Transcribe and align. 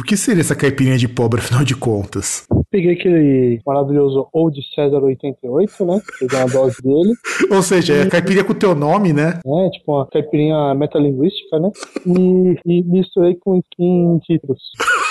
o 0.00 0.02
que 0.02 0.16
seria 0.16 0.40
essa 0.40 0.56
caipirinha 0.56 0.96
de 0.96 1.08
pobre, 1.08 1.40
afinal 1.40 1.62
de 1.62 1.76
contas? 1.76 2.46
Peguei 2.70 2.92
aquele 2.92 3.60
maravilhoso 3.66 4.28
Old 4.32 4.58
César 4.74 5.02
88, 5.02 5.84
né? 5.84 6.00
Peguei 6.18 6.38
uma 6.38 6.48
dose 6.48 6.76
dele. 6.82 7.12
Ou 7.50 7.62
seja, 7.62 7.94
é 7.94 8.02
a 8.02 8.08
caipirinha 8.08 8.44
com 8.44 8.52
o 8.52 8.58
teu 8.58 8.74
nome, 8.74 9.12
né? 9.12 9.40
É, 9.44 9.70
tipo 9.70 9.92
uma 9.92 10.06
caipirinha 10.06 10.74
metalinguística, 10.74 11.58
né? 11.58 11.70
E, 12.06 12.56
e 12.64 12.82
misturei 12.84 13.34
com 13.34 13.58
skin 13.58 14.18
títulos. 14.20 14.60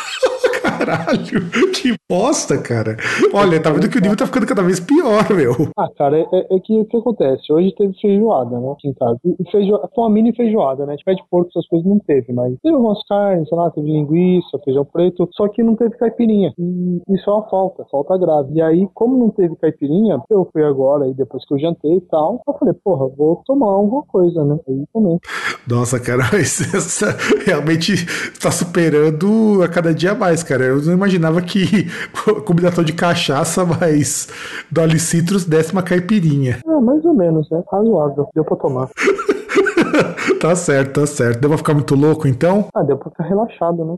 Caralho, 0.80 1.50
que 1.76 1.94
bosta, 2.10 2.58
cara. 2.58 2.96
Olha, 3.34 3.62
tá 3.62 3.70
vendo 3.70 3.90
que 3.90 3.98
o 3.98 4.02
nível 4.02 4.16
tá 4.16 4.26
ficando 4.26 4.48
cada 4.48 4.64
vez 4.64 4.80
pior, 4.80 5.30
meu. 5.36 5.54
Ah, 5.78 5.90
cara, 5.98 6.18
é, 6.18 6.56
é 6.56 6.60
que 6.60 6.80
o 6.80 6.86
que 6.86 6.98
acontece? 6.98 7.52
Hoje 7.52 7.76
teve 7.76 7.94
feijoada, 8.00 8.58
né? 8.58 8.72
Aqui 8.72 8.88
em 8.88 8.94
casa. 8.94 9.20
E 9.26 9.52
feijoada, 9.52 9.90
foi 9.94 10.04
uma 10.06 10.10
mini 10.10 10.34
feijoada, 10.34 10.86
né? 10.86 10.96
Tipo, 10.96 11.16
de 11.16 11.24
porco, 11.30 11.50
essas 11.50 11.68
coisas 11.68 11.86
não 11.86 12.00
teve, 12.00 12.32
mas 12.32 12.56
teve 12.64 12.76
algumas 12.76 13.06
carnes, 13.08 13.50
sei 13.50 13.58
lá, 13.58 13.70
teve 13.72 13.92
linguiça, 13.92 14.60
feijão 14.64 14.86
preto, 14.86 15.28
só 15.34 15.50
que 15.50 15.62
não 15.62 15.76
teve 15.76 15.98
caipirinha. 15.98 16.54
E 16.58 17.02
isso 17.10 17.30
é 17.30 17.34
uma 17.34 17.50
falta, 17.50 17.86
falta 17.92 18.18
grave. 18.18 18.54
E 18.54 18.62
aí, 18.62 18.88
como 18.94 19.18
não 19.18 19.30
teve 19.30 19.56
caipirinha, 19.58 20.22
eu 20.30 20.48
fui 20.54 20.64
agora, 20.64 21.06
aí 21.06 21.14
depois 21.14 21.46
que 21.46 21.54
eu 21.54 21.60
jantei 21.60 21.98
e 21.98 22.02
tal, 22.02 22.42
eu 22.48 22.54
falei, 22.54 22.74
porra, 22.74 23.08
vou 23.18 23.44
tomar 23.46 23.68
alguma 23.68 24.04
coisa, 24.04 24.46
né? 24.46 24.58
Aí 24.68 24.86
também. 24.94 25.20
Nossa, 25.68 26.00
cara, 26.00 26.24
mas 26.32 26.74
essa 26.74 27.18
realmente 27.46 27.96
tá 28.40 28.52
superando 28.52 29.62
a 29.64 29.68
cada 29.68 29.94
dia 29.94 30.16
mais, 30.16 30.44
cara. 30.44 30.69
Eu 30.70 30.82
não 30.82 30.94
imaginava 30.94 31.42
que 31.42 31.88
combinação 32.46 32.84
de 32.84 32.94
cachaça 32.94 33.66
mais 33.66 34.28
Dolly 34.72 35.00
Citrus 35.00 35.46
desse 35.46 35.74
uma 35.74 35.84
caipirinha. 35.84 36.60
É, 36.66 36.80
mais 36.80 37.04
ou 37.06 37.14
menos, 37.14 37.50
né? 37.50 37.62
Razoável. 37.72 38.28
Deu 38.34 38.44
pra 38.44 38.56
tomar. 38.58 38.90
tá 40.40 40.56
certo, 40.56 41.02
tá 41.02 41.08
certo. 41.08 41.40
Deu 41.40 41.50
pra 41.50 41.58
ficar 41.58 41.74
muito 41.74 41.96
louco, 41.96 42.28
então? 42.28 42.68
Ah, 42.74 42.84
deu 42.84 42.98
pra 42.98 43.10
ficar 43.10 43.24
relaxado, 43.24 43.86
né? 43.86 43.98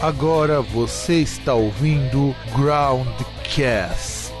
Agora 0.00 0.62
você 0.62 1.16
está 1.16 1.52
ouvindo 1.52 2.34
Groundcast. 2.56 4.32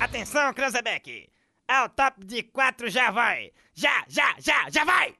Atenção, 0.00 0.52
Cranzebeck! 0.54 1.28
Ao 1.66 1.88
top 1.88 2.24
de 2.24 2.42
quatro 2.42 2.88
já 2.90 3.10
vai! 3.10 3.50
Já, 3.74 4.04
já, 4.08 4.34
já, 4.38 4.68
já 4.70 4.84
vai! 4.84 5.14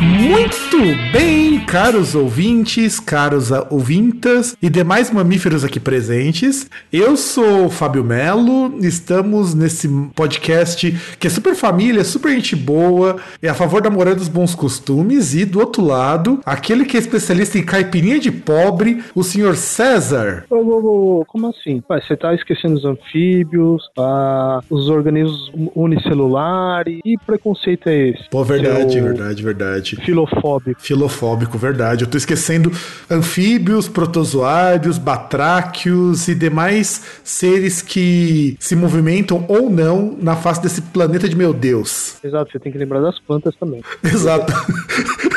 Muito 0.00 0.69
bem, 1.12 1.60
caros 1.66 2.14
ouvintes, 2.14 2.98
caros 2.98 3.50
ouvintas 3.68 4.56
e 4.62 4.70
demais 4.70 5.10
mamíferos 5.10 5.62
aqui 5.62 5.78
presentes. 5.78 6.70
Eu 6.90 7.18
sou 7.18 7.66
o 7.66 7.70
Fábio 7.70 8.02
Melo, 8.02 8.78
estamos 8.80 9.54
nesse 9.54 9.86
podcast 10.14 10.90
que 11.18 11.26
é 11.26 11.30
super 11.30 11.54
família, 11.54 12.02
super 12.02 12.32
gente 12.32 12.56
boa, 12.56 13.16
é 13.42 13.48
a 13.48 13.54
favor 13.54 13.82
da 13.82 13.90
moral 13.90 14.14
dos 14.14 14.28
bons 14.28 14.54
costumes 14.54 15.34
e 15.34 15.44
do 15.44 15.60
outro 15.60 15.84
lado, 15.84 16.40
aquele 16.46 16.86
que 16.86 16.96
é 16.96 17.00
especialista 17.00 17.58
em 17.58 17.64
caipirinha 17.64 18.18
de 18.18 18.32
pobre, 18.32 19.04
o 19.14 19.22
senhor 19.22 19.56
César. 19.56 20.44
Ô, 20.48 20.56
ô, 20.56 21.20
ô, 21.20 21.24
como 21.26 21.48
assim? 21.48 21.82
Pai, 21.86 22.00
você 22.00 22.16
tá 22.16 22.34
esquecendo 22.34 22.76
os 22.76 22.86
anfíbios, 22.86 23.82
ah, 23.98 24.60
os 24.70 24.88
organismos 24.88 25.50
unicelulares, 25.74 27.00
e 27.04 27.18
preconceito 27.18 27.86
é 27.88 28.08
esse? 28.08 28.30
Pô, 28.30 28.42
verdade, 28.42 28.94
Seu 28.94 29.04
verdade, 29.04 29.42
verdade. 29.42 29.96
Filofóbico. 29.96 30.69
Filofóbico, 30.78 31.58
verdade. 31.58 32.04
Eu 32.04 32.10
tô 32.10 32.16
esquecendo 32.16 32.72
anfíbios, 33.10 33.88
protozoários, 33.88 34.98
batráquios 34.98 36.28
e 36.28 36.34
demais 36.34 37.02
seres 37.24 37.82
que 37.82 38.56
se 38.58 38.76
movimentam 38.76 39.44
ou 39.48 39.70
não 39.70 40.16
na 40.20 40.36
face 40.36 40.62
desse 40.62 40.82
planeta 40.82 41.28
de 41.28 41.36
meu 41.36 41.52
Deus. 41.52 42.16
Exato, 42.22 42.52
você 42.52 42.58
tem 42.58 42.72
que 42.72 42.78
lembrar 42.78 43.00
das 43.00 43.18
plantas 43.18 43.54
também. 43.56 43.82
Exato. 44.02 44.52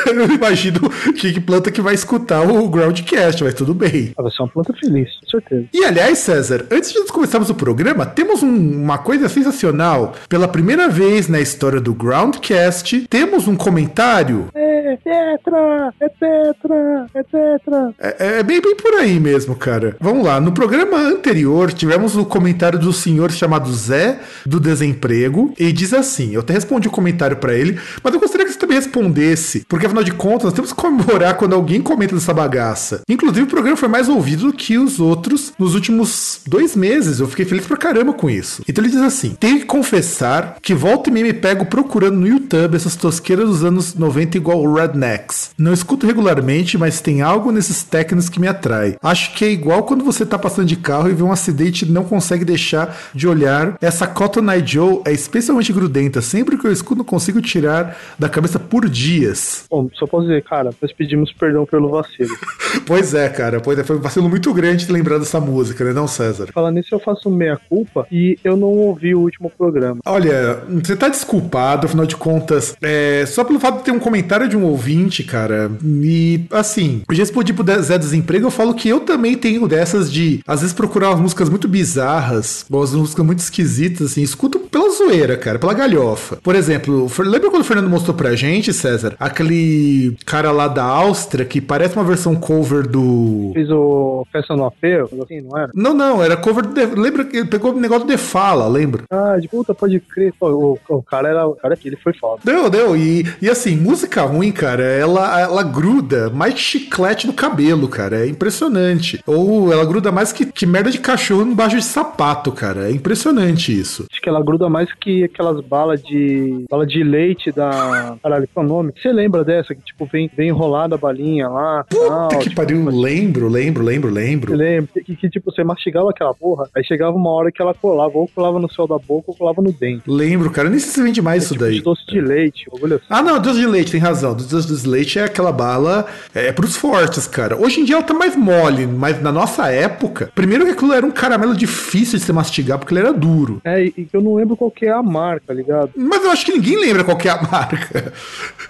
Eu 0.14 0.26
imagino 0.34 0.80
que 1.16 1.40
planta 1.40 1.70
que 1.70 1.80
vai 1.80 1.94
escutar 1.94 2.42
o 2.42 2.68
Groundcast, 2.68 3.42
mas 3.44 3.54
tudo 3.54 3.74
bem. 3.74 4.12
Ah, 4.16 4.22
vai 4.22 4.30
ser 4.30 4.42
uma 4.42 4.48
planta 4.48 4.72
feliz, 4.74 5.08
com 5.20 5.30
certeza. 5.30 5.66
E 5.72 5.84
aliás, 5.84 6.18
César, 6.18 6.66
antes 6.70 6.92
de 6.92 6.98
nós 7.00 7.10
começarmos 7.10 7.50
o 7.50 7.54
programa, 7.54 8.06
temos 8.06 8.42
um- 8.42 8.82
uma 8.82 8.98
coisa 8.98 9.28
sensacional. 9.28 10.14
Pela 10.28 10.46
primeira 10.48 10.88
vez 10.88 11.28
na 11.28 11.40
história 11.40 11.80
do 11.80 11.94
Groundcast, 11.94 13.06
temos 13.08 13.46
um 13.48 13.56
comentário. 13.56 14.48
É 14.54 14.96
tetra, 15.02 15.92
é 16.00 16.08
tetra, 16.08 17.06
é 17.14 17.22
tetra. 17.22 17.94
É, 17.98 18.38
é 18.38 18.42
bem, 18.42 18.60
bem 18.60 18.76
por 18.76 18.94
aí 18.94 19.18
mesmo, 19.18 19.54
cara. 19.56 19.96
Vamos 20.00 20.24
lá. 20.24 20.40
No 20.40 20.52
programa 20.52 20.96
anterior, 20.98 21.72
tivemos 21.72 22.16
o 22.16 22.24
comentário 22.24 22.78
do 22.78 22.92
senhor 22.92 23.30
chamado 23.32 23.72
Zé 23.72 24.18
do 24.46 24.60
Desemprego. 24.60 25.52
E 25.58 25.72
diz 25.72 25.92
assim: 25.92 26.32
eu 26.34 26.40
até 26.40 26.52
respondi 26.54 26.88
o 26.88 26.90
comentário 26.90 27.36
pra 27.36 27.54
ele, 27.54 27.78
mas 28.02 28.14
eu 28.14 28.20
gostaria 28.20 28.46
que 28.46 28.52
você 28.52 28.58
também 28.58 28.76
respondesse, 28.76 29.64
porque 29.68 29.86
afinal 29.94 30.04
de 30.04 30.12
contas, 30.12 30.44
nós 30.44 30.52
temos 30.52 30.72
que 30.72 30.80
comemorar 30.80 31.36
quando 31.36 31.54
alguém 31.54 31.80
comenta 31.80 32.14
dessa 32.14 32.34
bagaça. 32.34 33.02
Inclusive, 33.08 33.42
o 33.42 33.50
programa 33.50 33.76
foi 33.76 33.88
mais 33.88 34.08
ouvido 34.08 34.46
do 34.46 34.52
que 34.52 34.76
os 34.76 34.98
outros 34.98 35.52
nos 35.58 35.74
últimos 35.74 36.40
dois 36.46 36.74
meses. 36.74 37.20
Eu 37.20 37.28
fiquei 37.28 37.44
feliz 37.44 37.66
pra 37.66 37.76
caramba 37.76 38.12
com 38.12 38.28
isso. 38.28 38.62
Então 38.68 38.84
ele 38.84 38.92
diz 38.92 39.00
assim: 39.00 39.36
tenho 39.38 39.60
que 39.60 39.66
confessar 39.66 40.56
que 40.60 40.74
volta 40.74 41.08
e 41.08 41.12
meia 41.12 41.26
me 41.26 41.32
pego 41.32 41.66
procurando 41.66 42.18
no 42.18 42.26
YouTube 42.26 42.76
essas 42.76 42.96
tosqueiras 42.96 43.48
dos 43.48 43.64
anos 43.64 43.94
90 43.94 44.36
igual 44.36 44.72
Rednecks. 44.72 45.50
Não 45.56 45.72
escuto 45.72 46.06
regularmente, 46.06 46.76
mas 46.76 47.00
tem 47.00 47.22
algo 47.22 47.52
nesses 47.52 47.82
técnicos 47.82 48.28
que 48.28 48.40
me 48.40 48.48
atrai. 48.48 48.96
Acho 49.02 49.34
que 49.34 49.44
é 49.44 49.50
igual 49.50 49.84
quando 49.84 50.04
você 50.04 50.26
tá 50.26 50.38
passando 50.38 50.66
de 50.66 50.76
carro 50.76 51.08
e 51.08 51.14
vê 51.14 51.22
um 51.22 51.32
acidente 51.32 51.84
e 51.84 51.90
não 51.90 52.04
consegue 52.04 52.44
deixar 52.44 52.96
de 53.14 53.28
olhar. 53.28 53.76
Essa 53.80 54.06
Cotton 54.06 54.50
Eye 54.50 54.66
Joe 54.66 55.00
é 55.04 55.12
especialmente 55.12 55.72
grudenta. 55.72 56.20
Sempre 56.20 56.58
que 56.58 56.66
eu 56.66 56.72
escuto, 56.72 56.98
não 56.98 57.04
consigo 57.04 57.40
tirar 57.40 57.96
da 58.18 58.28
cabeça 58.28 58.58
por 58.58 58.88
dias. 58.88 59.64
Só 59.94 60.06
posso 60.06 60.26
dizer, 60.26 60.42
cara, 60.42 60.70
nós 60.80 60.92
pedimos 60.92 61.32
perdão 61.32 61.66
pelo 61.66 61.88
vacilo. 61.90 62.34
Pois 62.86 63.14
é, 63.14 63.28
cara. 63.28 63.60
Pois 63.60 63.78
é, 63.78 63.84
foi 63.84 63.96
um 63.96 64.00
vacilo 64.00 64.28
muito 64.28 64.52
grande 64.52 64.84
de 64.84 64.92
lembrar 64.92 65.18
dessa 65.18 65.40
música, 65.40 65.84
né, 65.84 65.92
não, 65.92 66.08
César? 66.08 66.48
Falando 66.52 66.74
nisso, 66.74 66.92
eu 66.92 66.98
faço 66.98 67.30
meia-culpa 67.30 68.06
e 68.10 68.36
eu 68.42 68.56
não 68.56 68.68
ouvi 68.68 69.14
o 69.14 69.20
último 69.20 69.48
programa. 69.48 70.00
Olha, 70.04 70.62
você 70.68 70.96
tá 70.96 71.08
desculpado, 71.08 71.86
afinal 71.86 72.04
de 72.04 72.16
contas, 72.16 72.76
é, 72.82 73.24
só 73.26 73.44
pelo 73.44 73.60
fato 73.60 73.78
de 73.78 73.84
ter 73.84 73.92
um 73.92 74.00
comentário 74.00 74.48
de 74.48 74.56
um 74.56 74.64
ouvinte, 74.64 75.22
cara, 75.22 75.70
e 75.84 76.44
assim, 76.50 77.02
eu 77.08 77.14
já 77.14 77.22
explodi 77.22 77.52
pro 77.52 77.64
Zé 77.80 77.96
Desemprego, 77.96 78.46
eu 78.46 78.50
falo 78.50 78.74
que 78.74 78.88
eu 78.88 79.00
também 79.00 79.36
tenho 79.36 79.66
dessas 79.68 80.12
de, 80.12 80.40
às 80.46 80.60
vezes, 80.60 80.74
procurar 80.74 81.10
umas 81.10 81.20
músicas 81.20 81.48
muito 81.48 81.68
bizarras, 81.68 82.66
umas 82.68 82.92
músicas 82.92 83.24
muito 83.24 83.38
esquisitas, 83.38 84.12
assim, 84.12 84.22
escuto 84.22 84.58
pela 84.74 84.90
zoeira, 84.90 85.36
cara, 85.36 85.56
pela 85.56 85.72
galhofa. 85.72 86.36
Por 86.42 86.56
exemplo, 86.56 87.08
lembra 87.20 87.48
quando 87.48 87.62
o 87.62 87.64
Fernando 87.64 87.88
mostrou 87.88 88.16
pra 88.16 88.34
gente, 88.34 88.72
César, 88.72 89.14
aquele 89.20 90.16
cara 90.26 90.50
lá 90.50 90.66
da 90.66 90.82
Áustria 90.82 91.44
que 91.44 91.60
parece 91.60 91.94
uma 91.94 92.02
versão 92.04 92.34
cover 92.34 92.88
do... 92.88 93.52
Fiz 93.54 93.70
o 93.70 94.26
Festa 94.32 94.56
no 94.56 94.68
coisa 94.72 95.22
assim, 95.22 95.40
não 95.40 95.56
era? 95.56 95.70
Não, 95.74 95.94
não, 95.94 96.20
era 96.20 96.36
cover 96.36 96.66
do... 96.66 96.74
The- 96.74 96.90
Lembra 96.96 97.24
que 97.24 97.36
ele 97.36 97.46
pegou 97.48 97.72
o 97.72 97.80
negócio 97.80 98.04
do 98.04 98.10
The 98.10 98.16
Fala, 98.18 98.66
lembra? 98.66 99.04
Ah, 99.10 99.38
de 99.38 99.46
puta, 99.46 99.72
pode 99.72 100.00
crer. 100.00 100.32
Pô, 100.38 100.48
o, 100.88 100.96
o 100.96 101.02
cara 101.02 101.28
era. 101.28 101.46
O 101.46 101.54
cara 101.54 101.74
aqui, 101.74 101.88
ele 101.88 101.96
foi 102.02 102.12
foda. 102.14 102.40
Deu, 102.44 102.68
deu. 102.68 102.96
E, 102.96 103.24
e 103.40 103.48
assim, 103.48 103.76
música 103.76 104.22
ruim, 104.22 104.50
cara, 104.50 104.82
ela, 104.82 105.40
ela 105.40 105.62
gruda 105.62 106.30
mais 106.30 106.58
chiclete 106.58 107.26
no 107.26 107.32
cabelo, 107.32 107.86
cara. 107.88 108.24
É 108.24 108.28
impressionante. 108.28 109.20
Ou 109.26 109.72
ela 109.72 109.84
gruda 109.84 110.10
mais 110.10 110.32
que, 110.32 110.46
que 110.46 110.66
merda 110.66 110.90
de 110.90 110.98
cachorro 110.98 111.42
embaixo 111.42 111.76
de 111.76 111.84
sapato, 111.84 112.50
cara. 112.50 112.88
É 112.88 112.92
impressionante 112.92 113.78
isso. 113.78 114.06
Acho 114.10 114.20
que 114.20 114.28
ela 114.28 114.42
gruda 114.42 114.63
mais 114.68 114.92
que 114.94 115.24
aquelas 115.24 115.60
balas 115.64 116.02
de. 116.02 116.64
bala 116.70 116.86
de 116.86 117.02
leite 117.02 117.50
da. 117.52 118.16
Caralho, 118.22 118.48
qual 118.52 118.64
é 118.64 118.68
o 118.68 118.72
nome? 118.72 118.92
Você 119.00 119.12
lembra 119.12 119.44
dessa? 119.44 119.74
Que 119.74 119.82
tipo, 119.82 120.06
vem, 120.06 120.30
vem 120.36 120.48
enrolada 120.48 120.94
a 120.94 120.98
balinha 120.98 121.48
lá. 121.48 121.84
Puta 121.88 122.06
tal, 122.06 122.28
que 122.38 122.48
tipo, 122.50 122.56
pariu. 122.56 122.84
Lembro, 122.88 123.48
lembro, 123.48 123.82
lembro, 123.82 124.08
Você 124.10 124.14
lembro. 124.14 124.54
lembra? 124.54 124.88
Que, 125.04 125.16
que, 125.16 125.28
tipo, 125.30 125.50
você 125.50 125.64
mastigava 125.64 126.10
aquela 126.10 126.34
porra, 126.34 126.68
aí 126.74 126.84
chegava 126.84 127.16
uma 127.16 127.30
hora 127.30 127.50
que 127.50 127.60
ela 127.60 127.74
colava, 127.74 128.12
ou 128.16 128.28
colava 128.28 128.58
no 128.58 128.70
céu 128.72 128.86
da 128.86 128.98
boca, 128.98 129.30
ou 129.30 129.36
colava 129.36 129.60
no 129.60 129.72
dente. 129.72 130.02
Lembro, 130.06 130.50
cara. 130.50 130.68
Nem 130.70 130.78
sei 130.78 130.90
se 130.90 131.02
vende 131.02 131.20
mais 131.22 131.44
isso 131.44 131.54
tipo, 131.54 131.64
daí. 131.64 131.80
doce 131.80 132.06
de 132.06 132.20
leite, 132.20 132.66
bagulho 132.72 132.96
assim. 132.96 133.04
Ah, 133.08 133.22
não, 133.22 133.40
doce 133.40 133.60
de 133.60 133.66
leite, 133.66 133.92
tem 133.92 134.00
razão. 134.00 134.34
Doce 134.34 134.66
de 134.82 134.88
leite 134.88 135.18
é 135.18 135.24
aquela 135.24 135.52
bala 135.52 136.06
é 136.34 136.52
pros 136.52 136.76
fortes, 136.76 137.26
cara. 137.26 137.56
Hoje 137.56 137.80
em 137.80 137.84
dia 137.84 137.96
ela 137.96 138.04
tá 138.04 138.14
mais 138.14 138.36
mole, 138.36 138.86
mas 138.86 139.20
na 139.22 139.32
nossa 139.32 139.68
época, 139.70 140.30
primeiro 140.34 140.64
que 140.64 140.72
aquilo 140.72 140.92
era 140.92 141.04
um 141.04 141.10
caramelo 141.10 141.54
difícil 141.54 142.18
de 142.18 142.24
se 142.24 142.32
mastigar 142.32 142.78
porque 142.78 142.92
ele 142.94 143.00
era 143.00 143.12
duro. 143.12 143.60
É, 143.64 143.84
e 143.84 143.94
e 143.96 144.08
eu 144.12 144.20
não 144.20 144.34
lembro 144.34 144.53
qual 144.56 144.70
que 144.70 144.86
é 144.86 144.92
a 144.92 145.02
marca, 145.02 145.52
ligado? 145.52 145.90
Mas 145.96 146.24
eu 146.24 146.30
acho 146.30 146.46
que 146.46 146.52
ninguém 146.52 146.78
lembra 146.78 147.04
qual 147.04 147.16
que 147.16 147.28
é 147.28 147.30
a 147.30 147.42
marca. 147.42 148.12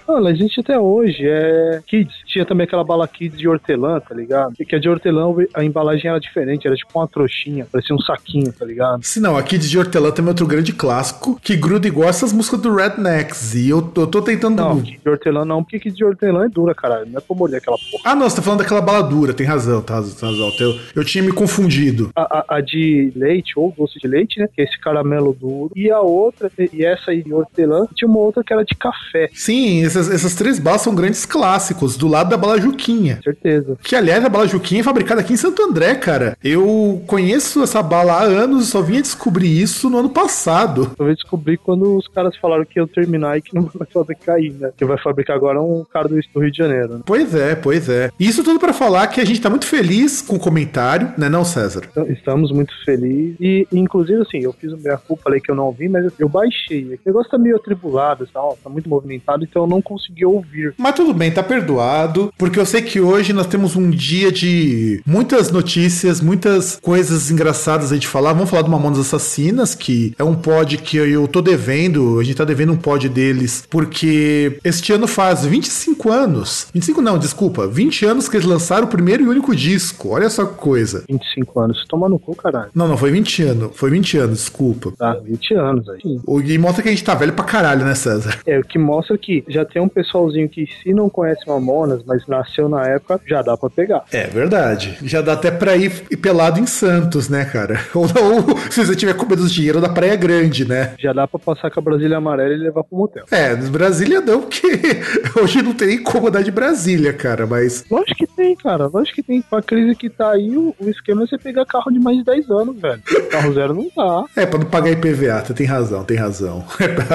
Ela 0.07 0.31
existe 0.31 0.59
até 0.59 0.79
hoje. 0.79 1.23
É 1.27 1.81
Kids. 1.85 2.13
Tinha 2.27 2.45
também 2.45 2.65
aquela 2.65 2.83
bala 2.83 3.07
Kids 3.07 3.37
de 3.37 3.47
hortelã, 3.47 3.99
tá 3.99 4.13
ligado? 4.13 4.53
Que 4.55 4.75
a 4.75 4.79
de 4.79 4.89
hortelã, 4.89 5.33
a 5.53 5.63
embalagem 5.63 6.09
era 6.09 6.19
diferente, 6.19 6.67
era 6.67 6.75
tipo 6.75 6.91
uma 6.97 7.07
trouxinha, 7.07 7.67
parecia 7.71 7.95
um 7.95 7.99
saquinho, 7.99 8.51
tá 8.51 8.65
ligado? 8.65 9.03
Se 9.03 9.19
não, 9.19 9.35
a 9.35 9.43
Kids 9.43 9.69
de 9.69 9.77
hortelã 9.77 10.11
também 10.11 10.29
é 10.29 10.31
outro 10.31 10.47
grande 10.47 10.73
clássico 10.73 11.39
que 11.41 11.55
gruda 11.55 11.87
igual 11.87 12.09
essas 12.09 12.31
músicas 12.31 12.61
do 12.61 12.75
Rednecks. 12.75 13.55
E 13.55 13.69
eu, 13.69 13.77
eu 13.95 14.07
tô 14.07 14.21
tentando. 14.21 14.55
Não, 14.55 14.81
Kids 14.81 15.01
de 15.01 15.09
hortelã 15.09 15.45
não, 15.45 15.63
porque 15.63 15.79
Kids 15.79 15.97
de 15.97 16.05
hortelã 16.05 16.45
é 16.45 16.49
dura, 16.49 16.75
caralho. 16.75 17.05
Não 17.07 17.17
é 17.17 17.21
pra 17.21 17.35
molhar 17.35 17.59
aquela 17.59 17.77
porra. 17.77 18.03
Ah, 18.05 18.15
não, 18.15 18.29
você 18.29 18.35
tá 18.35 18.41
falando 18.41 18.59
daquela 18.59 18.81
bala 18.81 19.01
dura, 19.01 19.33
tem 19.33 19.45
razão, 19.45 19.81
tá 19.81 19.95
razão. 19.95 20.15
Tá 20.15 20.27
razão. 20.27 20.51
Eu, 20.59 20.79
eu 20.95 21.05
tinha 21.05 21.23
me 21.23 21.31
confundido. 21.31 22.11
A, 22.15 22.39
a, 22.39 22.57
a 22.57 22.61
de 22.61 23.11
leite, 23.15 23.53
ou 23.55 23.73
doce 23.75 23.99
de 23.99 24.07
leite, 24.07 24.39
né? 24.39 24.47
Que 24.53 24.61
é 24.61 24.65
esse 24.65 24.79
caramelo 24.79 25.33
duro. 25.33 25.71
E 25.75 25.91
a 25.91 25.99
outra, 25.99 26.49
e 26.71 26.85
essa 26.85 27.11
aí 27.11 27.21
de 27.21 27.33
hortelã, 27.33 27.85
tinha 27.93 28.07
uma 28.07 28.19
outra 28.19 28.41
que 28.41 28.53
era 28.53 28.63
de 28.63 28.73
café. 28.75 29.29
Sim, 29.33 29.85
essas, 29.85 30.09
essas 30.09 30.33
três 30.33 30.57
balas 30.57 30.81
são 30.81 30.95
grandes 30.95 31.25
clássicos, 31.25 31.97
do 31.97 32.07
lado 32.07 32.29
da 32.29 32.37
bala 32.37 32.61
Juquinha. 32.61 33.19
Certeza. 33.21 33.77
Que, 33.83 33.93
aliás, 33.93 34.23
a 34.23 34.29
bala 34.29 34.47
Juquinha 34.47 34.79
é 34.79 34.83
fabricada 34.83 35.19
aqui 35.19 35.33
em 35.33 35.37
Santo 35.37 35.61
André, 35.61 35.95
cara. 35.95 36.37
Eu 36.41 37.03
conheço 37.05 37.61
essa 37.61 37.83
bala 37.83 38.13
há 38.13 38.23
anos 38.23 38.67
e 38.67 38.71
só 38.71 38.81
vinha 38.81 39.01
descobrir 39.01 39.61
isso 39.61 39.89
no 39.89 39.97
ano 39.97 40.09
passado. 40.09 40.91
Eu 40.97 41.07
vim 41.07 41.13
descobrir 41.13 41.57
quando 41.57 41.97
os 41.97 42.07
caras 42.07 42.37
falaram 42.37 42.63
que 42.63 42.79
iam 42.79 42.87
terminar 42.87 43.37
e 43.37 43.41
que 43.41 43.53
não 43.53 43.63
vai 43.75 43.87
fazer 43.91 44.15
cair, 44.15 44.53
né? 44.53 44.71
Que 44.77 44.85
vai 44.85 44.97
fabricar 44.97 45.35
agora 45.35 45.61
um 45.61 45.83
cara 45.91 46.07
do 46.07 46.15
Rio 46.15 46.51
de 46.51 46.57
Janeiro, 46.57 46.95
né? 46.95 47.01
Pois 47.05 47.35
é, 47.35 47.53
pois 47.53 47.89
é. 47.89 48.11
Isso 48.17 48.45
tudo 48.45 48.61
para 48.61 48.71
falar 48.71 49.07
que 49.07 49.19
a 49.19 49.25
gente 49.25 49.41
tá 49.41 49.49
muito 49.49 49.65
feliz 49.65 50.21
com 50.21 50.37
o 50.37 50.39
comentário, 50.39 51.11
né 51.17 51.27
não, 51.27 51.43
César? 51.43 51.89
Estamos 52.07 52.49
muito 52.51 52.73
felizes. 52.85 53.35
E, 53.41 53.67
inclusive, 53.73 54.21
assim, 54.21 54.39
eu 54.39 54.53
fiz 54.53 54.71
minha 54.71 54.97
culpa, 54.97 55.23
falei 55.25 55.41
que 55.41 55.51
eu 55.51 55.55
não 55.55 55.64
ouvi, 55.65 55.87
mas 55.89 56.11
eu 56.19 56.29
baixei. 56.29 56.85
O 56.85 56.99
negócio 57.05 57.31
tá 57.31 57.37
meio 57.37 57.55
atribulado, 57.55 58.27
tal, 58.31 58.57
tá 58.63 58.69
muito 58.69 58.89
movimentado, 58.89 59.43
então 59.43 59.63
eu 59.63 59.67
não 59.67 59.81
consegui 59.81 60.25
ouvir. 60.25 60.73
Mas 60.77 60.95
tudo 60.95 61.13
bem, 61.13 61.31
tá 61.31 61.43
perdoado, 61.43 62.33
porque 62.37 62.59
eu 62.59 62.65
sei 62.65 62.81
que 62.81 62.99
hoje 62.99 63.33
nós 63.33 63.47
temos 63.47 63.75
um 63.75 63.89
dia 63.89 64.31
de 64.31 65.01
muitas 65.05 65.51
notícias, 65.51 66.21
muitas 66.21 66.79
coisas 66.81 67.31
engraçadas 67.31 67.91
a 67.91 67.95
gente 67.95 68.07
falar. 68.07 68.33
Vamos 68.33 68.49
falar 68.49 68.63
do 68.63 68.71
Mamonas 68.71 68.99
Assassinas, 68.99 69.75
que 69.75 70.13
é 70.17 70.23
um 70.23 70.35
pod 70.35 70.77
que 70.77 70.97
eu 70.97 71.27
tô 71.27 71.41
devendo, 71.41 72.19
a 72.19 72.23
gente 72.23 72.35
tá 72.35 72.45
devendo 72.45 72.73
um 72.73 72.77
pod 72.77 73.07
deles, 73.09 73.65
porque 73.69 74.59
este 74.63 74.93
ano 74.93 75.07
faz 75.07 75.45
25 75.45 76.11
anos. 76.11 76.67
25 76.73 77.01
não, 77.01 77.17
desculpa, 77.17 77.67
20 77.67 78.05
anos 78.05 78.29
que 78.29 78.37
eles 78.37 78.47
lançaram 78.47 78.85
o 78.85 78.89
primeiro 78.89 79.23
e 79.23 79.27
único 79.27 79.55
disco. 79.55 80.09
Olha 80.09 80.29
só 80.29 80.45
que 80.45 80.55
coisa. 80.55 81.03
25 81.09 81.59
anos. 81.59 81.85
Toma 81.87 82.09
no 82.09 82.19
cu, 82.19 82.35
caralho. 82.35 82.69
Não, 82.73 82.87
não, 82.87 82.97
foi 82.97 83.11
20 83.11 83.43
anos. 83.43 83.71
Foi 83.73 83.89
20 83.89 84.17
anos, 84.17 84.39
desculpa. 84.39 84.91
Tá, 84.97 85.13
20 85.13 85.53
anos 85.55 85.87
aí. 85.89 86.19
O 86.25 86.41
e 86.41 86.57
mostra 86.57 86.83
que 86.83 86.89
a 86.89 86.91
gente 86.91 87.03
tá 87.03 87.15
velho 87.15 87.33
pra 87.33 87.43
caralho, 87.43 87.85
né, 87.85 87.95
César? 87.95 88.39
É, 88.45 88.59
o 88.59 88.63
que 88.63 88.77
mostra 88.77 89.17
que 89.17 89.43
já 89.47 89.65
tem 89.65 89.81
um 89.81 89.89
pessoalzinho 89.89 90.47
que 90.47 90.67
se 90.81 90.93
não 90.93 91.09
conhece 91.09 91.47
Mamonas, 91.47 92.03
mas 92.05 92.25
nasceu 92.27 92.69
na 92.69 92.85
época, 92.87 93.19
já 93.25 93.41
dá 93.41 93.57
pra 93.57 93.69
pegar. 93.69 94.03
É 94.11 94.27
verdade. 94.27 94.97
Já 95.03 95.21
dá 95.21 95.33
até 95.33 95.51
pra 95.51 95.75
ir 95.75 95.89
pelado 96.17 96.59
em 96.59 96.65
Santos, 96.65 97.29
né, 97.29 97.45
cara? 97.45 97.79
Ou, 97.95 98.03
ou 98.03 98.57
se 98.69 98.85
você 98.85 98.95
tiver 98.95 99.13
com 99.13 99.25
medo 99.25 99.43
do 99.43 99.49
dinheiro 99.49 99.81
da 99.81 99.89
Praia 99.89 100.15
Grande, 100.15 100.65
né? 100.67 100.93
Já 100.99 101.13
dá 101.13 101.27
pra 101.27 101.39
passar 101.39 101.71
com 101.71 101.79
a 101.79 101.83
Brasília 101.83 102.17
amarela 102.17 102.53
e 102.53 102.57
levar 102.57 102.83
pro 102.83 102.97
motel. 102.97 103.25
É, 103.31 103.55
Brasília 103.55 104.21
não, 104.21 104.41
porque 104.41 104.67
hoje 105.39 105.61
não 105.61 105.73
tem 105.73 105.87
nem 105.87 106.03
como 106.03 106.29
dar 106.29 106.41
de 106.41 106.51
Brasília, 106.51 107.13
cara, 107.13 107.45
mas. 107.45 107.85
Lógico 107.89 108.15
que 108.17 108.27
tem, 108.27 108.55
cara. 108.55 108.87
Lógico 108.87 109.15
que 109.15 109.23
tem. 109.23 109.41
Com 109.41 109.55
a 109.55 109.61
crise 109.61 109.95
que 109.95 110.09
tá 110.09 110.31
aí, 110.31 110.57
o, 110.57 110.75
o 110.79 110.89
esquema 110.89 111.23
é 111.23 111.27
você 111.27 111.37
pegar 111.37 111.65
carro 111.65 111.91
de 111.91 111.99
mais 111.99 112.17
de 112.17 112.23
10 112.23 112.49
anos, 112.49 112.79
velho. 112.79 113.01
Carro 113.29 113.53
zero 113.53 113.73
não 113.73 113.89
dá. 113.95 114.25
É, 114.35 114.45
pra 114.45 114.59
não 114.59 114.65
pagar 114.65 114.91
IPVA, 114.91 115.41
você 115.47 115.53
tem 115.53 115.65
razão, 115.65 116.03
tem 116.03 116.17
razão. 116.17 116.63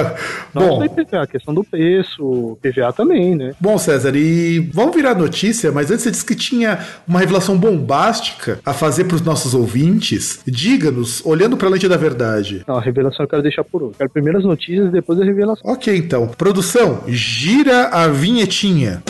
Bom, 0.53 0.77
só 0.77 0.85
IPVA, 0.85 1.23
a 1.23 1.27
questão 1.27 1.53
do 1.53 1.63
preço, 1.63 2.57
PVA 2.61 2.93
também, 2.93 3.35
né? 3.35 3.53
Bom, 3.59 3.77
César, 3.77 4.15
e 4.15 4.59
vamos 4.73 4.95
virar 4.95 5.15
notícia, 5.15 5.71
mas 5.71 5.91
antes 5.91 6.03
você 6.03 6.11
disse 6.11 6.25
que 6.25 6.35
tinha 6.35 6.79
uma 7.07 7.19
revelação 7.19 7.57
bombástica 7.57 8.59
a 8.65 8.73
fazer 8.73 9.05
para 9.05 9.15
os 9.15 9.21
nossos 9.21 9.53
ouvintes. 9.53 10.39
Diga-nos, 10.45 11.25
olhando 11.25 11.57
para 11.57 11.67
a 11.67 11.71
lente 11.71 11.87
da 11.87 11.97
verdade. 11.97 12.63
Não, 12.67 12.77
a 12.77 12.81
revelação 12.81 13.25
eu 13.25 13.29
quero 13.29 13.41
deixar 13.41 13.63
por 13.63 13.83
outro. 13.83 13.97
Quero 13.97 14.09
primeiro 14.09 14.37
as 14.37 14.45
notícias 14.45 14.87
e 14.87 14.91
depois 14.91 15.19
a 15.19 15.23
revelação. 15.23 15.71
Ok, 15.71 15.95
então. 15.95 16.27
Produção, 16.27 17.03
gira 17.07 17.87
a 17.87 18.07
vinhetinha. 18.07 19.03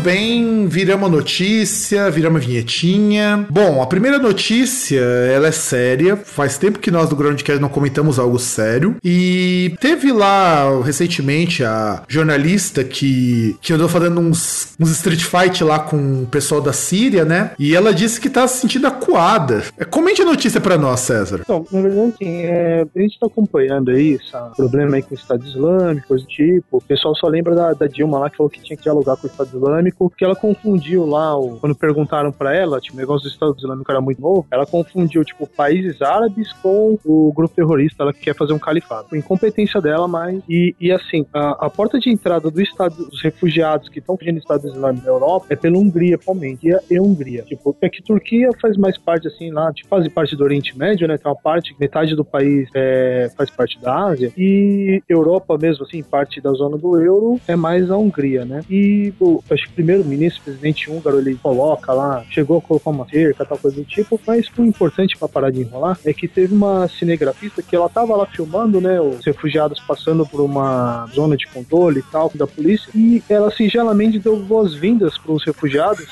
Bem, 0.00 0.66
viramos 0.66 1.10
notícia, 1.10 2.10
viramos 2.10 2.44
vinhetinha. 2.44 3.46
Bom, 3.50 3.82
a 3.82 3.86
primeira 3.86 4.18
notícia, 4.18 5.00
ela 5.00 5.48
é 5.48 5.52
séria. 5.52 6.16
Faz 6.16 6.56
tempo 6.56 6.78
que 6.78 6.90
nós 6.90 7.08
do 7.08 7.16
Groundcast 7.16 7.60
não 7.60 7.68
comentamos 7.68 8.18
algo 8.18 8.38
sério. 8.38 8.96
E 9.04 9.74
teve 9.80 10.10
lá, 10.12 10.80
recentemente, 10.82 11.62
a 11.62 12.02
jornalista 12.08 12.82
que, 12.82 13.56
que 13.60 13.72
andou 13.72 13.88
fazendo 13.88 14.20
uns, 14.20 14.74
uns 14.80 14.90
street 14.92 15.22
fight 15.22 15.62
lá 15.62 15.78
com 15.78 16.22
o 16.22 16.26
pessoal 16.26 16.60
da 16.60 16.72
Síria, 16.72 17.24
né? 17.24 17.52
E 17.58 17.76
ela 17.76 17.92
disse 17.92 18.20
que 18.20 18.30
tá 18.30 18.48
se 18.48 18.60
sentindo 18.60 18.86
acuada. 18.86 19.62
Comente 19.90 20.22
a 20.22 20.24
notícia 20.24 20.60
pra 20.60 20.78
nós, 20.78 21.00
César. 21.00 21.40
Então, 21.42 21.66
na 21.70 21.80
verdade, 21.80 22.14
assim, 22.14 22.42
é, 22.42 22.86
a 22.94 23.00
gente 23.00 23.18
tá 23.18 23.26
acompanhando 23.26 23.90
aí 23.90 24.12
esse 24.12 24.32
problema 24.56 24.96
aí 24.96 25.02
com 25.02 25.14
o 25.14 25.18
Estado 25.18 25.44
Islâmico, 25.44 26.08
coisa 26.08 26.24
do 26.24 26.28
tipo. 26.28 26.78
O 26.78 26.80
pessoal 26.80 27.14
só 27.14 27.28
lembra 27.28 27.54
da, 27.54 27.72
da 27.74 27.86
Dilma 27.86 28.18
lá 28.18 28.30
que 28.30 28.36
falou 28.36 28.50
que 28.50 28.62
tinha 28.62 28.76
que 28.76 28.82
dialogar 28.82 29.16
com 29.16 29.26
o 29.26 29.30
Estado 29.30 29.50
Islâmico, 29.54 29.89
porque 29.92 30.24
ela 30.24 30.36
confundiu 30.36 31.06
lá, 31.06 31.32
quando 31.60 31.74
perguntaram 31.74 32.30
pra 32.32 32.54
ela, 32.54 32.80
tipo, 32.80 32.96
o 32.96 33.00
negócio 33.00 33.28
do 33.28 33.32
Estado 33.32 33.54
Islâmico 33.56 33.90
era 33.90 34.00
muito 34.00 34.20
novo, 34.20 34.46
ela 34.50 34.66
confundiu, 34.66 35.24
tipo, 35.24 35.46
países 35.46 36.00
árabes 36.02 36.52
com 36.54 36.98
o 37.04 37.32
grupo 37.32 37.54
terrorista, 37.54 38.02
ela 38.02 38.12
que 38.12 38.20
quer 38.20 38.34
fazer 38.34 38.52
um 38.52 38.58
califado. 38.58 39.08
Foi 39.08 39.18
incompetência 39.18 39.80
dela, 39.80 40.06
mas. 40.08 40.42
E, 40.48 40.74
e 40.80 40.90
assim, 40.92 41.26
a, 41.32 41.66
a 41.66 41.70
porta 41.70 41.98
de 41.98 42.10
entrada 42.10 42.50
do 42.50 42.60
Estado, 42.60 42.94
dos 42.96 43.22
refugiados 43.22 43.88
que 43.88 43.98
estão 43.98 44.16
fugindo 44.16 44.34
do 44.36 44.40
Estado 44.40 44.66
Islâmico 44.66 45.04
na 45.06 45.10
Europa 45.12 45.46
é 45.50 45.56
pela 45.56 45.78
Hungria, 45.78 46.16
atualmente. 46.16 46.66
E, 46.66 46.74
a- 46.74 46.80
e 46.90 47.00
Hungria. 47.00 47.42
Tipo, 47.42 47.76
é 47.80 47.88
que 47.88 48.02
Turquia 48.02 48.50
faz 48.60 48.76
mais 48.76 48.96
parte, 48.98 49.28
assim, 49.28 49.50
lá, 49.50 49.72
tipo, 49.72 49.88
faz 49.88 50.06
parte 50.08 50.36
do 50.36 50.44
Oriente 50.44 50.76
Médio, 50.76 51.06
né? 51.08 51.16
Tem 51.18 51.30
uma 51.30 51.36
parte, 51.38 51.74
metade 51.78 52.14
do 52.14 52.24
país 52.24 52.68
é, 52.74 53.30
faz 53.36 53.50
parte 53.50 53.80
da 53.80 54.06
Ásia. 54.06 54.32
E 54.36 55.02
Europa 55.08 55.56
mesmo, 55.58 55.84
assim, 55.84 56.02
parte 56.02 56.40
da 56.40 56.52
zona 56.52 56.76
do 56.76 57.00
euro 57.00 57.40
é 57.46 57.56
mais 57.56 57.90
a 57.90 57.96
Hungria, 57.96 58.44
né? 58.44 58.62
E 58.70 59.12
o, 59.20 59.42
acho 59.50 59.68
que 59.72 59.79
primeiro-ministro, 59.80 60.42
presidente 60.42 60.90
húngaro, 60.90 61.18
ele 61.18 61.34
coloca 61.42 61.92
lá, 61.92 62.22
chegou 62.30 62.58
a 62.58 62.60
colocar 62.60 62.90
uma 62.90 63.08
cerca, 63.08 63.46
tal 63.46 63.56
coisa 63.56 63.78
do 63.78 63.84
tipo, 63.84 64.20
mas 64.26 64.46
o 64.56 64.64
importante 64.64 65.16
para 65.16 65.26
parar 65.26 65.50
de 65.50 65.62
enrolar 65.62 65.98
é 66.04 66.12
que 66.12 66.28
teve 66.28 66.54
uma 66.54 66.86
cinegrafista 66.86 67.62
que 67.62 67.74
ela 67.74 67.88
tava 67.88 68.14
lá 68.14 68.26
filmando, 68.26 68.78
né, 68.80 69.00
os 69.00 69.24
refugiados 69.24 69.80
passando 69.80 70.26
por 70.26 70.40
uma 70.42 71.06
zona 71.14 71.34
de 71.34 71.46
controle 71.46 72.00
e 72.00 72.12
tal, 72.12 72.30
da 72.34 72.46
polícia, 72.46 72.90
e 72.94 73.22
ela 73.28 73.50
singelamente 73.50 74.18
deu 74.18 74.36
boas-vindas 74.36 75.16
para 75.16 75.32
os 75.32 75.44
refugiados. 75.44 76.06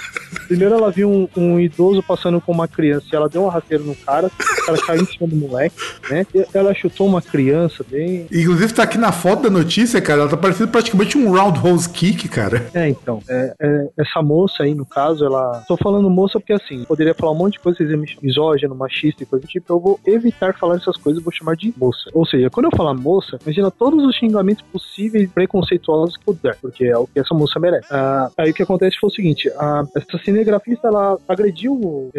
Primeiro 0.47 0.75
ela 0.75 0.91
viu 0.91 1.11
um, 1.11 1.29
um 1.37 1.61
idoso 1.61 2.03
passando 2.03 2.41
com 2.41 2.53
uma 2.53 2.67
criança 2.67 3.07
e 3.13 3.17
ela 3.17 3.29
deu 3.29 3.43
uma 3.43 3.53
rasteira 3.53 3.85
no 3.85 3.95
cara, 3.95 4.29
o 4.29 4.67
cara 4.67 4.79
caiu 4.87 5.03
em 5.03 5.07
cima 5.07 5.29
do 5.29 5.37
moleque, 5.37 5.77
né, 6.11 6.27
e 6.35 6.47
ela 6.55 6.73
chutou 6.73 7.07
uma 7.07 7.21
criança 7.21 7.85
bem, 7.89 8.27
Inclusive 8.33 8.73
tá 8.73 8.83
aqui 8.85 8.97
na 8.97 9.13
foto 9.13 9.43
da 9.43 9.51
notícia, 9.51 10.01
cara, 10.01 10.23
ela 10.23 10.31
tá 10.31 10.37
parecendo 10.37 10.71
praticamente 10.71 11.19
um 11.19 11.31
roundhouse 11.31 11.89
kick, 11.89 12.29
cara. 12.29 12.67
É, 12.73 12.89
então, 12.89 13.23
é, 13.29 13.55
é, 13.61 13.89
essa 13.99 14.23
moça 14.23 14.63
aí, 14.63 14.75
no 14.75 14.87
caso, 14.87 15.25
ela. 15.25 15.63
Tô 15.67 15.77
falando 15.77 16.09
moça 16.11 16.39
porque 16.39 16.53
assim, 16.53 16.85
poderia 16.85 17.15
falar 17.15 17.33
um 17.33 17.37
monte 17.37 17.55
de 17.55 17.61
coisa 17.61 17.79
misógino, 18.23 18.75
machista 18.75 19.23
e 19.23 19.27
coisa 19.27 19.45
do 19.45 19.49
tipo. 19.49 19.73
Eu 19.73 19.81
vou 19.81 20.01
evitar 20.07 20.55
falar 20.55 20.77
essas 20.77 20.97
coisas 20.97 21.21
e 21.21 21.25
vou 21.25 21.33
chamar 21.33 21.57
de 21.57 21.73
moça. 21.77 22.11
Ou 22.13 22.27
seja, 22.27 22.51
quando 22.51 22.67
eu 22.67 22.77
falar 22.77 22.95
moça, 22.95 23.39
imagina 23.43 23.71
todos 23.71 24.05
os 24.05 24.15
xingamentos 24.17 24.63
possíveis 24.63 25.31
preconceituosos 25.31 26.17
que 26.17 26.25
puder, 26.25 26.57
porque 26.61 26.85
é 26.85 26.97
o 26.97 27.07
que 27.07 27.19
essa 27.19 27.35
moça 27.35 27.59
merece. 27.59 27.89
Ah, 27.91 28.31
aí 28.37 28.51
o 28.51 28.55
que 28.55 28.63
acontece 28.63 28.99
foi 28.99 29.09
o 29.09 29.13
seguinte: 29.13 29.51
a, 29.57 29.85
essa 29.97 30.19
cinegrafista 30.25 30.89
ela 30.89 31.19
agrediu 31.29 32.11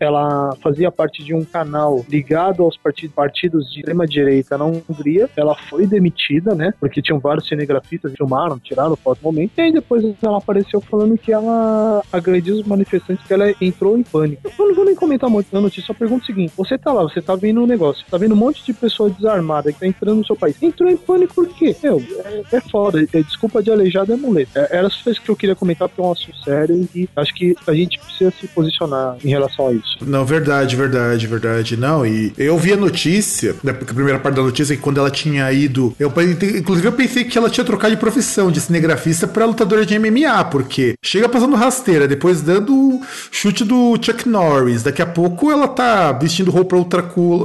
ela 0.00 0.54
fazia 0.62 0.90
parte 0.90 1.22
de 1.22 1.34
um 1.34 1.44
canal 1.44 1.66
canal 1.66 2.04
ligado 2.08 2.62
aos 2.62 2.76
partidos, 2.76 3.14
partidos 3.14 3.70
de 3.70 3.80
extrema-direita 3.80 4.56
na 4.56 4.64
Hungria. 4.64 5.28
Ela 5.36 5.54
foi 5.54 5.86
demitida, 5.86 6.54
né? 6.54 6.72
Porque 6.80 7.02
tinham 7.02 7.18
vários 7.18 7.48
cinegrafistas 7.48 8.12
que 8.12 8.16
filmaram, 8.16 8.58
tiraram 8.58 8.96
foto 8.96 9.18
no 9.22 9.32
momento. 9.32 9.52
E 9.56 9.60
aí 9.60 9.72
depois 9.72 10.04
ela 10.22 10.38
apareceu 10.38 10.65
falando 10.80 11.16
que 11.18 11.32
ela 11.32 12.02
agrediu 12.12 12.56
os 12.56 12.66
manifestantes, 12.66 13.24
que 13.26 13.32
ela 13.32 13.52
entrou 13.60 13.96
em 13.98 14.02
pânico. 14.02 14.50
Eu 14.58 14.68
não 14.68 14.74
vou 14.74 14.84
nem 14.84 14.94
comentar 14.94 15.28
muito 15.28 15.48
na 15.52 15.60
notícia, 15.60 15.86
só 15.86 15.94
pergunto 15.94 16.24
o 16.24 16.26
seguinte: 16.26 16.52
você 16.56 16.76
tá 16.78 16.92
lá, 16.92 17.02
você 17.02 17.20
tá 17.20 17.34
vendo 17.34 17.62
um 17.62 17.66
negócio, 17.66 18.04
tá 18.10 18.18
vendo 18.18 18.32
um 18.32 18.38
monte 18.38 18.64
de 18.64 18.72
pessoa 18.72 19.10
desarmada 19.10 19.72
que 19.72 19.80
tá 19.80 19.86
entrando 19.86 20.18
no 20.18 20.26
seu 20.26 20.36
país. 20.36 20.56
Entrou 20.62 20.90
em 20.90 20.96
pânico 20.96 21.34
por 21.34 21.48
quê? 21.48 21.76
Meu, 21.82 22.02
é, 22.24 22.56
é 22.56 22.60
foda. 22.60 23.06
É, 23.12 23.22
desculpa 23.22 23.62
de 23.62 23.70
aleijado 23.70 24.12
é 24.12 24.16
muleta. 24.16 24.60
É, 24.70 24.78
era 24.78 24.88
só 24.90 25.10
isso 25.10 25.20
que 25.20 25.30
eu 25.30 25.36
queria 25.36 25.54
comentar 25.54 25.88
porque 25.88 26.00
é 26.00 26.04
um 26.04 26.12
assunto 26.12 26.38
sério 26.42 26.88
e 26.94 27.08
acho 27.16 27.34
que 27.34 27.54
a 27.66 27.74
gente 27.74 27.98
precisa 27.98 28.32
se 28.40 28.46
posicionar 28.48 29.16
em 29.24 29.28
relação 29.28 29.68
a 29.68 29.72
isso. 29.72 29.98
Não, 30.02 30.24
verdade, 30.24 30.76
verdade, 30.76 31.26
verdade. 31.26 31.76
Não, 31.76 32.06
e 32.06 32.32
eu 32.36 32.56
vi 32.58 32.72
a 32.72 32.76
notícia, 32.76 33.54
né, 33.62 33.72
porque 33.72 33.92
a 33.92 33.94
primeira 33.94 34.18
parte 34.18 34.36
da 34.36 34.42
notícia 34.42 34.74
é 34.74 34.76
que 34.76 34.82
quando 34.82 34.98
ela 34.98 35.10
tinha 35.10 35.50
ido. 35.52 35.94
Eu, 35.98 36.12
inclusive, 36.58 36.88
eu 36.88 36.92
pensei 36.92 37.24
que 37.24 37.36
ela 37.36 37.50
tinha 37.50 37.64
trocado 37.64 37.94
de 37.94 38.00
profissão 38.00 38.50
de 38.50 38.60
cinegrafista 38.60 39.26
pra 39.26 39.44
lutadora 39.44 39.84
de 39.84 39.98
MMA, 39.98 40.44
porque 40.56 40.94
chega 41.02 41.28
passando 41.28 41.54
rasteira, 41.54 42.08
depois 42.08 42.40
dando 42.40 42.98
chute 43.30 43.62
do 43.62 43.94
Chuck 44.00 44.26
Norris. 44.26 44.82
Daqui 44.82 45.02
a 45.02 45.06
pouco 45.06 45.50
ela 45.50 45.68
tá 45.68 46.12
vestindo 46.12 46.50
roupa 46.50 46.76
ultra, 46.76 47.04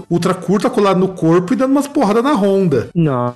ultra 0.10 0.34
curta, 0.34 0.70
colada 0.70 0.98
no 0.98 1.10
corpo 1.10 1.52
e 1.52 1.58
dando 1.58 1.72
umas 1.72 1.90
porradas 1.90 2.24
na 2.24 2.34
Honda. 2.34 2.88
Não, 2.96 3.36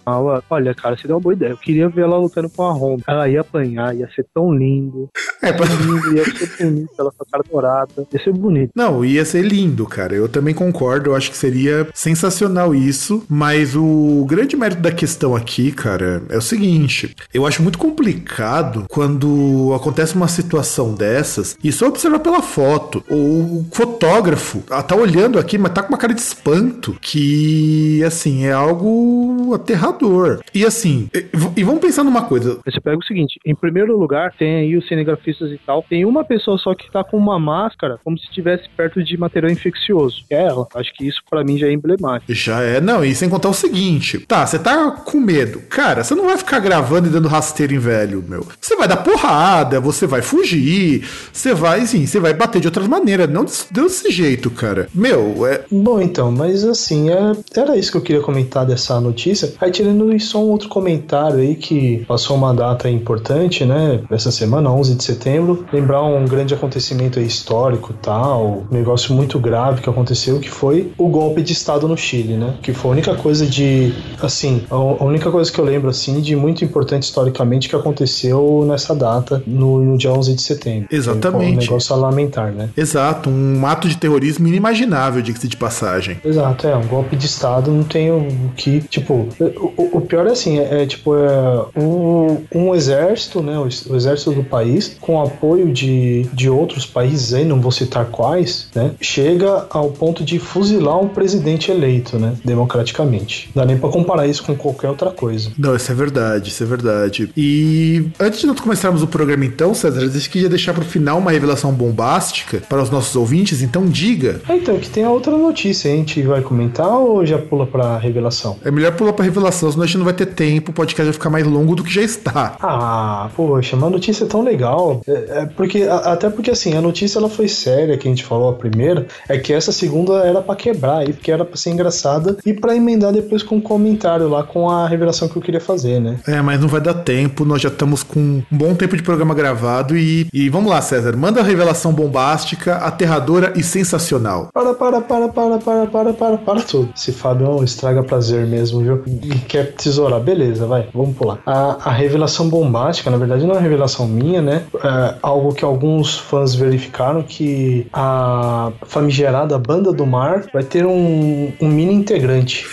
olha, 0.50 0.74
cara, 0.74 0.96
você 0.96 1.08
deu 1.08 1.18
uma 1.18 1.22
boa 1.22 1.34
ideia. 1.34 1.52
Eu 1.52 1.58
queria 1.58 1.90
ver 1.90 2.04
ela 2.04 2.18
lutando 2.18 2.50
com 2.50 2.64
a 2.64 2.72
Honda. 2.72 3.04
Ela 3.06 3.28
ia 3.28 3.42
apanhar, 3.42 3.94
ia 3.94 4.10
ser 4.16 4.26
tão 4.34 4.54
lindo. 4.54 5.10
É, 5.42 5.52
pra... 5.52 5.66
lindo, 5.66 6.16
ia 6.16 6.24
ser 6.24 6.64
bonito, 6.64 6.90
ela 6.98 7.12
com 7.12 7.24
a 7.24 7.32
cara 7.32 7.44
dourada. 7.52 8.08
Ia 8.14 8.24
ser 8.24 8.32
bonito. 8.32 8.72
Não, 8.74 9.04
ia 9.04 9.26
ser 9.26 9.42
lindo, 9.44 9.86
cara. 9.86 10.16
Eu 10.16 10.30
também 10.30 10.54
concordo. 10.54 11.10
Eu 11.10 11.16
acho 11.16 11.30
que 11.30 11.38
seria 11.38 11.88
sensacional 11.94 12.74
isso. 12.74 13.24
Mas 13.30 13.76
o 13.76 14.26
grande 14.28 14.56
mérito 14.56 14.82
da 14.82 14.92
questão 14.92 15.36
aqui, 15.36 15.72
cara, 15.72 16.24
é 16.30 16.38
o 16.38 16.42
seguinte: 16.42 17.14
eu 17.34 17.46
acho 17.46 17.62
muito 17.62 17.78
complicado 17.78 18.86
quando 18.90 19.65
acontece 19.74 20.16
uma 20.16 20.28
situação 20.28 20.94
dessas 20.94 21.58
e 21.64 21.72
só 21.72 21.88
observar 21.88 22.20
pela 22.20 22.42
foto. 22.42 23.04
O 23.10 23.66
fotógrafo 23.72 24.60
tá 24.88 24.96
olhando 24.96 25.40
aqui, 25.40 25.58
mas 25.58 25.74
tá 25.74 25.82
com 25.82 25.90
uma 25.90 25.98
cara 25.98 26.14
de 26.14 26.22
espanto 26.22 26.98
que, 27.02 28.04
assim, 28.04 28.46
é 28.46 28.52
algo 28.52 29.54
aterrador. 29.54 30.40
E 30.54 30.66
assim, 30.66 31.10
e 31.56 31.64
vamos 31.64 31.82
pensar 31.82 32.04
numa 32.04 32.24
coisa. 32.24 32.60
Você 32.66 32.80
pega 32.80 32.98
o 32.98 33.04
seguinte: 33.04 33.40
em 33.46 33.56
primeiro 33.56 33.98
lugar, 33.98 34.34
tem 34.38 34.58
aí 34.58 34.78
os 34.78 34.88
cinegrafistas 34.88 35.52
e 35.52 35.60
tal. 35.66 35.84
Tem 35.84 36.06
uma 36.06 36.24
pessoa 36.24 36.58
só 36.58 36.74
que 36.74 36.92
tá 36.92 37.04
com 37.04 37.18
uma 37.18 37.40
máscara 37.40 38.00
como 38.04 38.18
se 38.18 38.26
estivesse 38.26 38.70
perto 38.70 39.04
de 39.04 39.18
material 39.18 39.52
infeccioso. 39.52 40.24
É 40.30 40.44
ela. 40.44 40.68
Acho 40.76 40.94
que 40.94 41.08
isso 41.08 41.22
para 41.30 41.44
mim 41.44 41.58
já 41.58 41.68
é 41.68 41.72
emblemático. 41.72 42.34
Já 42.34 42.62
é, 42.62 42.80
não. 42.82 43.04
E 43.04 43.16
sem 43.16 43.30
contar 43.30 43.50
o 43.50 43.54
seguinte: 43.54 44.20
tá, 44.20 44.46
você 44.46 44.60
tá 44.60 44.92
com 44.92 45.20
medo. 45.20 45.62
Cara, 45.70 46.04
você 46.04 46.16
não 46.16 46.26
vai 46.26 46.38
ficar 46.38 46.60
gravando 46.60 47.08
e 47.08 47.12
dando 47.12 47.28
rasteiro 47.28 47.74
em 47.74 47.80
velho, 47.80 48.24
meu. 48.28 48.46
Você 48.60 48.76
vai 48.76 48.88
dar 48.88 48.98
porrada, 48.98 49.55
você 49.82 50.06
vai 50.08 50.22
fugir, 50.22 51.04
você 51.32 51.54
vai, 51.54 51.86
sim, 51.86 52.06
você 52.06 52.20
vai 52.20 52.34
bater 52.34 52.60
de 52.60 52.68
outras 52.68 52.88
maneiras. 52.88 53.30
Não 53.30 53.46
desse 53.72 54.12
jeito, 54.12 54.50
cara. 54.50 54.88
Meu, 54.94 55.46
é. 55.48 55.62
Bom, 55.72 56.02
então, 56.02 56.32
mas 56.32 56.64
assim, 56.64 57.10
é... 57.10 57.32
era 57.56 57.78
isso 57.78 57.92
que 57.92 57.98
eu 57.98 58.02
queria 58.02 58.22
comentar 58.22 58.66
dessa 58.66 59.00
notícia. 59.00 59.54
Aí, 59.60 59.72
tirando 59.72 60.14
isso, 60.14 60.38
um 60.38 60.50
outro 60.50 60.70
comentário 60.70 61.40
aí 61.40 61.56
que 61.56 62.04
passou 62.08 62.36
uma 62.36 62.54
data 62.54 62.90
importante, 62.90 63.66
né? 63.66 64.02
Essa 64.10 64.32
semana, 64.32 64.72
11 64.72 64.96
de 64.96 65.04
setembro. 65.04 65.66
Lembrar 65.72 66.04
um 66.04 66.26
grande 66.26 66.54
acontecimento 66.54 67.20
histórico 67.20 67.94
tal, 68.02 68.66
um 68.70 68.74
negócio 68.74 69.14
muito 69.14 69.40
grave 69.40 69.82
que 69.82 69.90
aconteceu, 69.90 70.40
que 70.40 70.50
foi 70.50 70.92
o 70.98 71.08
golpe 71.08 71.42
de 71.42 71.54
Estado 71.54 71.88
no 71.88 71.98
Chile, 71.98 72.36
né? 72.36 72.56
Que 72.62 72.74
foi 72.74 72.92
a 72.92 72.94
única 72.94 73.16
coisa 73.16 73.46
de, 73.46 73.94
assim, 74.22 74.64
a 74.70 75.04
única 75.04 75.32
coisa 75.32 75.52
que 75.52 75.60
eu 75.60 75.66
lembro, 75.66 75.90
assim, 75.90 76.20
de 76.22 76.36
muito 76.36 76.64
importante 76.64 77.04
historicamente 77.04 77.70
que 77.70 77.76
aconteceu 77.76 78.66
nessa 78.68 78.96
data, 78.96 79.42
no, 79.46 79.84
no 79.84 79.98
dia 79.98 80.12
11 80.12 80.36
de 80.36 80.42
setembro. 80.42 80.88
Exatamente. 80.92 81.58
Um 81.58 81.62
negócio 81.62 81.94
a 81.94 81.98
lamentar, 81.98 82.52
né? 82.52 82.70
Exato, 82.76 83.30
um 83.30 83.66
ato 83.66 83.88
de 83.88 83.98
terrorismo 83.98 84.48
inimaginável, 84.48 85.22
diga-se 85.22 85.48
de 85.48 85.58
passagem. 85.58 86.18
Exato, 86.24 86.68
é, 86.68 86.76
um 86.76 86.88
golpe 86.88 87.16
de 87.16 87.26
Estado 87.26 87.72
não 87.72 87.84
tem 87.84 88.12
o 88.12 88.52
que, 88.56 88.82
tipo, 88.82 89.28
o, 89.40 89.98
o 89.98 90.02
pior 90.02 90.28
é 90.28 90.32
assim, 90.32 90.60
é, 90.60 90.84
é 90.84 90.86
tipo, 90.86 91.16
é 91.16 91.80
um, 91.80 92.44
um 92.54 92.76
exército, 92.76 93.42
né, 93.42 93.58
o, 93.58 93.64
o 93.64 93.96
exército 93.96 94.32
do 94.32 94.44
país, 94.44 94.96
com 95.00 95.22
apoio 95.22 95.72
de, 95.72 96.24
de 96.34 96.50
outros 96.50 96.86
países 96.86 97.34
aí, 97.34 97.46
não 97.46 97.60
vou 97.60 97.72
citar 97.72 98.06
quais, 98.06 98.68
né, 98.74 98.92
chega 99.02 99.68
ao 99.70 99.90
ponto 99.90 100.24
de 100.24 100.40
fuzilar 100.40 101.00
um 101.00 101.08
presidente 101.08 101.72
eleito, 101.72 102.18
né, 102.18 102.34
democraticamente. 102.44 103.50
Não 103.54 103.64
dá 103.64 103.68
nem 103.68 103.78
pra 103.78 103.90
comparar 103.90 104.28
isso 104.28 104.44
com 104.44 104.56
qualquer 104.56 104.90
outra 104.90 105.12
coisa. 105.12 105.52
Não, 105.58 105.76
isso 105.76 105.92
é 105.92 105.96
verdade, 105.96 106.50
isso 106.50 106.64
é 106.64 106.66
verdade. 106.66 107.30
E 107.36 108.08
antes 108.20 108.40
de 108.40 108.48
nós 108.48 108.60
começarmos 108.60 109.02
o 109.04 109.08
programa 109.08 109.25
então, 109.34 109.74
César, 109.74 110.02
eu 110.02 110.12
queria 110.30 110.50
deixar 110.50 110.74
pro 110.74 110.84
final 110.84 111.18
uma 111.18 111.32
revelação 111.32 111.72
bombástica 111.72 112.62
para 112.68 112.82
os 112.82 112.90
nossos 112.90 113.16
ouvintes, 113.16 113.62
então 113.62 113.86
diga. 113.86 114.42
É, 114.48 114.56
então, 114.56 114.78
que 114.78 114.90
tem 114.90 115.04
a 115.04 115.10
outra 115.10 115.36
notícia, 115.38 115.92
a 115.92 115.96
gente 115.96 116.22
vai 116.22 116.42
comentar 116.42 116.88
ou 116.88 117.26
já 117.26 117.38
pula 117.38 117.66
pra 117.66 117.98
revelação? 117.98 118.58
É 118.64 118.72
melhor 118.72 118.92
pular 118.94 119.14
pra 119.14 119.26
revelação, 119.26 119.72
senão 119.72 119.84
a 119.84 119.88
gente 119.88 119.98
não 119.98 120.06
vai 120.06 120.14
ter 120.14 120.28
tempo, 120.28 120.72
o 120.72 120.74
podcast 120.74 121.04
vai 121.06 121.14
ficar 121.14 121.30
mais 121.30 121.46
longo 121.46 121.76
do 121.76 121.84
que 121.84 121.94
já 121.94 122.02
está. 122.02 122.56
Ah, 122.62 123.30
poxa, 123.36 123.76
uma 123.76 123.90
notícia 123.90 124.26
tão 124.26 124.44
legal. 124.44 125.02
É, 125.08 125.12
é 125.12 125.46
porque, 125.46 125.84
a, 125.84 126.14
até 126.14 126.30
porque 126.30 126.52
assim, 126.52 126.76
a 126.76 126.82
notícia 126.82 127.18
ela 127.20 127.30
foi 127.30 127.48
séria, 127.48 127.98
que 127.98 128.08
a 128.08 128.12
gente 128.12 128.24
falou 128.24 128.50
a 128.50 128.54
primeira, 128.54 129.08
é 129.28 129.38
que 129.38 129.54
essa 129.54 129.72
segunda 129.72 130.26
era 130.26 130.42
para 130.42 130.56
quebrar 130.56 131.00
aí, 131.00 131.14
porque 131.14 131.32
era 131.32 131.46
pra 131.46 131.58
ser 131.58 131.72
engraçada 131.72 132.38
e 132.46 132.54
para 132.54 132.76
emendar 132.76 133.12
depois 133.12 133.44
com 133.44 133.56
um 133.56 133.62
comentário 133.62 134.28
lá 134.28 134.44
com 134.44 134.70
a 134.70 134.88
revelação 134.88 135.28
que 135.28 135.36
eu 135.36 135.42
queria 135.42 135.62
fazer, 135.62 136.00
né? 136.00 136.18
É, 136.28 136.42
mas 136.42 136.60
não 136.60 136.68
vai 136.68 136.82
dar 136.82 136.94
tempo, 136.94 137.46
nós 137.46 137.62
já 137.62 137.70
estamos 137.70 138.04
com 138.04 138.20
um 138.20 138.44
bom 138.52 138.74
tempo 138.76 138.96
de 138.96 139.04
programa 139.04 139.15
gravado 139.36 139.98
e, 139.98 140.28
e 140.34 140.50
vamos 140.50 140.70
lá, 140.70 140.82
César, 140.82 141.16
manda 141.16 141.40
a 141.40 141.44
revelação 141.44 141.94
bombástica, 141.94 142.76
aterradora 142.78 143.54
e 143.56 143.64
sensacional. 143.64 144.50
Para, 144.54 144.74
para, 144.74 145.02
para, 145.02 145.28
para, 145.30 145.58
para, 145.58 145.88
para, 145.88 146.14
para, 146.14 146.38
para 146.38 146.62
tudo. 146.62 146.90
Esse 146.96 147.12
Fábio 147.12 147.64
estraga 147.64 148.04
prazer 148.04 148.46
mesmo, 148.46 148.82
viu? 148.82 149.04
E 149.06 149.30
quer 149.48 149.74
tesourar, 149.74 150.20
beleza, 150.20 150.66
vai, 150.66 150.88
vamos 150.94 151.16
pular. 151.16 151.40
A, 151.46 151.90
a 151.90 151.92
revelação 151.92 152.50
bombástica, 152.50 153.10
na 153.10 153.18
verdade, 153.18 153.46
não 153.46 153.52
é 153.52 153.58
uma 153.58 153.62
revelação 153.62 154.08
minha, 154.08 154.42
né? 154.42 154.64
É 154.84 155.16
algo 155.22 155.54
que 155.54 155.64
alguns 155.64 156.18
fãs 156.18 156.56
verificaram 156.56 157.24
que 157.24 157.88
a 157.94 158.72
famigerada 158.84 159.58
Banda 159.58 159.92
do 159.92 160.06
Mar 160.06 160.46
vai 160.54 160.64
ter 160.64 160.86
um, 160.86 161.52
um 161.62 161.68
mini 161.68 161.94
integrante. 161.94 162.66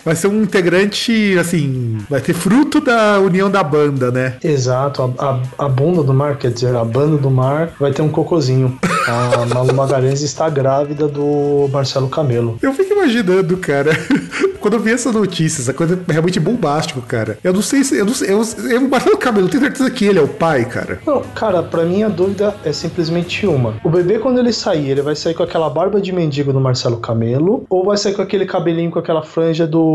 vai 0.04 0.16
ser 0.16 0.28
um 0.28 0.42
integrante, 0.42 1.38
assim, 1.40 1.98
vai 2.10 2.22
ter 2.22 2.34
fruto 2.34 2.82
da 2.82 3.20
união 3.20 3.50
da 3.50 3.64
banda, 3.64 4.12
né? 4.12 4.36
Exato, 4.44 5.14
a, 5.18 5.26
a, 5.26 5.66
a 5.66 5.70
bunda 5.70 6.04
do 6.04 6.14
mar, 6.14 6.38
quer 6.38 6.52
dizer, 6.52 6.76
a 6.76 6.84
banda 6.84 7.18
do 7.18 7.30
mar 7.30 7.74
vai 7.80 7.92
ter 7.92 8.02
um 8.02 8.10
cocozinho. 8.10 8.78
A 9.08 9.46
Malu 9.54 9.74
Magalhães 9.74 10.22
está 10.22 10.50
grávida 10.50 11.08
do 11.08 11.70
Marcelo 11.72 12.08
Camelo. 12.08 12.58
Eu 12.62 12.74
fico 12.74 12.94
imaginando, 12.94 13.58
cara. 13.58 13.92
Quando 14.60 14.76
eu 14.76 14.80
vi 14.80 14.92
essa 14.92 15.12
notícia, 15.12 15.62
essa 15.62 15.74
coisa 15.74 16.00
é 16.08 16.12
realmente 16.12 16.40
bombástico, 16.40 17.02
cara. 17.02 17.40
Eu 17.44 17.52
não 17.52 17.64
sei 17.64 17.84
se. 17.84 17.98
Eu 17.98 18.06
não 18.06 18.14
sei. 18.14 18.32
Eu, 18.32 18.44
eu, 18.70 18.88
Marcelo 18.88 19.18
Camelo, 19.18 19.50
tenho 19.50 19.64
certeza 19.64 19.90
que 19.90 20.06
ele 20.06 20.20
é 20.20 20.22
o 20.22 20.28
pai, 20.28 20.66
cara. 20.66 21.00
Não, 21.06 21.22
cara, 21.34 21.64
pra 21.64 21.84
mim 21.84 22.04
a 22.04 22.10
dúvida 22.10 22.54
é 22.64 22.72
simplesmente 22.72 23.48
uma. 23.48 23.74
O 23.84 23.90
bebê, 23.90 24.20
quando 24.20 24.40
ele 24.40 24.54
sair, 24.54 24.92
ele 24.92 25.02
vai 25.02 25.16
sair 25.16 25.34
com 25.34 25.42
aquela 25.42 25.68
barba 25.68 26.00
de 26.00 26.12
mendigo 26.12 26.54
do 26.54 26.62
Marcelo 26.62 26.98
Camelo? 26.98 27.66
Ou 27.70 27.86
vai 27.86 27.98
sair 27.98 28.14
com 28.14 28.22
aquele 28.22 28.46
cabelinho 28.46 28.92
com 28.92 29.00
aquela 29.00 29.24
franja 29.24 29.66
do 29.66 29.91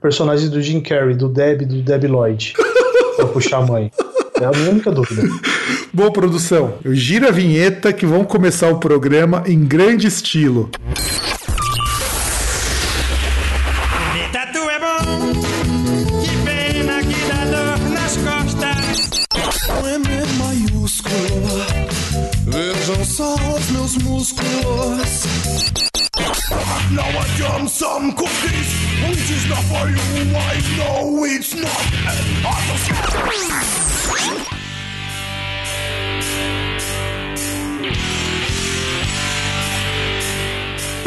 personagem 0.00 0.48
do 0.48 0.60
Jim 0.60 0.80
Carrey, 0.80 1.14
do 1.14 1.28
Deb, 1.28 1.62
do 1.62 1.82
Deb 1.82 2.04
Lloyd? 2.04 2.54
pra 3.18 3.26
puxar 3.26 3.58
a 3.58 3.66
mãe. 3.66 3.90
É 4.40 4.44
a 4.44 4.50
minha 4.50 4.70
única 4.70 4.90
dúvida. 4.92 5.22
Bom, 5.92 6.12
produção, 6.12 6.74
gira 6.84 7.28
a 7.28 7.32
vinheta 7.32 7.92
que 7.92 8.06
vamos 8.06 8.28
começar 8.28 8.68
o 8.68 8.78
programa 8.78 9.42
em 9.46 9.64
grande 9.64 10.06
estilo. 10.06 10.70
É 14.70 14.78
bom, 14.78 15.32
que 16.22 16.30
pena 16.44 17.00
que 17.02 17.26
dá 17.26 17.44
dor 17.44 17.78
nas 17.90 18.16
costas. 18.16 19.26
Com 19.66 19.88
M 19.88 20.06
maiúsculo, 20.38 21.66
vejam 22.46 23.04
só 23.04 23.34
os 23.34 23.70
meus 23.70 23.96
músculos. 23.96 25.24
Now 26.90 27.04
I 27.04 27.68
some 27.68 28.12
cookies, 28.12 28.57
which 29.28 29.36
is 29.36 29.48
not 29.48 29.62
for 29.64 29.88
you. 29.90 29.96
I 30.36 30.60
know 30.78 31.24
it's 31.24 31.54
not. 31.54 31.88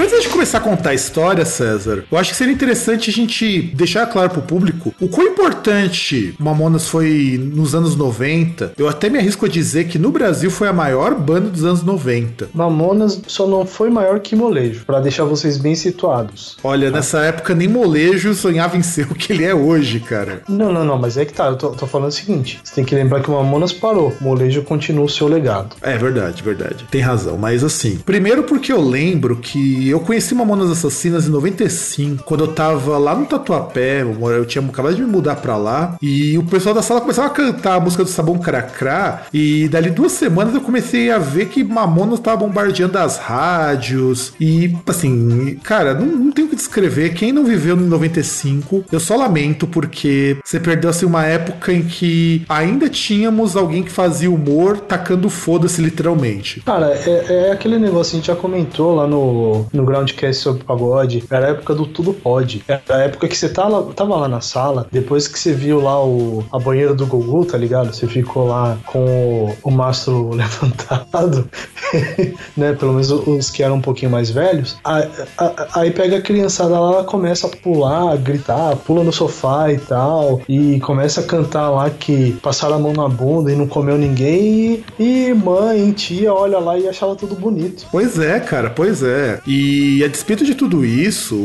Antes 0.01 0.13
antes 0.13 0.24
de 0.24 0.29
começar 0.29 0.58
a 0.58 0.62
contar 0.62 0.89
a 0.89 0.93
história, 0.96 1.46
César, 1.46 2.03
eu 2.12 2.17
acho 2.17 2.31
que 2.31 2.36
seria 2.36 2.51
interessante 2.53 3.12
a 3.12 3.13
gente 3.13 3.62
deixar 3.75 4.08
claro 4.08 4.31
pro 4.31 4.41
público 4.41 4.91
o 5.00 5.08
quão 5.08 5.27
importante 5.27 6.34
Mamonas 6.39 6.88
foi 6.88 7.39
nos 7.39 7.75
anos 7.75 7.96
90. 7.96 8.74
Eu 8.79 8.89
até 8.89 9.10
me 9.10 9.20
arrisco 9.20 9.46
a 9.46 9.50
dizer 9.50 9.88
que 9.88 10.00
no 10.00 10.12
Brasil 10.12 10.50
foi 10.50 10.67
a 10.67 10.74
maior 10.74 11.13
banda 11.13 11.50
dos 11.50 11.63
anos 11.63 11.84
90. 11.84 12.50
Mamonas 12.51 13.22
só 13.27 13.46
não 13.46 13.63
foi 13.63 13.91
maior 13.91 14.20
que 14.20 14.36
Molejo, 14.36 14.86
pra 14.86 15.00
deixar 15.00 15.24
vocês 15.25 15.58
bem 15.58 15.75
situados. 15.75 16.58
Olha, 16.63 16.89
nessa 16.89 17.20
época 17.20 17.53
nem 17.53 17.67
molejo 17.67 18.34
sonhava 18.34 18.77
em 18.77 18.81
ser 18.81 19.05
o 19.12 19.13
que 19.13 19.31
ele 19.31 19.43
é 19.43 19.53
hoje, 19.53 20.00
cara. 20.00 20.41
Não, 20.50 20.74
não, 20.74 20.84
não, 20.84 20.98
mas 20.98 21.15
é 21.15 21.25
que 21.25 21.34
tá, 21.34 21.46
eu 21.46 21.58
tô, 21.58 21.70
tô 21.70 21.86
falando 21.86 22.10
o 22.10 22.13
seguinte: 22.13 22.60
você 22.63 22.74
tem 22.74 22.84
que 22.84 22.96
lembrar 22.96 23.22
que 23.22 23.29
o 23.29 23.34
Mamonas 23.34 23.72
parou, 23.72 24.12
Molejo 24.20 24.63
continua 24.63 25.05
o 25.05 25.10
seu 25.10 25.27
legado. 25.27 25.75
É 25.79 25.96
verdade, 25.96 26.41
verdade. 26.41 26.88
Tem 26.89 27.01
razão. 27.01 27.38
Mas 27.38 27.63
assim, 27.63 27.98
primeiro 27.98 28.43
porque 28.43 28.72
eu 28.72 28.81
lembro 28.81 29.36
que 29.36 29.91
eu 29.92 30.00
conheci 30.00 30.34
Mamonas 30.34 30.72
Assassinas 30.72 31.28
em 31.28 31.30
95, 31.30 32.24
quando 32.24 32.42
eu 32.42 32.54
tava 32.54 32.98
lá 32.98 33.16
no 33.16 33.26
Tatuapé, 33.26 34.02
eu 34.02 34.46
tinha 34.46 34.64
acabado 34.64 34.96
de 34.96 35.02
me 35.02 35.08
mudar 35.08 35.36
pra 35.38 35.58
lá, 35.58 35.98
e 36.02 36.38
o 36.38 36.44
pessoal 36.44 36.74
da 36.76 36.82
sala 36.82 37.02
começava 37.02 37.28
a 37.28 37.32
cantar 37.32 37.76
a 37.76 37.80
música 37.80 38.04
do 38.04 38.10
Sabão 38.10 38.38
Cracrá, 38.38 39.24
e 39.34 39.68
dali 39.68 39.90
duas 39.90 40.12
semanas 40.12 40.54
eu 40.54 40.62
comecei 40.62 41.12
a 41.12 41.18
ver 41.18 41.48
que 41.48 41.64
Mamonas 41.64 42.20
tava 42.20 42.38
bombardeando 42.38 42.98
as 42.98 43.18
rádios, 43.18 44.34
e 44.40 44.76
assim, 44.88 45.58
cara, 45.64 45.94
não, 45.94 46.06
não 46.06 46.30
o 46.30 46.34
que 46.34 46.56
descrever. 46.56 47.14
Quem 47.14 47.32
não 47.32 47.46
viveu 47.46 47.76
em 47.76 47.82
95, 47.82 48.86
eu 48.92 49.00
só 49.00 49.16
lamento 49.16 49.68
porque 49.68 50.38
você 50.44 50.60
perdeu 50.60 50.90
assim 50.90 51.06
uma 51.06 51.26
época 51.26 51.72
em 51.74 51.84
que 51.84 52.44
ainda 52.48 52.90
tínhamos 52.90 53.56
alguém 53.56 53.84
que 53.84 53.92
fazia 53.92 54.32
humor 54.32 54.80
tacando 54.80 55.30
foda-se 55.30 55.82
literalmente. 55.82 56.62
Cara, 56.62 56.94
é, 56.94 57.48
é 57.48 57.52
aquele 57.52 57.78
negócio, 57.78 58.14
a 58.14 58.18
gente 58.18 58.28
já 58.28 58.36
comentou 58.36 58.96
lá 58.96 59.08
no, 59.08 59.66
no 59.74 59.84
Groundcast 59.86 60.42
sobre 60.42 60.63
pagode. 60.63 61.24
Era 61.30 61.48
a 61.48 61.50
época 61.51 61.74
do 61.74 61.86
tudo 61.86 62.13
pode. 62.13 62.63
Era 62.68 62.82
a 62.90 62.98
época 63.00 63.28
que 63.28 63.38
você 63.38 63.50
tá 63.50 63.68
lá- 63.68 63.84
tava 63.96 64.16
lá 64.16 64.28
na 64.28 64.42
sala, 64.42 64.88
depois 64.92 65.28
que 65.28 65.40
você 65.40 65.54
viu 65.54 65.82
lá 65.82 66.04
o, 66.04 66.44
a 66.51 66.60
banheira 66.60 66.94
do 66.94 67.06
Gugu, 67.06 67.46
tá 67.46 67.58
ligado? 67.58 67.94
Você 67.94 68.08
ficou 68.08 68.48
lá 68.48 68.78
com 68.86 69.00
o, 69.06 69.54
o 69.63 69.72
mastro 69.72 70.32
levantado, 70.36 71.48
né? 72.56 72.74
Pelo 72.74 72.94
menos 72.94 73.12
os 73.12 73.50
que 73.50 73.63
eram 73.63 73.75
um 73.75 73.82
pouquinho 73.82 74.12
mais 74.12 74.30
velhos. 74.30 74.78
Aí, 74.84 75.08
a- 75.38 75.68
aí 75.82 75.92
pega 75.92 76.18
a 76.18 76.22
criançada 76.22 76.80
lá, 76.80 76.94
ela 76.94 77.04
começa 77.04 77.48
a 77.48 77.50
pular, 77.50 78.12
a 78.13 78.16
gritar, 78.16 78.75
pula 78.78 79.04
no 79.04 79.12
sofá 79.12 79.72
e 79.72 79.78
tal, 79.78 80.42
e 80.48 80.80
começa 80.82 81.22
a 81.22 81.24
cantar 81.24 81.70
lá 81.70 81.90
que 81.90 82.34
passaram 82.42 82.75
a 82.75 82.80
mão 82.80 82.94
na 82.94 83.08
bunda 83.08 83.51
e 83.51 83.56
não 83.56 83.68
comeu 83.68 83.98
ninguém, 83.98 84.84
e, 85.00 85.28
e 85.30 85.34
mãe, 85.34 85.92
tia, 85.92 86.34
olha 86.34 86.60
lá 86.60 86.78
e 86.78 86.88
achava 86.88 87.16
tudo 87.16 87.36
bonito. 87.36 87.86
Pois 87.92 88.18
é, 88.20 88.40
cara, 88.40 88.70
pois 88.70 89.04
é. 89.04 89.40
E 89.46 89.61
a 90.03 90.08
despeito 90.08 90.46
de 90.46 90.56
tudo 90.56 90.86
isso, 90.86 91.36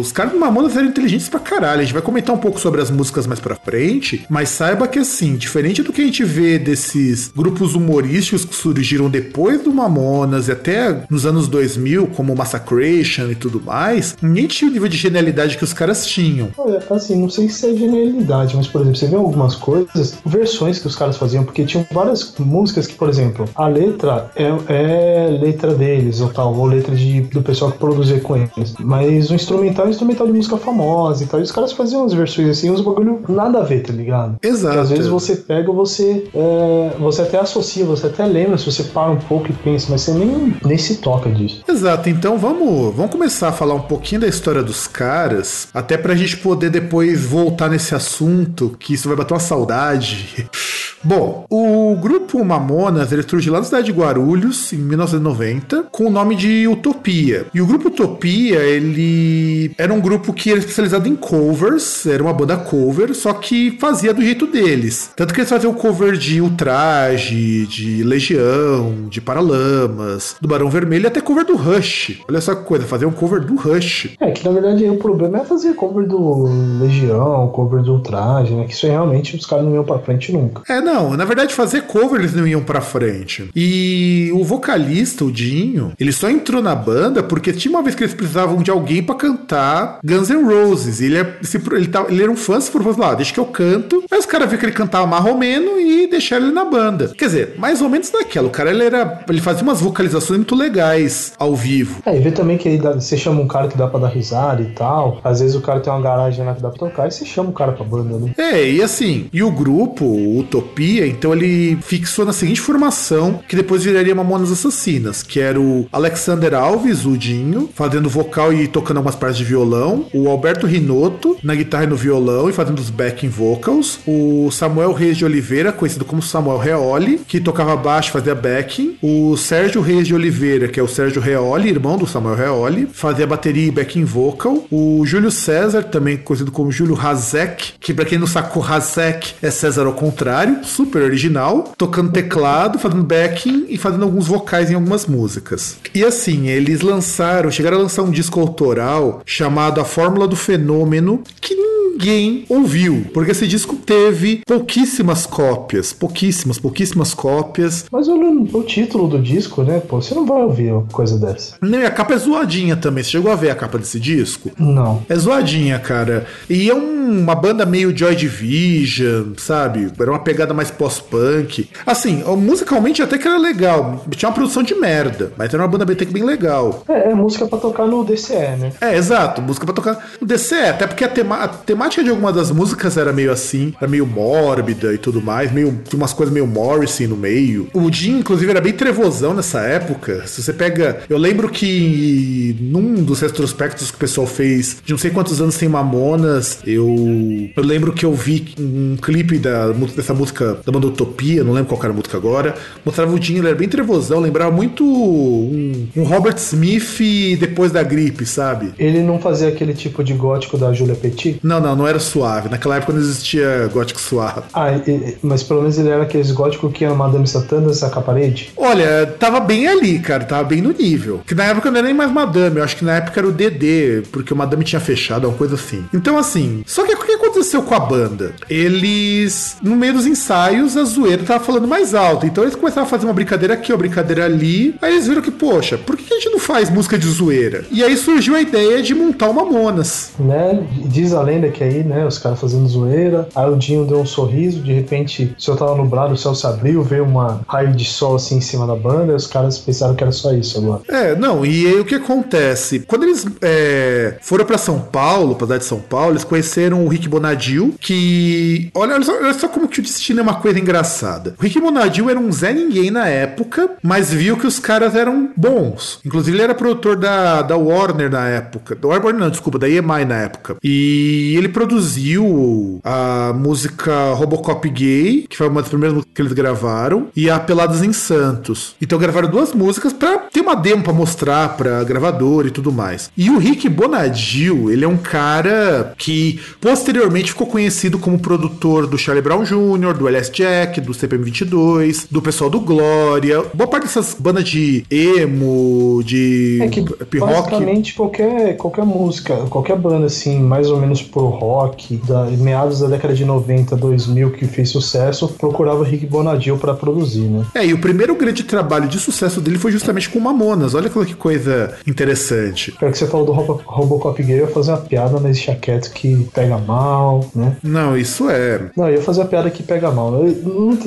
os 0.00 0.12
caras 0.12 0.32
do 0.32 0.38
Mamonas 0.38 0.76
eram 0.76 0.88
inteligentes 0.88 1.28
pra 1.28 1.40
caralho. 1.40 1.80
A 1.80 1.84
gente 1.84 1.92
vai 1.92 2.02
comentar 2.02 2.34
um 2.34 2.38
pouco 2.38 2.60
sobre 2.60 2.80
as 2.80 2.90
músicas 2.90 3.26
mais 3.26 3.40
pra 3.40 3.54
frente, 3.54 4.24
mas 4.28 4.48
saiba 4.48 4.88
que 4.88 4.98
assim, 4.98 5.36
diferente 5.36 5.82
do 5.82 5.92
que 5.92 6.02
a 6.02 6.04
gente 6.04 6.24
vê 6.24 6.58
desses 6.58 7.30
grupos 7.34 7.74
humorísticos 7.74 8.44
que 8.44 8.54
surgiram 8.54 9.10
depois 9.10 9.62
do 9.62 9.72
Mamonas 9.72 10.48
e 10.48 10.52
até 10.52 11.04
nos 11.10 11.26
anos 11.26 11.48
2000, 11.48 12.08
como 12.08 12.34
Massacration 12.34 13.30
e 13.30 13.34
tudo 13.34 13.60
mais, 13.64 14.16
ninguém 14.20 14.46
tinha 14.46 14.70
o 14.70 14.72
nível 14.72 14.88
de 14.88 14.96
genialidade 14.96 15.56
que 15.56 15.64
os 15.64 15.72
caras 15.72 16.06
tinham. 16.06 16.48
Olha, 16.56 16.82
assim, 16.90 17.20
não 17.20 17.28
sei 17.28 17.48
se 17.48 17.66
é 17.66 17.74
genialidade, 17.76 18.56
mas, 18.56 18.66
por 18.66 18.80
exemplo, 18.80 18.98
você 18.98 19.06
vê 19.06 19.16
algumas 19.16 19.54
coisas, 19.54 20.18
versões 20.24 20.78
que 20.78 20.86
os 20.86 20.96
caras 20.96 21.16
faziam, 21.16 21.44
porque 21.44 21.64
tinham 21.64 21.86
várias 21.90 22.34
músicas 22.38 22.86
que, 22.86 22.94
por 22.94 23.08
exemplo, 23.08 23.48
a 23.54 23.66
letra 23.66 24.30
é, 24.36 24.52
é 24.68 25.28
letra 25.30 25.74
deles, 25.74 26.20
ou 26.20 26.28
tal, 26.28 26.54
ou 26.54 26.66
letra 26.66 26.94
de, 26.94 27.20
do 27.22 27.42
pessoal 27.42 27.65
que 27.72 27.78
produzia 27.78 28.20
com 28.20 28.36
eles. 28.36 28.74
Mas 28.78 29.30
o 29.30 29.34
instrumental 29.34 29.86
é 29.86 29.90
instrumental 29.90 30.26
de 30.26 30.32
música 30.32 30.56
famosa 30.56 31.24
e 31.24 31.26
tal. 31.26 31.40
E 31.40 31.42
os 31.42 31.52
caras 31.52 31.72
faziam 31.72 32.02
umas 32.02 32.12
versões 32.12 32.48
assim, 32.48 32.70
uns 32.70 32.80
bagulho 32.80 33.22
nada 33.28 33.60
a 33.60 33.62
ver, 33.62 33.82
tá 33.82 33.92
ligado? 33.92 34.36
Exato. 34.42 34.74
Que 34.74 34.80
às 34.80 34.90
vezes 34.90 35.06
você 35.06 35.36
pega, 35.36 35.72
você 35.72 36.28
é, 36.34 36.96
você 36.98 37.22
até 37.22 37.38
associa, 37.38 37.84
você 37.84 38.06
até 38.06 38.24
lembra, 38.26 38.58
se 38.58 38.66
você 38.66 38.84
para 38.84 39.10
um 39.10 39.16
pouco 39.16 39.50
e 39.50 39.52
pensa, 39.52 39.88
mas 39.90 40.02
você 40.02 40.12
nem, 40.12 40.54
nem 40.64 40.78
se 40.78 40.96
toca 40.96 41.30
disso. 41.30 41.62
Exato, 41.68 42.08
então 42.08 42.38
vamos, 42.38 42.94
vamos 42.94 43.10
começar 43.10 43.48
a 43.48 43.52
falar 43.52 43.74
um 43.74 43.80
pouquinho 43.80 44.20
da 44.20 44.26
história 44.26 44.62
dos 44.62 44.86
caras, 44.86 45.68
até 45.72 45.96
pra 45.96 46.14
gente 46.14 46.36
poder 46.38 46.70
depois 46.70 47.24
voltar 47.24 47.68
nesse 47.68 47.94
assunto, 47.94 48.76
que 48.78 48.94
isso 48.94 49.08
vai 49.08 49.16
bater 49.16 49.34
uma 49.34 49.40
saudade. 49.40 50.48
Bom, 51.06 51.46
o 51.48 51.94
grupo 51.94 52.44
Mamonas, 52.44 53.12
ele 53.12 53.22
surgiu 53.22 53.52
lá 53.52 53.60
na 53.60 53.64
cidade 53.64 53.86
de 53.86 53.92
Guarulhos, 53.92 54.72
em 54.72 54.78
1990, 54.78 55.84
com 55.92 56.06
o 56.06 56.10
nome 56.10 56.34
de 56.34 56.66
Utopia. 56.66 57.46
E 57.54 57.62
o 57.62 57.66
grupo 57.66 57.86
Utopia, 57.86 58.58
ele 58.58 59.70
era 59.78 59.94
um 59.94 60.00
grupo 60.00 60.32
que 60.32 60.50
era 60.50 60.58
especializado 60.58 61.08
em 61.08 61.14
covers, 61.14 62.06
era 62.06 62.20
uma 62.20 62.32
banda 62.32 62.56
cover, 62.56 63.14
só 63.14 63.32
que 63.32 63.78
fazia 63.78 64.12
do 64.12 64.20
jeito 64.20 64.48
deles. 64.48 65.12
Tanto 65.14 65.32
que 65.32 65.38
eles 65.38 65.48
faziam 65.48 65.72
cover 65.72 66.16
de 66.16 66.40
Ultraje, 66.40 67.68
de 67.68 68.02
Legião, 68.02 69.06
de 69.08 69.20
Paralamas, 69.20 70.34
do 70.40 70.48
Barão 70.48 70.68
Vermelho 70.68 71.04
e 71.04 71.06
até 71.06 71.20
cover 71.20 71.44
do 71.44 71.54
Rush. 71.54 72.20
Olha 72.28 72.40
só 72.40 72.52
que 72.52 72.64
coisa, 72.64 72.84
fazer 72.84 73.06
um 73.06 73.12
cover 73.12 73.44
do 73.44 73.54
Rush. 73.54 74.16
É, 74.18 74.32
que 74.32 74.44
na 74.44 74.50
verdade 74.50 74.84
o 74.90 74.96
problema 74.96 75.38
é 75.38 75.44
fazer 75.44 75.74
cover 75.74 76.04
do 76.04 76.48
Legião, 76.80 77.46
cover 77.54 77.80
do 77.80 77.92
Ultraje, 77.92 78.56
né? 78.56 78.64
Que 78.64 78.72
isso 78.72 78.86
aí 78.86 78.90
realmente 78.90 79.36
os 79.36 79.46
caras 79.46 79.64
não 79.64 79.72
iam 79.72 79.84
pra 79.84 80.00
frente 80.00 80.32
nunca. 80.32 80.62
É, 80.68 80.80
não, 80.80 80.95
na 81.16 81.24
verdade 81.24 81.54
fazer 81.54 81.82
cover 81.82 82.20
eles 82.20 82.34
não 82.34 82.46
iam 82.46 82.62
pra 82.62 82.80
frente. 82.80 83.48
E 83.54 84.30
o 84.34 84.42
vocalista, 84.44 85.24
o 85.24 85.30
Dinho, 85.32 85.92
ele 85.98 86.12
só 86.12 86.28
entrou 86.30 86.62
na 86.62 86.74
banda 86.74 87.22
porque 87.22 87.52
tinha 87.52 87.70
uma 87.72 87.82
vez 87.82 87.94
que 87.94 88.02
eles 88.04 88.14
precisavam 88.14 88.62
de 88.62 88.70
alguém 88.70 89.02
pra 89.02 89.14
cantar 89.14 89.98
Guns 90.04 90.28
N' 90.30 90.42
Roses. 90.44 91.00
Ele, 91.00 91.18
é- 91.18 91.36
se- 91.42 91.60
ele, 91.72 91.86
tava- 91.88 92.10
ele 92.10 92.22
era 92.22 92.30
um 92.30 92.36
fã, 92.36 92.60
se 92.60 92.70
for 92.70 92.86
lá, 92.98 93.14
deixa 93.14 93.32
que 93.34 93.40
eu 93.40 93.44
canto. 93.46 94.04
Aí 94.10 94.18
os 94.18 94.26
caras 94.26 94.48
viram 94.48 94.60
que 94.60 94.66
ele 94.66 94.72
cantava 94.72 95.06
marromeno 95.06 95.78
e 95.78 96.06
deixaram 96.08 96.46
ele 96.46 96.54
na 96.54 96.64
banda. 96.64 97.12
Quer 97.16 97.26
dizer, 97.26 97.54
mais 97.58 97.82
ou 97.82 97.88
menos 97.88 98.10
naquela. 98.12 98.46
O 98.46 98.50
cara, 98.50 98.70
ele 98.70 98.84
era. 98.84 99.24
Ele 99.28 99.40
fazia 99.40 99.62
umas 99.62 99.80
vocalizações 99.80 100.38
muito 100.38 100.54
legais 100.54 101.32
ao 101.38 101.54
vivo. 101.54 102.00
É, 102.06 102.16
e 102.16 102.20
vê 102.20 102.30
também 102.30 102.56
que 102.56 102.68
aí 102.68 102.78
dá- 102.78 102.92
você 102.92 103.16
chama 103.16 103.40
um 103.40 103.48
cara 103.48 103.68
que 103.68 103.76
dá 103.76 103.86
pra 103.86 103.98
dar 104.00 104.08
risada 104.08 104.62
e 104.62 104.66
tal. 104.66 105.20
Às 105.24 105.40
vezes 105.40 105.56
o 105.56 105.60
cara 105.60 105.80
tem 105.80 105.92
uma 105.92 106.00
garagem 106.00 106.44
lá 106.44 106.54
que 106.54 106.62
dá 106.62 106.68
pra 106.70 106.78
tocar 106.78 107.08
e 107.08 107.10
você 107.10 107.24
chama 107.24 107.50
o 107.50 107.52
cara 107.52 107.72
pra 107.72 107.84
banda, 107.84 108.18
né? 108.18 108.32
É, 108.38 108.70
e 108.70 108.82
assim, 108.82 109.28
e 109.32 109.42
o 109.42 109.50
grupo, 109.50 110.04
o 110.04 110.38
Utopia, 110.38 110.85
então 111.00 111.32
ele 111.32 111.76
fixou 111.82 112.24
na 112.24 112.32
seguinte 112.32 112.60
formação, 112.60 113.40
que 113.48 113.56
depois 113.56 113.84
viraria 113.84 114.14
Mamonas 114.14 114.52
Assassinas, 114.52 115.22
que 115.22 115.40
era 115.40 115.60
o 115.60 115.86
Alexander 115.92 116.54
Alves, 116.54 117.04
o 117.04 117.16
Dinho, 117.16 117.68
fazendo 117.74 118.08
vocal 118.08 118.52
e 118.52 118.68
tocando 118.68 118.98
algumas 118.98 119.16
partes 119.16 119.38
de 119.38 119.44
violão, 119.44 120.06
o 120.12 120.28
Alberto 120.28 120.66
Rinoto, 120.66 121.36
na 121.42 121.54
guitarra 121.54 121.84
e 121.84 121.86
no 121.86 121.96
violão 121.96 122.48
e 122.48 122.52
fazendo 122.52 122.78
os 122.78 122.90
backing 122.90 123.28
vocals, 123.28 124.00
o 124.06 124.50
Samuel 124.50 124.92
Reis 124.92 125.16
de 125.16 125.24
Oliveira, 125.24 125.72
conhecido 125.72 126.04
como 126.04 126.22
Samuel 126.22 126.58
Reoli, 126.58 127.20
que 127.26 127.40
tocava 127.40 127.76
baixo 127.76 128.12
fazia 128.12 128.34
backing, 128.34 128.96
o 129.02 129.36
Sérgio 129.36 129.80
Reis 129.80 130.06
de 130.06 130.14
Oliveira, 130.14 130.68
que 130.68 130.78
é 130.78 130.82
o 130.82 130.88
Sérgio 130.88 131.20
Reoli, 131.20 131.68
irmão 131.68 131.96
do 131.96 132.06
Samuel 132.06 132.36
Reoli, 132.36 132.88
fazia 132.92 133.26
bateria 133.26 133.66
e 133.66 133.70
backing 133.70 134.04
vocal, 134.04 134.64
o 134.70 135.04
Júlio 135.04 135.30
César, 135.30 135.82
também 135.84 136.16
conhecido 136.16 136.52
como 136.52 136.70
Júlio 136.70 136.98
Hazek, 137.00 137.74
que 137.80 137.94
pra 137.94 138.04
quem 138.04 138.18
não 138.18 138.26
sacou 138.26 138.64
Hazek 138.64 139.34
é 139.42 139.50
César 139.50 139.86
ao 139.86 139.92
contrário, 139.92 140.64
super 140.66 141.02
original, 141.02 141.72
tocando 141.76 142.12
teclado, 142.12 142.78
fazendo 142.78 143.02
backing 143.02 143.66
e 143.68 143.78
fazendo 143.78 144.04
alguns 144.04 144.26
vocais 144.26 144.70
em 144.70 144.74
algumas 144.74 145.06
músicas. 145.06 145.78
E 145.94 146.04
assim, 146.04 146.48
eles 146.48 146.80
lançaram, 146.80 147.50
chegaram 147.50 147.78
a 147.78 147.82
lançar 147.82 148.02
um 148.02 148.10
disco 148.10 148.40
autoral 148.40 149.22
chamado 149.24 149.80
A 149.80 149.84
Fórmula 149.84 150.28
do 150.28 150.36
Fenômeno, 150.36 151.22
que 151.40 151.54
ninguém 152.00 152.44
ouviu, 152.48 153.06
porque 153.12 153.30
esse 153.32 153.46
disco 153.46 153.74
teve 153.76 154.40
pouquíssimas 154.46 155.24
cópias, 155.26 155.92
pouquíssimas, 155.92 156.58
pouquíssimas 156.58 157.14
cópias. 157.14 157.86
Mas 157.90 158.08
olha 158.08 158.28
o 158.52 158.62
título 158.62 159.08
do 159.08 159.18
disco, 159.18 159.62
né? 159.62 159.80
Pô, 159.80 160.00
você 160.02 160.14
não 160.14 160.26
vai 160.26 160.42
ouvir 160.42 160.72
uma 160.72 160.82
coisa 160.92 161.18
dessa. 161.18 161.56
Não, 161.62 161.80
e 161.80 161.86
a 161.86 161.90
capa 161.90 162.14
é 162.14 162.18
zoadinha 162.18 162.76
também. 162.76 163.02
Você 163.02 163.10
chegou 163.10 163.32
a 163.32 163.36
ver 163.36 163.50
a 163.50 163.54
capa 163.54 163.78
desse 163.78 163.98
disco? 163.98 164.50
Não. 164.58 165.02
É 165.08 165.16
zoadinha, 165.16 165.78
cara. 165.78 166.26
E 166.50 166.68
é 166.70 166.74
um- 166.74 166.96
uma 167.06 167.34
banda 167.36 167.64
meio 167.64 167.96
Joy 167.96 168.14
Division, 168.16 169.32
sabe? 169.36 169.90
Era 169.98 170.10
uma 170.10 170.18
pegada 170.18 170.52
mais 170.52 170.70
pós-punk. 170.72 171.68
Assim, 171.86 172.22
musicalmente 172.36 173.00
até 173.00 173.16
que 173.16 173.26
era 173.28 173.38
legal. 173.38 174.04
Tinha 174.10 174.28
uma 174.28 174.34
produção 174.34 174.62
de 174.62 174.74
merda, 174.74 175.32
mas 175.36 175.52
era 175.54 175.62
uma 175.62 175.68
banda 175.68 175.86
que 175.94 176.04
bem 176.12 176.24
legal. 176.24 176.82
É, 176.88 177.10
é 177.10 177.14
música 177.14 177.46
pra 177.46 177.58
tocar 177.58 177.86
no 177.86 178.04
DCE, 178.04 178.34
né? 178.58 178.72
É, 178.80 178.96
exato. 178.96 179.40
Música 179.40 179.64
pra 179.64 179.74
tocar 179.74 180.04
no 180.20 180.26
DCE. 180.26 180.68
Até 180.68 180.86
porque 180.86 181.04
a, 181.04 181.08
tema- 181.08 181.36
a 181.44 181.48
temática 181.48 181.85
temática 181.86 182.02
de 182.02 182.10
alguma 182.10 182.32
das 182.32 182.50
músicas 182.50 182.96
era 182.96 183.12
meio 183.12 183.30
assim, 183.30 183.72
era 183.80 183.88
meio 183.88 184.06
mórbida 184.06 184.92
e 184.92 184.98
tudo 184.98 185.22
mais, 185.22 185.52
meio, 185.52 185.80
tinha 185.88 185.98
umas 185.98 186.12
coisas 186.12 186.32
meio 186.32 186.46
Morrissey 186.46 187.06
no 187.06 187.16
meio. 187.16 187.68
O 187.72 187.90
Jim, 187.92 188.18
inclusive, 188.18 188.50
era 188.50 188.60
bem 188.60 188.72
trevosão 188.72 189.34
nessa 189.34 189.60
época. 189.60 190.26
Se 190.26 190.42
você 190.42 190.52
pega. 190.52 191.00
Eu 191.08 191.18
lembro 191.18 191.48
que 191.48 192.56
num 192.60 193.02
dos 193.02 193.20
retrospectos 193.20 193.90
que 193.90 193.96
o 193.96 194.00
pessoal 194.00 194.26
fez, 194.26 194.78
de 194.84 194.92
não 194.92 194.98
sei 194.98 195.10
quantos 195.10 195.40
anos 195.40 195.56
tem 195.56 195.68
Mamonas, 195.68 196.58
eu, 196.66 197.50
eu 197.54 197.62
lembro 197.62 197.92
que 197.92 198.04
eu 198.04 198.12
vi 198.12 198.54
um 198.58 198.96
clipe 198.96 199.38
da, 199.38 199.68
dessa 199.94 200.14
música 200.14 200.58
da 200.64 200.72
banda 200.72 200.86
Utopia, 200.88 201.44
não 201.44 201.52
lembro 201.52 201.68
qual 201.68 201.82
era 201.82 201.92
a 201.92 201.96
música 201.96 202.16
agora. 202.16 202.54
Mostrava 202.84 203.12
o 203.12 203.20
Jim, 203.20 203.36
ele 203.36 203.48
era 203.48 203.56
bem 203.56 203.68
trevosão, 203.68 204.20
lembrava 204.20 204.50
muito 204.50 204.84
um, 204.84 205.88
um 205.96 206.02
Robert 206.02 206.36
Smith 206.36 207.36
depois 207.38 207.70
da 207.70 207.82
gripe, 207.82 208.26
sabe? 208.26 208.72
Ele 208.78 209.02
não 209.02 209.18
fazia 209.18 209.48
aquele 209.48 209.74
tipo 209.74 210.02
de 210.02 210.14
gótico 210.14 210.56
da 210.56 210.72
Julia 210.72 210.94
Petit? 210.94 211.38
Não, 211.42 211.60
não, 211.60 211.75
não 211.76 211.86
era 211.86 211.98
suave. 211.98 212.48
Naquela 212.48 212.76
época 212.76 212.92
não 212.92 213.00
existia 213.00 213.68
gótico 213.72 214.00
suave. 214.00 214.42
Ah, 214.52 214.72
e- 214.72 215.16
mas 215.22 215.42
pelo 215.42 215.60
menos 215.60 215.78
ele 215.78 215.88
era 215.88 216.02
aqueles 216.02 216.30
góticos 216.30 216.72
que 216.72 216.84
era 216.84 216.94
Madame 216.94 217.26
Satã 217.26 217.60
dançar 217.60 217.90
com 217.90 217.98
a 217.98 218.02
parede? 218.02 218.52
Olha, 218.56 219.06
tava 219.18 219.40
bem 219.40 219.66
ali, 219.68 219.98
cara, 219.98 220.24
tava 220.24 220.44
bem 220.44 220.60
no 220.62 220.72
nível. 220.72 221.20
Que 221.26 221.34
na 221.34 221.44
época 221.44 221.70
não 221.70 221.78
era 221.78 221.86
nem 221.86 221.94
mais 221.96 222.10
Madame, 222.10 222.58
eu 222.58 222.64
acho 222.64 222.76
que 222.76 222.84
na 222.84 222.96
época 222.96 223.20
era 223.20 223.28
o 223.28 223.32
DD, 223.32 224.02
porque 224.12 224.32
o 224.32 224.36
Madame 224.36 224.64
tinha 224.64 224.80
fechado, 224.80 225.28
uma 225.28 225.36
coisa 225.36 225.54
assim. 225.54 225.84
Então, 225.92 226.16
assim, 226.18 226.62
só 226.66 226.84
que 226.84 226.92
o 226.94 226.98
que 226.98 227.12
aconteceu 227.12 227.62
com 227.62 227.74
a 227.74 227.80
banda? 227.80 228.32
Eles, 228.48 229.56
no 229.62 229.76
meio 229.76 229.94
dos 229.94 230.06
ensaios, 230.06 230.76
a 230.76 230.84
zoeira 230.84 231.22
tava 231.24 231.42
falando 231.44 231.66
mais 231.68 231.94
alto. 231.94 232.26
Então 232.26 232.44
eles 232.44 232.54
começaram 232.56 232.86
a 232.86 232.90
fazer 232.90 233.06
uma 233.06 233.12
brincadeira 233.14 233.54
aqui, 233.54 233.72
uma 233.72 233.78
brincadeira 233.78 234.24
ali. 234.24 234.74
Aí 234.82 234.92
eles 234.92 235.06
viram 235.06 235.22
que, 235.22 235.30
poxa, 235.30 235.78
por 235.78 235.96
que 235.96 236.12
a 236.12 236.16
gente 236.16 236.30
não 236.30 236.38
faz 236.38 236.68
música 236.70 236.98
de 236.98 237.06
zoeira? 237.06 237.64
E 237.70 237.82
aí 237.82 237.96
surgiu 237.96 238.34
a 238.34 238.40
ideia 238.40 238.82
de 238.82 238.94
montar 238.94 239.28
uma 239.30 239.46
Mamonas. 239.46 240.10
Né? 240.18 240.66
Diz 240.86 241.12
a 241.12 241.22
lenda 241.22 241.48
que 241.48 241.62
aí, 241.66 241.82
né, 241.82 242.06
os 242.06 242.18
caras 242.18 242.40
fazendo 242.40 242.66
zoeira, 242.68 243.28
aí 243.34 243.50
o 243.50 243.56
Dinho 243.56 243.84
deu 243.84 244.00
um 244.00 244.06
sorriso, 244.06 244.60
de 244.60 244.72
repente 244.72 245.34
o 245.36 245.40
céu 245.40 245.56
tava 245.56 245.74
nublado, 245.74 246.14
o 246.14 246.16
céu 246.16 246.34
se 246.34 246.46
abriu, 246.46 246.82
veio 246.82 247.04
uma 247.04 247.40
raio 247.48 247.72
de 247.72 247.84
sol 247.84 248.16
assim 248.16 248.36
em 248.36 248.40
cima 248.40 248.66
da 248.66 248.74
banda, 248.74 249.12
e 249.12 249.16
os 249.16 249.26
caras 249.26 249.58
pensaram 249.58 249.94
que 249.94 250.02
era 250.02 250.12
só 250.12 250.32
isso 250.32 250.58
agora. 250.58 250.82
É, 250.88 251.14
não, 251.14 251.44
e 251.44 251.66
aí 251.66 251.80
o 251.80 251.84
que 251.84 251.94
acontece? 251.94 252.80
Quando 252.80 253.04
eles 253.04 253.26
é, 253.42 254.16
foram 254.20 254.44
pra 254.44 254.58
São 254.58 254.78
Paulo, 254.78 255.34
pra 255.34 255.46
cidade 255.46 255.62
de 255.62 255.68
São 255.68 255.80
Paulo, 255.80 256.12
eles 256.12 256.24
conheceram 256.24 256.84
o 256.84 256.88
Rick 256.88 257.08
Bonadil, 257.08 257.74
que. 257.80 258.70
Olha, 258.74 258.94
olha, 258.94 259.04
só, 259.04 259.12
olha 259.16 259.34
só 259.34 259.48
como 259.48 259.68
que 259.68 259.80
o 259.80 259.82
destino 259.82 260.20
é 260.20 260.22
uma 260.22 260.34
coisa 260.34 260.58
engraçada. 260.58 261.34
O 261.38 261.42
Rick 261.42 261.60
Bonadil 261.60 262.10
era 262.10 262.18
um 262.18 262.30
Zé 262.30 262.52
Ninguém 262.52 262.90
na 262.90 263.08
época, 263.08 263.70
mas 263.82 264.12
viu 264.12 264.36
que 264.36 264.46
os 264.46 264.58
caras 264.58 264.94
eram 264.94 265.30
bons. 265.36 266.00
Inclusive, 266.04 266.36
ele 266.36 266.42
era 266.42 266.54
produtor 266.54 266.96
da, 266.96 267.42
da 267.42 267.56
Warner 267.56 268.10
na 268.10 268.26
época. 268.28 268.74
Da 268.74 268.88
Warner, 268.88 269.14
não, 269.14 269.30
desculpa, 269.30 269.58
da 269.58 269.68
EMI 269.68 270.04
na 270.04 270.16
época. 270.16 270.56
E 270.62 271.34
ele 271.36 271.48
produziu 271.56 272.80
a 272.84 273.32
música 273.32 274.12
Robocop 274.12 274.68
Gay, 274.68 275.24
que 275.26 275.38
foi 275.38 275.48
uma 275.48 275.62
das 275.62 275.70
primeiras 275.70 275.94
músicas 275.94 276.14
que 276.14 276.20
eles 276.20 276.34
gravaram, 276.34 277.06
e 277.16 277.30
a 277.30 277.40
Peladas 277.40 277.82
em 277.82 277.94
Santos. 277.94 278.76
Então 278.78 278.98
gravaram 278.98 279.30
duas 279.30 279.54
músicas 279.54 279.94
pra 279.94 280.18
ter 280.18 280.42
uma 280.42 280.54
demo 280.54 280.82
pra 280.82 280.92
mostrar 280.92 281.56
pra 281.56 281.82
gravadora 281.82 282.48
e 282.48 282.50
tudo 282.50 282.70
mais. 282.70 283.10
E 283.16 283.30
o 283.30 283.38
Rick 283.38 283.70
Bonadil, 283.70 284.70
ele 284.70 284.84
é 284.84 284.88
um 284.88 284.98
cara 284.98 285.94
que 285.96 286.38
posteriormente 286.60 287.30
ficou 287.30 287.46
conhecido 287.46 287.98
como 287.98 288.18
produtor 288.18 288.86
do 288.86 288.98
Charlie 288.98 289.22
Brown 289.22 289.42
Jr., 289.42 289.94
do 289.96 290.06
LS 290.06 290.30
Jack, 290.30 290.78
do 290.82 290.92
CPM22, 290.92 292.06
do 292.10 292.20
pessoal 292.20 292.50
do 292.50 292.60
Glória. 292.60 293.42
Boa 293.54 293.66
parte 293.66 293.84
dessas 293.84 294.14
bandas 294.18 294.44
de 294.44 294.84
emo, 294.90 296.02
de 296.04 296.58
É 296.60 296.68
que 296.68 296.82
basicamente 297.18 297.94
qualquer, 297.94 298.58
qualquer 298.58 298.84
música, 298.84 299.36
qualquer 299.48 299.78
banda 299.78 300.04
assim, 300.04 300.38
mais 300.38 300.68
ou 300.68 300.78
menos 300.78 301.00
pro 301.00 301.35
rock, 301.36 301.96
da, 302.06 302.24
meados 302.24 302.80
da 302.80 302.88
década 302.88 303.14
de 303.14 303.24
90, 303.24 303.76
2000, 303.76 304.30
que 304.32 304.46
fez 304.46 304.70
sucesso, 304.70 305.28
procurava 305.28 305.84
Rick 305.84 306.06
Bonadil 306.06 306.56
pra 306.58 306.74
produzir, 306.74 307.22
né? 307.28 307.44
É, 307.54 307.64
e 307.66 307.72
o 307.72 307.78
primeiro 307.80 308.14
grande 308.14 308.42
trabalho 308.44 308.88
de 308.88 308.98
sucesso 308.98 309.40
dele 309.40 309.58
foi 309.58 309.70
justamente 309.72 310.08
com 310.10 310.18
Mamonas. 310.20 310.74
Olha 310.74 310.88
que 310.90 311.14
coisa 311.14 311.74
interessante. 311.86 312.72
Pior 312.72 312.90
que 312.92 312.98
você 312.98 313.06
falou 313.06 313.26
do 313.26 313.32
Robo- 313.32 313.60
Robocop 313.64 314.22
gay, 314.22 314.36
eu 314.40 314.46
ia 314.46 314.52
fazer 314.52 314.70
uma 314.72 314.78
piada, 314.78 315.14
mas 315.14 315.36
deixa 315.36 315.54
quieto 315.54 315.90
que 315.92 316.28
pega 316.34 316.58
mal, 316.58 317.24
né? 317.34 317.56
Não, 317.62 317.96
isso 317.96 318.28
é. 318.30 318.60
Não, 318.76 318.88
eu 318.88 318.94
ia 318.96 319.02
fazer 319.02 319.22
a 319.22 319.24
piada 319.24 319.50
que 319.50 319.62
pega 319.62 319.90
mal. 319.90 320.14
Eu, 320.14 320.34
não, 320.44 320.78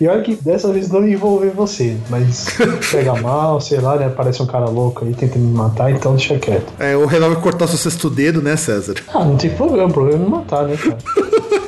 e 0.00 0.06
olha 0.06 0.22
que 0.22 0.34
dessa 0.36 0.72
vez 0.72 0.88
não 0.90 1.06
envolver 1.06 1.50
você, 1.50 1.96
mas 2.10 2.46
pega 2.90 3.14
mal, 3.20 3.60
sei 3.60 3.80
lá, 3.80 3.96
né? 3.96 4.08
Parece 4.08 4.42
um 4.42 4.46
cara 4.46 4.66
louco 4.68 5.04
aí, 5.04 5.14
tenta 5.14 5.38
me 5.38 5.52
matar, 5.52 5.90
então 5.90 6.14
deixa 6.14 6.38
quieto. 6.38 6.72
é 6.78 6.96
o 6.96 7.06
resolve 7.06 7.36
cortar 7.36 7.66
seu 7.66 7.78
sexto 7.78 8.08
dedo, 8.10 8.40
né, 8.42 8.56
César? 8.56 8.94
Ah, 9.12 9.24
não 9.24 9.36
tem 9.36 9.50
problema, 9.50 9.90
problema 9.98 10.14
é 10.14 10.24
me 10.24 10.30
matar, 10.30 10.64
né, 10.64 10.76
cara? 10.76 10.98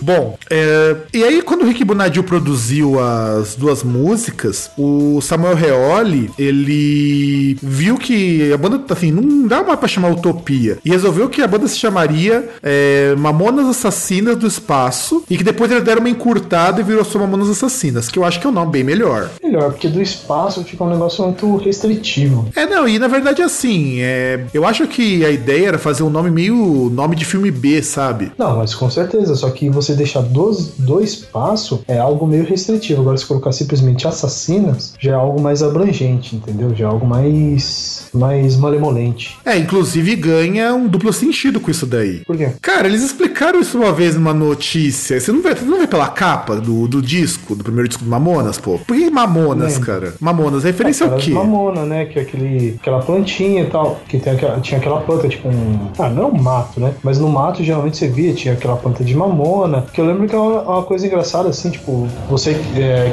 Bom, 0.00 0.38
é, 0.48 0.96
e 1.12 1.22
aí 1.22 1.42
quando 1.42 1.62
o 1.62 1.66
Rick 1.66 1.84
Bonadil 1.84 2.24
produziu 2.24 2.98
as 3.00 3.54
duas 3.54 3.82
músicas, 3.82 4.70
o 4.76 5.20
Samuel 5.20 5.54
Reoli, 5.54 6.30
ele 6.38 7.56
viu 7.62 7.96
que 7.96 8.52
a 8.52 8.56
banda, 8.56 8.82
assim, 8.90 9.10
não 9.10 9.46
dá 9.46 9.62
mais 9.62 9.78
pra 9.78 9.88
chamar 9.88 10.10
Utopia, 10.10 10.78
e 10.84 10.90
resolveu 10.90 11.28
que 11.28 11.42
a 11.42 11.46
banda 11.46 11.66
se 11.68 11.78
chamaria 11.78 12.48
é, 12.62 13.14
Mamonas 13.16 13.66
Assassinas 13.66 14.36
do 14.36 14.46
Espaço, 14.46 15.24
e 15.28 15.36
que 15.36 15.44
depois 15.44 15.70
eles 15.70 15.84
deram 15.84 16.00
uma 16.00 16.10
encurtada 16.10 16.80
e 16.80 16.84
virou 16.84 17.04
só 17.04 17.18
Mamonas 17.18 17.50
Assassinas, 17.50 18.08
que 18.08 18.18
eu 18.18 18.24
acho 18.24 18.40
que 18.40 18.46
é 18.46 18.50
um 18.50 18.52
nome 18.52 18.72
bem 18.72 18.84
melhor. 18.84 19.30
Melhor, 19.42 19.70
porque 19.72 19.88
do 19.88 20.00
espaço 20.00 20.64
fica 20.64 20.84
um 20.84 20.90
negócio 20.90 21.24
muito 21.24 21.56
restritivo. 21.56 22.48
É, 22.54 22.66
não, 22.66 22.88
e 22.88 22.98
na 22.98 23.08
verdade 23.08 23.42
assim, 23.42 24.00
é, 24.00 24.44
eu 24.52 24.64
acho 24.64 24.86
que 24.86 25.24
a 25.24 25.30
ideia 25.30 25.68
era 25.68 25.78
fazer 25.78 26.02
um 26.02 26.10
nome 26.10 26.30
meio 26.30 26.90
nome 26.90 27.16
de 27.16 27.24
filme 27.24 27.50
B, 27.50 27.82
sabe? 27.82 28.32
Não, 28.38 28.56
mas 28.56 28.74
com 28.74 28.90
certeza, 28.90 29.34
só 29.34 29.50
que 29.50 29.68
você 29.68 29.89
deixar 29.94 30.22
do, 30.22 30.50
do 30.78 31.00
espaço 31.00 31.82
é 31.86 31.98
algo 31.98 32.26
meio 32.26 32.44
restritivo. 32.44 33.02
Agora, 33.02 33.16
se 33.16 33.26
colocar 33.26 33.52
simplesmente 33.52 34.06
assassinas, 34.06 34.94
já 34.98 35.12
é 35.12 35.14
algo 35.14 35.40
mais 35.40 35.62
abrangente, 35.62 36.36
entendeu? 36.36 36.74
Já 36.74 36.86
é 36.86 36.88
algo 36.88 37.06
mais, 37.06 38.08
mais 38.12 38.56
malemolente. 38.56 39.36
É, 39.44 39.56
inclusive 39.58 40.16
ganha 40.16 40.74
um 40.74 40.88
duplo 40.88 41.12
sentido 41.12 41.60
com 41.60 41.70
isso 41.70 41.86
daí. 41.86 42.22
Por 42.26 42.36
quê? 42.36 42.50
Cara, 42.60 42.86
eles 42.86 43.02
explicaram 43.02 43.60
isso 43.60 43.78
uma 43.78 43.92
vez 43.92 44.14
numa 44.14 44.34
notícia. 44.34 45.18
Você 45.20 45.32
não 45.32 45.42
vê, 45.42 45.54
você 45.54 45.64
não 45.64 45.78
vê 45.78 45.86
pela 45.86 46.08
capa 46.08 46.56
do, 46.56 46.86
do 46.86 47.00
disco, 47.02 47.54
do 47.54 47.64
primeiro 47.64 47.88
disco 47.88 48.04
do 48.04 48.10
Mamonas, 48.10 48.58
pô? 48.58 48.78
Por 48.78 48.96
que 48.96 49.10
Mamonas, 49.10 49.74
Lembro. 49.74 49.86
cara? 49.86 50.14
Mamonas, 50.20 50.64
referência 50.64 51.06
ao 51.06 51.12
Aquelas 51.12 51.24
quê? 51.24 51.30
Mamona, 51.32 51.84
né? 51.84 52.04
Que 52.06 52.18
é 52.18 52.22
aquele, 52.22 52.76
aquela 52.80 53.00
plantinha 53.00 53.62
e 53.62 53.66
tal. 53.66 54.00
Que 54.08 54.18
tem 54.18 54.32
aquela, 54.32 54.60
tinha 54.60 54.78
aquela 54.78 55.00
planta, 55.00 55.28
tipo 55.28 55.48
um. 55.48 55.88
Ah, 55.98 56.08
não 56.08 56.22
é 56.22 56.26
um 56.26 56.42
mato, 56.42 56.80
né? 56.80 56.94
Mas 57.02 57.18
no 57.18 57.28
mato 57.28 57.62
geralmente 57.62 57.96
você 57.96 58.08
via, 58.08 58.32
tinha 58.32 58.54
aquela 58.54 58.76
planta 58.76 59.04
de 59.04 59.14
mamona. 59.14 59.79
Que 59.92 60.00
eu 60.00 60.06
lembro 60.06 60.26
que 60.26 60.34
é 60.34 60.38
uma, 60.38 60.62
uma 60.62 60.82
coisa 60.82 61.06
engraçada, 61.06 61.48
assim, 61.48 61.70
tipo, 61.70 62.06
você. 62.28 62.52
É, 62.76 63.12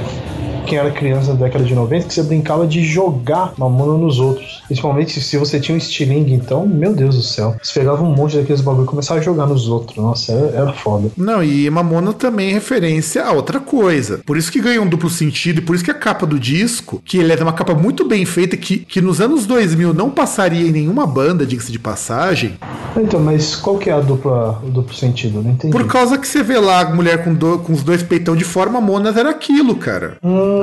quem 0.67 0.77
era 0.77 0.91
criança 0.91 1.33
na 1.33 1.39
década 1.39 1.63
de 1.63 1.73
90, 1.73 2.07
que 2.07 2.13
você 2.13 2.21
brincava 2.23 2.67
de 2.67 2.83
jogar 2.83 3.53
mamona 3.57 3.97
nos 3.97 4.19
outros. 4.19 4.61
Principalmente 4.67 5.19
se 5.21 5.37
você 5.37 5.59
tinha 5.59 5.73
um 5.73 5.77
estilingue, 5.77 6.33
então, 6.33 6.67
meu 6.67 6.93
Deus 6.93 7.15
do 7.15 7.21
céu. 7.23 7.55
Você 7.63 7.79
pegava 7.79 8.03
um 8.03 8.13
monte 8.13 8.35
daqueles 8.37 8.61
bagulho 8.61 8.83
e 8.83 8.87
começava 8.87 9.19
a 9.19 9.23
jogar 9.23 9.45
nos 9.47 9.67
outros. 9.69 9.97
Nossa, 9.97 10.31
era, 10.33 10.47
era 10.63 10.73
foda. 10.73 11.09
Não, 11.17 11.43
e 11.43 11.69
Mamona 11.69 12.11
também 12.13 12.49
é 12.49 12.53
referência 12.53 13.23
a 13.23 13.31
outra 13.31 13.59
coisa. 13.59 14.19
Por 14.25 14.35
isso 14.37 14.51
que 14.51 14.59
ganhou 14.61 14.83
um 14.83 14.89
duplo 14.89 15.09
sentido, 15.09 15.59
e 15.59 15.61
por 15.61 15.75
isso 15.75 15.83
que 15.85 15.91
a 15.91 15.93
capa 15.93 16.25
do 16.25 16.39
disco, 16.39 17.01
que 17.05 17.17
ele 17.17 17.31
é 17.31 17.37
uma 17.41 17.53
capa 17.53 17.73
muito 17.73 18.05
bem 18.07 18.25
feita, 18.25 18.57
que, 18.57 18.79
que 18.79 18.99
nos 18.99 19.21
anos 19.21 19.45
2000 19.45 19.93
não 19.93 20.09
passaria 20.09 20.67
em 20.67 20.71
nenhuma 20.71 21.05
banda, 21.07 21.45
diga-se 21.45 21.71
de 21.71 21.79
passagem, 21.79 22.57
Então, 22.97 23.19
mas 23.19 23.55
qual 23.55 23.77
que 23.77 23.89
é 23.89 23.93
a 23.93 23.99
dupla, 24.01 24.59
o 24.65 24.69
duplo 24.69 24.93
sentido? 24.93 25.41
Não 25.41 25.51
entendi. 25.51 25.71
por 25.71 25.85
causa 25.87 26.17
que 26.17 26.27
você 26.27 26.43
vê 26.43 26.59
lá 26.59 26.81
a 26.81 26.93
mulher 26.95 27.23
com, 27.23 27.33
do- 27.33 27.59
com 27.59 27.71
os 27.73 27.83
dois 27.83 28.01
peitão 28.03 28.35
de 28.35 28.43
fora, 28.43 28.69
Mamonas 28.69 29.15
era 29.15 29.29
aquilo, 29.29 29.75
cara. 29.75 30.17
Hum, 30.23 30.56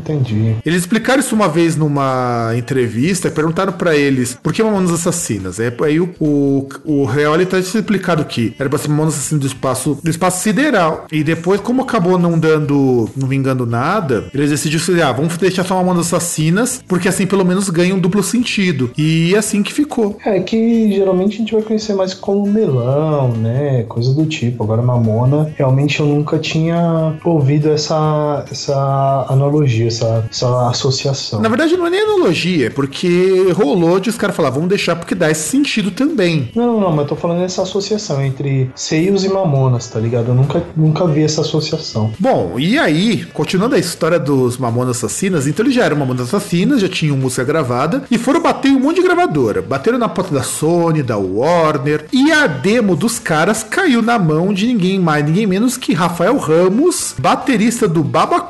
entendi. 0.00 0.56
Eles 0.64 0.80
explicaram 0.80 1.20
isso 1.20 1.34
uma 1.34 1.48
vez 1.48 1.76
numa 1.76 2.52
entrevista, 2.56 3.30
perguntaram 3.30 3.72
pra 3.72 3.96
eles 3.96 4.38
por 4.42 4.52
que 4.52 4.62
Mamonas 4.62 4.92
Assassinas. 4.92 5.60
Aí, 5.60 5.72
aí 5.84 6.00
o, 6.00 6.08
o, 6.20 6.68
o 6.84 7.04
Reoli 7.04 7.46
tá 7.46 7.58
explicado 7.58 8.24
que 8.24 8.54
era 8.58 8.68
pra 8.68 8.78
ser 8.78 8.88
Mamonas 8.88 9.14
Assassinas 9.14 9.40
do 9.40 9.46
espaço, 9.46 9.98
do 10.02 10.10
espaço 10.10 10.42
sideral. 10.42 11.06
E 11.10 11.22
depois, 11.22 11.60
como 11.60 11.82
acabou 11.82 12.18
não 12.18 12.38
dando, 12.38 13.08
não 13.16 13.28
vingando 13.28 13.66
nada, 13.66 14.26
eles 14.34 14.50
decidiram 14.50 14.82
assim, 14.82 15.00
ah, 15.00 15.12
vamos 15.12 15.36
deixar 15.36 15.64
só 15.64 15.74
Mamonas 15.76 16.06
Assassinas, 16.06 16.82
porque 16.86 17.08
assim 17.08 17.26
pelo 17.26 17.44
menos 17.44 17.68
ganha 17.70 17.94
um 17.94 17.98
duplo 17.98 18.22
sentido. 18.22 18.90
E 18.96 19.34
assim 19.36 19.62
que 19.62 19.72
ficou. 19.72 20.18
É 20.24 20.40
que 20.40 20.92
geralmente 20.92 21.34
a 21.34 21.38
gente 21.38 21.52
vai 21.52 21.62
conhecer 21.62 21.94
mais 21.94 22.14
como 22.14 22.46
melão, 22.46 23.28
né? 23.32 23.84
Coisa 23.88 24.12
do 24.14 24.26
tipo. 24.26 24.64
Agora, 24.64 24.82
Mamona, 24.82 25.50
realmente 25.56 26.00
eu 26.00 26.06
nunca 26.06 26.38
tinha 26.38 27.14
ouvido 27.24 27.70
essa, 27.70 28.44
essa 28.50 28.76
essa 29.06 29.32
analogia, 29.32 29.86
essa, 29.86 30.24
essa 30.30 30.68
associação. 30.68 31.40
Na 31.40 31.48
verdade, 31.48 31.76
não 31.76 31.86
é 31.86 31.90
nem 31.90 32.02
analogia, 32.02 32.66
é 32.66 32.70
porque 32.70 33.52
rolou 33.54 34.00
de 34.00 34.10
os 34.10 34.16
caras 34.16 34.34
falar, 34.34 34.50
vamos 34.50 34.68
deixar 34.68 34.96
porque 34.96 35.14
dá 35.14 35.30
esse 35.30 35.48
sentido 35.48 35.90
também. 35.90 36.50
Não, 36.54 36.66
não, 36.66 36.80
não, 36.80 36.90
mas 36.90 37.00
eu 37.00 37.06
tô 37.06 37.16
falando 37.16 37.40
dessa 37.40 37.62
associação 37.62 38.22
entre 38.22 38.70
seios 38.74 39.24
e 39.24 39.28
mamonas, 39.28 39.88
tá 39.88 40.00
ligado? 40.00 40.28
Eu 40.28 40.34
nunca, 40.34 40.62
nunca 40.76 41.06
vi 41.06 41.22
essa 41.22 41.40
associação. 41.40 42.12
Bom, 42.18 42.58
e 42.58 42.78
aí, 42.78 43.24
continuando 43.26 43.74
a 43.74 43.78
história 43.78 44.18
dos 44.18 44.58
Mamonas 44.58 44.96
Assassinas, 44.96 45.46
então 45.46 45.64
eles 45.64 45.74
já 45.74 45.84
eram 45.84 45.96
Mamonas 45.96 46.34
Assassinas, 46.34 46.80
já 46.80 46.88
tinham 46.88 47.16
música 47.16 47.44
gravada 47.44 48.04
e 48.10 48.18
foram 48.18 48.42
bater 48.42 48.70
um 48.70 48.80
monte 48.80 48.96
de 48.96 49.02
gravadora. 49.02 49.62
Bateram 49.62 49.98
na 49.98 50.08
porta 50.08 50.34
da 50.34 50.42
Sony, 50.42 51.02
da 51.02 51.16
Warner, 51.16 52.06
e 52.12 52.32
a 52.32 52.46
demo 52.46 52.96
dos 52.96 53.18
caras 53.18 53.62
caiu 53.62 54.02
na 54.02 54.18
mão 54.18 54.52
de 54.52 54.66
ninguém 54.66 54.98
mais, 54.98 55.24
ninguém 55.24 55.46
menos 55.46 55.76
que 55.76 55.92
Rafael 55.92 56.36
Ramos, 56.38 57.14
baterista 57.18 57.86
do 57.86 58.02
Baba 58.02 58.40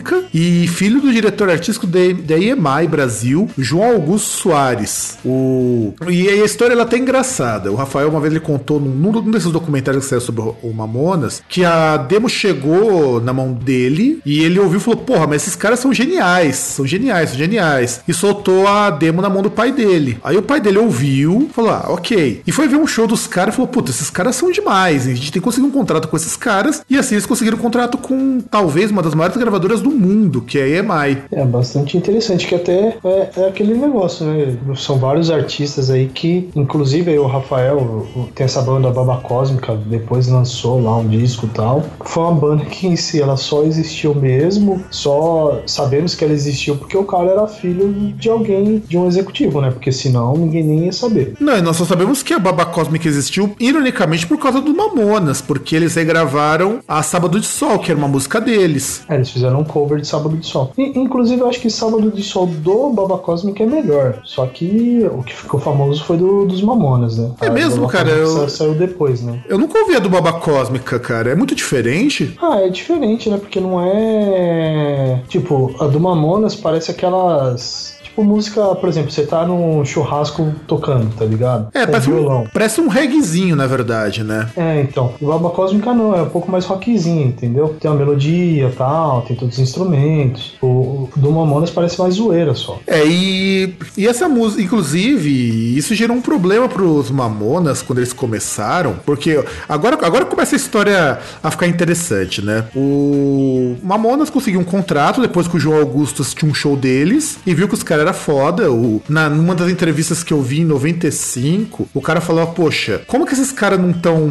Cósmica 0.00 0.24
e 0.32 0.66
filho 0.66 1.00
do 1.00 1.12
diretor 1.12 1.50
artístico 1.50 1.86
da 1.86 2.36
EMI 2.36 2.88
Brasil, 2.88 3.48
João 3.56 3.92
Augusto 3.92 4.28
Soares. 4.28 5.18
O... 5.24 5.94
E 6.08 6.28
a 6.28 6.44
história 6.44 6.72
ela 6.72 6.82
até 6.82 6.96
engraçada. 6.96 7.70
O 7.70 7.74
Rafael, 7.74 8.08
uma 8.08 8.20
vez, 8.20 8.32
ele 8.32 8.40
contou 8.40 8.80
num, 8.80 9.12
num 9.12 9.30
desses 9.30 9.52
documentários 9.52 10.04
que 10.04 10.10
saiu 10.10 10.20
sobre 10.20 10.42
o 10.62 10.72
Mamonas, 10.72 11.42
que 11.48 11.64
a 11.64 11.96
demo 11.96 12.28
chegou 12.28 13.20
na 13.20 13.32
mão 13.32 13.52
dele 13.52 14.20
e 14.24 14.42
ele 14.42 14.58
ouviu 14.58 14.78
e 14.78 14.82
falou: 14.82 15.00
Porra, 15.00 15.26
mas 15.26 15.42
esses 15.42 15.56
caras 15.56 15.80
são 15.80 15.92
geniais, 15.92 16.56
são 16.56 16.86
geniais, 16.86 17.30
são 17.30 17.38
geniais. 17.38 18.00
E 18.08 18.14
soltou 18.14 18.66
a 18.66 18.90
demo 18.90 19.20
na 19.20 19.28
mão 19.28 19.42
do 19.42 19.50
pai 19.50 19.72
dele. 19.72 20.18
Aí 20.22 20.36
o 20.36 20.42
pai 20.42 20.60
dele 20.60 20.78
ouviu, 20.78 21.50
falou: 21.52 21.70
Ah, 21.70 21.86
ok. 21.88 22.42
E 22.46 22.52
foi 22.52 22.68
ver 22.68 22.76
um 22.76 22.86
show 22.86 23.06
dos 23.06 23.26
caras 23.26 23.54
e 23.54 23.56
falou: 23.56 23.68
Puta, 23.68 23.90
esses 23.90 24.10
caras 24.10 24.36
são 24.36 24.50
demais. 24.50 25.06
A 25.06 25.10
gente 25.10 25.32
tem 25.32 25.40
que 25.40 25.44
conseguir 25.44 25.66
um 25.66 25.70
contrato 25.70 26.08
com 26.08 26.16
esses 26.16 26.36
caras. 26.36 26.82
E 26.88 26.96
assim 26.96 27.14
eles 27.14 27.26
conseguiram 27.26 27.58
um 27.58 27.60
contrato 27.60 27.98
com 27.98 28.40
talvez 28.40 28.90
uma 28.90 29.02
das 29.02 29.14
maiores 29.14 29.36
gravadoras 29.36 29.79
do 29.80 29.90
mundo, 29.90 30.40
que 30.40 30.58
é 30.58 30.78
EMI. 30.78 31.18
É 31.32 31.44
bastante 31.44 31.96
interessante, 31.96 32.46
que 32.46 32.54
até 32.54 32.96
é, 33.04 33.30
é 33.36 33.48
aquele 33.48 33.74
negócio, 33.74 34.26
né? 34.26 34.56
São 34.76 34.98
vários 34.98 35.30
artistas 35.30 35.90
aí 35.90 36.06
que, 36.06 36.48
inclusive 36.54 37.10
aí 37.10 37.18
o 37.18 37.26
Rafael, 37.26 38.06
tem 38.34 38.44
essa 38.44 38.62
banda 38.62 38.90
Baba 38.90 39.18
Cósmica, 39.18 39.76
depois 39.86 40.28
lançou 40.28 40.82
lá 40.82 40.96
um 40.98 41.08
disco 41.08 41.46
e 41.46 41.50
tal. 41.50 41.84
Foi 42.04 42.24
uma 42.24 42.34
banda 42.34 42.64
que 42.64 42.86
em 42.86 42.96
si 42.96 43.20
ela 43.20 43.36
só 43.36 43.62
existiu 43.64 44.14
mesmo, 44.14 44.82
só 44.90 45.62
sabemos 45.66 46.14
que 46.14 46.24
ela 46.24 46.32
existiu 46.32 46.76
porque 46.76 46.96
o 46.96 47.04
cara 47.04 47.30
era 47.30 47.46
filho 47.46 48.12
de 48.16 48.28
alguém, 48.28 48.82
de 48.86 48.96
um 48.96 49.06
executivo, 49.06 49.60
né? 49.60 49.70
Porque 49.70 49.92
senão 49.92 50.34
ninguém 50.36 50.62
nem 50.62 50.84
ia 50.86 50.92
saber. 50.92 51.34
Não, 51.40 51.56
e 51.56 51.62
nós 51.62 51.76
só 51.76 51.84
sabemos 51.84 52.22
que 52.22 52.32
a 52.34 52.38
Baba 52.38 52.66
Cósmica 52.66 53.08
existiu, 53.08 53.54
ironicamente, 53.58 54.26
por 54.26 54.38
causa 54.38 54.60
do 54.60 54.74
Mamonas, 54.74 55.40
porque 55.40 55.76
eles 55.76 55.94
regravaram 55.94 56.80
a 56.86 57.02
Sábado 57.02 57.38
de 57.40 57.46
Sol, 57.46 57.78
que 57.78 57.90
era 57.90 57.98
uma 57.98 58.08
música 58.08 58.40
deles. 58.40 59.02
É, 59.08 59.14
eles 59.14 59.30
fizeram 59.30 59.60
um 59.60 59.64
cover 59.72 60.00
de 60.00 60.06
Sábado 60.06 60.36
de 60.36 60.46
Sol. 60.46 60.72
E, 60.76 60.98
inclusive, 60.98 61.40
eu 61.42 61.48
acho 61.48 61.60
que 61.60 61.70
Sábado 61.70 62.10
de 62.10 62.22
Sol 62.22 62.46
do 62.46 62.90
Baba 62.90 63.18
Cósmica 63.18 63.62
é 63.62 63.66
melhor. 63.66 64.20
Só 64.24 64.46
que 64.46 65.06
o 65.12 65.22
que 65.22 65.34
ficou 65.34 65.60
famoso 65.60 66.02
foi 66.04 66.16
do, 66.16 66.46
dos 66.46 66.62
Mamonas, 66.62 67.16
né? 67.18 67.30
É 67.40 67.50
mesmo, 67.50 67.82
Baba 67.82 67.92
cara? 67.92 68.10
Eu- 68.10 68.48
Saiu 68.48 68.74
depois, 68.74 69.22
né? 69.22 69.42
Eu 69.48 69.58
nunca 69.58 69.78
ouvi 69.78 69.94
a 69.94 69.98
do 70.00 70.08
Baba 70.10 70.32
Cósmica, 70.34 70.98
cara. 70.98 71.30
É 71.30 71.34
muito 71.34 71.54
diferente. 71.54 72.36
Ah, 72.42 72.60
é 72.60 72.68
diferente, 72.68 73.28
né? 73.30 73.36
Porque 73.38 73.60
não 73.60 73.80
é. 73.80 75.22
Tipo, 75.28 75.74
a 75.80 75.86
do 75.86 76.00
Mamonas 76.00 76.54
parece 76.56 76.90
aquelas. 76.90 77.98
Tipo, 78.20 78.24
música, 78.24 78.74
por 78.74 78.88
exemplo, 78.88 79.10
você 79.10 79.24
tá 79.24 79.46
num 79.46 79.84
churrasco 79.84 80.52
tocando, 80.66 81.14
tá 81.16 81.24
ligado? 81.24 81.68
É, 81.72 81.86
Com 81.86 81.92
parece 81.92 82.10
violão. 82.10 82.42
um, 82.42 82.46
parece 82.46 82.80
um 82.80 82.88
reggaezinho, 82.88 83.56
na 83.56 83.66
verdade, 83.66 84.22
né? 84.22 84.48
É, 84.56 84.80
então. 84.80 85.14
O 85.20 85.26
Baba 85.26 85.50
Cósmica 85.50 85.94
não, 85.94 86.14
é 86.14 86.22
um 86.22 86.28
pouco 86.28 86.50
mais 86.50 86.64
rockzinho, 86.66 87.28
entendeu? 87.28 87.76
Tem 87.80 87.90
uma 87.90 87.98
melodia 87.98 88.68
e 88.68 88.72
tal, 88.72 89.22
tem 89.22 89.36
todos 89.36 89.54
os 89.56 89.60
instrumentos. 89.60 90.54
O, 90.60 90.66
o 90.66 91.10
do 91.16 91.30
Mamonas 91.30 91.70
parece 91.70 91.98
mais 91.98 92.14
zoeira 92.14 92.54
só. 92.54 92.78
É, 92.86 93.06
e, 93.06 93.74
e 93.96 94.06
essa 94.06 94.28
música, 94.28 94.62
inclusive, 94.62 95.76
isso 95.76 95.94
gerou 95.94 96.16
um 96.16 96.22
problema 96.22 96.68
pros 96.68 97.10
Mamonas 97.10 97.82
quando 97.82 97.98
eles 98.00 98.12
começaram, 98.12 98.96
porque 99.06 99.42
agora, 99.68 99.98
agora 100.04 100.24
começa 100.24 100.54
a 100.54 100.58
história 100.58 101.18
a 101.42 101.50
ficar 101.50 101.66
interessante, 101.66 102.42
né? 102.42 102.66
O 102.74 103.76
Mamonas 103.82 104.28
conseguiu 104.30 104.60
um 104.60 104.64
contrato 104.64 105.20
depois 105.20 105.48
que 105.48 105.56
o 105.56 105.60
João 105.60 105.78
Augusto 105.78 106.22
assistiu 106.22 106.48
um 106.48 106.54
show 106.54 106.76
deles 106.76 107.38
e 107.46 107.54
viu 107.54 107.66
que 107.68 107.74
os 107.74 107.82
caras 107.82 108.04
eram 108.10 108.14
foda. 108.14 108.70
O, 108.70 109.02
na, 109.08 109.28
numa 109.28 109.54
das 109.54 109.70
entrevistas 109.70 110.22
que 110.22 110.32
eu 110.32 110.42
vi 110.42 110.60
em 110.60 110.64
95, 110.64 111.88
o 111.94 112.00
cara 112.00 112.20
falou: 112.20 112.46
Poxa, 112.48 113.02
como 113.06 113.26
que 113.26 113.32
esses 113.32 113.52
caras 113.52 113.80
não 113.80 113.90
estão 113.90 114.28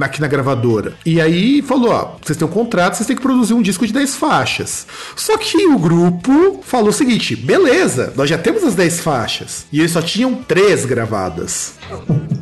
aqui 0.00 0.20
na 0.20 0.28
gravadora? 0.28 0.94
E 1.04 1.20
aí 1.20 1.62
falou: 1.62 1.90
Ó, 1.90 2.16
vocês 2.22 2.36
têm 2.36 2.46
um 2.46 2.50
contrato, 2.50 2.94
vocês 2.94 3.06
têm 3.06 3.16
que 3.16 3.22
produzir 3.22 3.54
um 3.54 3.62
disco 3.62 3.86
de 3.86 3.92
10 3.92 4.16
faixas. 4.16 4.86
Só 5.16 5.36
que 5.36 5.66
o 5.66 5.78
grupo 5.78 6.60
falou 6.62 6.88
o 6.88 6.92
seguinte: 6.92 7.36
beleza, 7.36 8.12
nós 8.16 8.30
já 8.30 8.38
temos 8.38 8.64
as 8.64 8.74
10 8.74 9.00
faixas. 9.00 9.66
E 9.72 9.80
eles 9.80 9.92
só 9.92 10.02
tinham 10.02 10.34
três 10.34 10.84
gravadas. 10.84 11.74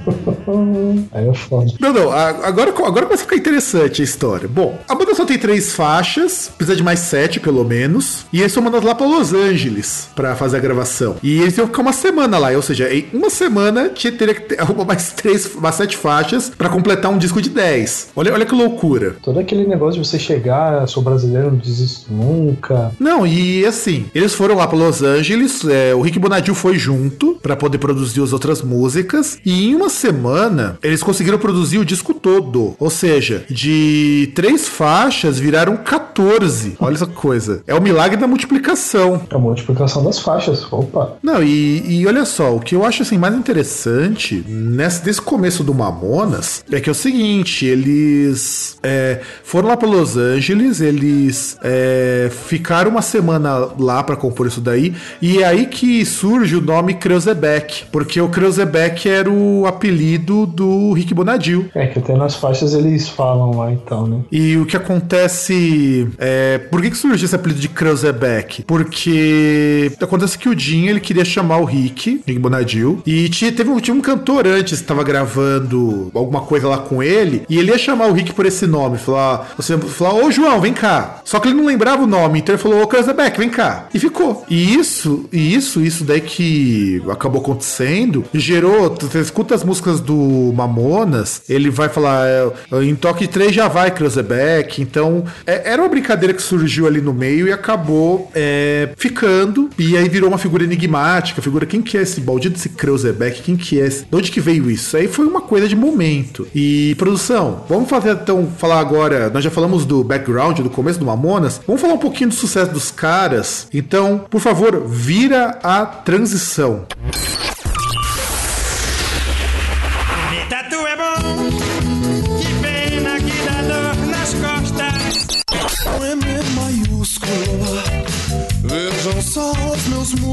Aí 1.13 1.29
é 1.29 1.35
foda. 1.35 1.73
Não, 1.81 1.93
não, 1.93 2.13
agora, 2.13 2.71
agora 2.71 3.07
começa 3.07 3.23
a 3.23 3.27
ficar 3.27 3.37
interessante 3.37 4.03
a 4.03 4.05
história. 4.05 4.49
Bom, 4.49 4.79
a 4.89 4.95
banda 4.95 5.15
só 5.15 5.25
tem 5.25 5.39
três 5.39 5.73
faixas, 5.73 6.51
precisa 6.57 6.77
de 6.77 6.83
mais 6.83 7.01
sete, 7.01 7.41
pelo 7.41 7.65
menos. 7.65 8.27
E 8.33 8.41
eles 8.41 8.53
são 8.53 8.63
mandados 8.63 8.87
lá 8.87 8.95
pra 8.95 9.07
Los 9.07 9.33
Angeles 9.33 10.09
fazer 10.37 10.57
a 10.57 10.61
gravação. 10.61 11.17
E 11.23 11.41
eles 11.41 11.57
iam 11.57 11.67
ficar 11.67 11.83
uma 11.83 11.93
semana 11.93 12.39
lá, 12.39 12.51
ou 12.51 12.63
seja, 12.63 12.93
em 12.93 13.07
uma 13.13 13.31
semana 13.31 13.89
tinha, 13.89 14.13
teria 14.13 14.35
que 14.35 14.43
ter 14.43 14.61
arrumar 14.61 14.85
mais 14.85 15.13
três, 15.13 15.55
mais 15.57 15.75
sete 15.75 15.97
faixas 15.97 16.51
pra 16.51 16.69
completar 16.69 17.11
um 17.11 17.19
disco 17.19 17.41
de 17.41 17.51
10. 17.51 18.11
Olha, 18.17 18.33
olha 18.33 18.47
que 18.47 18.55
loucura. 18.55 19.17
Todo 19.23 19.39
aquele 19.39 19.67
negócio 19.67 20.01
de 20.01 20.09
você 20.09 20.19
chegar, 20.19 20.87
sou 20.89 21.03
brasileiro, 21.03 21.51
não 21.51 21.59
desisto 21.59 22.13
nunca. 22.13 22.93
Não, 22.99 23.27
e 23.27 23.65
assim, 23.65 24.07
eles 24.15 24.35
foram 24.35 24.57
lá 24.57 24.67
pra 24.67 24.77
Los 24.77 25.03
Angeles, 25.03 25.65
é, 25.65 25.95
o 25.95 26.01
Rick 26.01 26.19
Bonadil 26.19 26.55
foi 26.55 26.77
junto 26.79 27.39
pra 27.43 27.57
poder 27.57 27.79
produzir 27.79 28.23
as 28.23 28.33
outras 28.33 28.63
músicas, 28.63 29.39
e 29.45 29.71
em 29.71 29.75
uma 29.75 29.89
semana 29.89 30.79
eles 30.83 31.03
conseguiram 31.03 31.39
produzir 31.39 31.79
o 31.79 31.85
disco 31.85 32.15
todo. 32.15 32.75
Ou 32.79 32.91
seja, 32.91 33.45
de 33.51 34.33
três 34.35 34.69
faixas 34.69 35.39
viraram 35.39 35.77
14. 35.77 36.77
Olha 36.79 36.95
essa 36.95 37.07
coisa. 37.07 37.63
É 37.67 37.75
o 37.75 37.83
milagre 37.83 38.17
da 38.17 38.27
multiplicação. 38.27 39.23
É 39.31 39.35
a 39.35 39.39
multiplicação 39.39 40.05
das 40.05 40.19
faixas. 40.23 40.67
Opa. 40.73 41.17
Não, 41.23 41.43
e, 41.43 42.01
e 42.01 42.07
olha 42.07 42.25
só, 42.25 42.55
o 42.55 42.61
que 42.61 42.75
eu 42.75 42.85
acho 42.85 43.03
assim 43.03 43.19
mais 43.19 43.35
interessante 43.35 44.45
nesse, 44.49 45.05
nesse 45.05 45.21
começo 45.21 45.63
do 45.63 45.75
Mamonas 45.75 46.65
é 46.71 46.81
que 46.81 46.89
é 46.89 46.93
o 46.93 46.95
seguinte, 46.95 47.67
eles 47.67 48.79
é, 48.83 49.21
foram 49.43 49.69
lá 49.69 49.77
para 49.77 49.89
Los 49.89 50.17
Angeles, 50.17 50.81
eles 50.81 51.59
é, 51.63 52.31
ficaram 52.31 52.91
uma 52.91 53.03
semana 53.03 53.69
lá 53.79 54.03
para 54.03 54.17
compor 54.17 54.47
isso 54.47 54.61
daí, 54.61 54.95
e 55.21 55.43
é 55.43 55.45
aí 55.45 55.67
que 55.67 56.05
surge 56.05 56.57
o 56.57 56.61
nome 56.61 56.95
Kreuzebeck, 56.95 57.85
porque 57.91 58.21
o 58.21 58.29
Kreuzebeck 58.29 59.09
era 59.09 59.31
o 59.31 59.67
apelido 59.67 60.47
do 60.47 60.93
Rick 60.93 61.13
Bonadil. 61.15 61.69
É 61.75 61.87
que 61.87 61.99
até 61.99 62.17
nas 62.17 62.35
faixas 62.35 62.75
eles 62.75 63.09
falam 63.09 63.57
lá 63.57 63.73
então, 63.73 64.07
né? 64.07 64.21
E 64.31 64.57
o 64.57 64.67
que 64.67 64.77
acontece. 64.77 66.09
É, 66.19 66.59
por 66.59 66.81
que, 66.81 66.91
que 66.91 66.97
surgiu 66.97 67.25
esse 67.25 67.35
apelido 67.35 67.61
de 67.61 67.69
Kreuzebeck? 67.69 68.63
Porque 68.63 69.93
acontece 70.13 70.39
que 70.39 70.49
o 70.49 70.59
Jim 70.59 70.87
ele 70.87 71.01
queria 71.01 71.25
chamar 71.25 71.59
o 71.59 71.65
Rick, 71.65 72.23
Rick 72.27 72.39
Bonadil, 72.39 73.03
e 73.07 73.29
tinha, 73.29 73.51
teve 73.51 73.71
um, 73.71 73.81
tinha 73.81 73.95
um 73.95 74.01
cantor 74.01 74.47
antes 74.47 74.79
que 74.79 74.85
estava 74.85 75.03
gravando 75.03 76.11
alguma 76.15 76.43
coisa 76.43 76.69
lá 76.69 76.79
com 76.79 77.03
ele, 77.03 77.43
e 77.49 77.59
ele 77.59 77.71
ia 77.71 77.79
chamar 77.79 78.07
o 78.07 78.13
Rick 78.13 78.33
por 78.33 78.47
esse 78.47 78.67
nome. 78.67 78.99
Falar, 78.99 79.55
você 79.57 79.77
falar, 79.79 80.15
ô 80.15 80.31
João, 80.31 80.61
vem 80.61 80.73
cá. 80.73 81.21
Só 81.25 81.41
que 81.41 81.49
ele 81.49 81.57
não 81.57 81.67
lembrava 81.67 82.03
o 82.03 82.07
nome, 82.07 82.41
então 82.41 82.55
ele 82.55 82.63
falou, 82.63 82.83
ô 82.83 82.87
Kreuzebeck, 82.87 83.39
vem 83.39 83.49
cá. 83.49 83.89
E 83.95 83.99
ficou. 83.99 84.45
E 84.49 84.75
isso, 84.75 85.27
e 85.33 85.55
isso, 85.55 85.81
isso 85.81 86.05
daí 86.05 86.21
que 86.21 87.03
acabou 87.11 87.41
acontecendo, 87.41 88.25
gerou. 88.35 88.95
Você 89.01 89.21
escuta 89.21 89.55
as 89.55 89.65
músicas 89.65 90.01
do 90.01 90.53
Mamonas, 90.55 91.43
ele 91.49 91.71
vai 91.71 91.89
falar, 91.89 92.27
é, 92.27 92.85
em 92.85 92.95
toque 92.95 93.27
3 93.27 93.55
já 93.55 93.69
vai 93.69 93.91
Kreuzebeck. 93.91 94.83
Então, 94.83 95.25
é- 95.47 95.71
era 95.73 95.81
uma 95.83 95.89
brincadeira 95.89 96.35
que 96.35 96.43
surgiu 96.43 96.87
ali 96.87 97.01
no 97.01 97.15
meio 97.15 97.49
e 97.49 97.53
acabou 97.53 98.31
é, 98.35 98.91
ficando. 98.97 99.71
E 99.79 99.97
aí 99.97 100.02
virou 100.09 100.29
uma 100.29 100.39
figura 100.39 100.65
enigmática. 100.65 101.43
Figura, 101.43 101.67
quem 101.67 101.83
que 101.83 101.97
é 101.97 102.03
esse 102.03 102.21
maldito 102.21 102.57
esse 102.59 102.69
Kreuzebeck? 102.71 103.43
Quem 103.43 103.57
que 103.57 103.81
é 103.81 103.87
esse? 103.87 104.05
De 104.05 104.17
onde 104.17 104.31
que 104.31 104.41
veio 104.41 104.71
isso? 104.71 104.97
Aí 104.97 105.09
foi 105.09 105.27
uma 105.27 105.41
coisa 105.41 105.69
de 105.69 105.77
momento. 105.77 106.47
E, 106.55 106.95
produção, 106.97 107.65
vamos 107.69 107.89
fazer 107.89 108.13
então, 108.13 108.49
falar 108.59 108.81
agora. 108.81 109.31
Nós 109.31 109.45
já 109.45 109.51
falamos 109.51 109.85
do 109.85 110.03
background, 110.03 110.61
do 110.61 110.71
começo 110.71 110.99
do 110.99 111.07
Mamonas. 111.07 111.61
Vamos 111.67 111.81
falar 111.81 111.95
um 111.95 111.99
pouquinho 111.99 112.31
do 112.31 112.35
sucesso 112.35 112.73
dos 112.73 112.91
caras. 112.91 113.69
Então, 113.73 114.25
por 114.31 114.41
favor, 114.41 114.87
vira 114.87 115.59
a 115.63 115.85
transição. 115.85 116.87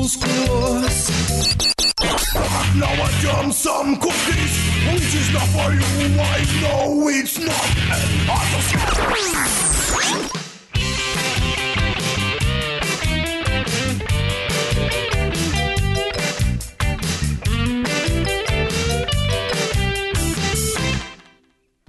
Now 0.10 0.26
I 2.90 3.12
jump 3.22 3.54
some 3.54 3.98
cookies, 3.98 4.58
which 4.92 5.14
is 5.14 5.32
not 5.32 5.48
for 5.50 5.72
you. 5.72 6.20
I 6.20 6.42
know 6.62 7.10
it's 7.10 7.38
not. 7.38 7.90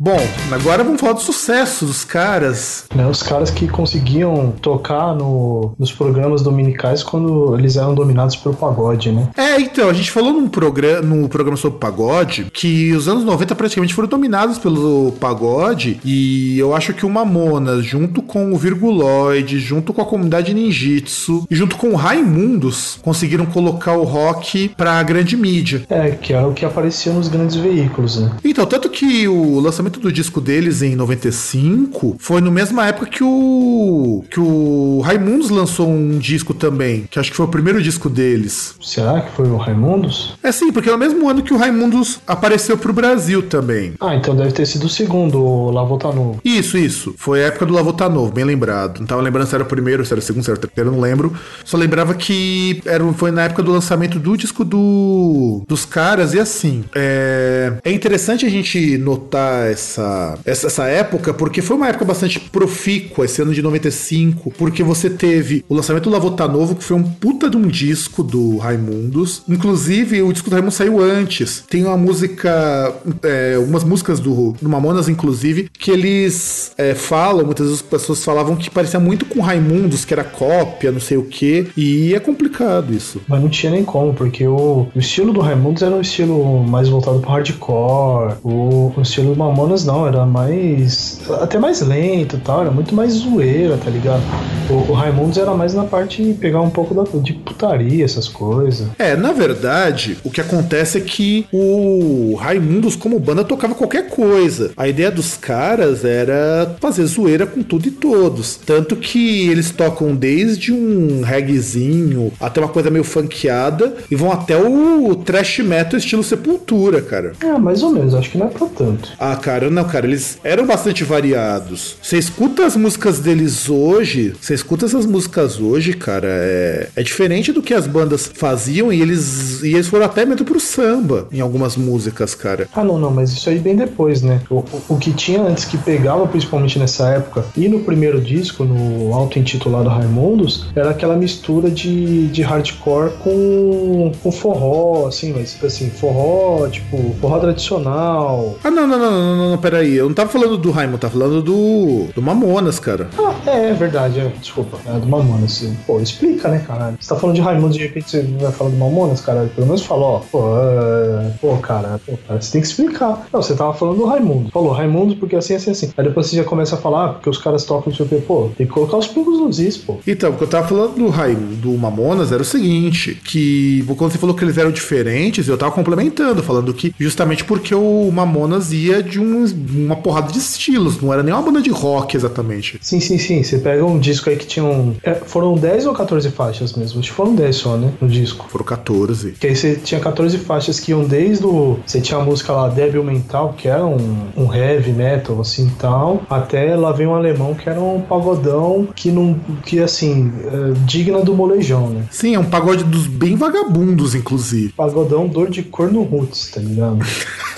Bom, 0.02 0.16
agora 0.50 0.82
vamos 0.82 0.98
falar 0.98 1.12
do 1.12 1.20
sucesso 1.20 1.84
dos 1.84 2.06
caras. 2.06 2.86
Né, 2.94 3.06
os 3.06 3.22
caras 3.22 3.50
que 3.50 3.68
conseguiam 3.68 4.50
tocar 4.50 5.14
no, 5.14 5.74
nos 5.78 5.92
programas 5.92 6.40
dominicais 6.40 7.02
quando 7.02 7.54
eles 7.58 7.76
eram 7.76 7.94
dominados 7.94 8.34
pelo 8.34 8.54
pagode, 8.54 9.12
né? 9.12 9.28
É, 9.36 9.60
então, 9.60 9.90
a 9.90 9.92
gente 9.92 10.10
falou 10.10 10.32
num 10.32 10.48
programa, 10.48 11.02
no 11.02 11.28
programa 11.28 11.58
sobre 11.58 11.78
pagode 11.78 12.46
que 12.50 12.94
os 12.94 13.08
anos 13.08 13.24
90 13.24 13.54
praticamente 13.54 13.92
foram 13.92 14.08
dominados 14.08 14.56
pelo 14.56 15.12
pagode 15.20 16.00
e 16.02 16.58
eu 16.58 16.74
acho 16.74 16.94
que 16.94 17.04
o 17.04 17.10
Mamonas, 17.10 17.84
junto 17.84 18.22
com 18.22 18.54
o 18.54 18.56
Virguloid, 18.56 19.58
junto 19.58 19.92
com 19.92 20.00
a 20.00 20.06
comunidade 20.06 20.54
ninjitsu 20.54 21.46
e 21.50 21.54
junto 21.54 21.76
com 21.76 21.90
o 21.90 21.94
Raimundos, 21.94 22.98
conseguiram 23.02 23.44
colocar 23.44 23.98
o 23.98 24.04
rock 24.04 24.70
pra 24.70 25.02
grande 25.02 25.36
mídia. 25.36 25.82
É, 25.90 26.12
que 26.12 26.32
é 26.32 26.40
o 26.40 26.54
que 26.54 26.64
aparecia 26.64 27.12
nos 27.12 27.28
grandes 27.28 27.56
veículos, 27.56 28.18
né? 28.18 28.30
Então, 28.42 28.64
tanto 28.64 28.88
que 28.88 29.28
o 29.28 29.60
lançamento 29.60 29.89
do 29.98 30.12
disco 30.12 30.40
deles 30.40 30.83
em 30.83 30.94
95 30.94 32.16
foi 32.18 32.40
na 32.40 32.50
mesma 32.50 32.87
época 32.87 33.07
que 33.07 33.24
o 33.24 34.24
que 34.31 34.38
o 34.38 35.00
Raimundos 35.00 35.50
lançou 35.50 35.88
um 35.88 36.18
disco 36.18 36.53
também, 36.55 37.07
que 37.11 37.18
acho 37.18 37.31
que 37.31 37.37
foi 37.37 37.46
o 37.46 37.48
primeiro 37.48 37.83
disco 37.83 38.09
deles. 38.09 38.74
Será 38.81 39.20
que 39.20 39.33
foi 39.33 39.48
o 39.48 39.57
Raimundos? 39.57 40.37
É 40.42 40.53
sim, 40.53 40.72
porque 40.72 40.88
é 40.88 40.92
no 40.92 40.98
mesmo 40.98 41.29
ano 41.29 41.42
que 41.42 41.53
o 41.53 41.57
Raimundos 41.57 42.20
apareceu 42.26 42.76
pro 42.76 42.92
Brasil 42.92 43.42
também. 43.42 43.94
Ah, 44.00 44.14
então 44.14 44.37
deve 44.37 44.53
ter 44.53 44.66
sido 44.66 44.85
o 44.85 44.88
segundo, 44.88 45.42
o 45.42 45.70
Lavota 45.70 46.12
Novo. 46.12 46.40
Isso, 46.44 46.76
isso. 46.76 47.14
Foi 47.16 47.42
a 47.42 47.46
época 47.46 47.66
do 47.66 47.72
Lavota 47.72 48.09
Novo, 48.09 48.33
bem 48.33 48.44
lembrado. 48.44 49.00
Não 49.00 49.07
tava 49.07 49.22
lembrando 49.22 49.46
se 49.46 49.55
era 49.55 49.64
o 49.64 49.66
primeiro, 49.66 50.05
se 50.05 50.12
era 50.12 50.20
o 50.20 50.22
segundo, 50.22 50.44
se 50.44 50.50
era 50.50 50.59
o 50.59 50.61
terceiro, 50.61 50.90
não 50.90 51.00
lembro. 51.00 51.33
Só 51.64 51.76
lembrava 51.76 52.14
que 52.14 52.81
era, 52.85 53.05
foi 53.12 53.31
na 53.31 53.42
época 53.42 53.62
do 53.62 53.72
lançamento 53.72 54.18
do 54.18 54.37
disco 54.37 54.64
do, 54.64 55.62
dos 55.66 55.85
caras, 55.85 56.35
e 56.35 56.40
assim. 56.40 56.85
É, 56.94 57.74
é 57.85 57.92
interessante 57.92 58.44
a 58.46 58.48
gente 58.48 58.98
notar 58.98 59.70
essa, 59.80 60.38
essa, 60.44 60.84
época, 60.86 61.32
porque 61.32 61.62
foi 61.62 61.76
uma 61.76 61.88
época 61.88 62.04
bastante 62.04 62.38
profícua, 62.38 63.24
esse 63.24 63.40
ano 63.40 63.54
de 63.54 63.62
95, 63.62 64.50
porque 64.52 64.82
você 64.82 65.08
teve 65.08 65.64
o 65.68 65.74
lançamento 65.74 66.04
do 66.04 66.10
Lavota 66.10 66.46
Novo, 66.46 66.74
que 66.74 66.84
foi 66.84 66.96
um 66.96 67.02
puta 67.02 67.48
de 67.48 67.56
um 67.56 67.66
disco 67.66 68.22
do 68.22 68.58
Raimundos. 68.58 69.42
Inclusive, 69.48 70.22
o 70.22 70.32
disco 70.32 70.50
do 70.50 70.52
Raimundos 70.52 70.76
saiu 70.76 71.00
antes. 71.00 71.64
Tem 71.68 71.84
uma 71.84 71.96
música, 71.96 72.94
é, 73.22 73.54
algumas 73.56 73.84
músicas 73.84 74.20
do, 74.20 74.52
do 74.60 74.68
Mamonas, 74.68 75.08
inclusive, 75.08 75.70
que 75.78 75.90
eles 75.90 76.72
é, 76.76 76.94
falam, 76.94 77.44
muitas 77.44 77.66
vezes 77.66 77.82
as 77.82 77.88
pessoas 77.88 78.24
falavam 78.24 78.56
que 78.56 78.70
parecia 78.70 79.00
muito 79.00 79.24
com 79.24 79.40
Raimundos, 79.40 80.04
que 80.04 80.12
era 80.12 80.24
cópia, 80.24 80.92
não 80.92 81.00
sei 81.00 81.16
o 81.16 81.24
que, 81.24 81.68
e 81.76 82.14
é 82.14 82.20
complicado 82.20 82.92
isso. 82.92 83.20
Mas 83.26 83.40
não 83.40 83.48
tinha 83.48 83.72
nem 83.72 83.84
como, 83.84 84.12
porque 84.14 84.46
o, 84.46 84.88
o 84.94 84.98
estilo 84.98 85.32
do 85.32 85.40
Raimundos 85.40 85.82
era 85.82 85.94
um 85.94 86.00
estilo 86.00 86.62
mais 86.64 86.88
voltado 86.88 87.20
pro 87.20 87.30
hardcore. 87.30 88.34
O, 88.42 88.92
o 88.96 89.02
estilo 89.02 89.32
do 89.32 89.38
Mamonas 89.38 89.69
não, 89.85 90.06
era 90.06 90.24
mais. 90.26 91.20
até 91.40 91.59
mais 91.59 91.80
lento 91.80 92.37
e 92.37 92.40
tal, 92.40 92.62
era 92.62 92.70
muito 92.70 92.94
mais 92.94 93.12
zoeira, 93.12 93.76
tá 93.76 93.90
ligado? 93.90 94.22
O, 94.68 94.90
o 94.90 94.92
Raimundos 94.92 95.38
era 95.38 95.52
mais 95.54 95.74
na 95.74 95.85
parte 95.85 96.22
de 96.22 96.35
pegar 96.35 96.61
um 96.61 96.70
pouco 96.70 96.94
da, 96.94 97.04
de 97.20 97.33
putaria, 97.33 98.04
essas 98.04 98.28
coisas. 98.28 98.87
É, 98.98 99.16
na 99.16 99.33
verdade, 99.33 100.18
o 100.24 100.30
que 100.30 100.40
acontece 100.40 100.98
é 100.98 101.00
que 101.00 101.46
o 101.52 102.35
Raimundos, 102.35 102.96
como 102.96 103.18
banda, 103.18 103.44
tocava 103.44 103.74
qualquer 103.74 104.09
coisa. 104.09 104.72
A 104.76 104.88
ideia 104.88 105.11
dos 105.11 105.37
caras 105.37 106.04
era 106.04 106.76
fazer 106.80 107.04
zoeira 107.06 107.46
com 107.46 107.62
tudo 107.62 107.88
e 107.88 107.90
todos. 107.90 108.56
Tanto 108.56 108.96
que 108.96 109.48
eles 109.48 109.70
tocam 109.70 110.14
desde 110.14 110.72
um 110.72 111.22
reggaezinho 111.22 112.33
até 112.40 112.61
uma 112.61 112.68
coisa 112.68 112.90
meio 112.90 113.04
funkeada 113.04 113.94
e 114.11 114.16
vão 114.16 114.33
até 114.33 114.56
o 114.56 115.14
trash 115.14 115.61
metal 115.61 115.98
estilo 115.98 116.22
Sepultura, 116.22 117.02
cara. 117.02 117.33
É, 117.42 117.59
mais 117.59 117.83
ou 117.83 117.90
menos, 117.90 118.14
acho 118.14 118.30
que 118.30 118.38
não 118.38 118.46
é 118.46 118.50
pra 118.50 118.66
tanto. 118.66 119.11
Ah, 119.18 119.37
cara, 119.37 119.59
não, 119.68 119.84
cara, 119.84 120.06
eles 120.06 120.38
eram 120.44 120.64
bastante 120.64 121.02
variados. 121.02 121.96
Você 122.00 122.16
escuta 122.16 122.64
as 122.64 122.76
músicas 122.76 123.18
deles 123.18 123.68
hoje, 123.68 124.32
você 124.40 124.54
escuta 124.54 124.86
essas 124.86 125.04
músicas 125.04 125.58
hoje, 125.58 125.94
cara, 125.94 126.28
é, 126.28 126.88
é 126.94 127.02
diferente 127.02 127.50
do 127.52 127.60
que 127.60 127.74
as 127.74 127.88
bandas 127.88 128.30
faziam 128.32 128.92
e 128.92 129.02
eles, 129.02 129.60
e 129.62 129.74
eles 129.74 129.88
foram 129.88 130.06
até 130.06 130.24
mesmo 130.24 130.44
pro 130.44 130.60
samba 130.60 131.26
em 131.32 131.40
algumas 131.40 131.76
músicas, 131.76 132.34
cara. 132.34 132.68
Ah, 132.72 132.84
não, 132.84 132.98
não, 132.98 133.10
mas 133.10 133.32
isso 133.32 133.50
aí 133.50 133.58
bem 133.58 133.74
depois, 133.74 134.22
né? 134.22 134.40
O, 134.48 134.58
o, 134.58 134.82
o 134.90 134.96
que 134.96 135.12
tinha 135.12 135.42
antes 135.42 135.64
que 135.64 135.76
pegava 135.76 136.26
principalmente 136.26 136.78
nessa 136.78 137.08
época 137.10 137.44
e 137.56 137.68
no 137.68 137.80
primeiro 137.80 138.20
disco, 138.20 138.64
no 138.64 139.12
auto-intitulado 139.14 139.88
Raimundos, 139.88 140.66
era 140.76 140.90
aquela 140.90 141.16
mistura 141.16 141.70
de, 141.70 142.28
de 142.28 142.42
hardcore 142.42 143.12
com, 143.22 144.12
com 144.22 144.30
forró, 144.30 145.06
assim, 145.08 145.32
mas 145.32 145.56
assim, 145.64 145.90
forró, 145.90 146.68
tipo, 146.68 147.14
forró 147.20 147.38
tradicional. 147.38 148.56
Ah, 148.62 148.70
não, 148.70 148.86
não, 148.86 148.98
não, 148.98 149.10
não, 149.10 149.36
não, 149.40 149.50
não, 149.50 149.59
peraí. 149.59 149.94
Eu 149.94 150.07
não 150.07 150.14
tava 150.14 150.31
falando 150.31 150.57
do 150.57 150.70
Raimundo, 150.70 150.98
tava 150.98 151.12
falando 151.12 151.42
do, 151.42 152.09
do 152.14 152.22
Mamonas, 152.22 152.79
cara. 152.79 153.09
Ah, 153.18 153.35
é, 153.46 153.70
é 153.70 153.72
verdade, 153.72 154.20
é, 154.20 154.33
desculpa, 154.40 154.79
é 154.87 154.98
do 154.98 155.07
Mamonas. 155.07 155.64
Pô, 155.87 156.00
explica, 156.00 156.48
né, 156.48 156.64
caralho? 156.66 156.96
Você 157.00 157.09
tá 157.09 157.16
falando 157.16 157.37
de 157.37 157.42
Raimundo, 157.42 157.74
de 157.74 157.81
repente 157.81 158.11
você 158.11 158.22
vai 158.22 158.53
falar 158.53 158.70
do 158.70 158.76
Mamonas, 158.76 159.20
caralho? 159.20 159.48
Pelo 159.50 159.66
menos 159.66 159.83
fala, 159.83 160.03
ó, 160.03 160.18
pô, 160.20 160.40
é, 160.59 161.31
pô, 161.40 161.57
cara, 161.59 162.00
pô, 162.05 162.18
cara, 162.26 162.40
você 162.40 162.53
tem 162.53 162.61
que 162.61 162.66
explicar. 162.66 163.26
Não, 163.33 163.42
você 163.42 163.55
tava 163.55 163.72
falando 163.74 163.98
do 163.98 164.05
Raimundo. 164.05 164.50
Falou 164.50 164.72
Raimundo 164.72 165.16
porque 165.16 165.37
assim, 165.37 165.55
assim, 165.55 165.70
assim. 165.70 165.92
Aí 165.96 166.05
depois 166.05 166.26
você 166.26 166.37
já 166.37 166.44
começa 166.44 166.76
a 166.76 166.79
falar, 166.79 167.05
ah, 167.05 167.09
porque 167.14 167.31
os 167.31 167.38
caras 167.38 167.64
tocam, 167.64 167.90
não 167.90 167.96
sei 167.96 168.18
o. 168.18 168.22
Pô, 168.22 168.50
tem 168.57 168.66
que 168.66 168.72
colocar 168.72 168.96
os 168.98 169.07
pingos 169.07 169.40
nos 169.40 169.59
is, 169.59 169.76
pô. 169.76 169.98
Então, 170.07 170.31
o 170.31 170.37
que 170.37 170.44
eu 170.44 170.48
tava 170.48 170.66
falando 170.68 170.94
do 170.96 171.09
Raimundo, 171.09 171.57
do 171.57 171.72
Mamonas, 171.72 172.33
era 172.33 172.42
o 172.42 172.44
seguinte, 172.44 173.20
que 173.24 173.85
quando 173.96 174.12
você 174.12 174.18
falou 174.18 174.35
que 174.35 174.44
eles 174.44 174.59
eram 174.59 174.70
diferentes, 174.70 175.48
eu 175.48 175.57
tava 175.57 175.72
complementando, 175.72 176.42
falando 176.42 176.72
que 176.74 176.94
justamente 176.98 177.44
porque 177.44 177.74
o 177.74 178.11
Mamonas 178.12 178.72
ia 178.72 179.03
de 179.03 179.20
um, 179.20 179.29
uma 179.34 179.96
porrada 179.96 180.32
de 180.32 180.38
estilos, 180.38 181.00
não 181.00 181.12
era 181.12 181.22
nem 181.22 181.32
uma 181.32 181.42
banda 181.42 181.60
de 181.60 181.70
rock 181.70 182.16
exatamente. 182.16 182.78
Sim, 182.80 183.00
sim, 183.00 183.18
sim. 183.18 183.42
Você 183.42 183.58
pega 183.58 183.84
um 183.84 183.98
disco 183.98 184.30
aí 184.30 184.36
que 184.36 184.46
tinha 184.46 184.64
um. 184.64 184.94
é, 185.02 185.14
foram 185.14 185.54
10 185.54 185.86
ou 185.86 185.94
14 185.94 186.30
faixas 186.30 186.72
mesmo? 186.74 187.00
Acho 187.00 187.10
que 187.10 187.16
foram 187.16 187.34
10 187.34 187.56
só, 187.56 187.76
né? 187.76 187.92
No 188.00 188.08
disco. 188.08 188.46
Foram 188.48 188.64
14. 188.64 189.32
Que 189.32 189.48
aí 189.48 189.56
você 189.56 189.76
tinha 189.76 190.00
14 190.00 190.38
faixas 190.38 190.80
que 190.80 190.92
iam 190.92 191.04
desde 191.04 191.46
o. 191.46 191.78
Você 191.84 192.00
tinha 192.00 192.18
a 192.18 192.24
música 192.24 192.52
lá 192.52 192.68
Débil 192.68 193.04
Mental, 193.04 193.54
que 193.56 193.68
era 193.68 193.84
um, 193.84 194.28
um 194.36 194.52
heavy 194.52 194.92
metal, 194.92 195.40
assim 195.40 195.68
e 195.68 195.70
tal, 195.72 196.22
até 196.28 196.74
lá 196.76 196.92
vem 196.92 197.06
um 197.06 197.14
alemão 197.14 197.54
que 197.54 197.68
era 197.68 197.80
um 197.80 198.00
pagodão 198.00 198.88
que 198.94 199.10
não. 199.10 199.38
que 199.64 199.80
assim, 199.80 200.32
é, 200.44 200.72
digna 200.84 201.20
do 201.20 201.34
molejão, 201.34 201.88
né? 201.90 202.04
Sim, 202.10 202.34
é 202.34 202.38
um 202.38 202.44
pagode 202.44 202.84
dos 202.84 203.06
bem 203.06 203.36
vagabundos, 203.36 204.14
inclusive. 204.14 204.72
Pagodão 204.72 205.26
dor 205.26 205.50
de 205.50 205.62
corno 205.62 206.02
roots, 206.02 206.50
tá 206.50 206.60
ligado? 206.60 206.98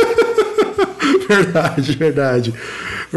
verdade, 1.28 1.92
verdade. 1.96 2.54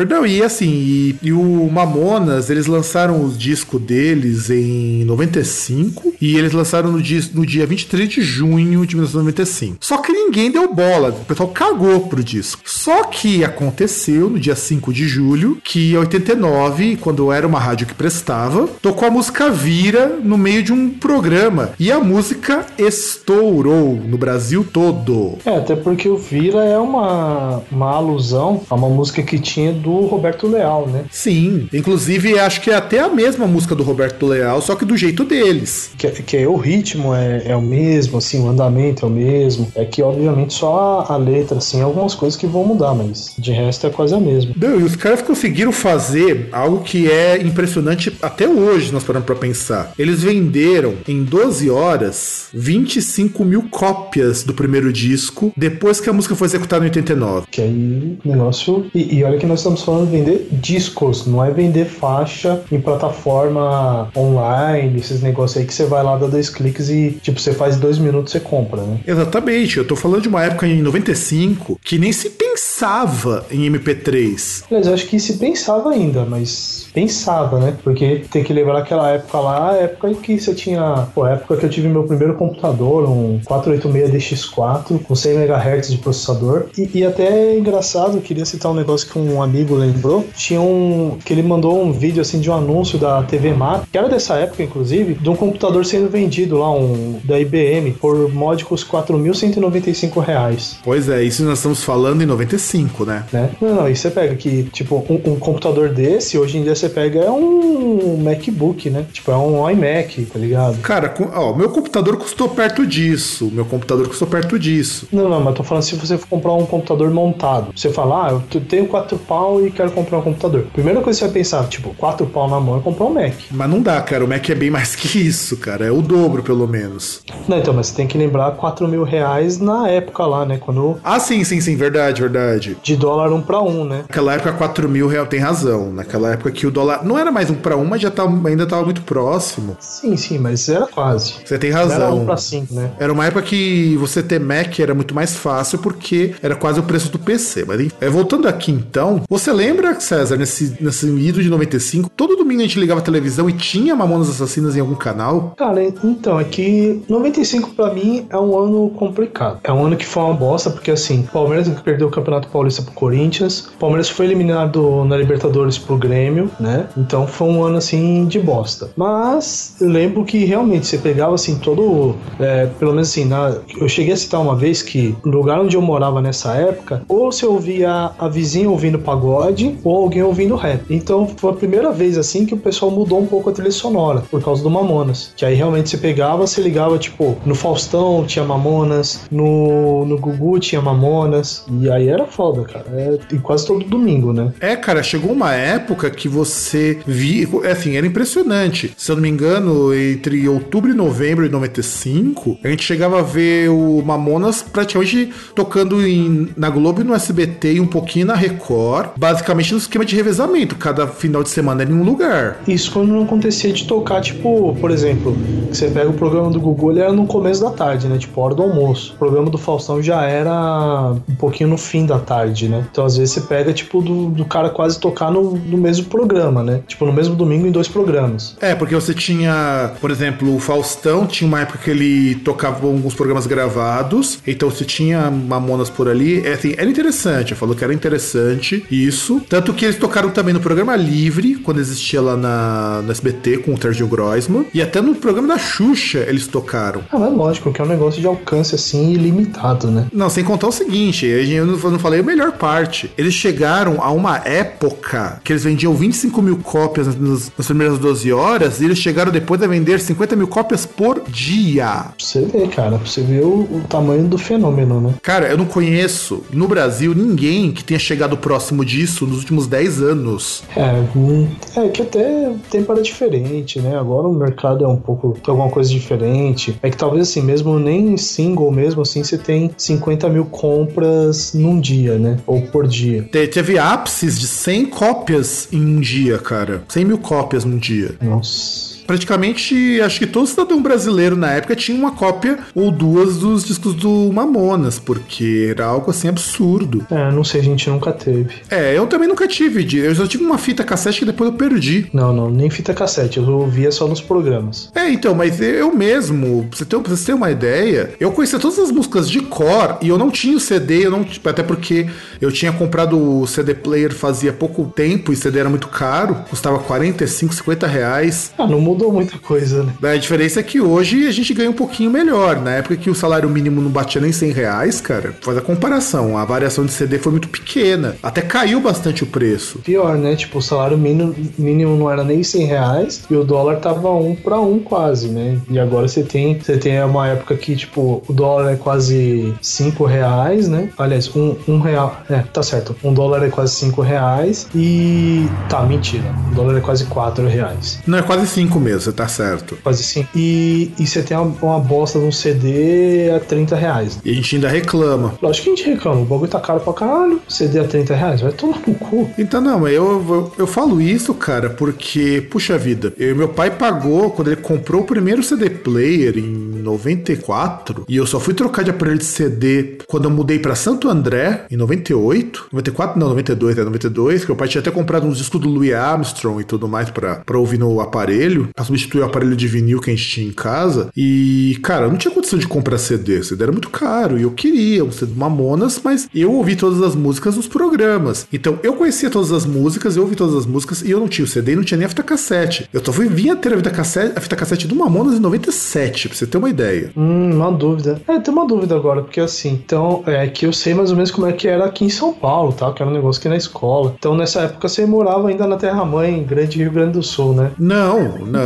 Não, 0.04 0.26
e 0.26 0.44
assim, 0.44 0.70
e, 0.70 1.16
e 1.24 1.32
o 1.32 1.70
Mamonas, 1.72 2.50
eles 2.50 2.68
lançaram 2.68 3.24
o 3.24 3.30
disco 3.30 3.80
deles 3.80 4.50
em 4.50 5.06
95 5.06 6.14
e 6.20 6.38
eles 6.38 6.52
lançaram 6.52 6.92
no 6.92 7.02
dia, 7.02 7.22
no 7.34 7.46
dia 7.46 7.66
23 7.66 8.10
de 8.10 8.22
junho 8.22 8.86
de 8.86 8.96
1995. 8.96 9.78
Só 9.80 9.98
que 9.98 10.12
ninguém 10.12 10.52
deu 10.52 10.74
bola, 10.74 11.10
o 11.10 11.26
pessoal 11.26 11.50
cagou 11.50 12.02
pro 12.08 12.24
disco. 12.24 12.62
Só 12.66 13.04
que 13.06 13.44
aconteceu 13.44 14.30
no 14.30 14.40
dia 14.40 14.56
5 14.56 14.92
de 14.92 15.08
julho 15.08 15.58
que 15.64 15.94
em 15.94 15.98
89, 15.98 16.98
quando 16.98 17.32
era 17.32 17.48
uma 17.48 17.60
rádio 17.60 17.88
que 17.88 17.94
prestava, 17.94 18.68
tocou 18.82 19.08
a 19.08 19.12
música 19.12 19.50
Vira 19.50 20.20
no 20.22 20.38
meio 20.38 20.62
de 20.62 20.74
um 20.74 20.90
programa 20.90 21.72
e 21.80 21.92
a 21.92 22.00
música 22.00 22.66
estourou 22.78 23.96
no 23.96 24.18
Brasil 24.18 24.66
todo. 24.72 25.38
É, 25.46 25.58
até 25.58 25.76
porque 25.76 26.10
o 26.10 26.18
Vira 26.18 26.64
é 26.64 26.78
uma, 26.78 27.62
uma 27.72 27.92
alusão 27.92 28.62
a 28.70 28.76
uma 28.76 28.90
música 28.90 29.24
que 29.24 29.40
tinha 29.40 29.72
do 29.86 30.06
Roberto 30.08 30.48
Leal, 30.48 30.88
né? 30.88 31.06
Sim, 31.12 31.70
inclusive 31.72 32.40
acho 32.40 32.60
que 32.60 32.72
é 32.72 32.76
até 32.76 33.00
a 33.00 33.08
mesma 33.08 33.46
música 33.46 33.76
do 33.76 33.84
Roberto 33.84 34.26
Leal, 34.26 34.60
só 34.62 34.76
que 34.76 34.84
do 34.84 34.98
jeito 34.98 35.24
deles. 35.24 35.92
Que, 35.98 36.10
que 36.10 36.38
é, 36.38 36.48
o 36.48 36.56
ritmo 36.56 37.14
é, 37.14 37.44
é 37.46 37.56
o 37.56 37.62
mesmo, 37.62 38.18
assim, 38.18 38.42
o 38.42 38.50
andamento 38.50 39.06
é 39.06 39.08
o 39.08 39.12
mesmo. 39.12 39.72
É 39.76 39.86
que, 39.86 40.02
obviamente, 40.02 40.56
só 40.56 41.06
a, 41.08 41.14
a 41.14 41.18
letra, 41.18 41.60
assim, 41.60 41.82
algumas 41.82 42.16
coisas 42.16 42.38
que 42.38 42.48
vão 42.48 42.66
mudar, 42.66 42.96
mas 42.96 43.34
de 43.38 43.52
resto 43.52 43.86
é 43.86 43.90
quase 43.92 44.16
a 44.16 44.20
mesma. 44.20 44.54
Não, 44.60 44.80
e 44.80 44.84
os 44.84 44.96
caras 44.96 45.22
conseguiram 45.22 45.72
fazer 45.72 46.50
algo 46.52 46.80
que 46.80 47.10
é 47.10 47.42
impressionante 47.42 48.16
até 48.22 48.48
hoje, 48.48 48.92
nós 48.92 49.04
paramos 49.04 49.26
pra 49.26 49.36
pensar. 49.36 49.94
Eles 49.98 50.24
venderam 50.24 50.96
em 51.08 51.24
12 51.24 51.70
horas 51.70 52.48
25 52.54 53.46
mil 53.46 53.64
cópias 53.70 54.44
do 54.44 54.54
primeiro 54.54 54.92
disco, 54.92 55.54
depois 55.56 56.00
que 56.00 56.10
a 56.10 56.14
música 56.14 56.36
foi 56.36 56.48
executada 56.48 56.84
em 56.84 56.88
89. 56.88 57.48
Que 57.52 57.62
aí, 57.62 58.18
negócio. 58.24 58.86
E, 58.94 59.18
e 59.18 59.24
olha 59.24 59.38
que 59.38 59.46
nós 59.46 59.60
estamos 59.60 59.75
estamos 59.76 59.84
falando 59.84 60.10
de 60.10 60.18
vender 60.18 60.48
discos, 60.52 61.26
não 61.26 61.44
é 61.44 61.52
vender 61.52 61.86
faixa 61.86 62.62
em 62.72 62.80
plataforma 62.80 64.10
online, 64.16 65.00
esses 65.00 65.22
negócios 65.22 65.58
aí 65.58 65.66
que 65.66 65.74
você 65.74 65.86
vai 65.86 66.04
lá, 66.04 66.18
dá 66.18 66.28
dois 66.28 66.50
cliques 66.50 66.90
e, 66.90 67.18
tipo, 67.22 67.40
você 67.40 67.54
faz 67.54 67.78
dois 67.78 67.98
minutos 67.98 68.32
você 68.32 68.40
compra, 68.40 68.82
né? 68.82 69.00
Exatamente, 69.06 69.78
eu 69.78 69.86
tô 69.86 69.96
falando 69.96 70.22
de 70.22 70.30
uma 70.30 70.44
época 70.44 70.66
em 70.68 70.82
95 70.82 71.80
que 71.84 72.00
nem 72.00 72.12
se 72.12 72.30
pensava 72.30 73.46
em 73.52 73.70
MP3. 73.70 74.64
Aliás, 74.68 74.88
eu 74.88 74.94
acho 74.94 75.08
que 75.08 75.20
se 75.20 75.38
pensava 75.38 75.92
ainda, 75.92 76.26
mas 76.26 76.88
pensava, 76.96 77.60
né? 77.60 77.76
Porque 77.84 78.24
tem 78.32 78.44
que 78.44 78.54
lembrar 78.54 78.80
aquela 78.80 79.12
época 79.12 79.40
lá, 79.40 79.72
a 79.72 79.76
época 79.76 80.10
em 80.10 80.16
que 80.16 80.40
você 80.40 80.56
tinha. 80.56 81.08
Pô, 81.14 81.24
a 81.24 81.32
época 81.32 81.58
que 81.58 81.66
eu 81.66 81.70
tive 81.70 81.90
meu 81.90 82.04
primeiro 82.04 82.36
computador, 82.36 83.08
um 83.10 83.40
486 83.44 84.12
DX4 84.12 85.04
com 85.04 85.14
100 85.14 85.34
MHz 85.34 85.92
de 85.92 85.98
processador. 85.98 86.68
E, 86.78 86.90
e 87.00 87.06
até 87.06 87.26
é 87.28 87.60
engraçado, 87.60 88.18
eu 88.18 88.22
queria 88.22 88.46
citar 88.46 88.72
um 88.72 88.76
negócio 88.76 89.08
que 89.10 89.20
um 89.20 89.44
amigo 89.44 89.65
lembrou. 89.74 90.26
Tinha 90.36 90.62
um. 90.62 91.18
que 91.24 91.34
ele 91.34 91.42
mandou 91.42 91.82
um 91.82 91.92
vídeo 91.92 92.22
assim 92.22 92.40
de 92.40 92.50
um 92.50 92.54
anúncio 92.54 92.98
da 93.00 93.24
TV 93.24 93.54
Map, 93.54 93.86
que 93.92 93.98
era 93.98 94.08
dessa 94.08 94.36
época, 94.36 94.64
inclusive, 94.64 95.16
de 95.16 95.30
um 95.30 95.36
computador 95.36 95.86
sendo 95.86 96.10
vendido 96.10 96.58
lá, 96.58 96.72
um 96.72 97.20
da 97.24 97.40
IBM, 97.40 97.92
por 97.94 98.32
módicos 98.32 98.84
4.195 98.84 100.20
reais. 100.24 100.78
Pois 100.84 101.10
é, 101.10 101.24
isso 101.24 101.44
nós 101.44 101.60
estamos 101.60 101.84
falando 101.84 102.22
em 102.22 102.26
95, 102.26 103.06
né? 103.06 103.26
né? 103.32 103.50
Não, 103.62 103.76
não, 103.76 103.90
e 103.90 103.96
você 103.96 104.10
pega 104.10 104.36
que, 104.36 104.64
tipo, 104.72 105.04
um, 105.10 105.32
um 105.34 105.36
computador 105.40 105.90
desse, 105.90 106.38
hoje 106.38 106.58
em 106.58 106.64
dia 106.64 106.76
você 106.76 106.90
pega 106.90 107.22
é 107.22 107.32
um 107.32 108.18
MacBook, 108.18 108.90
né? 108.90 109.06
Tipo, 109.12 109.32
é 109.32 109.38
um 109.38 109.70
iMac, 109.70 110.26
tá 110.26 110.40
ligado? 110.40 110.78
Cara, 110.82 111.10
com- 111.10 111.30
ó, 111.34 111.54
meu 111.54 111.70
computador 111.70 112.18
custou 112.18 112.50
perto 112.50 112.86
disso. 112.86 113.50
Meu 113.52 113.66
computador 113.66 114.08
custou 114.08 114.28
perto 114.28 114.58
disso. 114.60 115.08
Não, 115.12 115.30
não, 115.30 115.40
mas 115.42 115.56
tô 115.56 115.64
falando 115.64 115.84
se 115.84 115.96
você 115.96 116.18
for 116.18 116.28
comprar 116.28 116.54
um 116.54 116.66
computador 116.66 117.10
montado. 117.12 117.72
Você 117.76 117.90
fala, 117.90 118.28
ah, 118.28 118.32
eu 118.54 118.62
tenho 118.62 118.88
4 118.88 119.18
pau 119.20 119.45
e 119.66 119.72
quero 119.72 119.92
comprar 119.92 120.18
um 120.20 120.22
computador. 120.22 120.66
Primeira 120.74 121.02
coisa 121.02 121.18
que 121.20 121.26
você 121.26 121.32
vai 121.32 121.34
pensar, 121.42 121.68
tipo, 121.68 121.94
4 121.96 122.26
pau 122.28 122.50
na 122.50 122.60
mão 122.60 122.78
é 122.78 122.82
comprar 122.82 123.06
um 123.06 123.14
Mac. 123.14 123.34
Mas 123.52 123.70
não 123.70 123.82
dá, 123.82 124.02
cara. 124.02 124.24
O 124.24 124.28
Mac 124.28 124.48
é 124.50 124.56
bem 124.56 124.70
mais 124.70 124.96
que 124.96 125.20
isso, 125.20 125.58
cara. 125.58 125.86
É 125.86 125.92
o 125.92 126.02
dobro, 126.02 126.44
pelo 126.44 126.68
menos. 126.68 127.22
Não, 127.48 127.58
então, 127.58 127.74
mas 127.74 127.88
você 127.88 127.96
tem 127.96 128.08
que 128.08 128.18
lembrar 128.18 128.52
4 128.52 128.88
mil 128.88 129.04
reais 129.04 129.60
na 129.60 129.88
época 129.90 130.26
lá, 130.26 130.46
né? 130.46 130.58
Quando 130.60 130.98
Ah, 131.04 131.20
sim, 131.20 131.44
sim, 131.44 131.62
sim. 131.62 131.76
Verdade, 131.76 132.22
verdade. 132.22 132.78
de 132.82 132.96
dólar 132.96 133.32
um 133.32 133.42
pra 133.42 133.62
um, 133.62 133.84
né? 133.86 134.00
Naquela 134.08 134.34
época, 134.34 134.54
4 134.54 134.90
mil 134.90 135.08
real 135.08 135.26
tem 135.26 135.40
razão. 135.40 135.92
Naquela 135.92 136.32
época 136.34 136.52
que 136.52 136.66
o 136.68 136.72
dólar 136.72 137.04
não 137.06 137.18
era 137.18 137.32
mais 137.32 137.50
um 137.50 137.56
pra 137.56 137.76
um, 137.78 137.86
mas 137.86 138.02
já 138.02 138.12
tava, 138.12 138.48
ainda 138.48 138.66
tava 138.66 138.84
muito 138.84 139.02
próximo. 139.02 139.76
Sim, 139.80 140.16
sim, 140.18 140.38
mas 140.38 140.68
era 140.70 140.88
quase. 140.88 141.36
Você 141.44 141.58
tem 141.58 141.72
Não 141.72 141.80
Era 141.80 141.88
razão. 141.90 142.20
um 142.22 142.26
pra 142.26 142.38
cinco, 142.38 142.74
né? 142.74 142.92
Era 143.00 143.12
uma 143.12 143.26
época 143.26 143.42
que 143.44 143.96
você 143.98 144.22
ter 144.24 144.40
Mac 144.40 144.80
era 144.80 144.94
muito 144.94 145.14
mais 145.14 145.36
fácil 145.36 145.80
porque 145.80 146.34
era 146.42 146.56
quase 146.56 146.80
o 146.80 146.84
preço 146.84 147.10
do 147.12 147.20
PC. 147.20 147.66
Mas 147.68 147.80
enfim. 147.80 147.96
É, 148.02 148.10
voltando 148.10 148.48
aqui 148.48 148.72
então, 148.72 149.22
você 149.38 149.52
lembra, 149.52 150.00
César, 150.00 150.38
nesse, 150.38 150.78
nesse 150.80 151.08
ido 151.08 151.42
de 151.42 151.50
95, 151.50 152.10
todo 152.16 152.36
domingo 152.36 152.62
a 152.62 152.64
gente 152.64 152.80
ligava 152.80 153.00
a 153.00 153.04
televisão 153.04 153.50
e 153.50 153.54
tinha 153.54 153.96
Mamonas 153.96 154.30
Assassinas 154.30 154.76
em 154.76 154.80
algum 154.80 154.96
canal? 154.96 155.54
Cara, 155.58 155.84
então, 156.04 156.40
é 156.40 156.44
que 156.44 157.02
95 157.10 157.72
pra 157.72 157.94
mim 157.94 158.26
é 158.30 158.38
um 158.38 158.58
ano 158.58 158.90
complicado. 158.92 159.60
É 159.64 159.72
um 159.72 159.86
ano 159.86 159.96
que 159.96 160.06
foi 160.06 160.24
uma 160.24 160.34
bosta, 160.34 160.70
porque 160.70 160.92
assim, 160.92 161.24
Palmeiras 161.32 161.68
perdeu 161.82 162.08
o 162.08 162.12
Campeonato 162.12 162.48
Paulista 162.50 162.82
pro 162.82 162.94
Corinthians, 162.94 163.70
Palmeiras 163.80 164.10
foi 164.10 164.26
eliminado 164.26 165.04
na 165.06 165.18
Libertadores 165.18 165.78
pro 165.78 165.98
Grêmio, 165.98 166.50
né? 166.60 166.88
Então 166.98 167.28
foi 167.28 167.48
um 167.48 167.64
ano 167.64 167.78
assim 167.78 168.26
de 168.26 168.40
bosta. 168.40 168.90
Mas 168.96 169.76
eu 169.80 169.90
lembro 169.90 170.24
que 170.26 170.46
realmente 170.46 170.88
você 170.88 170.98
pegava 170.98 171.36
assim 171.36 171.56
todo. 171.60 172.16
é, 172.40 172.66
pelo 172.80 172.92
menos 172.92 173.10
assim, 173.10 173.26
na- 173.26 173.58
eu 173.80 173.88
cheguei 173.88 174.14
a 174.14 174.18
citar 174.18 174.42
uma 174.42 174.56
vez 174.56 174.82
que 174.82 175.16
no 175.26 175.32
lugar 175.38 175.60
onde 175.60 175.76
eu 175.76 175.82
morava 175.82 176.22
nessa 176.22 176.54
época, 176.56 177.02
ou 177.08 177.32
você 177.32 177.46
ouvia 177.46 178.12
a 178.18 178.28
vizinha 178.28 178.70
ouvindo 178.70 179.00
pagode, 179.00 179.25
ou 179.26 179.96
alguém 179.96 180.24
ouvindo 180.24 180.56
rap. 180.56 180.82
Então 180.90 181.28
foi 181.38 181.52
a 181.52 181.54
primeira 181.54 181.92
vez 181.92 182.18
assim 182.18 182.46
que 182.46 182.54
o 182.54 182.58
pessoal 182.58 182.92
mudou 182.92 183.20
um 183.20 183.26
pouco 183.26 183.50
a 183.50 183.54
trilha 183.54 183.72
sonora, 183.72 184.22
por 184.30 184.44
causa 184.44 184.64
do 184.64 184.70
Mamonas. 184.70 185.34
Que 185.36 185.46
aí 185.46 185.56
realmente 185.56 185.90
você 185.90 185.98
pegava, 185.98 186.46
você 186.46 186.62
ligava, 186.62 186.98
tipo, 186.98 187.38
no 187.46 187.56
Faustão 187.56 188.26
tinha 188.26 188.46
Mamonas, 188.46 189.22
no, 189.32 190.06
no 190.06 190.18
Gugu 190.18 190.60
tinha 190.60 190.82
Mamonas, 190.82 191.66
e 191.80 191.90
aí 191.90 192.08
era 192.08 192.26
foda, 192.26 192.64
cara. 192.64 192.86
É, 192.94 193.20
e 193.34 193.40
quase 193.40 193.66
todo 193.66 193.84
domingo, 193.86 194.34
né? 194.34 194.54
É, 194.60 194.76
cara, 194.76 195.04
chegou 195.04 195.32
uma 195.32 195.54
época 195.54 196.10
que 196.10 196.28
você 196.28 197.00
via. 197.06 197.48
Assim, 197.72 197.96
era 197.96 198.06
impressionante. 198.06 198.94
Se 198.98 199.12
eu 199.12 199.16
não 199.16 199.24
me 199.24 199.30
engano, 199.30 199.94
entre 199.94 200.48
outubro 200.48 200.92
e 200.92 200.94
novembro 200.94 201.46
de 201.46 201.52
95, 201.52 202.58
a 202.64 202.68
gente 202.68 202.84
chegava 202.84 203.20
a 203.20 203.24
ver 203.24 203.70
o 203.70 204.02
Mamonas 204.04 204.62
praticamente 204.62 205.32
tocando 205.54 206.06
em, 206.06 206.50
na 206.56 206.70
Globo 206.70 207.02
e 207.02 207.04
no 207.04 207.14
SBT 207.14 207.74
e 207.74 207.80
um 207.80 207.88
pouquinho 207.88 208.28
na 208.28 208.36
Record, 208.36 209.12
basicamente 209.18 209.72
no 209.72 209.78
esquema 209.78 210.06
de 210.06 210.16
revezamento. 210.16 210.76
Cada 210.76 211.08
final 211.08 211.44
de 211.44 211.50
semana 211.50 211.82
era 211.84 211.92
em 211.92 211.94
um 211.94 212.04
lugar. 212.04 212.60
Isso 212.68 212.92
quando 212.92 213.10
não 213.10 213.24
acontecia 213.24 213.72
de 213.72 213.86
tocar, 213.86 214.22
tipo, 214.22 214.76
por 214.80 214.92
exemplo, 214.92 215.36
você 215.72 215.88
pega 215.88 216.10
o 216.10 216.14
programa 216.14 216.50
do 216.50 216.60
Gugu, 216.60 216.92
ele 216.92 217.00
era 217.00 217.14
no 217.14 217.26
começo 217.26 217.62
da 217.62 217.72
tarde, 217.72 218.08
né? 218.08 218.18
Tipo, 218.18 218.42
hora 218.42 218.56
do 218.56 218.64
almoço. 218.64 219.14
O 219.14 219.18
programa 219.18 219.50
do 219.50 219.58
Faustão 219.58 220.02
já 220.02 220.24
era 220.24 221.14
um 221.28 221.36
pouquinho 221.36 221.70
no 221.70 221.78
fim 221.78 222.06
da 222.06 222.20
tarde, 222.20 222.68
né? 222.68 222.86
Então, 222.92 223.06
às 223.06 223.18
vezes, 223.18 223.34
você 223.34 223.42
pega, 223.42 223.74
tipo, 223.74 224.02
do, 224.02 224.30
do 224.30 224.46
cara 224.46 224.70
quase 224.70 225.00
tocar 225.00 225.32
no, 225.32 225.52
no 225.52 225.78
mesmo 225.78 226.06
programa, 226.06 226.64
né? 226.64 226.82
Tipo, 226.88 227.06
no 227.06 227.14
mesmo 227.14 227.36
domingo 227.36 227.68
em 227.68 227.72
dois 227.72 227.88
programas. 227.88 228.56
É, 228.62 228.76
porque 228.76 228.96
você 228.96 229.14
tinha, 229.14 229.94
por 230.02 230.12
exemplo, 230.12 230.56
o 230.56 230.60
Faustão, 230.60 231.26
tinha 231.26 231.48
uma 231.48 231.62
época 231.62 231.80
que 231.80 231.90
ele 231.90 232.36
tocava 232.36 232.86
alguns 232.86 233.14
programas 233.14 233.48
gravados, 233.48 234.40
então 234.46 234.70
você 234.70 234.84
tinha 234.84 235.30
Mamonas 235.30 235.90
por 235.90 236.08
ali. 236.08 236.46
É, 236.46 236.54
assim, 236.54 236.74
era 236.78 236.90
interessante, 236.90 237.56
falou 237.56 237.76
que 237.76 237.84
era 237.84 237.94
interessante 237.94 238.86
isso. 239.08 239.42
Tanto 239.48 239.74
que 239.74 239.86
eles 239.86 239.98
tocaram 239.98 240.30
também 240.30 240.54
no 240.54 240.60
programa 240.60 240.96
Livre, 240.96 241.56
quando 241.56 241.80
existia 241.80 242.22
lá 242.22 242.36
na, 242.36 243.02
no 243.04 243.12
SBT 243.12 243.60
com 243.60 243.74
o 243.74 243.82
Sergio 243.82 244.08
Groisman, 244.08 244.66
e 244.74 244.82
até 244.82 245.02
no 245.02 245.16
programa 245.16 245.48
da 245.48 245.58
Xuxa 245.58 246.20
eles 246.28 246.48
tocaram. 246.48 247.02
Ah, 247.12 247.20
mas 247.20 247.34
lógico 247.34 247.72
que 247.72 247.82
é 247.82 247.84
um 247.84 247.88
negócio 247.88 248.20
de 248.20 248.28
alcance, 248.28 248.76
assim, 248.76 249.14
ilimitado, 249.14 249.90
né? 249.90 250.08
Não, 250.12 250.30
sem 250.30 250.44
contar 250.44 250.68
o 250.68 250.72
seguinte, 250.72 251.26
eu 251.26 251.66
não, 251.66 252.00
falei 252.00 252.20
a 252.20 252.24
melhor 252.24 252.54
parte. 252.54 253.12
Eles 253.18 253.34
chegaram 253.34 254.02
a 254.02 254.12
uma 254.12 254.38
época 254.38 255.40
que 255.44 255.52
eles 255.52 255.64
vendiam 255.64 255.94
25 255.94 256.42
mil 256.42 256.58
cópias 256.58 257.08
nas, 257.08 257.52
nas 257.58 257.68
primeiras 257.68 258.00
12 258.00 258.32
horas 258.32 258.82
e 258.82 258.86
eles 258.86 258.98
chegaram 258.98 259.32
depois 259.32 259.62
a 259.62 259.68
vender 259.68 260.00
50 260.00 260.36
mil 260.36 260.48
cópias 260.48 260.86
por 260.86 261.22
dia. 261.28 261.86
Pra 261.86 262.14
você 262.18 262.42
ver, 262.46 262.70
cara, 262.70 262.98
pra 262.98 263.08
você 263.08 263.22
ver 263.22 263.44
o, 263.44 263.62
o 263.62 263.84
tamanho 263.88 264.28
do 264.28 264.38
fenômeno, 264.38 265.02
né? 265.02 265.14
Cara, 265.22 265.48
eu 265.48 265.58
não 265.58 265.66
conheço 265.66 266.44
no 266.52 266.68
Brasil 266.68 267.14
ninguém 267.14 267.72
que 267.72 267.84
tenha 267.84 268.00
chegado 268.00 268.38
próximo 268.38 268.84
disso 268.96 269.26
nos 269.26 269.40
últimos 269.40 269.68
10 269.68 270.02
anos. 270.02 270.64
É, 270.76 271.04
hum, 271.18 271.48
é 271.76 271.90
que 271.90 272.02
até 272.02 272.52
tempo 272.70 272.92
era 272.92 273.02
diferente, 273.02 273.80
né? 273.82 273.98
Agora 273.98 274.28
o 274.28 274.34
mercado 274.34 274.84
é 274.84 274.88
um 274.88 274.96
pouco. 274.98 275.32
tem 275.44 275.52
alguma 275.52 275.70
coisa 275.70 275.90
diferente. 275.90 276.78
É 276.82 276.90
que 276.90 276.98
talvez 276.98 277.30
assim, 277.30 277.42
mesmo 277.42 277.78
nem 277.80 278.16
single, 278.18 278.72
mesmo 278.72 279.02
assim, 279.02 279.24
você 279.24 279.38
tem 279.38 279.72
50 279.78 280.30
mil 280.30 280.46
compras 280.46 281.54
num 281.54 281.80
dia, 281.80 282.18
né? 282.18 282.38
Ou 282.48 282.62
por 282.62 282.88
dia. 282.88 283.24
Te- 283.24 283.48
Teve 283.48 283.78
ápices 283.78 284.40
de 284.40 284.48
100 284.48 284.86
cópias 284.88 285.68
em 285.72 285.82
um 285.98 286.00
dia, 286.00 286.38
cara. 286.38 286.84
100 286.88 287.06
mil 287.06 287.18
cópias 287.18 287.66
num 287.66 287.78
dia. 287.78 288.16
Nossa. 288.22 288.95
Praticamente, 289.06 290.02
acho 290.02 290.20
que 290.20 290.28
todo 290.28 290.48
cidadão 290.48 290.82
brasileiro 290.82 291.36
na 291.36 291.52
época 291.52 291.76
tinha 291.76 291.98
uma 291.98 292.12
cópia 292.12 292.60
ou 292.74 292.92
duas 292.92 293.38
dos 293.38 293.64
discos 293.64 293.94
do 293.94 294.32
Mamonas, 294.34 295.00
porque 295.00 295.68
era 295.70 295.86
algo 295.86 296.12
assim 296.12 296.28
absurdo. 296.28 297.06
É, 297.10 297.32
não 297.32 297.44
sei, 297.44 297.62
a 297.62 297.64
gente 297.64 297.90
nunca 297.90 298.12
teve. 298.12 298.56
É, 298.70 298.98
eu 298.98 299.08
também 299.08 299.28
nunca 299.28 299.48
tive, 299.48 299.86
eu 299.98 300.16
só 300.16 300.26
tive 300.28 300.44
uma 300.44 300.58
fita 300.58 300.84
cassete 300.84 301.20
que 301.20 301.26
depois 301.26 301.52
eu 301.52 301.58
perdi. 301.58 302.08
Não, 302.14 302.34
não, 302.34 302.50
nem 302.50 302.70
fita 302.70 302.94
cassete, 302.94 303.38
eu 303.38 303.48
ouvia 303.48 303.92
só 303.92 304.08
nos 304.08 304.22
programas. 304.22 304.90
É, 304.96 305.10
então, 305.10 305.36
mas 305.36 305.62
eu 305.62 305.94
mesmo, 305.94 306.66
pra 306.70 306.78
você 306.78 306.86
ter, 306.86 307.00
pra 307.00 307.16
você 307.16 307.26
ter 307.26 307.34
uma 307.34 307.52
ideia, 307.52 308.14
eu 308.20 308.32
conhecia 308.32 308.60
todas 308.60 308.80
as 308.80 308.92
músicas 308.92 309.30
de 309.30 309.42
cor 309.42 309.98
e 310.02 310.10
eu 310.10 310.18
não 310.18 310.32
tinha 310.32 310.58
o 310.58 310.60
CD, 310.60 311.06
eu 311.06 311.12
não, 311.12 311.26
até 311.46 311.64
porque 311.64 312.08
eu 312.42 312.52
tinha 312.52 312.72
comprado 312.72 313.18
o 313.18 313.46
CD 313.46 313.74
player 313.74 314.14
fazia 314.14 314.52
pouco 314.52 314.86
tempo 314.86 315.32
e 315.32 315.36
CD 315.36 315.60
era 315.60 315.70
muito 315.70 315.88
caro, 315.88 316.36
custava 316.50 316.80
45, 316.80 317.54
50 317.54 317.88
reais. 317.88 318.52
Ah, 318.58 318.66
não 318.68 318.80
mudou 318.80 318.95
muita 319.12 319.38
coisa, 319.38 319.84
né? 319.84 319.94
A 320.04 320.18
diferença 320.18 320.60
é 320.60 320.64
que 320.64 320.82
hoje 320.82 321.28
a 321.28 321.32
gente 321.32 321.54
ganha 321.54 321.70
um 321.70 321.74
pouquinho 321.74 322.12
melhor. 322.12 322.62
Na 322.62 322.72
época 322.72 322.96
que 322.96 323.10
o 323.10 323.16
salário 323.16 323.50
mínimo 323.50 323.82
não 323.82 323.90
batia 323.90 324.22
nem 324.22 324.32
100 324.32 324.52
reais, 324.52 325.02
cara, 325.02 325.34
faz 325.42 325.58
a 325.58 325.62
comparação. 325.62 326.38
A 326.38 326.46
variação 326.46 326.86
de 326.86 326.92
CD 326.92 327.18
foi 327.18 327.32
muito 327.32 327.50
pequena. 327.50 328.16
Até 328.22 328.42
caiu 328.42 328.80
bastante 328.80 329.24
o 329.24 329.28
preço. 329.28 329.80
Pior, 329.80 330.18
né? 330.18 330.36
Tipo, 330.36 330.60
o 330.60 330.62
salário 330.62 330.98
mínimo, 330.98 331.36
mínimo 331.58 331.96
não 331.96 332.12
era 332.12 332.24
nem 332.24 332.44
100 332.44 332.66
reais 332.66 333.24
e 333.30 333.36
o 333.36 333.44
dólar 333.44 333.78
tava 333.78 334.12
um 334.12 334.36
para 334.36 334.60
um 334.60 334.80
quase, 334.80 335.28
né? 335.28 335.60
E 335.70 335.80
agora 335.80 336.08
você 336.08 336.24
tem, 336.24 336.60
você 336.60 336.78
tem 336.78 337.02
uma 337.04 337.28
época 337.28 337.56
que, 337.56 337.76
tipo, 337.76 338.24
o 338.28 338.34
dólar 338.34 338.74
é 338.74 338.76
quase 338.76 339.54
5 339.62 340.06
reais, 340.06 340.68
né? 340.68 340.90
Aliás, 340.98 341.34
um, 341.36 341.56
um 341.68 341.80
real. 341.80 342.22
É, 342.30 342.40
tá 342.40 342.64
certo. 342.64 342.96
Um 343.04 343.14
dólar 343.14 343.44
é 343.44 343.50
quase 343.50 343.76
5 343.76 344.02
reais 344.02 344.68
e. 344.76 345.48
Tá, 345.70 345.82
mentira. 345.84 346.24
O 346.52 346.56
dólar 346.56 346.78
é 346.78 346.82
quase 346.82 347.06
4 347.06 347.48
reais. 347.48 348.00
Não, 348.06 348.18
é 348.18 348.22
quase 348.22 348.48
5 348.48 348.80
mesmo, 348.86 349.02
você 349.02 349.12
tá 349.12 349.28
certo. 349.28 349.78
Quase 349.84 350.02
assim. 350.02 350.28
E, 350.36 350.92
e 351.00 351.08
você 351.08 351.22
tem 351.22 351.36
uma, 351.36 351.54
uma 351.62 351.80
bosta 351.80 352.20
de 352.20 352.26
um 352.26 352.32
CD 352.32 353.32
a 353.36 353.40
30 353.40 353.76
reais. 353.76 354.20
E 354.24 354.32
a 354.32 354.34
gente 354.34 354.56
ainda 354.56 354.70
reclama. 354.70 355.36
Lógico 355.42 355.66
que 355.66 355.70
a 355.72 355.76
gente 355.76 355.90
reclama, 355.90 356.22
o 356.22 356.26
bagulho 356.26 356.50
tá 356.50 356.60
caro 356.60 356.80
pra 356.80 356.94
caralho. 356.94 357.42
CD 357.48 357.80
a 357.80 357.84
30 357.84 358.14
reais, 358.14 358.42
vai 358.42 358.52
tomar 358.52 358.80
no 358.86 358.96
cu. 358.96 359.30
Então, 359.38 359.60
não, 359.60 359.80
mas 359.80 359.94
eu, 359.94 360.06
eu, 360.06 360.52
eu 360.60 360.68
falo 360.68 361.02
isso, 361.02 361.34
cara, 361.34 361.70
porque, 361.70 362.46
puxa 362.50 362.78
vida, 362.78 363.14
eu, 363.18 363.36
meu 363.36 363.50
pai 363.50 363.72
pagou 363.72 364.32
quando 364.32 364.50
ele 364.50 364.62
comprou 364.62 365.02
o 365.02 365.06
primeiro 365.06 365.42
CD 365.42 365.70
player 365.70 366.38
em 366.38 366.82
94 366.82 368.06
e 368.08 368.18
eu 368.18 368.28
só 368.28 368.40
fui 368.40 368.54
trocar 368.54 368.84
de 368.84 368.92
aparelho 368.92 369.18
de 369.18 369.26
CD 369.26 369.98
quando 370.08 370.26
eu 370.26 370.32
mudei 370.32 370.60
pra 370.60 370.76
Santo 370.76 371.10
André 371.10 371.66
em 371.70 371.78
98. 371.78 372.68
94, 372.72 373.20
não, 373.20 373.30
92, 373.30 373.78
é 373.78 373.84
92, 373.84 374.42
que 374.42 374.50
meu 374.50 374.56
pai 374.56 374.68
tinha 374.68 374.82
até 374.82 374.92
comprado 374.92 375.26
uns 375.26 375.38
discos 375.38 375.60
do 375.60 375.70
Louis 375.70 375.94
Armstrong 375.94 376.62
e 376.62 376.64
tudo 376.64 376.88
mais 376.88 377.10
pra, 377.10 377.38
pra 377.38 377.58
ouvir 377.58 377.78
no 377.78 378.00
aparelho, 378.00 378.70
pra 378.76 378.84
substituir 378.84 379.22
o 379.22 379.26
aparelho 379.26 379.56
de 379.56 379.68
vinil 379.68 380.02
que 380.02 380.12
a 380.12 380.16
gente 380.16 380.30
tinha 380.30 380.48
em 380.48 380.52
casa. 380.52 381.10
E, 381.16 381.80
cara, 381.82 382.06
eu 382.06 382.10
não 382.10 382.18
tinha 382.18 382.34
condição 382.34 382.60
de 382.60 382.68
comprar 382.68 382.98
CD, 382.98 383.44
CD 383.44 383.64
era 383.64 383.72
muito 383.72 383.90
caro 383.90 384.38
e 384.38 384.44
eu 384.44 384.52
queria 384.52 385.04
um 385.04 385.12
CD 385.12 385.32
do 385.32 385.40
Mamonas, 385.40 386.00
mas 386.04 386.28
eu 386.34 386.52
ouvi 386.52 386.76
todas 386.76 387.02
as 387.02 387.16
músicas 387.16 387.56
nos 387.56 387.68
programas. 387.68 388.48
Então 388.52 388.80
eu 388.84 388.94
conhecia 388.94 389.30
todas 389.30 389.52
as 389.52 389.66
músicas, 389.66 390.16
eu 390.18 390.24
ouvi 390.24 390.36
todas 390.36 390.56
as 390.56 390.66
músicas 390.66 391.02
e 391.02 391.12
eu 391.12 391.20
não 391.20 391.28
tinha 391.28 391.46
o 391.46 391.48
CD 391.48 391.74
e 391.74 391.76
não 391.76 391.84
tinha 391.84 391.98
nem 391.98 392.06
a 392.06 392.10
fita 392.10 392.24
cassete. 392.24 392.90
Eu 392.92 393.04
só 393.04 393.12
fui 393.14 393.28
vir 393.28 393.52
a 393.52 393.56
ter 393.56 393.74
a 393.74 393.78
fita 393.78 393.90
cassete, 393.90 394.34
a 394.38 394.42
fita 394.42 394.56
cassete 394.56 394.88
do 394.88 394.96
Mamonas 394.96 395.36
em 395.36 395.40
97, 395.40 396.30
pra 396.30 396.38
você 396.38 396.46
ter 396.46 396.58
uma 396.58 396.70
ideia. 396.70 397.12
Hum, 397.16 397.56
uma 397.56 397.72
dúvida. 397.72 398.22
É, 398.28 398.40
tem 398.40 398.54
uma 398.54 398.68
dúvida 398.68 398.96
agora, 398.96 399.22
porque 399.22 399.40
assim, 399.40 399.74
então, 399.74 400.24
é 400.26 400.48
que 400.48 400.66
eu 400.66 400.74
sei 400.74 400.94
mais 400.94 401.12
ou 401.12 401.16
menos 401.16 401.32
como 401.32 401.48
é 401.48 401.54
que 401.54 401.68
era 401.68 401.86
aqui 401.86 402.06
em 402.06 402.10
São 402.10 402.34
Paulo, 402.34 402.74
tá? 402.74 402.92
Que 402.92 403.02
era 403.02 403.10
um 403.10 403.14
negócio 403.14 403.40
aqui 403.40 403.50
na 403.50 403.58
escola. 403.58 404.16
Então, 404.18 404.36
nessa 404.36 404.62
época, 404.62 404.88
você 404.88 405.06
morava 405.06 405.50
ainda 405.50 405.68
na 405.68 405.78
Terra-mãe, 405.78 406.44
Grande 406.44 406.78
Rio 406.78 406.92
Grande 406.92 407.14
do 407.14 407.24
Sul, 407.24 407.54
né? 407.54 407.72
Não, 407.78 408.40
não, 408.40 408.65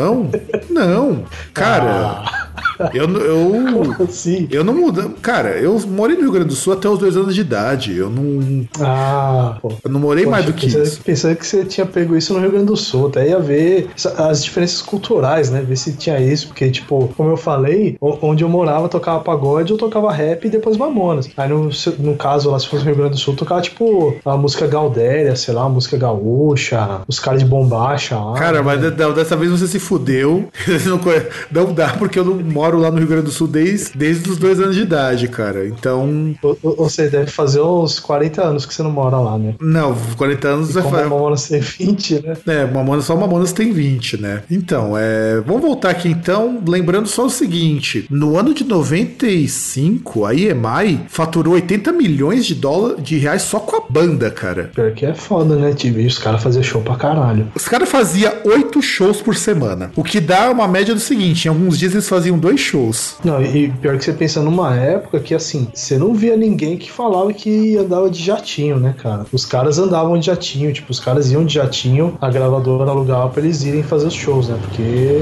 não. 0.70 1.26
Cara. 1.54 2.49
Eu, 2.94 3.08
eu, 3.10 4.08
Sim. 4.10 4.48
eu 4.52 4.64
não 4.64 4.74
mudo. 4.74 5.16
Cara, 5.22 5.50
eu 5.58 5.80
morei 5.88 6.16
no 6.16 6.24
Rio 6.24 6.32
Grande 6.32 6.50
do 6.50 6.56
Sul 6.56 6.74
até 6.74 6.88
os 6.90 7.00
dois 7.00 7.16
anos 7.18 7.36
de 7.36 7.42
idade. 7.42 7.96
Eu 7.98 8.10
não, 8.10 8.66
Ah, 8.82 9.58
pô. 9.62 9.72
eu 9.84 9.92
não 9.92 10.00
morei 10.00 10.26
mais 10.26 10.46
do 10.46 10.54
que 10.54 10.68
pensando, 10.68 10.84
isso. 10.84 11.02
Pensando 11.04 11.36
que 11.36 11.46
você 11.46 11.66
tinha 11.66 11.86
pego 11.86 12.16
isso 12.16 12.34
no 12.34 12.40
Rio 12.40 12.52
Grande 12.52 12.66
do 12.68 12.78
Sul, 12.78 13.08
até 13.08 13.28
ia 13.30 13.40
ver 13.40 13.90
as 14.18 14.44
diferenças 14.44 14.82
culturais, 14.82 15.50
né? 15.50 15.62
Ver 15.62 15.76
se 15.76 15.94
tinha 15.94 16.20
isso, 16.20 16.48
porque, 16.48 16.70
tipo, 16.70 17.12
como 17.16 17.30
eu 17.30 17.38
falei, 17.38 17.98
onde 18.02 18.44
eu 18.44 18.50
morava 18.50 18.88
tocava 18.90 19.20
pagode, 19.20 19.72
eu 19.72 19.78
tocava 19.78 20.12
rap 20.12 20.46
e 20.46 20.50
depois 20.50 20.78
mamonas. 20.78 21.30
Aí 21.38 21.50
no, 21.50 21.70
no 22.00 22.16
caso, 22.16 22.50
lá 22.52 22.60
se 22.60 22.68
fosse 22.68 22.84
no 22.84 22.90
Rio 22.90 22.98
Grande 22.98 23.12
do 23.12 23.18
Sul, 23.20 23.36
tocava, 23.36 23.62
tipo, 23.62 24.16
a 24.26 24.38
música 24.38 24.68
Gaudéria, 24.68 25.36
sei 25.36 25.54
lá, 25.54 25.64
a 25.64 25.70
música 25.70 25.98
gaúcha, 25.98 27.02
os 27.08 27.20
caras 27.20 27.42
de 27.42 27.46
bombacha 27.46 28.18
lá. 28.18 28.34
Cara, 28.34 28.64
mas 28.64 28.80
de- 28.80 28.92
de- 28.92 29.14
dessa 29.14 29.36
vez 29.36 29.52
você 29.52 29.68
se 29.68 29.80
fudeu. 29.80 30.48
Não 31.52 31.74
dá 31.74 31.90
porque 31.98 32.20
eu 32.20 32.26
não 32.26 32.38
moro 32.50 32.80
lá 32.80 32.92
no 32.92 32.98
Rio 32.98 33.08
Grande 33.08 33.26
do 33.26 33.32
Sul 33.32 33.48
desde, 33.48 33.98
desde 33.98 34.30
os 34.30 34.38
dois 34.38 34.60
anos 34.60 34.76
de 34.76 34.82
idade, 34.82 35.28
cara. 35.28 35.68
Então. 35.68 36.36
Ou, 36.42 36.76
você 36.78 37.10
deve 37.10 37.28
fazer 37.28 37.62
uns 37.62 38.00
40 38.00 38.42
anos 38.42 38.66
que 38.66 38.74
você 38.74 38.84
não 38.84 38.92
mora 38.92 39.18
lá, 39.18 39.38
né? 39.38 39.56
Não, 39.60 39.96
40 40.18 40.48
anos 40.48 40.78
a 40.78 40.84
fazer. 40.84 41.10
Mamonas 41.10 41.48
tem 41.48 41.60
20, 41.60 42.26
né? 42.26 42.38
É, 42.48 42.66
Mamonas, 42.66 43.06
só 43.06 43.16
Mamonas 43.16 43.52
tem 43.52 43.72
20, 43.72 44.22
né? 44.22 44.44
Então, 44.50 44.98
é, 44.98 45.42
vamos 45.46 45.62
voltar 45.62 45.90
aqui 45.90 46.10
então, 46.10 46.62
lembrando 46.68 47.08
só 47.08 47.26
o 47.26 47.30
seguinte: 47.30 48.06
no 48.10 48.38
ano 48.38 48.54
de 48.54 48.64
95, 48.64 50.26
a 50.26 50.34
EMI 50.34 51.02
faturou 51.08 51.54
80 51.54 51.92
milhões 51.92 52.46
de 52.46 52.56
dólares 52.56 53.04
de 53.04 53.18
reais 53.18 53.44
só 53.44 53.60
com 53.60 53.76
a 53.78 53.82
banda, 53.90 54.32
cara. 54.32 54.72
Pior 54.74 54.92
que 54.92 55.06
é 55.06 55.14
foda, 55.14 55.56
né, 55.56 55.74
TV? 55.74 56.06
Os 56.06 56.18
caras 56.18 56.42
faziam 56.42 56.64
show 56.64 56.82
pra 56.82 56.96
caralho. 56.96 57.48
Os 57.56 57.68
caras 57.68 57.90
faziam 57.90 58.32
oito 58.46 58.82
shows 58.82 59.22
por 59.22 59.36
semana, 59.36 59.92
o 59.96 60.04
que 60.04 60.20
dá 60.20 60.50
uma 60.50 60.68
média 60.68 60.94
do 60.94 61.00
seguinte: 61.00 61.46
em 61.46 61.50
alguns 61.50 61.78
dias 61.78 61.94
eles 61.94 62.10
faziam 62.10 62.39
dois 62.40 62.60
shows. 62.60 63.18
Não, 63.24 63.42
e 63.42 63.70
pior 63.70 63.98
que 63.98 64.04
você 64.04 64.14
pensa 64.14 64.42
numa 64.42 64.76
época 64.76 65.20
que, 65.20 65.36
assim, 65.36 65.68
você 65.74 65.98
não 65.98 66.14
via 66.14 66.36
ninguém 66.36 66.78
que 66.78 66.92
falava 66.92 67.32
que 67.34 67.78
andava 67.78 68.10
de 68.10 68.24
jatinho, 68.24 68.80
né, 68.80 68.96
cara? 68.98 69.26
Os 69.32 69.46
caras 69.46 69.78
andavam 69.78 70.18
de 70.18 70.26
jatinho, 70.26 70.72
tipo, 70.74 70.92
os 70.92 71.00
caras 71.00 71.32
iam 71.32 71.46
de 71.46 71.56
jatinho, 71.56 72.18
a 72.22 72.30
gravadora 72.30 72.90
alugava 72.90 73.30
pra 73.30 73.42
eles 73.42 73.64
irem 73.64 73.84
fazer 73.84 74.08
os 74.08 74.14
shows, 74.14 74.48
né? 74.50 74.58
Porque 74.62 75.22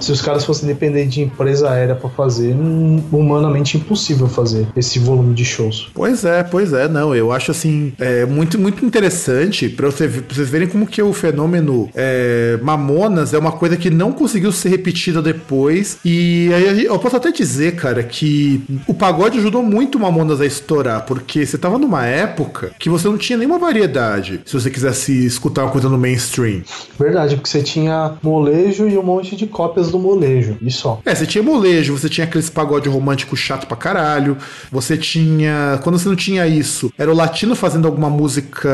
se 0.00 0.12
os 0.12 0.20
caras 0.20 0.44
fossem 0.44 0.68
depender 0.68 1.06
de 1.06 1.22
empresa 1.22 1.70
aérea 1.70 1.94
pra 1.94 2.08
fazer, 2.08 2.54
hum, 2.54 3.02
humanamente 3.12 3.76
impossível 3.76 4.28
fazer 4.28 4.66
esse 4.76 4.98
volume 4.98 5.34
de 5.34 5.44
shows. 5.44 5.90
Pois 5.94 6.24
é, 6.24 6.42
pois 6.42 6.72
é, 6.72 6.88
não. 6.88 7.14
Eu 7.14 7.32
acho 7.32 7.50
assim, 7.50 7.92
é 7.98 8.24
muito, 8.26 8.58
muito 8.58 8.84
interessante 8.84 9.68
pra, 9.68 9.86
você, 9.86 10.08
vocês 10.08 10.48
verem 10.48 10.68
como 10.68 10.86
que 10.86 11.02
o 11.02 11.12
fenômeno 11.12 11.88
é, 11.94 12.58
Mamonas 12.62 13.34
é 13.34 13.38
uma 13.38 13.52
coisa 13.52 13.76
que 13.76 13.90
não 13.90 14.12
conseguiu 14.12 14.52
ser 14.52 14.68
repetida 14.70 15.20
depois. 15.22 15.98
E 16.04 16.50
aí 16.54 16.84
eu 16.84 16.98
posso 16.98 17.16
até 17.16 17.30
dizer, 17.30 17.76
cara, 17.76 18.02
que 18.02 18.62
o 18.86 18.94
pagode 18.94 19.38
ajudou 19.38 19.62
muito 19.62 19.98
o 19.98 20.00
Mamonas 20.00 20.40
a 20.40 20.46
estourar, 20.46 21.04
porque 21.04 21.44
você 21.44 21.58
tava 21.58 21.78
numa 21.78 22.06
época 22.06 22.72
que 22.78 22.88
você 22.88 23.08
não 23.08 23.18
tinha 23.18 23.38
nenhuma 23.38 23.58
variedade 23.58 24.40
se 24.44 24.54
você 24.54 24.70
quisesse 24.70 25.26
escutar 25.26 25.64
uma 25.64 25.70
coisa 25.70 25.88
no 25.88 25.98
mainstream. 25.98 26.62
Verdade, 26.98 27.36
porque 27.36 27.48
você 27.48 27.62
tinha 27.62 28.14
molejo 28.22 28.88
e 28.88 28.96
um 28.96 29.02
monte 29.02 29.36
de 29.36 29.46
cópias 29.46 29.87
do 29.90 29.98
molejo, 29.98 30.56
e 30.60 30.70
só. 30.70 31.00
É, 31.04 31.14
você 31.14 31.26
tinha 31.26 31.42
molejo, 31.42 31.96
você 31.96 32.08
tinha 32.08 32.26
aqueles 32.26 32.50
pagode 32.50 32.88
romântico 32.88 33.36
chato 33.36 33.66
pra 33.66 33.76
caralho, 33.76 34.36
você 34.70 34.96
tinha. 34.96 35.78
Quando 35.82 35.98
você 35.98 36.08
não 36.08 36.16
tinha 36.16 36.46
isso, 36.46 36.92
era 36.98 37.10
o 37.10 37.14
latino 37.14 37.54
fazendo 37.54 37.86
alguma 37.86 38.10
música 38.10 38.68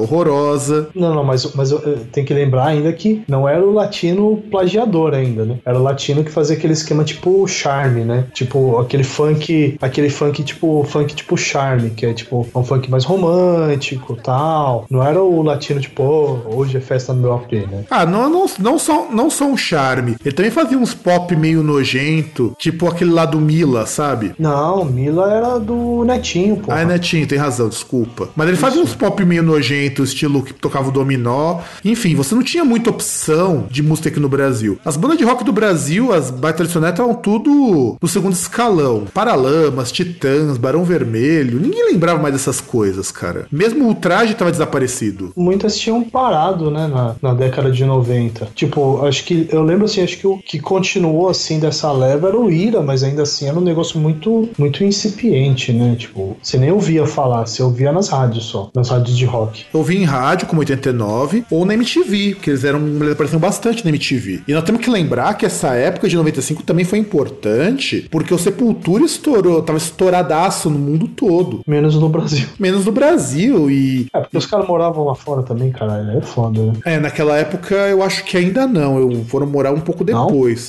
horrorosa. 0.00 0.88
Não, 0.94 1.14
não, 1.14 1.24
mas, 1.24 1.52
mas 1.54 1.70
eu, 1.70 1.78
eu 1.80 1.98
tenho 2.12 2.26
que 2.26 2.34
lembrar 2.34 2.66
ainda 2.66 2.92
que 2.92 3.22
não 3.28 3.48
era 3.48 3.64
o 3.64 3.72
latino 3.72 4.42
plagiador 4.50 5.14
ainda, 5.14 5.44
né? 5.44 5.58
Era 5.64 5.78
o 5.78 5.82
latino 5.82 6.24
que 6.24 6.30
fazia 6.30 6.56
aquele 6.56 6.72
esquema 6.72 7.04
tipo 7.04 7.46
charme, 7.46 8.02
né? 8.04 8.26
Tipo 8.32 8.78
aquele 8.78 9.04
funk, 9.04 9.76
aquele 9.80 10.10
funk 10.10 10.42
tipo 10.42 10.84
funk 10.84 11.14
tipo 11.14 11.36
charme, 11.36 11.90
que 11.90 12.06
é 12.06 12.12
tipo 12.12 12.46
um 12.54 12.64
funk 12.64 12.90
mais 12.90 13.04
romântico, 13.04 14.16
tal. 14.16 14.86
Não 14.90 15.02
era 15.02 15.20
o 15.22 15.42
latino 15.42 15.80
tipo, 15.80 16.02
"Oh, 16.02 16.56
hoje 16.56 16.76
é 16.76 16.80
festa 16.80 17.12
no 17.12 17.20
meu 17.20 17.34
AP, 17.34 17.52
né? 17.52 17.84
Ah, 17.90 18.06
não, 18.06 18.28
não, 18.28 18.46
não, 18.58 18.78
só, 18.78 19.08
não 19.10 19.30
só 19.30 19.44
um 19.46 19.56
charme. 19.56 20.16
Ele 20.24 20.34
também 20.34 20.45
fazia 20.50 20.78
uns 20.78 20.94
pop 20.94 21.34
meio 21.36 21.62
nojento, 21.62 22.54
tipo 22.58 22.86
aquele 22.88 23.10
lá 23.10 23.24
do 23.24 23.40
Mila, 23.40 23.86
sabe? 23.86 24.34
Não, 24.38 24.84
Mila 24.84 25.32
era 25.32 25.58
do 25.58 26.04
Netinho, 26.04 26.56
pô. 26.56 26.72
Ah, 26.72 26.80
é 26.80 26.84
Netinho, 26.84 27.26
tem 27.26 27.38
razão, 27.38 27.68
desculpa. 27.68 28.28
Mas 28.36 28.48
ele 28.48 28.56
fazia 28.56 28.82
uns 28.82 28.94
pop 28.94 29.24
meio 29.24 29.42
nojento, 29.42 30.02
estilo 30.02 30.42
que 30.42 30.52
tocava 30.52 30.88
o 30.88 30.92
dominó. 30.92 31.60
Enfim, 31.84 32.14
você 32.14 32.34
não 32.34 32.42
tinha 32.42 32.64
muita 32.64 32.90
opção 32.90 33.66
de 33.70 33.82
música 33.82 34.08
aqui 34.08 34.20
no 34.20 34.28
Brasil. 34.28 34.78
As 34.84 34.96
bandas 34.96 35.18
de 35.18 35.24
rock 35.24 35.44
do 35.44 35.52
Brasil, 35.52 36.12
as 36.12 36.30
mais 36.30 36.54
tradicionais, 36.56 36.92
estavam 36.92 37.14
tudo 37.14 37.96
no 38.00 38.08
segundo 38.08 38.32
escalão. 38.32 39.04
Paralamas, 39.12 39.92
Titãs, 39.92 40.56
Barão 40.58 40.84
Vermelho. 40.84 41.58
Ninguém 41.60 41.92
lembrava 41.92 42.20
mais 42.20 42.34
dessas 42.34 42.60
coisas, 42.60 43.10
cara. 43.10 43.46
Mesmo 43.50 43.88
o 43.88 43.94
traje 43.94 44.34
tava 44.34 44.50
desaparecido. 44.50 45.32
muitas 45.36 45.76
tinham 45.78 46.02
parado, 46.02 46.70
né, 46.70 46.86
na, 46.86 47.14
na 47.20 47.34
década 47.34 47.70
de 47.70 47.84
90. 47.84 48.48
Tipo, 48.54 49.04
acho 49.06 49.24
que 49.24 49.48
eu 49.50 49.62
lembro 49.62 49.84
assim, 49.84 50.02
acho 50.02 50.18
que 50.18 50.26
o 50.26 50.35
que 50.44 50.58
continuou 50.58 51.28
assim 51.28 51.58
dessa 51.58 51.90
leva 51.92 52.28
era 52.28 52.38
o 52.38 52.50
Ira, 52.50 52.82
mas 52.82 53.02
ainda 53.02 53.22
assim 53.22 53.48
era 53.48 53.58
um 53.58 53.62
negócio 53.62 53.98
muito 53.98 54.48
muito 54.58 54.84
incipiente, 54.84 55.72
né? 55.72 55.96
Tipo, 55.98 56.36
você 56.42 56.58
nem 56.58 56.70
ouvia 56.70 57.06
falar, 57.06 57.46
você 57.46 57.62
ouvia 57.62 57.92
nas 57.92 58.08
rádios 58.08 58.44
só, 58.44 58.70
nas 58.74 58.88
rádios 58.88 59.16
de 59.16 59.24
rock. 59.24 59.64
Eu 59.72 59.82
vi 59.82 59.96
em 59.96 60.04
rádio, 60.04 60.46
como 60.46 60.60
89, 60.60 61.44
ou 61.50 61.64
na 61.64 61.74
MTV, 61.74 62.34
porque 62.34 62.50
eles 62.50 62.64
eram. 62.64 62.80
Eles 62.80 63.12
apareciam 63.12 63.40
bastante 63.40 63.84
na 63.84 63.90
MTV. 63.90 64.42
E 64.46 64.52
nós 64.52 64.64
temos 64.64 64.80
que 64.80 64.90
lembrar 64.90 65.34
que 65.34 65.46
essa 65.46 65.74
época 65.74 66.08
de 66.08 66.16
95 66.16 66.62
também 66.62 66.84
foi 66.84 66.98
importante, 66.98 68.08
porque 68.10 68.32
o 68.32 68.38
Sepultura 68.38 69.04
estourou, 69.04 69.62
tava 69.62 69.78
estouradaço 69.78 70.70
no 70.70 70.78
mundo 70.78 71.08
todo. 71.08 71.60
Menos 71.66 71.94
no 71.96 72.08
Brasil. 72.08 72.46
Menos 72.58 72.84
no 72.86 72.92
Brasil. 72.92 73.70
E. 73.70 74.06
É, 74.12 74.20
porque 74.20 74.36
os 74.36 74.46
caras 74.46 74.66
moravam 74.66 75.04
lá 75.04 75.14
fora 75.14 75.42
também, 75.42 75.70
caralho. 75.70 76.18
É 76.18 76.20
foda, 76.20 76.62
né? 76.62 76.72
É, 76.84 76.98
naquela 76.98 77.36
época 77.36 77.74
eu 77.74 78.02
acho 78.02 78.24
que 78.24 78.36
ainda 78.36 78.66
não. 78.66 78.98
Eu 78.98 79.24
foram 79.24 79.46
morar 79.46 79.72
um 79.72 79.80
pouco 79.80 80.04
depois. 80.04 80.25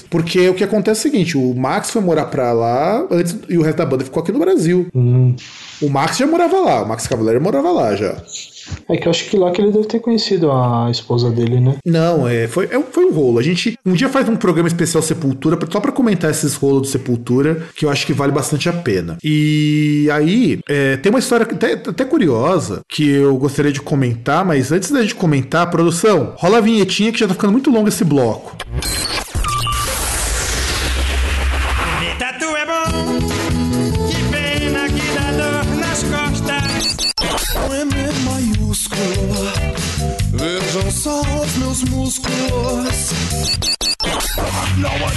Porque 0.09 0.49
o 0.49 0.53
que 0.53 0.63
acontece 0.63 1.07
é 1.07 1.09
o 1.09 1.11
seguinte: 1.11 1.37
o 1.37 1.53
Max 1.53 1.91
foi 1.91 2.01
morar 2.01 2.25
pra 2.25 2.51
lá 2.53 3.05
antes 3.09 3.37
e 3.49 3.57
o 3.57 3.61
resto 3.61 3.77
da 3.77 3.85
banda 3.85 4.03
ficou 4.03 4.21
aqui 4.21 4.31
no 4.31 4.39
Brasil. 4.39 4.87
Hum. 4.93 5.35
O 5.81 5.89
Max 5.89 6.17
já 6.17 6.25
morava 6.25 6.59
lá, 6.59 6.83
o 6.83 6.87
Max 6.87 7.07
Cavaleiro 7.07 7.41
morava 7.41 7.71
lá 7.71 7.95
já. 7.95 8.17
É 8.89 8.97
que 8.97 9.07
eu 9.07 9.11
acho 9.11 9.29
que 9.29 9.37
lá 9.37 9.51
que 9.51 9.61
ele 9.61 9.71
deve 9.71 9.87
ter 9.87 9.99
conhecido 9.99 10.51
a 10.51 10.89
esposa 10.91 11.29
dele, 11.29 11.59
né? 11.59 11.75
Não, 11.85 12.27
é, 12.27 12.47
foi, 12.47 12.65
é, 12.65 12.81
foi 12.91 13.05
um 13.05 13.13
rolo. 13.13 13.39
A 13.39 13.43
gente 13.43 13.77
um 13.85 13.93
dia 13.93 14.09
faz 14.09 14.27
um 14.27 14.35
programa 14.35 14.67
especial 14.67 15.01
Sepultura, 15.01 15.57
só 15.71 15.79
pra 15.79 15.91
comentar 15.91 16.31
esses 16.31 16.55
rolos 16.55 16.81
do 16.81 16.87
Sepultura, 16.87 17.63
que 17.75 17.85
eu 17.85 17.89
acho 17.89 18.05
que 18.05 18.13
vale 18.13 18.31
bastante 18.31 18.67
a 18.69 18.73
pena. 18.73 19.17
E 19.23 20.09
aí, 20.11 20.59
é, 20.67 20.97
tem 20.97 21.09
uma 21.09 21.19
história 21.19 21.45
até, 21.45 21.73
até 21.73 22.05
curiosa 22.05 22.81
que 22.87 23.09
eu 23.09 23.37
gostaria 23.37 23.71
de 23.71 23.81
comentar, 23.81 24.45
mas 24.45 24.71
antes 24.71 24.91
da 24.91 25.01
gente 25.01 25.15
comentar, 25.15 25.69
produção, 25.69 26.33
rola 26.37 26.57
a 26.57 26.61
vinhetinha 26.61 27.11
que 27.11 27.19
já 27.19 27.27
tá 27.27 27.33
ficando 27.33 27.51
muito 27.51 27.71
longo 27.71 27.87
esse 27.87 28.03
bloco. 28.03 28.55
Só 41.07 41.21
os 41.21 41.55
meus 41.55 41.83
músculos. 41.83 43.13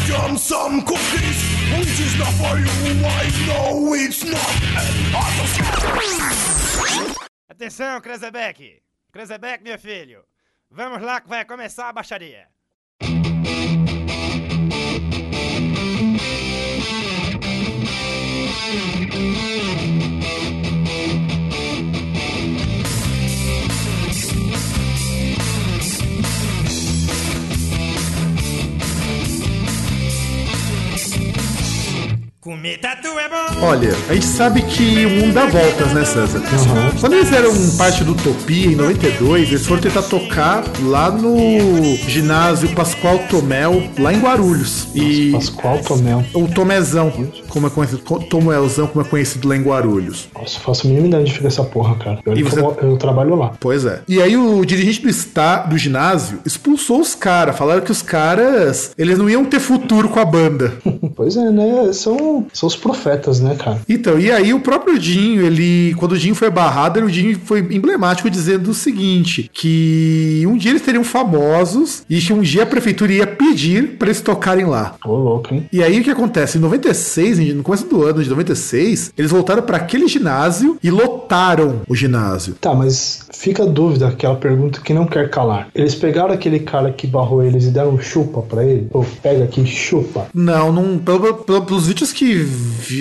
jam 0.06 0.38
some 0.38 0.82
cookies, 0.82 1.38
which 1.76 2.00
is 2.00 2.16
not 2.16 2.32
for 2.34 2.56
you. 2.58 2.70
I 3.04 3.26
know 3.46 3.94
it's 3.96 4.22
not. 4.22 4.54
Atenção, 7.48 8.00
Krezebeck! 8.00 8.80
Krezebeck, 9.12 9.64
meu 9.64 9.78
filho! 9.78 10.24
Vamos 10.70 11.02
lá 11.02 11.20
que 11.20 11.28
vai 11.28 11.44
começar 11.44 11.88
a 11.88 11.92
baixaria! 11.92 12.46
Comer 32.40 32.78
tatu 32.78 33.06
é 33.18 33.28
bom! 33.28 33.66
Olha, 33.66 33.90
a 34.08 34.14
gente 34.14 34.24
sabe 34.24 34.62
que 34.62 35.04
o 35.04 35.10
mundo 35.10 35.34
dá 35.34 35.44
voltas, 35.44 35.92
né, 35.92 36.06
César? 36.06 36.40
Quando 36.98 37.12
eles 37.12 37.30
eram 37.30 37.52
parte 37.76 38.02
do 38.02 38.12
Utopia 38.12 38.66
em 38.66 38.74
92, 38.74 39.50
eles 39.50 39.66
foram 39.66 39.82
tentar 39.82 40.00
tocar 40.04 40.64
lá 40.84 41.10
no 41.10 41.94
ginásio 42.08 42.74
Pascoal 42.74 43.18
Tomel, 43.28 43.90
lá 43.98 44.14
em 44.14 44.20
Guarulhos. 44.20 44.88
E 44.94 45.32
Pascoal 45.32 45.80
Tomel. 45.80 46.24
o 46.32 46.48
Tomezão, 46.48 47.12
como 47.50 47.66
é 47.66 47.70
conhecido, 47.70 48.02
Tomelzão, 48.28 48.86
como 48.86 49.04
é 49.04 49.08
conhecido 49.08 49.48
lá 49.48 49.56
em 49.56 49.62
Guarulhos. 49.62 50.28
Nossa, 50.34 50.56
eu 50.56 50.60
faço 50.62 50.86
a 50.86 50.90
mínima 50.90 51.08
ideia 51.08 51.24
de 51.24 51.32
fica 51.32 51.48
essa 51.48 51.62
porra, 51.64 51.94
cara. 51.96 52.18
Eu, 52.24 52.36
E 52.36 52.42
você- 52.42 52.60
eu, 52.60 52.96
trabalho 52.96 53.34
lá. 53.34 53.52
Pois 53.60 53.84
é. 53.84 54.00
E 54.08 54.20
aí 54.22 54.36
o 54.36 54.64
dirigente 54.64 55.02
do, 55.02 55.08
está, 55.08 55.58
do 55.58 55.76
ginásio 55.76 56.38
expulsou 56.46 57.00
os 57.00 57.14
caras. 57.14 57.56
Falaram 57.56 57.80
que 57.82 57.90
os 57.92 58.02
caras, 58.02 58.92
eles 58.96 59.18
não 59.18 59.28
iam 59.28 59.44
ter 59.44 59.60
futuro 59.60 60.08
com 60.08 60.18
a 60.20 60.24
banda. 60.24 60.74
Pois 61.16 61.36
é, 61.36 61.50
né? 61.50 61.92
São, 61.92 62.46
são 62.50 62.66
os 62.66 62.74
profetas, 62.76 63.40
né, 63.40 63.54
cara? 63.54 63.78
Então, 63.86 64.18
e 64.18 64.30
aí 64.32 64.54
o 64.54 64.60
próprio 64.60 64.98
Dinho, 64.98 65.42
ele, 65.42 65.94
quando 65.98 66.12
o 66.12 66.18
Dinho 66.18 66.34
foi 66.34 66.48
barrado, 66.48 66.98
o 67.00 67.10
Dinho 67.10 67.38
foi 67.44 67.58
emblemático 67.58 68.30
dizendo 68.30 68.70
o 68.70 68.74
seguinte, 68.74 69.50
que 69.52 70.44
um 70.46 70.56
dia 70.56 70.70
eles 70.70 70.82
seriam 70.82 71.04
famosos 71.04 72.04
e 72.08 72.18
que 72.20 72.32
um 72.32 72.40
dia 72.40 72.62
a 72.62 72.66
prefeitura 72.66 73.12
ia 73.12 73.26
pedir 73.26 73.96
pra 73.98 74.08
eles 74.08 74.20
tocarem 74.22 74.64
lá. 74.64 74.94
Ô, 75.04 75.14
louco, 75.14 75.52
hein? 75.54 75.68
E 75.72 75.82
aí 75.82 76.00
o 76.00 76.04
que 76.04 76.10
acontece? 76.10 76.56
Em 76.56 76.60
96, 76.60 77.38
no 77.52 77.62
começo 77.62 77.86
do 77.86 78.04
ano 78.04 78.22
de 78.22 78.30
96, 78.30 79.12
eles 79.16 79.30
voltaram 79.30 79.62
pra 79.62 79.76
aquele 79.78 80.06
ginásio 80.08 80.76
e 80.82 80.90
lotaram 80.90 81.80
o 81.88 81.94
ginásio. 81.94 82.54
Tá, 82.60 82.74
mas 82.74 83.26
fica 83.32 83.62
a 83.62 83.66
dúvida, 83.66 84.08
aquela 84.08 84.36
pergunta 84.36 84.80
que 84.80 84.92
não 84.92 85.06
quer 85.06 85.30
calar. 85.30 85.68
Eles 85.74 85.94
pegaram 85.94 86.32
aquele 86.34 86.60
cara 86.60 86.90
que 86.92 87.06
barrou 87.06 87.42
eles 87.42 87.64
e 87.64 87.70
deram 87.70 87.98
chupa 88.00 88.42
pra 88.42 88.64
ele? 88.64 88.88
Ou 88.92 89.04
pega 89.22 89.44
aqui, 89.44 89.64
chupa. 89.66 90.26
Não, 90.34 90.72
não 90.72 90.98
pelo- 90.98 91.34
pelo- 91.34 91.62
pelos 91.62 91.86
vídeos 91.86 92.12
que 92.12 92.46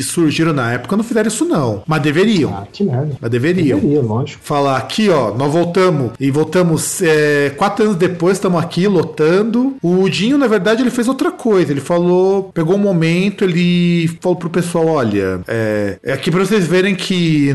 surgiram 0.03 0.53
na 0.53 0.71
época, 0.73 0.95
não 0.95 1.03
fizeram 1.03 1.27
isso 1.27 1.45
não. 1.45 1.83
Mas 1.87 2.01
deveriam. 2.01 2.51
Ah, 2.53 2.67
que 2.71 2.83
merda. 2.83 3.15
Mas 3.19 3.31
deveriam. 3.31 3.79
Deveria, 3.79 4.01
lógico. 4.01 4.41
falar 4.43 4.77
aqui, 4.77 5.09
ó, 5.09 5.33
nós 5.33 5.51
voltamos 5.51 6.11
e 6.19 6.31
voltamos 6.31 7.01
é, 7.01 7.51
quatro 7.57 7.83
anos 7.85 7.95
depois, 7.97 8.37
estamos 8.37 8.61
aqui 8.61 8.87
lotando. 8.87 9.75
O 9.81 10.07
Dinho, 10.09 10.37
na 10.37 10.47
verdade, 10.47 10.81
ele 10.81 10.89
fez 10.91 11.07
outra 11.07 11.31
coisa. 11.31 11.71
Ele 11.71 11.81
falou, 11.81 12.51
pegou 12.53 12.75
um 12.75 12.79
momento, 12.79 13.43
ele 13.43 14.07
falou 14.21 14.28
pro 14.35 14.49
pessoal, 14.49 14.87
olha, 14.87 15.41
é, 15.47 15.99
é 16.03 16.13
aqui 16.13 16.31
pra 16.31 16.39
vocês 16.39 16.67
verem 16.67 16.95
que 16.95 17.53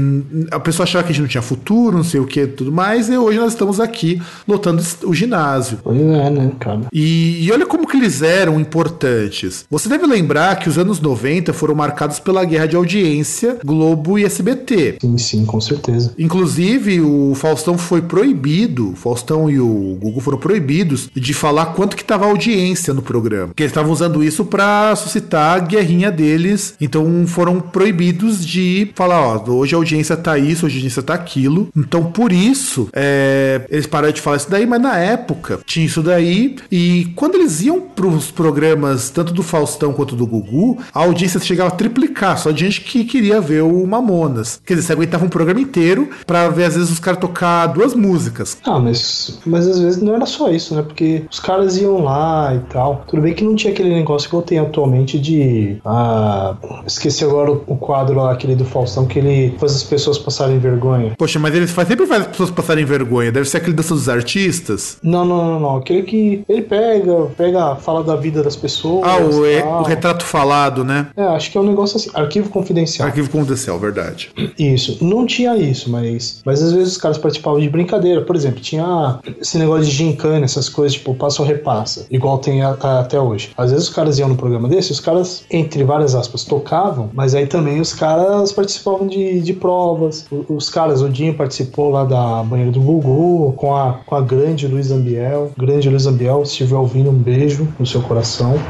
a 0.51 0.61
pessoa 0.61 0.85
achava 0.85 1.05
que 1.05 1.11
a 1.11 1.15
gente 1.15 1.23
não 1.23 1.29
tinha 1.29 1.43
futuro, 1.43 1.97
não 1.97 2.05
sei 2.05 2.21
o 2.21 2.27
que, 2.27 2.47
tudo 2.47 2.73
mais, 2.73 3.09
e 3.09 3.17
hoje 3.17 3.39
nós 3.39 3.53
estamos 3.53 3.81
aqui 3.81 4.21
lotando 4.47 4.83
o 5.05 5.15
ginásio. 5.15 5.79
Pois 5.83 6.01
é, 6.01 6.31
né, 6.31 6.53
cara? 6.59 6.83
E, 6.93 7.45
e 7.45 7.53
olha 7.53 7.67
como 7.67 7.87
que 7.87 7.97
eles 7.97 8.23
eram 8.23 8.61
importantes. 8.61 9.67
Você 9.71 9.89
deve 9.89 10.07
lembrar 10.07 10.57
que 10.59 10.69
os 10.69 10.79
anos 10.79 11.01
90 11.01 11.53
foram 11.53 11.75
marcados 11.75 12.19
pela 12.19 12.45
guerra 12.45 12.67
de 12.67 12.77
audiência 12.77 13.59
Globo 13.65 14.19
e 14.19 14.25
SBT. 14.25 14.99
Sim, 15.01 15.19
sim, 15.19 15.45
com 15.45 15.61
certeza. 15.61 16.13
Inclusive, 16.19 17.01
o 17.01 17.35
Faustão 17.35 17.77
foi 17.77 18.03
proibido, 18.03 18.93
o 18.93 18.97
Faustão 18.97 19.51
e 19.51 19.61
o 19.61 19.97
Google 20.01 20.21
foram 20.21 20.39
proibidos 20.39 21.11
de 21.15 21.35
falar 21.35 21.67
quanto 21.67 21.97
que 21.97 22.05
tava 22.05 22.25
a 22.25 22.29
audiência 22.29 22.95
no 22.95 23.03
programa. 23.03 23.49
Porque 23.49 23.63
eles 23.63 23.71
estavam 23.71 23.93
usando 23.93 24.23
isso 24.23 24.45
pra 24.45 24.95
suscitar 24.97 25.57
a 25.57 25.59
guerrinha 25.59 26.11
deles. 26.11 26.64
Então 26.81 27.27
foram 27.27 27.61
proibidos 27.61 28.45
de 28.45 28.91
falar, 28.95 29.21
ó, 29.21 29.51
hoje 29.51 29.75
a 29.75 29.79
audiência 29.79 30.17
tá 30.17 30.39
isso, 30.39 30.67
hoje 30.67 30.77
a 30.77 30.79
audiência 30.79 31.03
tá 31.03 31.15
aquilo. 31.15 31.69
Então 31.77 32.05
por 32.05 32.33
isso, 32.33 32.89
é, 32.93 33.63
eles 33.69 33.87
pararam 33.87 34.13
de 34.13 34.21
falar 34.21 34.37
isso 34.37 34.51
daí, 34.51 34.67
mas 34.67 34.81
na 34.81 34.97
época 34.99 35.61
tinha 35.67 35.87
isso 35.87 36.03
daí. 36.03 36.57
E 36.71 37.13
quando 37.17 37.37
eles 37.37 37.61
iam 37.63 37.81
pros 37.81 38.31
programas, 38.31 39.11
tanto 39.11 39.33
do 39.33 39.43
Faustão 39.43 39.93
quanto 39.93 40.17
do 40.17 40.27
Gugu, 40.27 40.79
a 40.93 41.01
audiência 41.01 41.41
chegava 41.41 41.69
a 41.69 41.77
triplicar, 41.77 42.39
só 42.39 42.51
de 42.51 42.65
gente 42.65 42.81
que 42.83 43.05
queria 43.05 43.41
ver 43.41 43.63
o 43.63 43.87
Mamonas. 43.87 44.61
Quer 44.65 44.75
dizer, 44.75 44.87
você 44.87 44.93
aguentava 44.93 45.25
um 45.25 45.29
programa 45.29 45.61
inteiro 45.61 46.09
pra 46.27 46.49
ver, 46.49 46.65
às 46.65 46.75
vezes, 46.75 46.91
os 46.91 46.99
caras 46.99 47.21
tocar 47.21 47.67
duas 47.69 47.95
músicas. 47.95 48.57
Ah, 48.65 48.79
mas, 48.79 49.39
mas 49.45 49.67
às 49.67 49.79
vezes 49.79 50.03
não 50.03 50.15
era 50.15 50.27
só 50.27 50.51
isso, 50.51 50.75
né? 50.75 50.83
Porque 50.83 51.25
os 51.31 51.41
caras 51.41 51.77
iam 51.77 52.03
lá 52.03 52.55
e 52.55 52.61
tal. 52.73 53.05
Tudo 53.07 53.23
bem 53.23 53.35
que 53.35 53.45
não 53.45 53.55
tinha 53.55 53.73
aquele 53.73 53.95
negócio 53.95 54.29
que 54.29 54.35
eu 54.35 54.43
tenho 54.43 54.63
atualmente 54.63 55.19
de. 55.19 55.79
Ah, 55.85 56.54
esqueci 56.87 57.25
agora 57.25 57.51
o, 57.53 57.63
o 57.67 57.77
quadro 57.77 58.17
lá, 58.17 58.33
aquele 58.33 58.55
do 58.55 58.65
Faustão, 58.65 59.07
que 59.07 59.19
ele 59.19 59.55
faz 59.59 59.75
as 59.75 59.83
pessoas 59.83 60.19
passarem 60.19 60.59
vergonha. 60.59 61.15
Poxa, 61.19 61.39
mas 61.39 61.55
eles 61.55 61.71
faz, 61.71 61.89
sempre 61.89 62.07
faz 62.07 62.23
as 62.23 62.29
pessoas 62.29 62.51
passarem 62.51 62.85
vergonha. 62.85 63.31
Deve 63.33 63.49
ser 63.49 63.59
aquele 63.59 63.75
dança 63.75 63.95
dos 63.95 64.09
artistas. 64.09 64.99
Não, 65.03 65.25
não, 65.25 65.45
não, 65.45 65.61
não. 65.61 65.77
Aquele 65.77 66.03
que 66.03 66.45
ele 66.49 66.63
pega, 66.63 67.27
pega, 67.37 67.77
fala 67.77 68.03
da 68.03 68.17
vida 68.17 68.43
das 68.43 68.57
pessoas. 68.57 69.05
Ah, 69.07 69.19
o, 69.19 69.47
é, 69.47 69.65
o 69.65 69.83
retrato 69.83 70.25
falado, 70.25 70.85
né? 70.85 71.09
É, 71.17 71.23
acho 71.25 71.51
que 71.51 71.59
é 71.59 71.61
um 71.61 71.65
negócio 71.67 71.97
assim. 71.97 72.11
Arquivo 72.15 72.49
confidencial. 72.51 73.09
Arquivo 73.09 73.31
confidencial, 73.31 73.79
verdade. 73.79 74.31
Isso, 74.59 74.99
não 75.05 75.27
tinha 75.27 75.57
isso, 75.57 75.91
mas, 75.91 76.41
mas 76.45 76.63
às 76.63 76.73
vezes 76.73 76.93
os 76.93 76.99
caras 76.99 77.19
participavam 77.19 77.61
de 77.61 77.69
brincadeira. 77.69 78.23
Por 78.23 78.37
exemplo, 78.37 78.61
tinha 78.61 79.19
esse 79.41 79.59
negócio 79.59 79.85
de 79.85 79.91
gincana, 79.91 80.45
essas 80.45 80.69
coisas, 80.69 80.95
tipo, 80.97 81.15
passa 81.15 81.43
ou 81.43 81.49
repassa, 81.49 82.07
igual 82.11 82.39
tem 82.39 82.63
a- 82.63 82.77
a- 82.81 83.01
até 83.01 83.21
hoje. 83.21 83.51
Às 83.57 83.71
vezes 83.71 83.89
os 83.89 83.95
caras 83.95 84.19
iam 84.19 84.29
no 84.29 84.37
programa 84.37 84.69
desse, 84.69 84.93
os 84.93 85.01
caras, 85.01 85.45
entre 85.51 85.83
várias 85.85 86.15
aspas, 86.15 86.44
tocavam, 86.45 87.11
mas 87.13 87.35
aí 87.35 87.47
também 87.47 87.81
os 87.81 87.93
caras 87.93 88.53
participavam 88.53 89.07
de, 89.07 89.41
de 89.41 89.53
provas. 89.55 90.27
O- 90.31 90.55
Os 90.55 90.69
caras, 90.71 91.03
o 91.03 91.09
Dinho 91.09 91.35
participou 91.37 91.91
lá 91.91 92.05
da 92.05 92.43
banheira 92.45 92.71
do 92.73 92.81
Gugu, 92.81 93.53
com 93.55 93.75
a, 93.75 94.01
com 94.07 94.15
a 94.15 94.21
grande 94.21 94.67
Luiz 94.69 94.91
Ambiel. 94.91 95.53
Grande 95.57 95.89
Luiz 95.91 96.07
Ambiel, 96.07 96.45
se 96.45 96.53
estiver 96.53 96.77
ouvindo, 96.77 97.11
um 97.11 97.19
beijo 97.23 97.75
no 97.79 97.87
seu 97.87 98.03
coração, 98.03 98.69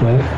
né? 0.00 0.28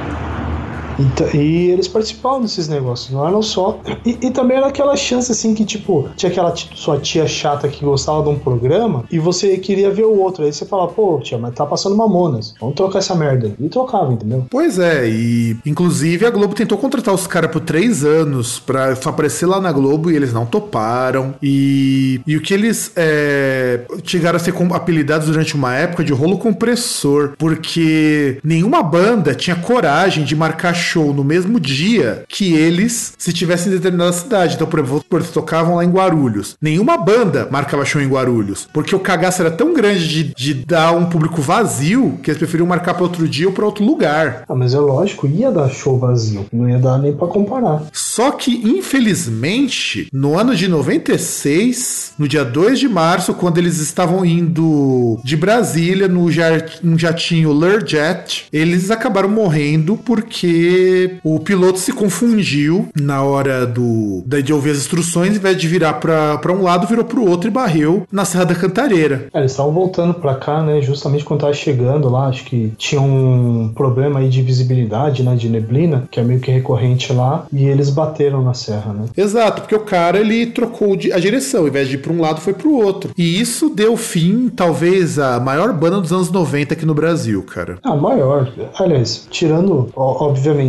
E, 0.98 1.04
ta- 1.16 1.36
e 1.36 1.70
eles 1.70 1.88
participavam 1.88 2.42
desses 2.42 2.68
negócios, 2.68 3.10
não 3.10 3.26
eram 3.26 3.42
só. 3.42 3.80
E, 4.04 4.18
e 4.22 4.30
também 4.30 4.56
era 4.56 4.66
aquela 4.68 4.96
chance 4.96 5.30
assim 5.32 5.54
que, 5.54 5.64
tipo, 5.64 6.08
tinha 6.16 6.30
aquela 6.30 6.54
sua 6.56 6.98
tia 6.98 7.26
chata 7.26 7.68
que 7.68 7.84
gostava 7.84 8.22
de 8.22 8.28
um 8.28 8.38
programa 8.38 9.04
e 9.10 9.18
você 9.18 9.56
queria 9.58 9.90
ver 9.90 10.04
o 10.04 10.18
outro. 10.18 10.44
Aí 10.44 10.52
você 10.52 10.64
fala, 10.64 10.88
pô, 10.88 11.18
tia, 11.22 11.38
mas 11.38 11.54
tá 11.54 11.64
passando 11.66 11.96
mamonas, 11.96 12.54
vamos 12.60 12.74
trocar 12.74 12.98
essa 12.98 13.14
merda. 13.14 13.54
E 13.58 13.68
trocava, 13.68 14.12
entendeu? 14.12 14.46
Pois 14.50 14.78
é, 14.78 15.08
e 15.08 15.56
inclusive 15.66 16.26
a 16.26 16.30
Globo 16.30 16.54
tentou 16.54 16.78
contratar 16.78 17.14
os 17.14 17.26
caras 17.26 17.50
por 17.50 17.60
três 17.60 18.04
anos 18.04 18.58
pra 18.58 18.92
aparecer 19.04 19.46
lá 19.46 19.60
na 19.60 19.72
Globo 19.72 20.10
e 20.10 20.16
eles 20.16 20.32
não 20.32 20.46
toparam. 20.46 21.34
E, 21.42 22.20
e 22.26 22.36
o 22.36 22.40
que 22.40 22.54
eles 22.54 22.92
é, 22.96 23.80
chegaram 24.04 24.36
a 24.36 24.38
ser 24.40 24.54
apelidados 24.72 25.26
durante 25.28 25.54
uma 25.54 25.74
época 25.74 26.04
de 26.04 26.12
rolo 26.12 26.38
compressor, 26.38 27.34
porque 27.38 28.38
nenhuma 28.44 28.82
banda 28.82 29.34
tinha 29.34 29.56
coragem 29.56 30.24
de 30.24 30.34
marcar 30.36 30.74
show 30.84 31.12
no 31.12 31.24
mesmo 31.24 31.58
dia 31.58 32.24
que 32.28 32.52
eles 32.52 33.14
se 33.18 33.32
tivessem 33.32 33.72
em 33.72 33.76
determinada 33.76 34.12
cidade. 34.12 34.54
Então, 34.54 34.66
por 34.66 34.80
exemplo, 34.80 35.04
eles 35.12 35.30
tocavam 35.30 35.76
lá 35.76 35.84
em 35.84 35.90
Guarulhos. 35.90 36.56
Nenhuma 36.60 36.96
banda 36.96 37.48
marcava 37.50 37.84
show 37.84 38.00
em 38.00 38.08
Guarulhos, 38.08 38.68
porque 38.72 38.94
o 38.94 39.00
cagaço 39.00 39.42
era 39.42 39.50
tão 39.50 39.72
grande 39.72 40.06
de, 40.06 40.34
de 40.34 40.54
dar 40.54 40.92
um 40.92 41.06
público 41.06 41.40
vazio 41.40 42.18
que 42.22 42.30
eles 42.30 42.38
preferiam 42.38 42.66
marcar 42.66 42.94
para 42.94 43.02
outro 43.02 43.28
dia 43.28 43.46
ou 43.46 43.52
para 43.52 43.64
outro 43.64 43.84
lugar. 43.84 44.44
Ah, 44.48 44.54
mas 44.54 44.74
é 44.74 44.78
lógico, 44.78 45.26
ia 45.26 45.50
dar 45.50 45.68
show 45.70 45.98
vazio, 45.98 46.46
não 46.52 46.68
ia 46.68 46.78
dar 46.78 46.98
nem 46.98 47.12
pra 47.12 47.26
comparar. 47.26 47.82
Só 47.92 48.30
que, 48.30 48.52
infelizmente, 48.64 50.08
no 50.12 50.38
ano 50.38 50.54
de 50.54 50.68
96, 50.68 52.14
no 52.18 52.28
dia 52.28 52.44
2 52.44 52.78
de 52.78 52.88
março, 52.88 53.34
quando 53.34 53.58
eles 53.58 53.78
estavam 53.78 54.24
indo 54.24 55.18
de 55.24 55.36
Brasília 55.36 56.08
no 56.08 56.98
jatinho 56.98 57.52
Learjet, 57.52 58.46
eles 58.52 58.90
acabaram 58.90 59.28
morrendo 59.28 59.96
porque 59.96 60.73
porque 60.74 61.16
o 61.22 61.38
piloto 61.40 61.78
se 61.78 61.92
confundiu 61.92 62.88
na 63.00 63.22
hora 63.22 63.66
do 63.66 64.22
de 64.42 64.52
ouvir 64.52 64.70
as 64.70 64.78
instruções, 64.78 65.36
em 65.36 65.38
vez 65.38 65.56
de 65.56 65.68
virar 65.68 65.94
pra 65.94 66.36
pra 66.38 66.52
um 66.52 66.62
lado, 66.62 66.86
virou 66.86 67.04
pro 67.04 67.24
outro 67.28 67.48
e 67.48 67.50
barreu 67.50 68.06
na 68.10 68.24
Serra 68.24 68.44
da 68.44 68.54
Cantareira. 68.54 69.28
É, 69.32 69.38
eles 69.38 69.52
estavam 69.52 69.72
voltando 69.72 70.14
pra 70.14 70.34
cá, 70.34 70.62
né? 70.62 70.80
Justamente 70.82 71.24
quando 71.24 71.40
tava 71.40 71.52
chegando 71.54 72.08
lá, 72.08 72.26
acho 72.28 72.44
que 72.44 72.72
tinha 72.76 73.00
um 73.00 73.70
problema 73.74 74.20
aí 74.20 74.28
de 74.28 74.42
visibilidade, 74.42 75.22
né? 75.22 75.34
De 75.36 75.48
neblina, 75.48 76.04
que 76.10 76.18
é 76.18 76.22
meio 76.24 76.40
que 76.40 76.50
recorrente 76.50 77.12
lá, 77.12 77.46
e 77.52 77.64
eles 77.66 77.90
bateram 77.90 78.42
na 78.42 78.54
serra, 78.54 78.92
né? 78.92 79.04
Exato, 79.16 79.62
porque 79.62 79.74
o 79.74 79.80
cara 79.80 80.18
ele 80.18 80.46
trocou 80.46 80.96
de- 80.96 81.12
a 81.12 81.18
direção, 81.18 81.62
ao 81.62 81.68
invés 81.68 81.88
de 81.88 81.94
ir 81.94 81.98
pra 81.98 82.12
um 82.12 82.20
lado, 82.20 82.40
foi 82.40 82.52
pro 82.54 82.72
outro. 82.74 83.10
E 83.16 83.40
isso 83.40 83.70
deu 83.70 83.96
fim, 83.96 84.48
talvez, 84.48 85.18
à 85.18 85.38
maior 85.40 85.72
banda 85.72 86.00
dos 86.00 86.12
anos 86.12 86.30
90 86.30 86.74
aqui 86.74 86.84
no 86.86 86.94
Brasil, 86.94 87.42
cara. 87.42 87.78
Ah, 87.82 87.94
maior. 87.96 88.48
Aliás, 88.78 89.26
tirando, 89.30 89.88
ó, 89.94 90.12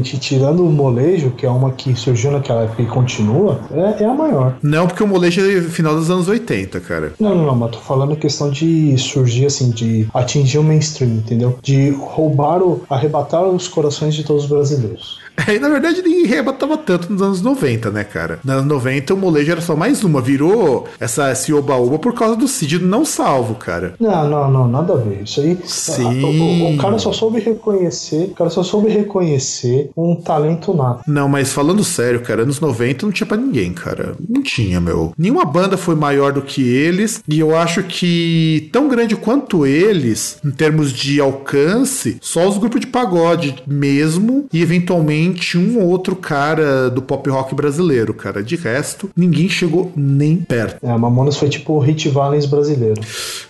tirando 0.02 0.66
o 0.66 0.72
molejo, 0.72 1.32
que 1.32 1.46
é 1.46 1.50
uma 1.50 1.72
que 1.72 1.96
surgiu 1.96 2.32
naquela 2.32 2.64
época 2.64 2.82
e 2.82 2.86
continua, 2.86 3.60
é, 3.72 4.04
é 4.04 4.06
a 4.06 4.14
maior. 4.14 4.56
Não, 4.62 4.88
porque 4.88 5.04
o 5.04 5.08
molejo 5.08 5.41
é 5.41 5.62
final 5.62 5.96
dos 5.96 6.10
anos 6.10 6.28
80, 6.28 6.80
cara. 6.82 7.14
Não, 7.20 7.36
não, 7.36 7.46
não, 7.46 7.56
mas 7.56 7.72
tô 7.72 7.80
falando 7.80 8.16
questão 8.16 8.50
de 8.50 8.98
surgir, 8.98 9.46
assim, 9.46 9.70
de 9.70 10.08
atingir 10.14 10.58
o 10.58 10.64
mainstream, 10.64 11.12
entendeu? 11.12 11.58
De 11.62 11.89
roubar, 11.91 12.62
o, 12.62 12.84
arrebatar 12.89 13.43
os 13.43 13.68
corações 13.68 14.16
de 14.16 14.24
todos 14.24 14.43
os 14.43 14.50
brasileiros. 14.50 15.24
É, 15.48 15.60
na 15.60 15.70
verdade 15.70 16.02
ninguém 16.02 16.26
rebatava 16.26 16.78
tanto 16.78 17.12
nos 17.12 17.22
anos 17.22 17.42
90, 17.42 17.92
né, 17.92 18.04
cara? 18.04 18.40
Nos 18.44 18.54
anos 18.56 18.66
90 18.68 19.14
o 19.14 19.18
molejo 19.18 19.52
era 19.52 19.62
só 19.62 19.76
mais 19.76 20.04
uma, 20.04 20.22
virou 20.22 20.88
essa, 21.00 21.32
esse 21.32 21.54
oba-oba 21.54 22.00
por 22.00 22.14
causa 22.14 22.36
do 22.36 22.48
Cid 22.48 22.80
não 22.80 23.04
salvo, 23.06 23.56
cara. 23.56 23.96
Não, 24.00 24.30
não, 24.30 24.52
não, 24.52 24.68
nada 24.68 24.94
a 24.94 24.98
ver. 24.98 25.22
Isso 25.24 25.42
aí. 25.42 25.58
Sim. 25.66 26.24
O, 26.24 26.66
o- 26.72 26.74
o 26.76 26.78
cara 26.78 26.98
só 26.98 27.12
soube 27.12 27.40
reconhecer, 27.40 28.30
o 28.32 28.34
cara 28.36 28.50
só 28.50 28.64
soube 28.64 28.90
reconhecer 28.90 29.90
um 29.96 30.16
talento 30.16 30.74
nato. 30.74 31.02
Não, 31.08 31.28
mas 31.28 31.52
falando 31.52 31.84
sério, 31.84 32.22
cara, 32.22 32.44
anos 32.44 32.60
90 32.60 33.06
não 33.06 33.14
tinha 33.14 33.28
pra 33.28 33.38
ninguém, 33.38 33.74
cara. 33.74 34.16
Não 34.28 34.42
tinha, 34.42 34.80
meu. 34.80 35.14
Nenhuma 35.18 35.46
banda 35.46 35.78
foi 35.78 35.96
maior 35.96 36.32
do 36.32 36.42
que 36.42 36.62
eles, 36.68 37.22
e 37.28 37.40
eu 37.40 37.56
acho 37.56 37.84
que 37.84 38.70
tão 38.72 38.88
grande 38.88 39.16
quanto 39.16 39.66
eles, 39.66 40.38
em 40.46 40.52
termos 40.52 40.92
de 40.92 41.20
alcance, 41.20 42.18
só 42.22 42.48
os 42.48 42.58
grupos 42.58 42.82
de 42.82 42.88
pagode 42.88 43.56
mesmo, 43.68 44.46
e 44.52 44.62
eventualmente 44.62 45.24
um 45.57 45.80
ou 45.80 45.88
outro 45.88 46.15
cara 46.15 46.89
do 46.89 47.01
pop 47.01 47.30
rock 47.30 47.55
brasileiro, 47.55 48.13
cara. 48.13 48.43
De 48.43 48.55
resto, 48.55 49.09
ninguém 49.15 49.49
chegou 49.49 49.91
nem 49.95 50.38
perto. 50.38 50.86
É, 50.86 50.97
Mamonas 50.97 51.38
foi 51.38 51.49
tipo 51.49 51.73
o 51.73 51.80
Hit 51.80 52.09
Valens 52.09 52.45
brasileiro. 52.45 53.01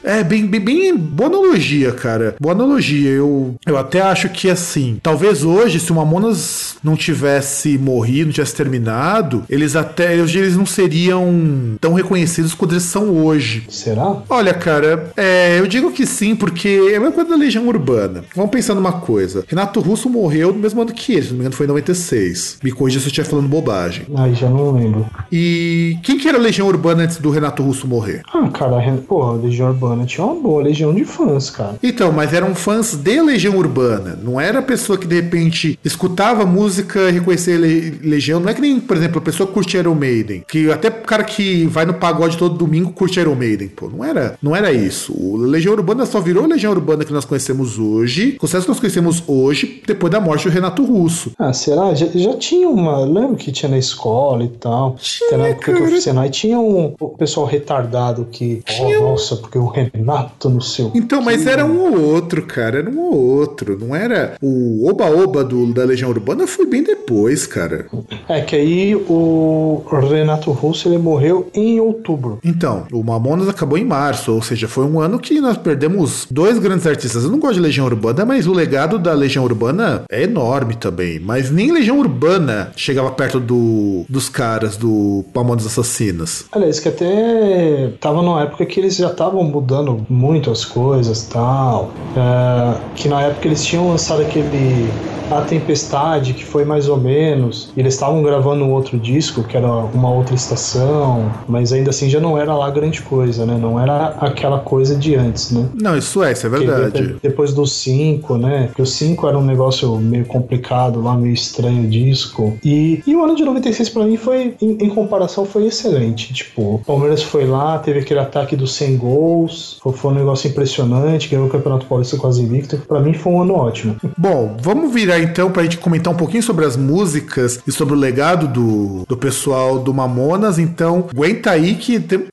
É, 0.03 0.23
bem, 0.23 0.45
bem, 0.45 0.59
bem 0.59 0.95
boa 0.95 1.29
analogia, 1.29 1.91
cara. 1.91 2.35
Boa 2.39 2.53
analogia. 2.53 3.09
Eu, 3.09 3.55
eu 3.65 3.77
até 3.77 4.01
acho 4.01 4.29
que, 4.29 4.49
assim, 4.49 4.99
talvez 5.01 5.43
hoje, 5.43 5.79
se 5.79 5.91
o 5.91 5.95
Mamonas 5.95 6.75
não 6.83 6.95
tivesse 6.95 7.77
morrido, 7.77 8.27
não 8.27 8.33
tivesse 8.33 8.55
terminado, 8.55 9.43
eles 9.49 9.75
até, 9.75 10.21
hoje 10.21 10.39
eles 10.39 10.55
não 10.55 10.65
seriam 10.65 11.75
tão 11.79 11.93
reconhecidos 11.93 12.53
quanto 12.53 12.73
eles 12.73 12.83
são 12.83 13.09
hoje. 13.09 13.63
Será? 13.69 14.21
Olha, 14.29 14.53
cara, 14.53 15.11
é, 15.17 15.59
eu 15.59 15.67
digo 15.67 15.91
que 15.91 16.05
sim, 16.05 16.35
porque 16.35 16.89
é 16.91 16.95
a 16.95 16.99
mesma 16.99 17.11
coisa 17.11 17.29
da 17.29 17.35
Legião 17.35 17.67
Urbana. 17.67 18.23
Vamos 18.35 18.51
pensar 18.51 18.75
numa 18.75 18.93
coisa. 18.93 19.43
Renato 19.47 19.79
Russo 19.79 20.09
morreu 20.09 20.53
no 20.53 20.59
mesmo 20.59 20.81
ano 20.81 20.93
que 20.93 21.13
ele, 21.13 21.21
se 21.21 21.27
não 21.29 21.35
me 21.35 21.39
engano 21.41 21.55
foi 21.55 21.64
em 21.65 21.67
96. 21.67 22.57
Me 22.63 22.71
corrija 22.71 22.99
se 22.99 23.05
eu 23.05 23.09
estiver 23.09 23.27
falando 23.27 23.47
bobagem. 23.47 24.05
Aí 24.15 24.33
já 24.33 24.49
não 24.49 24.71
lembro. 24.71 25.05
E 25.31 25.97
quem 26.03 26.17
que 26.17 26.27
era 26.27 26.37
a 26.37 26.41
Legião 26.41 26.67
Urbana 26.67 27.03
antes 27.03 27.17
do 27.17 27.29
Renato 27.29 27.63
Russo 27.63 27.87
morrer? 27.87 28.21
Ah, 28.33 28.47
cara, 28.49 28.75
porra, 29.07 29.33
a 29.33 29.41
Legião 29.41 29.67
Urbana 29.69 30.05
tinha 30.05 30.25
uma 30.25 30.35
boa 30.41 30.63
legião 30.63 30.93
de 30.93 31.03
fãs, 31.03 31.49
cara. 31.49 31.75
Então, 31.83 32.11
mas 32.11 32.33
eram 32.33 32.53
fãs 32.55 32.95
de 32.95 33.21
Legião 33.21 33.55
Urbana. 33.57 34.17
Não 34.21 34.39
era 34.39 34.59
a 34.59 34.61
pessoa 34.61 34.97
que 34.97 35.07
de 35.07 35.15
repente 35.15 35.77
escutava 35.83 36.45
música 36.45 37.09
e 37.09 37.11
reconhecia 37.11 37.57
Le- 37.57 37.99
Legião. 38.01 38.39
Não 38.39 38.49
é 38.49 38.53
que 38.53 38.61
nem, 38.61 38.79
por 38.79 38.95
exemplo, 38.97 39.19
a 39.19 39.21
pessoa 39.21 39.47
que 39.47 39.53
curte 39.53 39.77
Iron 39.77 39.95
Maiden. 39.95 40.43
Que 40.47 40.71
até 40.71 40.87
o 40.89 40.91
cara 41.03 41.23
que 41.23 41.65
vai 41.67 41.85
no 41.85 41.93
pagode 41.93 42.37
todo 42.37 42.55
domingo 42.57 42.91
curte 42.91 43.19
Iron 43.19 43.35
Maiden. 43.35 43.67
Pô, 43.69 43.89
não 43.89 44.03
era, 44.03 44.37
não 44.41 44.55
era 44.55 44.71
isso. 44.71 45.13
O 45.13 45.37
Legião 45.37 45.73
Urbana 45.73 46.05
só 46.05 46.19
virou 46.19 46.45
Legião 46.45 46.71
Urbana 46.71 47.03
que 47.05 47.13
nós 47.13 47.25
conhecemos 47.25 47.77
hoje. 47.79 48.37
O 48.41 48.45
sucesso 48.47 48.65
que 48.65 48.69
nós 48.71 48.79
conhecemos 48.79 49.23
hoje, 49.27 49.81
depois 49.85 50.11
da 50.11 50.19
morte 50.19 50.43
do 50.47 50.53
Renato 50.53 50.83
Russo. 50.83 51.31
Ah, 51.37 51.53
será? 51.55 51.93
Já, 51.93 52.07
já 52.13 52.33
tinha 52.37 52.69
uma. 52.69 52.99
Lembro 52.99 53.35
que 53.35 53.51
tinha 53.51 53.69
na 53.69 53.77
escola 53.77 54.43
e 54.43 54.49
tal. 54.49 54.95
Tinha, 54.99 55.27
Até 55.29 55.37
na 55.37 55.47
época 55.47 55.73
que 55.73 55.81
eu 55.81 55.87
fui 55.87 56.01
Senai, 56.01 56.29
tinha 56.29 56.59
um 56.59 56.93
o 56.99 57.09
pessoal 57.09 57.45
retardado 57.45 58.27
que. 58.31 58.61
Tinha 58.65 58.99
Oh, 58.99 59.11
nossa, 59.11 59.35
porque 59.35 59.57
o 59.57 59.67
Renato 59.67 60.49
no 60.49 60.61
seu. 60.61 60.91
Então, 60.93 61.21
mas 61.21 61.45
era 61.45 61.65
um 61.65 61.93
ou 61.93 62.13
outro, 62.13 62.45
cara. 62.45 62.79
Era 62.79 62.89
um 62.89 62.99
ou 62.99 63.15
outro. 63.15 63.77
Não 63.79 63.95
era. 63.95 64.35
O 64.41 64.87
Oba-Oba 64.89 65.43
da 65.43 65.83
Legião 65.83 66.09
Urbana 66.09 66.47
foi 66.47 66.65
bem 66.65 66.83
depois, 66.83 67.47
cara. 67.47 67.87
É 68.27 68.41
que 68.41 68.55
aí 68.55 68.95
o 68.95 69.83
Renato 69.89 70.51
Russo 70.51 70.87
ele 70.87 70.97
morreu 70.97 71.49
em 71.53 71.79
outubro. 71.79 72.39
Então, 72.43 72.85
o 72.91 73.03
Mamonas 73.03 73.47
acabou 73.47 73.77
em 73.77 73.85
março, 73.85 74.33
ou 74.33 74.41
seja, 74.41 74.67
foi 74.67 74.85
um 74.85 74.99
ano 74.99 75.19
que 75.19 75.39
nós 75.39 75.57
perdemos 75.57 76.27
dois 76.29 76.59
grandes 76.59 76.85
artistas. 76.85 77.23
Eu 77.23 77.31
não 77.31 77.39
gosto 77.39 77.55
de 77.55 77.61
Legião 77.61 77.85
Urbana, 77.85 78.25
mas 78.25 78.47
o 78.47 78.53
legado 78.53 78.99
da 78.99 79.13
Legião 79.13 79.43
Urbana 79.43 80.03
é 80.09 80.23
enorme 80.23 80.75
também. 80.75 81.19
Mas 81.19 81.44
nem 81.49 81.71
Legião 81.71 81.99
Urbana 81.99 82.71
chegava 82.75 83.11
perto 83.11 83.39
do, 83.39 84.05
dos 84.09 84.29
caras 84.29 84.77
do 84.77 85.23
Mamonas 85.33 85.65
Assassinas. 85.65 86.45
Aliás, 86.51 86.79
que 86.79 86.89
até 86.89 87.89
tava 87.99 88.21
numa 88.21 88.43
época 88.43 88.65
que 88.65 88.79
eles 88.79 88.95
já 88.95 89.07
estavam 89.07 89.43
mudando 89.43 90.05
muito 90.09 90.51
as 90.51 90.63
coisas 90.65 91.23
tal. 91.27 91.91
É, 92.15 92.77
que 92.95 93.07
na 93.07 93.21
época 93.21 93.47
eles 93.47 93.63
tinham 93.63 93.89
lançado 93.89 94.21
aquele 94.21 94.89
A 95.31 95.41
Tempestade, 95.41 96.33
que 96.33 96.43
foi 96.45 96.63
mais 96.65 96.87
ou 96.87 96.97
menos. 96.97 97.71
E 97.75 97.79
eles 97.79 97.93
estavam 97.95 98.21
gravando 98.23 98.63
um 98.63 98.71
outro 98.71 98.97
disco, 98.99 99.43
que 99.43 99.57
era 99.57 99.67
uma 99.67 100.09
outra 100.11 100.35
estação. 100.35 101.31
Mas 101.47 101.73
ainda 101.73 101.89
assim 101.89 102.09
já 102.09 102.19
não 102.19 102.37
era 102.37 102.53
lá 102.55 102.69
grande 102.69 103.01
coisa, 103.01 103.45
né? 103.45 103.57
Não 103.59 103.79
era 103.79 104.15
aquela 104.19 104.59
coisa 104.59 104.95
de 104.95 105.15
antes, 105.15 105.51
né? 105.51 105.65
Não, 105.81 105.97
isso 105.97 106.23
é, 106.23 106.31
isso 106.31 106.45
é 106.45 106.49
Porque 106.49 106.65
verdade. 106.65 107.07
de- 107.07 107.15
Depois 107.21 107.53
do 107.53 107.65
5, 107.65 108.37
né? 108.37 108.67
Porque 108.67 108.81
o 108.81 108.85
5 108.85 109.27
era 109.27 109.37
um 109.37 109.43
negócio 109.43 109.95
meio 109.97 110.25
complicado 110.25 111.01
lá, 111.01 111.15
meio 111.17 111.34
estranho 111.35 111.87
disco. 111.87 112.57
E, 112.63 113.03
e 113.05 113.15
o 113.15 113.23
ano 113.23 113.35
de 113.35 113.43
96 113.43 113.89
pra 113.89 114.05
mim 114.05 114.17
foi, 114.17 114.55
em, 114.61 114.77
em 114.81 114.89
comparação, 114.89 115.45
foi 115.45 115.67
excelente. 115.67 116.33
Tipo, 116.33 116.75
o 116.75 116.79
Palmeiras 116.79 117.21
foi 117.21 117.45
lá, 117.45 117.77
teve 117.77 117.99
aquele 117.99 118.19
ataque 118.19 118.55
dos 118.55 118.73
100 118.73 118.97
gols. 118.97 119.77
Foi, 119.81 119.93
foi 119.93 120.11
um 120.11 120.15
negócio 120.15 120.49
impressionante, 120.49 121.29
ganhou 121.29 121.47
o 121.47 121.49
Campeonato 121.49 121.85
Paulista 121.85 122.17
quase 122.17 122.41
invicto. 122.41 122.77
Pra 122.87 122.99
mim 122.99 123.13
foi 123.13 123.33
um 123.33 123.41
ano 123.41 123.53
ótimo. 123.53 123.95
Bom, 124.17 124.57
vamos 124.61 124.93
virar 124.93 125.19
então 125.19 125.51
pra 125.51 125.63
gente 125.63 125.77
comentar 125.77 126.11
um 126.11 126.17
pouquinho 126.17 126.43
sobre 126.43 126.65
as 126.65 126.75
músicas 126.75 127.59
e 127.67 127.71
sobre 127.71 127.93
o 127.93 127.97
legado 127.97 128.47
do, 128.47 129.05
do 129.07 129.17
pessoal 129.17 129.79
do 129.79 129.93
Mamonas. 129.93 130.57
Então, 130.57 131.07
aguenta 131.11 131.51
aí 131.51 131.75
que 131.75 131.99
tem, 131.99 132.25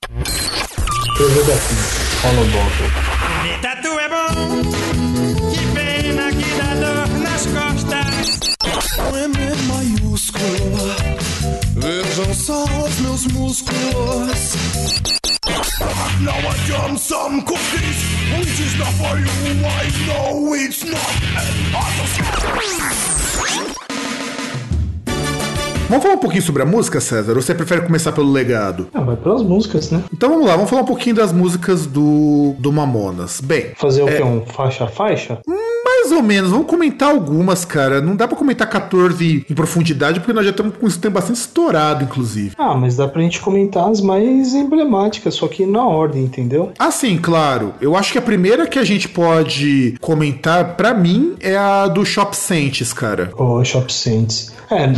TV 1.16 1.42
daqui, 1.44 3.11
Now 13.52 13.58
I 16.32 16.56
jump 16.66 16.98
some 16.98 17.42
cookies, 17.42 17.98
which 18.38 18.58
is 18.58 18.78
not 18.78 18.88
for 18.94 19.18
you. 19.18 19.28
I 19.66 19.90
know 20.06 20.54
it's 20.54 20.82
not. 20.84 21.12
Vamos 25.90 26.02
falar 26.02 26.14
um 26.14 26.18
pouquinho 26.18 26.42
sobre 26.42 26.62
a 26.62 26.64
música, 26.64 26.98
César? 26.98 27.36
Ou 27.36 27.42
você 27.42 27.54
prefere 27.54 27.82
começar 27.82 28.12
pelo 28.12 28.32
legado? 28.32 28.88
Ah, 28.94 29.02
vai 29.02 29.16
pelas 29.16 29.42
músicas, 29.42 29.90
né? 29.90 30.02
Então 30.10 30.30
vamos 30.30 30.46
lá, 30.46 30.54
vamos 30.56 30.70
falar 30.70 30.80
um 30.80 30.86
pouquinho 30.86 31.14
das 31.16 31.30
músicas 31.30 31.84
do, 31.84 32.54
do 32.58 32.72
Mamonas. 32.72 33.38
Bem, 33.42 33.72
Fazer 33.76 34.02
o 34.02 34.08
É. 34.08 34.16
que? 34.16 34.22
Um 34.22 34.46
faixa 34.46 34.84
a 34.84 34.88
faixa? 34.88 35.38
Mais 36.02 36.10
ou 36.10 36.22
menos, 36.22 36.50
vamos 36.50 36.66
comentar 36.66 37.10
algumas, 37.10 37.64
cara. 37.64 38.00
Não 38.00 38.16
dá 38.16 38.26
pra 38.26 38.36
comentar 38.36 38.68
14 38.68 39.46
em 39.48 39.54
profundidade, 39.54 40.18
porque 40.18 40.32
nós 40.32 40.44
já 40.44 40.50
estamos 40.50 40.74
com 40.76 40.86
isso 40.86 40.98
tempo 40.98 41.14
bastante 41.14 41.36
estourado, 41.36 42.02
inclusive. 42.02 42.56
Ah, 42.58 42.74
mas 42.74 42.96
dá 42.96 43.06
pra 43.06 43.22
gente 43.22 43.40
comentar 43.40 43.88
as 43.88 44.00
mais 44.00 44.52
emblemáticas, 44.52 45.34
só 45.34 45.46
que 45.46 45.64
na 45.64 45.86
ordem, 45.86 46.24
entendeu? 46.24 46.72
Ah, 46.76 46.90
sim, 46.90 47.18
claro. 47.18 47.74
Eu 47.80 47.94
acho 47.96 48.10
que 48.10 48.18
a 48.18 48.22
primeira 48.22 48.66
que 48.66 48.80
a 48.80 48.84
gente 48.84 49.08
pode 49.08 49.94
comentar, 50.00 50.76
pra 50.76 50.92
mim, 50.92 51.36
é 51.38 51.56
a 51.56 51.86
do 51.86 52.04
Shop 52.04 52.36
Saints, 52.36 52.92
cara. 52.92 53.30
O 53.36 53.62
Shop 53.64 53.92
Saints. 53.92 54.52
É, 54.70 54.90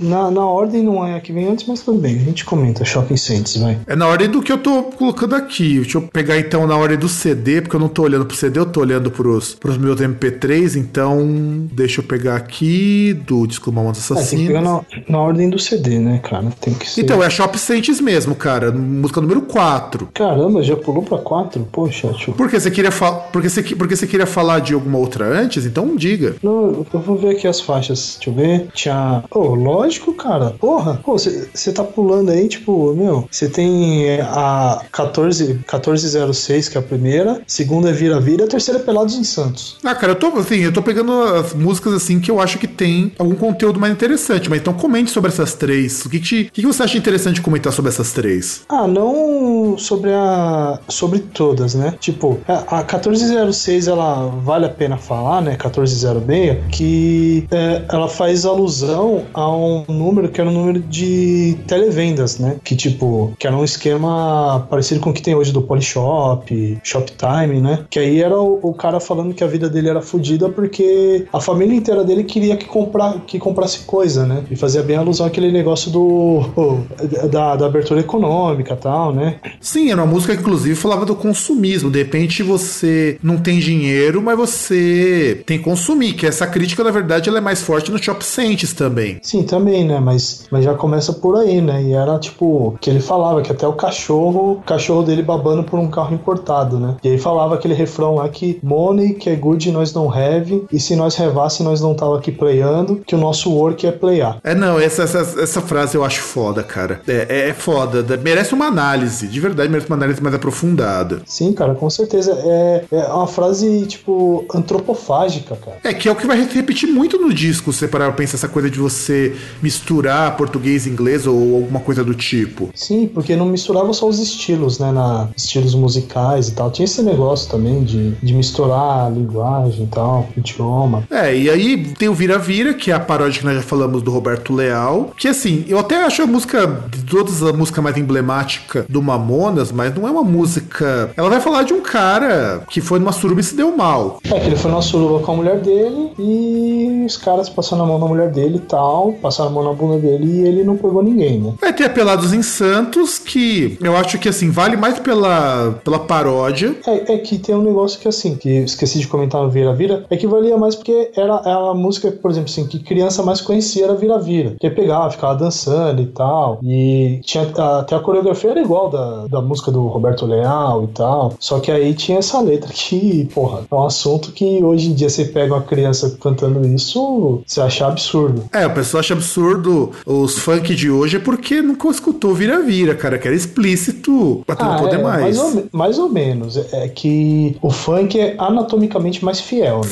na, 0.00 0.30
na 0.30 0.44
ordem 0.44 0.82
não 0.82 1.04
é 1.04 1.16
a 1.16 1.20
que 1.20 1.32
vem 1.32 1.48
antes, 1.48 1.66
mas 1.66 1.80
tudo 1.80 1.98
bem, 1.98 2.16
a 2.16 2.18
gente 2.18 2.44
comenta 2.44 2.84
Shopping 2.84 3.16
Saints, 3.16 3.56
vai. 3.56 3.78
É 3.86 3.96
na 3.96 4.06
ordem 4.06 4.28
do 4.28 4.42
que 4.42 4.52
eu 4.52 4.58
tô 4.58 4.82
colocando 4.82 5.34
aqui. 5.34 5.80
Deixa 5.80 5.96
eu 5.96 6.02
pegar 6.02 6.38
então 6.38 6.66
na 6.66 6.76
ordem 6.76 6.98
do 6.98 7.08
CD, 7.08 7.62
porque 7.62 7.74
eu 7.74 7.80
não 7.80 7.88
tô 7.88 8.02
olhando 8.02 8.26
pro 8.26 8.36
CD, 8.36 8.60
eu 8.60 8.66
tô 8.66 8.80
olhando 8.80 9.10
pros, 9.10 9.54
pros 9.54 9.78
meus 9.78 9.98
MP3 10.00 10.27
MP3, 10.30 10.76
então 10.76 11.66
deixa 11.72 12.00
eu 12.00 12.04
pegar 12.04 12.36
aqui 12.36 13.14
do 13.26 13.46
disco 13.46 13.70
Mamonas 13.72 14.10
É, 14.10 14.14
tem 14.14 14.24
que 14.40 14.46
pegar 14.46 14.60
Assassinas. 14.60 14.82
na, 15.06 15.12
na 15.12 15.18
ordem 15.20 15.48
do 15.50 15.58
CD, 15.58 15.98
né, 15.98 16.18
cara? 16.22 16.48
Tem 16.60 16.74
que 16.74 16.88
ser. 16.88 17.00
Então, 17.00 17.22
é 17.22 17.30
Shop 17.30 17.58
Saints 17.58 18.00
mesmo, 18.00 18.34
cara. 18.34 18.70
Música 18.72 19.20
número 19.20 19.42
4. 19.42 20.08
Caramba, 20.14 20.62
já 20.62 20.76
pulou 20.76 21.02
pra 21.02 21.18
4? 21.18 21.66
Poxa, 21.70 22.08
deixa 22.08 22.30
eu... 22.30 22.34
Por 22.34 22.48
que 22.48 22.58
você 22.58 22.70
queria 22.70 22.90
falar? 22.90 23.18
Porque 23.32 23.48
você, 23.48 23.62
que- 23.62 23.74
porque 23.76 23.96
você 23.96 24.06
queria 24.06 24.26
falar 24.26 24.60
de 24.60 24.74
alguma 24.74 24.98
outra 24.98 25.24
antes? 25.26 25.64
Então 25.64 25.96
diga. 25.96 26.36
Não, 26.42 26.86
eu 26.92 27.00
vou 27.00 27.16
ver 27.16 27.30
aqui 27.30 27.46
as 27.46 27.60
faixas. 27.60 28.16
Deixa 28.18 28.30
eu 28.30 28.34
ver. 28.34 28.68
Tinha. 28.74 29.22
Pô, 29.30 29.54
lógico, 29.54 30.12
cara. 30.14 30.50
Porra. 30.58 31.00
Você 31.06 31.72
tá 31.72 31.82
pulando 31.84 32.30
aí, 32.30 32.48
tipo, 32.48 32.94
meu. 32.94 33.28
Você 33.30 33.48
tem 33.48 34.20
a 34.20 34.82
14, 34.92 35.44
1406, 35.54 36.68
que 36.68 36.76
é 36.76 36.80
a 36.80 36.82
primeira. 36.84 37.40
Segunda 37.46 37.90
é 37.90 37.92
Vira 37.92 38.20
Vira. 38.20 38.44
A 38.44 38.48
terceira 38.48 38.80
é 38.80 38.82
Pelados 38.82 39.14
em 39.16 39.24
Santos. 39.24 39.76
Ah, 39.84 39.94
cara, 39.94 40.12
eu 40.12 40.16
tô 40.18 40.26
assim, 40.38 40.58
eu 40.58 40.72
tô 40.72 40.82
pegando 40.82 41.12
as 41.22 41.54
músicas 41.54 41.92
assim 41.92 42.20
que 42.20 42.30
eu 42.30 42.40
acho 42.40 42.58
que 42.58 42.66
tem 42.66 43.12
algum 43.18 43.34
conteúdo 43.34 43.80
mais 43.80 43.92
interessante. 43.92 44.48
Mas 44.48 44.60
então 44.60 44.72
comente 44.72 45.10
sobre 45.10 45.30
essas 45.30 45.54
três. 45.54 46.04
O 46.04 46.10
que, 46.10 46.20
que, 46.50 46.62
você 46.62 46.82
acha 46.82 46.98
interessante 46.98 47.40
comentar 47.40 47.72
sobre 47.72 47.90
essas 47.90 48.12
três? 48.12 48.62
Ah, 48.68 48.86
não 48.86 49.76
sobre 49.78 50.10
a. 50.12 50.78
sobre 50.88 51.20
todas, 51.20 51.74
né? 51.74 51.94
Tipo, 52.00 52.38
a 52.46 52.78
a 52.78 52.82
1406 52.82 53.88
ela 53.88 54.26
vale 54.42 54.66
a 54.66 54.68
pena 54.68 54.96
falar, 54.96 55.40
né? 55.40 55.50
1406, 55.52 56.58
que 56.70 57.46
é, 57.50 57.82
ela 57.90 58.08
faz 58.08 58.44
alusão 58.44 59.24
a 59.32 59.50
um 59.50 59.84
número 59.88 60.28
que 60.28 60.40
era 60.40 60.48
um 60.48 60.52
número 60.52 60.80
de 60.80 61.56
televendas, 61.66 62.38
né? 62.38 62.56
Que 62.62 62.76
tipo, 62.76 63.32
que 63.38 63.46
era 63.46 63.56
um 63.56 63.64
esquema 63.64 64.66
parecido 64.70 65.00
com 65.00 65.10
o 65.10 65.12
que 65.12 65.22
tem 65.22 65.34
hoje 65.34 65.52
do 65.52 65.62
Polishop, 65.62 66.78
Shoptime, 66.82 67.60
né? 67.60 67.84
Que 67.90 67.98
aí 67.98 68.22
era 68.22 68.38
o, 68.38 68.58
o 68.62 68.74
cara 68.74 69.00
falando 69.00 69.34
que 69.34 69.44
a 69.44 69.46
vida 69.46 69.68
dele 69.68 69.88
era 69.88 70.02
fodida 70.08 70.48
porque 70.48 71.26
a 71.32 71.40
família 71.40 71.74
inteira 71.74 72.04
dele 72.04 72.24
queria 72.24 72.56
que, 72.56 72.66
comprar, 72.66 73.20
que 73.26 73.38
comprasse 73.38 73.80
coisa, 73.80 74.26
né? 74.26 74.44
E 74.50 74.56
fazia 74.56 74.82
bem 74.82 74.96
alusão 74.96 75.26
àquele 75.26 75.52
negócio 75.52 75.90
do 75.90 76.42
da, 77.30 77.56
da 77.56 77.66
abertura 77.66 78.00
econômica 78.00 78.74
e 78.74 78.76
tal, 78.76 79.12
né? 79.12 79.36
Sim, 79.60 79.90
era 79.90 80.02
uma 80.02 80.12
música 80.12 80.34
que 80.34 80.40
inclusive 80.40 80.74
falava 80.74 81.04
do 81.04 81.14
consumismo. 81.14 81.90
De 81.90 81.98
repente 81.98 82.42
você 82.42 83.18
não 83.22 83.38
tem 83.38 83.58
dinheiro, 83.58 84.22
mas 84.22 84.36
você 84.36 85.42
tem 85.46 85.58
que 85.58 85.64
consumir. 85.64 86.14
Que 86.14 86.26
essa 86.26 86.46
crítica, 86.46 86.82
na 86.82 86.90
verdade, 86.90 87.28
ela 87.28 87.38
é 87.38 87.40
mais 87.40 87.62
forte 87.62 87.90
no 87.90 88.02
Shop 88.02 88.24
Saints 88.24 88.72
também. 88.72 89.18
Sim, 89.22 89.42
também, 89.42 89.84
né? 89.84 90.00
Mas, 90.00 90.46
mas 90.50 90.64
já 90.64 90.74
começa 90.74 91.12
por 91.12 91.36
aí, 91.36 91.60
né? 91.60 91.82
E 91.82 91.92
era 91.92 92.18
tipo, 92.18 92.76
que 92.80 92.88
ele 92.88 93.00
falava 93.00 93.42
que 93.42 93.52
até 93.52 93.66
o 93.66 93.72
cachorro, 93.72 94.52
o 94.52 94.62
cachorro 94.62 95.02
dele 95.02 95.22
babando 95.22 95.64
por 95.64 95.78
um 95.78 95.88
carro 95.88 96.14
importado, 96.14 96.78
né? 96.78 96.96
E 97.02 97.08
aí 97.08 97.18
falava 97.18 97.54
aquele 97.54 97.74
refrão 97.74 98.16
lá 98.16 98.28
que 98.28 98.58
money 98.62 99.14
que 99.14 99.28
é 99.28 99.36
good 99.36 99.70
nós 99.70 99.92
não 99.98 100.12
have, 100.12 100.64
e 100.72 100.78
se 100.80 100.94
nós 100.96 101.14
revasse 101.16 101.62
nós 101.62 101.80
não 101.80 101.94
tava 101.94 102.16
aqui 102.18 102.30
playando, 102.30 103.00
que 103.06 103.14
o 103.14 103.18
nosso 103.18 103.50
work 103.52 103.86
é 103.86 103.92
playar. 103.92 104.38
É, 104.44 104.54
não, 104.54 104.78
essa, 104.78 105.02
essa, 105.02 105.18
essa 105.40 105.60
frase 105.60 105.96
eu 105.96 106.04
acho 106.04 106.20
foda, 106.20 106.62
cara. 106.62 107.00
É, 107.06 107.26
é, 107.28 107.48
é 107.50 107.54
foda. 107.54 108.02
da- 108.02 108.16
Merece 108.16 108.54
uma 108.54 108.66
análise. 108.66 109.26
De 109.26 109.40
verdade, 109.40 109.68
merece 109.70 109.88
uma 109.88 109.96
análise 109.96 110.22
mais 110.22 110.34
aprofundada. 110.34 111.22
Sim, 111.26 111.52
cara, 111.52 111.74
com 111.74 111.88
certeza. 111.90 112.32
É, 112.44 112.84
é 112.92 113.06
uma 113.06 113.26
frase, 113.26 113.84
tipo, 113.86 114.44
antropofágica, 114.54 115.56
cara. 115.56 115.78
É 115.84 115.92
que 115.92 116.08
é 116.08 116.12
o 116.12 116.16
que 116.16 116.26
vai 116.26 116.40
repetir 116.46 116.88
muito 116.88 117.18
no 117.18 117.32
disco, 117.32 117.72
se 117.72 117.86
parar 117.88 118.12
pensar 118.12 118.36
essa 118.36 118.48
coisa 118.48 118.70
de 118.70 118.78
você 118.78 119.34
misturar 119.62 120.36
português 120.36 120.86
e 120.86 120.90
inglês 120.90 121.26
ou 121.26 121.56
alguma 121.56 121.80
coisa 121.80 122.04
do 122.04 122.14
tipo. 122.14 122.70
Sim, 122.74 123.06
porque 123.12 123.34
não 123.36 123.46
misturava 123.46 123.92
só 123.92 124.06
os 124.08 124.18
estilos, 124.18 124.78
né? 124.78 124.92
Na, 124.92 125.28
estilos 125.36 125.74
musicais 125.74 126.48
e 126.48 126.52
tal. 126.52 126.70
Tinha 126.70 126.84
esse 126.84 127.02
negócio 127.02 127.50
também 127.50 127.82
de, 127.82 128.12
de 128.22 128.34
misturar 128.34 129.06
a 129.06 129.08
linguagem 129.08 129.86
tal, 129.88 130.28
idioma. 130.36 131.04
É, 131.10 131.34
e 131.34 131.50
aí 131.50 131.94
tem 131.98 132.08
o 132.08 132.14
Vira 132.14 132.38
Vira, 132.38 132.74
que 132.74 132.90
é 132.90 132.94
a 132.94 133.00
paródia 133.00 133.40
que 133.40 133.46
nós 133.46 133.56
já 133.56 133.62
falamos 133.62 134.02
do 134.02 134.10
Roberto 134.10 134.54
Leal. 134.54 135.12
Que 135.16 135.28
assim, 135.28 135.64
eu 135.68 135.78
até 135.78 136.04
acho 136.04 136.22
a 136.22 136.26
música, 136.26 136.66
de 136.90 137.04
todas 137.04 137.42
a 137.42 137.52
música 137.52 137.80
mais 137.82 137.96
emblemática 137.96 138.86
do 138.88 139.02
Mamonas, 139.02 139.72
mas 139.72 139.94
não 139.94 140.06
é 140.06 140.10
uma 140.10 140.24
música. 140.24 141.10
Ela 141.16 141.28
vai 141.28 141.40
falar 141.40 141.62
de 141.62 141.72
um 141.72 141.80
cara 141.80 142.62
que 142.68 142.80
foi 142.80 142.98
numa 142.98 143.12
suruba 143.12 143.40
e 143.40 143.44
se 143.44 143.54
deu 143.54 143.76
mal. 143.76 144.20
É 144.24 144.38
que 144.38 144.46
ele 144.46 144.56
foi 144.56 144.70
na 144.70 144.80
suruba 144.80 145.24
com 145.24 145.32
a 145.32 145.36
mulher 145.36 145.60
dele 145.60 146.12
e 146.18 147.04
os 147.06 147.16
caras 147.16 147.48
passaram 147.48 147.84
a 147.84 147.86
mão 147.86 147.98
na 147.98 148.06
mulher 148.06 148.30
dele 148.30 148.56
e 148.56 148.60
tal, 148.60 149.12
passaram 149.14 149.50
a 149.50 149.52
mão 149.52 149.64
na 149.64 149.72
bunda 149.72 149.98
dele 149.98 150.26
e 150.26 150.46
ele 150.46 150.64
não 150.64 150.76
pegou 150.76 151.02
ninguém, 151.02 151.40
né? 151.40 151.54
Vai 151.60 151.72
ter 151.72 151.84
a 151.84 151.90
Pelados 151.90 152.32
em 152.32 152.42
Santos, 152.42 153.18
que 153.18 153.78
eu 153.82 153.96
acho 153.96 154.18
que 154.18 154.28
assim, 154.28 154.50
vale 154.50 154.76
mais 154.76 154.98
pela, 154.98 155.78
pela 155.84 155.98
paródia. 155.98 156.76
É, 156.86 157.14
é 157.14 157.18
que 157.18 157.38
tem 157.38 157.54
um 157.54 157.62
negócio 157.62 157.98
que 157.98 158.08
assim, 158.08 158.36
que 158.36 158.48
esqueci 158.48 158.98
de 158.98 159.06
comentar 159.06 159.42
no 159.42 159.50
Vira 159.50 159.74
Vira, 159.78 160.04
é 160.10 160.16
que 160.16 160.26
valia 160.26 160.56
mais 160.56 160.74
porque 160.74 161.10
era, 161.16 161.40
era 161.44 161.70
a 161.70 161.74
música, 161.74 162.10
por 162.10 162.30
exemplo, 162.30 162.50
assim, 162.50 162.66
que 162.66 162.78
criança 162.80 163.22
mais 163.22 163.40
conhecia 163.40 163.84
era 163.84 163.94
Vira 163.94 164.18
Vira. 164.18 164.56
Que 164.58 164.68
pegava, 164.70 165.10
ficava 165.10 165.36
dançando 165.36 166.02
e 166.02 166.06
tal. 166.06 166.58
E 166.62 167.20
tinha 167.22 167.44
até 167.78 167.94
a 167.94 168.00
coreografia 168.00 168.50
era 168.50 168.60
igual 168.60 168.90
da, 168.90 169.26
da 169.26 169.40
música 169.40 169.70
do 169.70 169.86
Roberto 169.86 170.26
Leal 170.26 170.84
e 170.84 170.86
tal. 170.88 171.34
Só 171.38 171.60
que 171.60 171.70
aí 171.70 171.94
tinha 171.94 172.18
essa 172.18 172.40
letra 172.40 172.72
que, 172.72 173.28
porra, 173.32 173.62
é 173.70 173.74
um 173.74 173.84
assunto 173.84 174.32
que 174.32 174.62
hoje 174.62 174.90
em 174.90 174.94
dia 174.94 175.08
você 175.08 175.24
pega 175.24 175.54
uma 175.54 175.62
criança 175.62 176.16
cantando 176.20 176.66
isso, 176.66 177.42
você 177.46 177.60
acha 177.60 177.86
absurdo. 177.86 178.44
É, 178.52 178.66
o 178.66 178.74
pessoal 178.74 179.00
acha 179.00 179.14
absurdo 179.14 179.92
os 180.04 180.38
funk 180.38 180.74
de 180.74 180.90
hoje 180.90 181.18
porque 181.18 181.62
nunca 181.62 181.88
escutou 181.88 182.34
Vira 182.34 182.62
Vira, 182.62 182.94
cara, 182.94 183.18
que 183.18 183.28
era 183.28 183.36
explícito 183.36 184.42
pra 184.46 184.56
tu 184.56 184.64
não 184.64 184.76
poder 184.76 184.98
é, 184.98 185.02
mais. 185.02 185.20
mais, 185.20 185.38
ou, 185.38 185.64
mais 185.72 185.98
ou 185.98 186.08
menos. 186.08 186.56
É 186.72 186.88
é 186.88 186.88
que 186.88 187.56
o 187.60 187.70
funk 187.70 188.18
é 188.18 188.34
anatomicamente 188.38 189.24
mais 189.24 189.40
fiel, 189.40 189.57
né? 189.60 189.90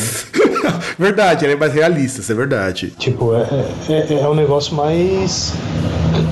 verdade, 0.99 1.45
ele 1.45 1.55
é 1.55 1.57
mais 1.57 1.73
realista, 1.73 2.21
isso 2.21 2.33
é 2.33 2.35
verdade. 2.35 2.93
Tipo, 2.99 3.35
é, 3.35 3.47
é, 3.89 4.14
é 4.21 4.29
um 4.29 4.35
negócio 4.35 4.75
mais 4.75 5.53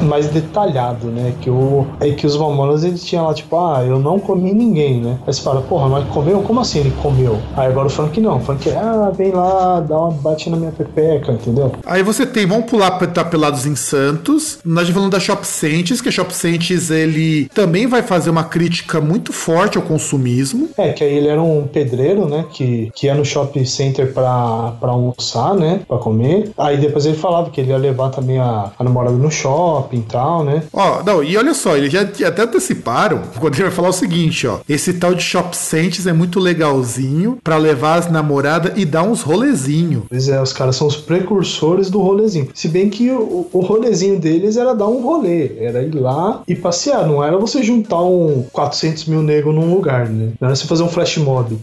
mais 0.02 0.28
detalhado, 0.28 1.08
né? 1.08 1.34
Que 1.40 1.50
o 1.50 1.86
é 2.00 2.10
que 2.10 2.26
os 2.26 2.36
mamonas 2.36 2.84
eles 2.84 3.04
tinham 3.04 3.26
lá 3.26 3.34
tipo, 3.34 3.56
ah, 3.58 3.84
eu 3.84 3.98
não 3.98 4.18
comi 4.18 4.52
ninguém, 4.52 5.00
né? 5.00 5.18
Aí 5.26 5.32
você 5.32 5.42
fala, 5.42 5.60
porra, 5.62 5.88
mas 5.88 6.08
comeu? 6.08 6.42
Como 6.42 6.60
assim 6.60 6.80
ele 6.80 6.92
comeu? 7.02 7.38
Aí 7.56 7.68
agora 7.68 7.86
o 7.86 7.90
funk 7.90 8.20
não, 8.20 8.36
o 8.36 8.40
funk 8.40 8.68
é, 8.68 8.76
ah, 8.76 9.10
vem 9.16 9.32
lá, 9.32 9.80
dá 9.80 9.98
uma 9.98 10.10
bate 10.10 10.50
na 10.50 10.56
minha 10.56 10.72
pepeca, 10.72 11.32
entendeu? 11.32 11.72
Aí 11.84 12.02
você 12.02 12.26
tem, 12.26 12.46
vamos 12.46 12.66
pular 12.66 12.92
pra 12.92 13.06
tá 13.06 13.24
Pelados 13.24 13.66
em 13.66 13.76
Santos. 13.76 14.58
Nós 14.64 14.86
já 14.86 14.92
falamos 14.92 15.12
da 15.12 15.20
Shop 15.20 15.46
Saints, 15.46 16.00
que 16.00 16.08
a 16.08 16.12
Shop 16.12 16.34
Saints 16.34 16.90
ele 16.90 17.48
também 17.54 17.86
vai 17.86 18.02
fazer 18.02 18.30
uma 18.30 18.44
crítica 18.44 19.00
muito 19.00 19.32
forte 19.32 19.76
ao 19.78 19.84
consumismo. 19.84 20.68
É, 20.76 20.92
que 20.92 21.02
aí 21.02 21.16
ele 21.16 21.28
era 21.28 21.42
um 21.42 21.66
pedreiro, 21.66 22.28
né? 22.28 22.44
Que, 22.52 22.90
que 22.94 23.06
ia 23.06 23.14
no 23.14 23.24
shopping 23.24 23.64
center 23.64 24.12
pra, 24.12 24.72
pra 24.80 24.90
almoçar, 24.90 25.54
né? 25.54 25.80
Pra 25.86 25.98
comer. 25.98 26.50
Aí 26.58 26.76
depois 26.76 27.06
ele 27.06 27.16
falava 27.16 27.50
que 27.50 27.60
ele 27.60 27.70
ia 27.70 27.76
levar 27.76 28.10
também 28.10 28.38
a, 28.38 28.70
a 28.78 28.84
namorada 28.84 29.16
no 29.16 29.30
shopping 29.30 29.73
e 29.92 30.00
tal, 30.00 30.44
né? 30.44 30.62
Ó, 30.72 31.02
não, 31.02 31.22
e 31.22 31.36
olha 31.36 31.54
só, 31.54 31.76
eles 31.76 31.92
já 31.92 32.02
até 32.02 32.42
anteciparam 32.42 33.22
quando 33.38 33.54
ele 33.54 33.64
vai 33.64 33.72
falar 33.72 33.88
o 33.88 33.92
seguinte, 33.92 34.46
ó. 34.46 34.60
Esse 34.68 34.94
tal 34.94 35.14
de 35.14 35.22
Shop 35.22 35.56
Saints 35.56 36.06
é 36.06 36.12
muito 36.12 36.40
legalzinho 36.40 37.38
pra 37.42 37.56
levar 37.56 37.98
as 37.98 38.10
namoradas 38.10 38.72
e 38.76 38.84
dar 38.84 39.02
uns 39.02 39.22
rolezinho. 39.22 40.06
Pois 40.08 40.28
é, 40.28 40.40
os 40.40 40.52
caras 40.52 40.76
são 40.76 40.86
os 40.86 40.96
precursores 40.96 41.90
do 41.90 42.00
rolezinho. 42.00 42.48
Se 42.54 42.68
bem 42.68 42.88
que 42.88 43.10
o, 43.10 43.48
o 43.52 43.60
rolezinho 43.60 44.18
deles 44.18 44.56
era 44.56 44.74
dar 44.74 44.88
um 44.88 45.02
rolê, 45.02 45.52
era 45.58 45.82
ir 45.82 45.94
lá 45.94 46.42
e 46.46 46.54
passear, 46.54 47.06
não 47.06 47.22
era 47.22 47.36
você 47.36 47.62
juntar 47.62 48.02
um 48.02 48.44
400 48.52 49.06
mil 49.06 49.22
negros 49.22 49.54
num 49.54 49.72
lugar, 49.72 50.08
né? 50.08 50.32
Não 50.40 50.48
era 50.48 50.56
você 50.56 50.66
fazer 50.66 50.82
um 50.82 50.88
flash 50.88 51.16
mob. 51.18 51.58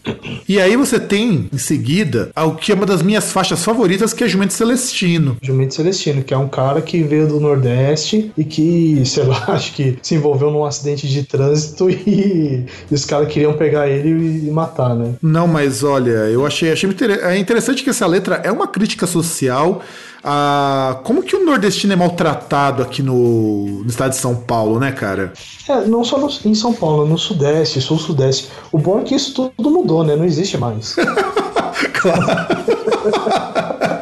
E 0.48 0.60
aí 0.60 0.76
você 0.76 0.98
tem, 0.98 1.48
em 1.52 1.58
seguida, 1.58 2.30
o 2.36 2.52
que 2.52 2.72
é 2.72 2.74
uma 2.74 2.86
das 2.86 3.02
minhas 3.02 3.32
faixas 3.32 3.64
favoritas, 3.64 4.12
que 4.12 4.24
é 4.24 4.28
Jumento 4.28 4.52
Celestino. 4.52 5.36
Jumento 5.42 5.74
Celestino, 5.74 6.22
que 6.22 6.34
é 6.34 6.38
um 6.38 6.48
cara 6.48 6.80
que 6.80 7.02
veio 7.02 7.28
do 7.28 7.40
Nordeste 7.40 8.01
e 8.36 8.44
que, 8.44 9.02
sei 9.06 9.24
lá, 9.24 9.44
acho 9.48 9.72
que 9.74 9.98
se 10.02 10.14
envolveu 10.14 10.50
num 10.50 10.64
acidente 10.64 11.08
de 11.08 11.22
trânsito 11.22 11.88
e, 11.90 12.66
e 12.90 12.94
os 12.94 13.04
caras 13.04 13.28
queriam 13.28 13.54
pegar 13.54 13.88
ele 13.88 14.46
e 14.46 14.50
matar, 14.50 14.94
né? 14.94 15.14
Não, 15.22 15.46
mas 15.46 15.82
olha, 15.82 16.10
eu 16.10 16.46
achei, 16.46 16.72
achei 16.72 16.90
é 17.22 17.38
interessante 17.38 17.82
que 17.82 17.90
essa 17.90 18.06
letra 18.06 18.40
é 18.44 18.50
uma 18.50 18.66
crítica 18.66 19.06
social 19.06 19.80
a 20.24 21.00
como 21.02 21.22
que 21.22 21.34
o 21.34 21.44
nordestino 21.44 21.92
é 21.92 21.96
maltratado 21.96 22.82
aqui 22.82 23.02
no, 23.02 23.82
no 23.82 23.88
estado 23.88 24.10
de 24.10 24.18
São 24.18 24.36
Paulo, 24.36 24.78
né, 24.78 24.92
cara? 24.92 25.32
É, 25.68 25.84
não 25.86 26.04
só 26.04 26.18
no- 26.18 26.30
em 26.44 26.54
São 26.54 26.72
Paulo, 26.72 27.06
no 27.06 27.18
Sudeste, 27.18 27.80
Sul-Sudeste. 27.80 28.48
O 28.70 28.78
bom 28.78 29.00
é 29.00 29.02
que 29.02 29.14
isso 29.14 29.50
tudo 29.56 29.70
mudou, 29.70 30.04
né? 30.04 30.14
Não 30.14 30.24
existe 30.24 30.56
mais. 30.56 30.94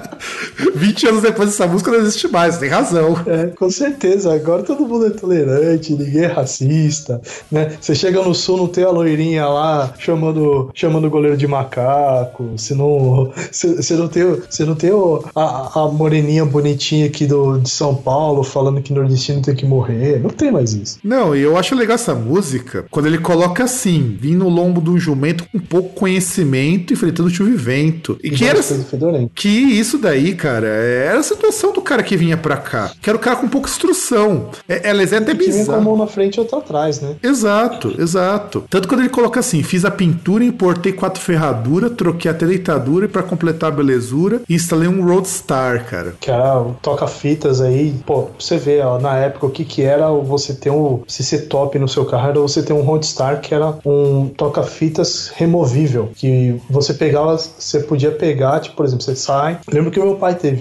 20 0.80 1.08
anos 1.08 1.22
depois 1.22 1.50
dessa 1.50 1.66
música 1.66 1.90
não 1.90 1.98
existe 1.98 2.26
mais, 2.26 2.56
tem 2.56 2.70
razão. 2.70 3.14
É, 3.26 3.48
com 3.48 3.70
certeza. 3.70 4.34
Agora 4.34 4.62
todo 4.62 4.86
mundo 4.86 5.06
é 5.06 5.10
tolerante, 5.10 5.92
ninguém 5.92 6.24
é 6.24 6.26
racista, 6.26 7.20
né? 7.52 7.76
Você 7.78 7.94
chega 7.94 8.22
no 8.22 8.34
sul, 8.34 8.56
não 8.56 8.66
tem 8.66 8.84
a 8.84 8.90
loirinha 8.90 9.46
lá 9.46 9.92
chamando, 9.98 10.70
chamando 10.74 11.06
o 11.06 11.10
goleiro 11.10 11.36
de 11.36 11.46
macaco. 11.46 12.52
Você 12.56 12.74
não, 12.74 13.30
você, 13.52 13.94
não 13.94 14.08
tem, 14.08 14.24
você 14.48 14.64
não 14.64 14.74
tem 14.74 14.90
a, 15.36 15.80
a 15.80 15.88
moreninha 15.88 16.44
bonitinha 16.46 17.06
aqui 17.06 17.26
do, 17.26 17.58
de 17.58 17.68
São 17.68 17.94
Paulo 17.94 18.42
falando 18.42 18.80
que 18.80 18.92
nordestino 18.92 19.42
tem 19.42 19.54
que 19.54 19.66
morrer. 19.66 20.20
Não 20.20 20.30
tem 20.30 20.50
mais 20.50 20.72
isso. 20.72 20.98
Não, 21.04 21.36
e 21.36 21.42
eu 21.42 21.56
acho 21.58 21.74
legal 21.74 21.96
essa 21.96 22.14
música 22.14 22.86
quando 22.90 23.06
ele 23.06 23.18
coloca 23.18 23.64
assim, 23.64 24.16
vim 24.18 24.34
no 24.34 24.48
lombo 24.48 24.80
do 24.80 24.98
jumento 24.98 25.44
com 25.50 25.58
pouco 25.58 25.90
conhecimento, 25.90 26.92
enfrentando 26.92 27.28
chuva 27.28 27.50
e 27.50 27.56
vento. 27.56 28.18
E 28.22 28.30
que 28.30 28.44
era, 28.44 28.62
fedorentas. 28.62 29.30
que 29.34 29.48
isso 29.48 29.98
daí, 29.98 30.34
cara, 30.34 30.69
era 30.70 31.18
a 31.18 31.22
situação 31.22 31.72
do 31.72 31.80
cara 31.80 32.02
que 32.02 32.16
vinha 32.16 32.36
pra 32.36 32.56
cá. 32.56 32.90
Que 33.00 33.10
era 33.10 33.16
o 33.16 33.20
cara 33.20 33.36
com 33.36 33.48
pouca 33.48 33.68
instrução. 33.68 34.50
É, 34.68 34.88
ela 34.88 35.02
é 35.02 35.04
até 35.04 35.34
Que 35.34 35.34
vem 35.34 35.48
com 35.48 35.54
a 35.54 35.58
bizarro. 35.58 35.82
mão 35.82 35.96
na 35.96 36.06
frente 36.06 36.36
e 36.36 36.40
outra 36.40 36.58
atrás, 36.58 37.00
né? 37.00 37.16
Exato, 37.22 37.94
exato. 38.00 38.64
Tanto 38.70 38.88
quando 38.88 39.00
ele 39.00 39.08
coloca 39.08 39.40
assim: 39.40 39.62
fiz 39.62 39.84
a 39.84 39.90
pintura, 39.90 40.44
importei 40.44 40.92
quatro 40.92 41.20
ferraduras, 41.20 41.92
troquei 41.96 42.30
até 42.30 42.46
deitadura 42.46 43.06
e 43.06 43.08
pra 43.08 43.22
completar 43.22 43.70
a 43.72 43.74
belezura, 43.74 44.40
instalei 44.48 44.88
um 44.88 45.04
Roadstar, 45.04 45.84
cara. 45.86 46.14
Que 46.20 46.30
era 46.30 46.58
o 46.60 46.74
toca-fitas 46.82 47.60
aí, 47.60 47.94
pô, 48.06 48.22
pra 48.22 48.32
você 48.38 48.56
ver, 48.56 48.84
ó, 48.84 48.98
na 48.98 49.16
época 49.16 49.46
o 49.46 49.50
que 49.50 49.64
que 49.64 49.82
era 49.82 50.10
você 50.10 50.54
ter 50.54 50.70
um, 50.70 51.02
se 51.06 51.22
ser 51.22 51.46
top 51.48 51.78
no 51.78 51.88
seu 51.88 52.04
carro, 52.04 52.28
era 52.30 52.40
você 52.40 52.62
ter 52.62 52.72
um 52.72 52.82
Roadstar 52.82 53.40
que 53.40 53.54
era 53.54 53.74
um 53.84 54.28
toca-fitas 54.36 55.30
removível, 55.34 56.10
que 56.14 56.60
você 56.68 56.92
pegava, 56.94 57.36
você 57.36 57.80
podia 57.80 58.10
pegar, 58.10 58.60
tipo, 58.60 58.76
por 58.76 58.84
exemplo, 58.84 59.04
você 59.04 59.16
sai, 59.16 59.58
lembro 59.72 59.90
que 59.90 59.98
o 59.98 60.04
meu 60.04 60.16
pai 60.16 60.34
teve 60.34 60.59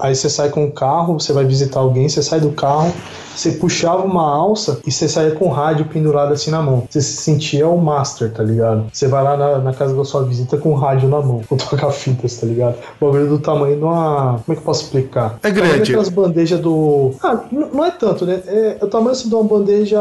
aí, 0.00 0.14
você 0.14 0.28
sai 0.28 0.50
com 0.50 0.64
o 0.64 0.72
carro, 0.72 1.18
você 1.18 1.32
vai 1.32 1.44
visitar 1.44 1.80
alguém, 1.80 2.08
você 2.08 2.22
sai 2.22 2.40
do 2.40 2.50
carro, 2.50 2.92
você 3.34 3.52
puxava 3.52 4.04
uma 4.04 4.22
alça 4.22 4.80
e 4.86 4.90
você 4.90 5.08
saía 5.08 5.30
com 5.32 5.46
o 5.46 5.48
rádio 5.48 5.86
pendurado 5.86 6.32
assim 6.32 6.50
na 6.50 6.60
mão. 6.60 6.86
Você 6.88 7.00
se 7.00 7.16
sentia 7.16 7.66
o 7.68 7.80
master, 7.80 8.30
tá 8.30 8.42
ligado? 8.42 8.86
Você 8.92 9.08
vai 9.08 9.22
lá 9.22 9.36
na, 9.36 9.58
na 9.58 9.72
casa 9.72 9.94
da 9.94 10.04
sua 10.04 10.24
visita 10.24 10.56
com 10.56 10.70
o 10.70 10.74
rádio 10.74 11.08
na 11.08 11.20
mão, 11.20 11.42
com 11.48 11.56
toca-fitas, 11.56 12.36
tá 12.38 12.46
ligado? 12.46 12.76
O 13.00 13.06
bagulho 13.06 13.28
do 13.28 13.38
tamanho 13.38 13.76
de 13.76 13.82
uma. 13.82 14.40
Como 14.44 14.44
é 14.48 14.54
que 14.54 14.60
eu 14.60 14.64
posso 14.64 14.84
explicar? 14.84 15.38
É 15.42 15.50
grande. 15.50 15.78
daquelas 15.78 16.08
bandejas 16.08 16.60
do. 16.60 17.12
Ah, 17.22 17.40
não 17.50 17.84
é 17.84 17.90
tanto, 17.90 18.26
né? 18.26 18.42
É, 18.46 18.78
é 18.80 18.84
o 18.84 18.88
tamanho 18.88 19.12
assim 19.12 19.28
de 19.28 19.34
uma 19.34 19.44
bandeja. 19.44 20.00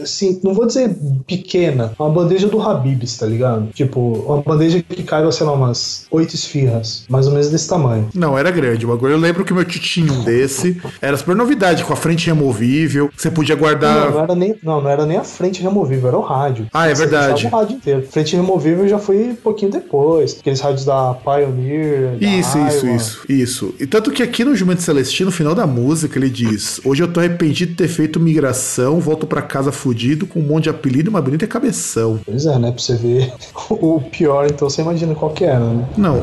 Assim, 0.00 0.40
não 0.42 0.54
vou 0.54 0.66
dizer 0.66 0.96
pequena, 1.26 1.92
uma 1.98 2.10
bandeja 2.10 2.48
do 2.48 2.60
Habibs, 2.60 3.16
tá 3.16 3.26
ligado? 3.26 3.66
Tipo, 3.74 4.00
uma 4.26 4.40
bandeja 4.40 4.82
que 4.82 5.02
caiba, 5.02 5.30
sei 5.32 5.46
lá, 5.46 5.52
umas 5.52 6.06
oito 6.10 6.34
esfirras, 6.34 7.04
mais 7.08 7.26
ou 7.26 7.32
menos 7.32 7.50
desse 7.50 7.68
tamanho. 7.68 8.08
Não, 8.14 8.38
era 8.38 8.50
grande 8.54 8.84
o 8.86 8.88
bagulho. 8.88 9.12
Eu 9.12 9.18
lembro 9.18 9.44
que 9.44 9.52
o 9.52 9.54
meu 9.54 9.64
tio 9.64 9.80
tinha 9.80 10.12
um 10.12 10.22
desse. 10.22 10.80
Era 11.00 11.16
super 11.16 11.34
novidade, 11.36 11.84
com 11.84 11.92
a 11.92 11.96
frente 11.96 12.26
removível. 12.26 13.10
Você 13.16 13.30
podia 13.30 13.54
guardar. 13.56 14.06
Não, 14.06 14.10
não 14.12 14.20
era 14.22 14.34
nem, 14.34 14.54
não, 14.62 14.80
não 14.80 14.90
era 14.90 15.04
nem 15.06 15.18
a 15.18 15.24
frente 15.24 15.62
removível, 15.62 16.08
era 16.08 16.16
o 16.18 16.22
rádio. 16.22 16.66
Ah, 16.72 16.88
é 16.88 16.94
Você 16.94 17.02
verdade. 17.02 17.46
o 17.46 17.50
rádio 17.50 17.76
inteiro. 17.76 18.06
Frente 18.10 18.36
removível 18.36 18.88
já 18.88 18.98
foi 18.98 19.30
um 19.30 19.34
pouquinho 19.34 19.70
depois. 19.72 20.36
Aqueles 20.40 20.60
rádios 20.60 20.84
da 20.84 21.14
Pioneer. 21.14 22.16
da 22.18 22.26
Isso, 22.26 22.58
isso, 22.58 22.86
Iowa. 22.86 22.96
isso, 22.96 23.24
isso. 23.28 23.74
E 23.80 23.86
tanto 23.86 24.10
que 24.10 24.22
aqui 24.22 24.44
no 24.44 24.54
Jumento 24.54 24.82
Celestino, 24.82 25.30
no 25.30 25.32
final 25.32 25.54
da 25.54 25.66
música, 25.66 26.18
ele 26.18 26.30
diz: 26.30 26.80
Hoje 26.84 27.02
eu 27.02 27.08
tô 27.12 27.20
arrependido 27.20 27.72
de 27.72 27.76
ter 27.76 27.88
feito 27.88 28.20
migração, 28.20 29.00
volto 29.00 29.26
pra 29.26 29.42
casa 29.42 29.72
fudido 29.72 30.26
com 30.26 30.40
um 30.40 30.42
monte 30.42 30.64
de 30.64 30.70
apelido 30.70 31.08
e 31.08 31.10
uma 31.10 31.20
bonita 31.22 31.46
cabeção. 31.46 32.20
Pois 32.24 32.46
é, 32.46 32.58
né? 32.58 32.70
Pra 32.70 32.80
você 32.82 32.94
ver 32.96 33.32
o 33.70 34.00
pior, 34.00 34.46
então 34.46 34.68
você 34.68 34.82
imagina 34.82 35.14
qual 35.14 35.32
que 35.32 35.44
era, 35.44 35.60
né? 35.60 35.86
Não. 35.96 36.22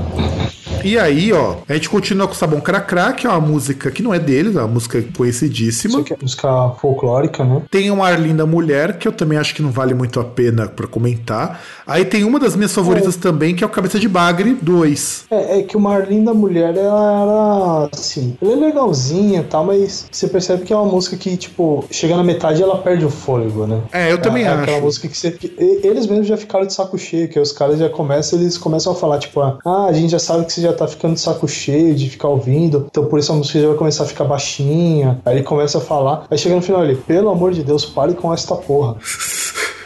E 0.83 0.97
aí, 0.97 1.31
ó, 1.31 1.57
a 1.69 1.73
gente 1.73 1.89
continua 1.89 2.27
com 2.27 2.33
Sabão 2.33 2.59
Cracrá, 2.59 3.13
que 3.13 3.27
é 3.27 3.29
uma 3.29 3.39
música 3.39 3.91
que 3.91 4.01
não 4.01 4.11
é 4.13 4.17
deles, 4.17 4.55
é 4.55 4.59
uma 4.59 4.67
música 4.67 5.03
conhecidíssima. 5.15 5.91
Isso 5.91 5.99
aqui 6.01 6.13
é 6.13 6.17
música 6.19 6.69
folclórica, 6.81 7.43
né? 7.43 7.61
Tem 7.69 7.91
uma 7.91 8.07
Arlinda 8.07 8.45
Mulher, 8.47 8.97
que 8.97 9.07
eu 9.07 9.11
também 9.11 9.37
acho 9.37 9.53
que 9.53 9.61
não 9.61 9.69
vale 9.69 9.93
muito 9.93 10.19
a 10.19 10.23
pena 10.23 10.67
pra 10.67 10.87
comentar. 10.87 11.61
Aí 11.85 12.03
tem 12.03 12.23
uma 12.23 12.39
das 12.39 12.55
minhas 12.55 12.73
favoritas 12.73 13.15
também, 13.15 13.55
que 13.55 13.63
é 13.63 13.67
o 13.67 13.69
Cabeça 13.69 13.99
de 13.99 14.09
Bagre 14.09 14.57
2. 14.59 15.25
É, 15.29 15.59
é 15.59 15.63
que 15.63 15.77
o 15.77 15.79
Marlin 15.79 16.23
da 16.23 16.33
Mulher, 16.33 16.75
ela 16.75 17.21
era 17.21 17.89
assim, 17.93 18.35
ela 18.41 18.53
é 18.53 18.55
legalzinha 18.55 19.41
e 19.41 19.43
tal, 19.43 19.63
mas 19.65 20.07
você 20.11 20.27
percebe 20.27 20.63
que 20.63 20.73
é 20.73 20.75
uma 20.75 20.85
música 20.91 21.15
que, 21.15 21.37
tipo, 21.37 21.85
chega 21.91 22.17
na 22.17 22.23
metade 22.23 22.61
ela 22.63 22.77
perde 22.79 23.05
o 23.05 23.09
fôlego, 23.09 23.67
né? 23.67 23.81
É, 23.91 24.11
eu 24.11 24.19
também 24.19 24.43
é, 24.43 24.47
É 24.47 24.53
aquela 24.53 24.77
acho. 24.77 24.85
música 24.85 25.07
que, 25.07 25.17
você, 25.17 25.37
eles 25.83 26.07
mesmos 26.07 26.25
já 26.27 26.37
ficaram 26.37 26.65
de 26.65 26.73
saco 26.73 26.97
cheio, 26.97 27.29
que 27.29 27.39
os 27.39 27.51
caras 27.51 27.77
já 27.77 27.89
começam, 27.89 28.39
eles 28.39 28.57
começam 28.57 28.93
a 28.93 28.95
falar, 28.95 29.19
tipo, 29.19 29.39
ah, 29.41 29.57
a 29.87 29.93
gente 29.93 30.09
já 30.09 30.19
sabe 30.19 30.45
que 30.45 30.53
você 30.53 30.60
já 30.61 30.73
tá 30.73 30.87
ficando 30.87 31.13
de 31.13 31.19
saco 31.19 31.47
cheio 31.47 31.95
de 31.95 32.09
ficar 32.09 32.27
ouvindo, 32.27 32.87
então 32.89 33.05
por 33.05 33.19
isso 33.19 33.31
a 33.31 33.35
música 33.35 33.59
já 33.59 33.67
vai 33.67 33.77
começar 33.77 34.03
a 34.03 34.07
ficar 34.07 34.25
baixinha. 34.25 35.19
Aí 35.25 35.37
ele 35.37 35.43
começa 35.43 35.77
a 35.77 35.81
falar, 35.81 36.25
aí 36.29 36.37
chega 36.37 36.55
no 36.55 36.61
final 36.61 36.81
ali, 36.81 36.95
pelo 36.95 37.29
amor 37.29 37.51
de 37.51 37.63
Deus, 37.63 37.85
pare 37.85 38.13
com 38.13 38.33
esta 38.33 38.55
porra. 38.55 38.95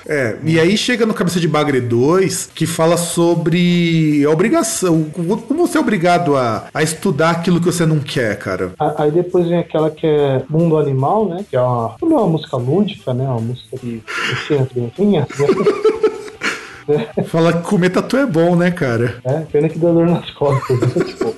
É, 0.07 0.37
e 0.43 0.59
aí 0.59 0.77
chega 0.77 1.05
no 1.05 1.13
Cabeça 1.13 1.39
de 1.39 1.47
Bagre 1.47 1.81
2, 1.81 2.51
que 2.53 2.65
fala 2.67 2.95
sobre 2.95 4.23
a 4.23 4.29
obrigação, 4.29 5.03
como 5.11 5.67
você 5.67 5.77
é 5.77 5.81
obrigado 5.81 6.37
a, 6.37 6.65
a 6.73 6.83
estudar 6.83 7.31
aquilo 7.31 7.59
que 7.59 7.65
você 7.65 7.85
não 7.85 7.99
quer, 7.99 8.37
cara. 8.37 8.73
Aí 8.97 9.09
depois 9.09 9.47
vem 9.47 9.57
aquela 9.57 9.89
que 9.89 10.05
é 10.05 10.43
Mundo 10.47 10.77
Animal, 10.77 11.27
né? 11.27 11.45
Que 11.49 11.55
é 11.55 11.61
uma, 11.61 11.95
uma 12.01 12.27
música 12.27 12.55
lúdica, 12.55 13.13
né? 13.13 13.25
Uma 13.25 13.41
música 13.41 13.77
que 13.77 14.03
a 15.17 16.14
Fala 17.27 17.53
que 17.53 17.63
comer 17.67 17.89
tatu 17.89 18.17
é 18.17 18.25
bom, 18.25 18.55
né, 18.55 18.71
cara? 18.71 19.15
É, 19.25 19.39
pena 19.51 19.67
que 19.69 19.79
dá 19.79 19.91
dor 19.91 20.05
nas 20.05 20.29
costas. 20.31 20.79
né? 20.79 20.87
tipo, 21.05 21.35